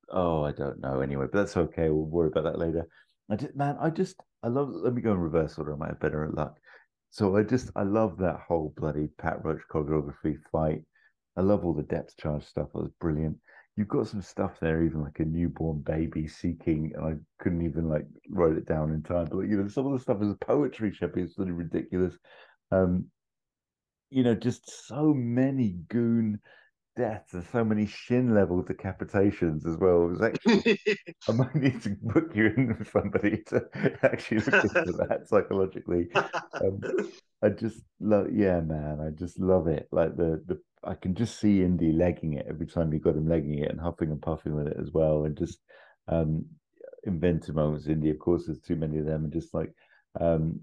[0.09, 0.99] oh, I don't know.
[0.99, 1.89] Anyway, but that's okay.
[1.89, 2.87] We'll worry about that later.
[3.29, 4.69] I just, man, I just, I love.
[4.69, 5.73] Let me go in reverse order.
[5.73, 6.57] I might have better luck.
[7.09, 10.81] So I just, I love that whole bloody Pat Roach choreography fight.
[11.37, 12.69] I love all the depth charge stuff.
[12.73, 13.37] It was brilliant.
[13.75, 17.89] You've got some stuff there, even like a newborn baby seeking, and I couldn't even
[17.89, 19.29] like write it down in time.
[19.31, 21.17] But you know, some of the stuff is poetry, Sheppy.
[21.17, 22.15] It's really ridiculous.
[22.71, 23.05] Um,
[24.09, 26.39] you know, just so many goon
[26.95, 30.15] deaths and so many shin level decapitations as well.
[30.15, 30.65] It actually,
[31.27, 33.65] I might need to book you in with somebody to
[34.03, 36.09] actually look into that psychologically.
[36.61, 36.81] Um,
[37.43, 39.87] I just love, yeah, man, I just love it.
[39.91, 43.27] Like the the I can just see Indy legging it every time you got him
[43.27, 45.59] legging it and huffing and puffing with it as well, and just
[46.07, 46.45] um,
[47.05, 49.73] invented moments Indy, Of course, there's too many of them, and just like
[50.19, 50.59] um,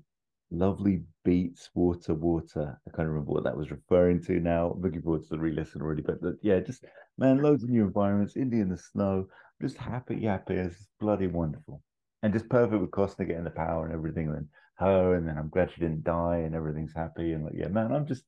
[0.50, 2.80] lovely beats, water, water.
[2.86, 4.72] I can't remember what that was referring to now.
[4.72, 6.84] I'm looking forward to the re-listen already, but the, yeah, just
[7.18, 8.36] man, loads of new environments.
[8.36, 9.26] India in the snow,
[9.62, 10.54] just happy, happy.
[10.54, 11.82] It's bloody wonderful,
[12.22, 15.38] and just perfect with Costner getting the power and everything, and then her, and then
[15.38, 18.24] I'm glad she didn't die, and everything's happy, and like yeah, man, I'm just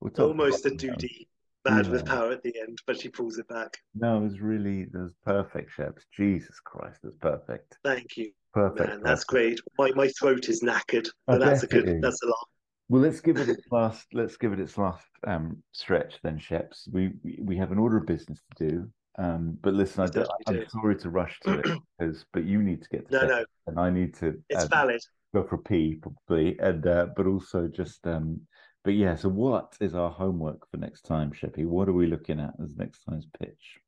[0.00, 1.28] we'll almost a duty.
[1.68, 1.92] Mad yeah.
[1.92, 3.76] with power at the end, but she pulls it back.
[3.94, 6.04] No, it was really it was perfect, Sheps.
[6.16, 7.76] Jesus Christ, it was perfect.
[7.84, 8.32] Thank you.
[8.52, 8.88] Perfect.
[8.88, 9.60] Man, that's great.
[9.78, 12.00] My my throat is knackered, but that's a good.
[12.02, 12.48] That's a lot.
[12.88, 14.06] Well, let's give it its last.
[14.12, 16.88] Let's give it its last um, stretch then, Sheps.
[16.90, 18.88] We, we we have an order of business to do.
[19.18, 21.66] Um, but listen, I am sorry to rush to it
[21.98, 24.42] because, but you need to get to no, no, and I need to.
[24.48, 25.00] It's um, valid.
[25.32, 28.06] Go for a pee probably, and uh, but also just.
[28.06, 28.40] Um,
[28.82, 31.66] but yeah, so what is our homework for next time, Sheppy?
[31.66, 33.78] What are we looking at as next time's pitch?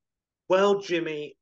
[0.48, 1.34] Well, Jimmy,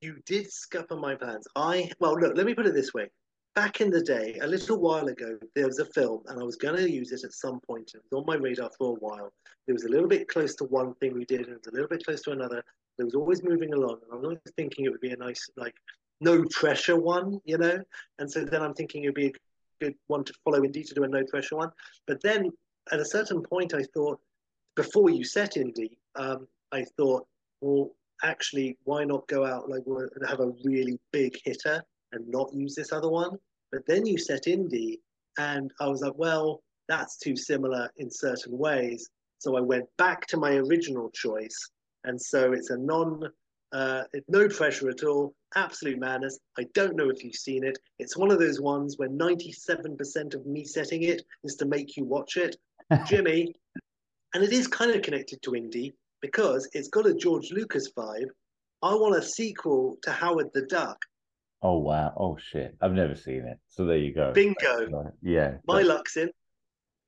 [0.00, 1.46] you did scupper my plans.
[1.56, 3.10] I well, look, let me put it this way.
[3.54, 6.56] Back in the day, a little while ago, there was a film, and I was
[6.56, 7.92] going to use it at some point.
[7.94, 9.32] It was on my radar for a while.
[9.66, 11.72] It was a little bit close to one thing we did, and it was a
[11.72, 12.62] little bit close to another.
[12.98, 15.48] It was always moving along, and I was always thinking it would be a nice,
[15.56, 15.74] like,
[16.20, 17.78] no pressure one, you know.
[18.18, 20.94] And so then I'm thinking it would be a good one to follow Indy to
[20.94, 21.70] do a no pressure one.
[22.06, 22.50] But then
[22.92, 24.20] at a certain point, I thought,
[24.74, 27.26] before you set Indy, um, I thought,
[27.60, 27.90] well,
[28.22, 32.74] actually, why not go out like and have a really big hitter and not use
[32.74, 33.36] this other one?
[33.72, 35.00] But then you set Indy,
[35.38, 39.08] and I was like, well, that's too similar in certain ways.
[39.38, 41.58] So I went back to my original choice,
[42.04, 43.28] and so it's a non,
[43.72, 46.38] uh, no pressure at all, absolute madness.
[46.58, 47.78] I don't know if you've seen it.
[47.98, 52.04] It's one of those ones where 97% of me setting it is to make you
[52.04, 52.56] watch it.
[53.06, 53.52] Jimmy,
[54.34, 55.94] and it is kind of connected to Indy
[56.26, 58.28] because it's got a George Lucas vibe.
[58.82, 60.98] I want a sequel to Howard the Duck.
[61.62, 62.12] Oh wow!
[62.16, 62.76] Oh shit!
[62.80, 63.58] I've never seen it.
[63.68, 64.32] So there you go.
[64.32, 65.12] Bingo.
[65.22, 65.56] Yeah.
[65.66, 65.86] My but...
[65.86, 66.30] luck's in.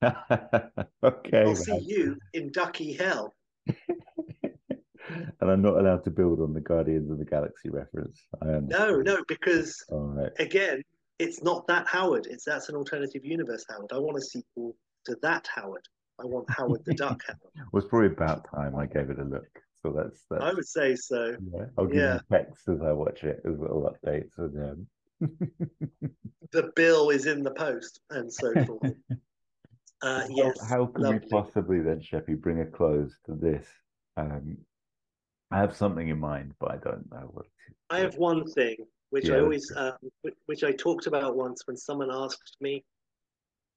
[0.03, 1.41] okay.
[1.41, 1.57] I'll man.
[1.57, 3.35] see you in Ducky Hell.
[3.67, 8.27] and I'm not allowed to build on the Guardians of the Galaxy reference.
[8.43, 10.31] no, no, because right.
[10.39, 10.83] again,
[11.19, 12.27] it's not that Howard.
[12.31, 13.93] It's that's an alternative universe Howard.
[13.93, 14.75] I want a sequel
[15.07, 15.87] to that Howard.
[16.21, 17.41] I want Howard the Duck Howard.
[17.73, 19.49] well, it's probably about time I gave it a look.
[19.83, 21.37] So that's, that's I would say so.
[21.55, 22.15] Yeah, I'll give yeah.
[22.15, 24.37] you text as I watch it as little updates.
[24.39, 24.87] And, um...
[26.53, 28.95] the bill is in the post and so forth.
[30.01, 30.57] Uh, yes.
[30.61, 31.19] How, how can lovely.
[31.25, 33.67] we possibly then, Sheppy, bring a close to this?
[34.17, 34.59] Um,
[35.51, 37.47] I have something in mind, but I don't know what.
[37.91, 38.77] I have one thing
[39.11, 39.93] which yeah, I always, uh,
[40.47, 42.85] which I talked about once when someone asked me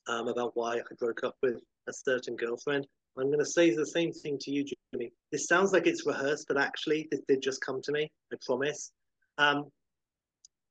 [0.07, 2.85] um, about why I broke up with a certain girlfriend.
[3.17, 5.11] I'm going to say the same thing to you, Jimmy.
[5.31, 8.09] This sounds like it's rehearsed, but actually, this did just come to me.
[8.31, 8.91] I promise.
[9.37, 9.65] Um,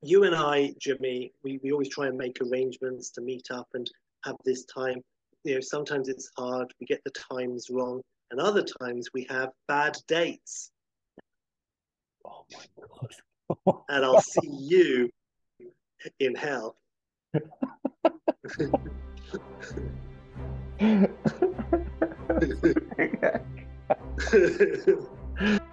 [0.01, 3.89] you and I, Jimmy, we, we always try and make arrangements to meet up and
[4.25, 5.01] have this time.
[5.43, 6.73] You know, sometimes it's hard.
[6.79, 10.71] We get the times wrong, and other times we have bad dates.
[12.25, 13.83] Oh my god!
[13.89, 15.09] and I'll see you
[16.19, 16.75] in hell.
[20.81, 21.05] Yeah.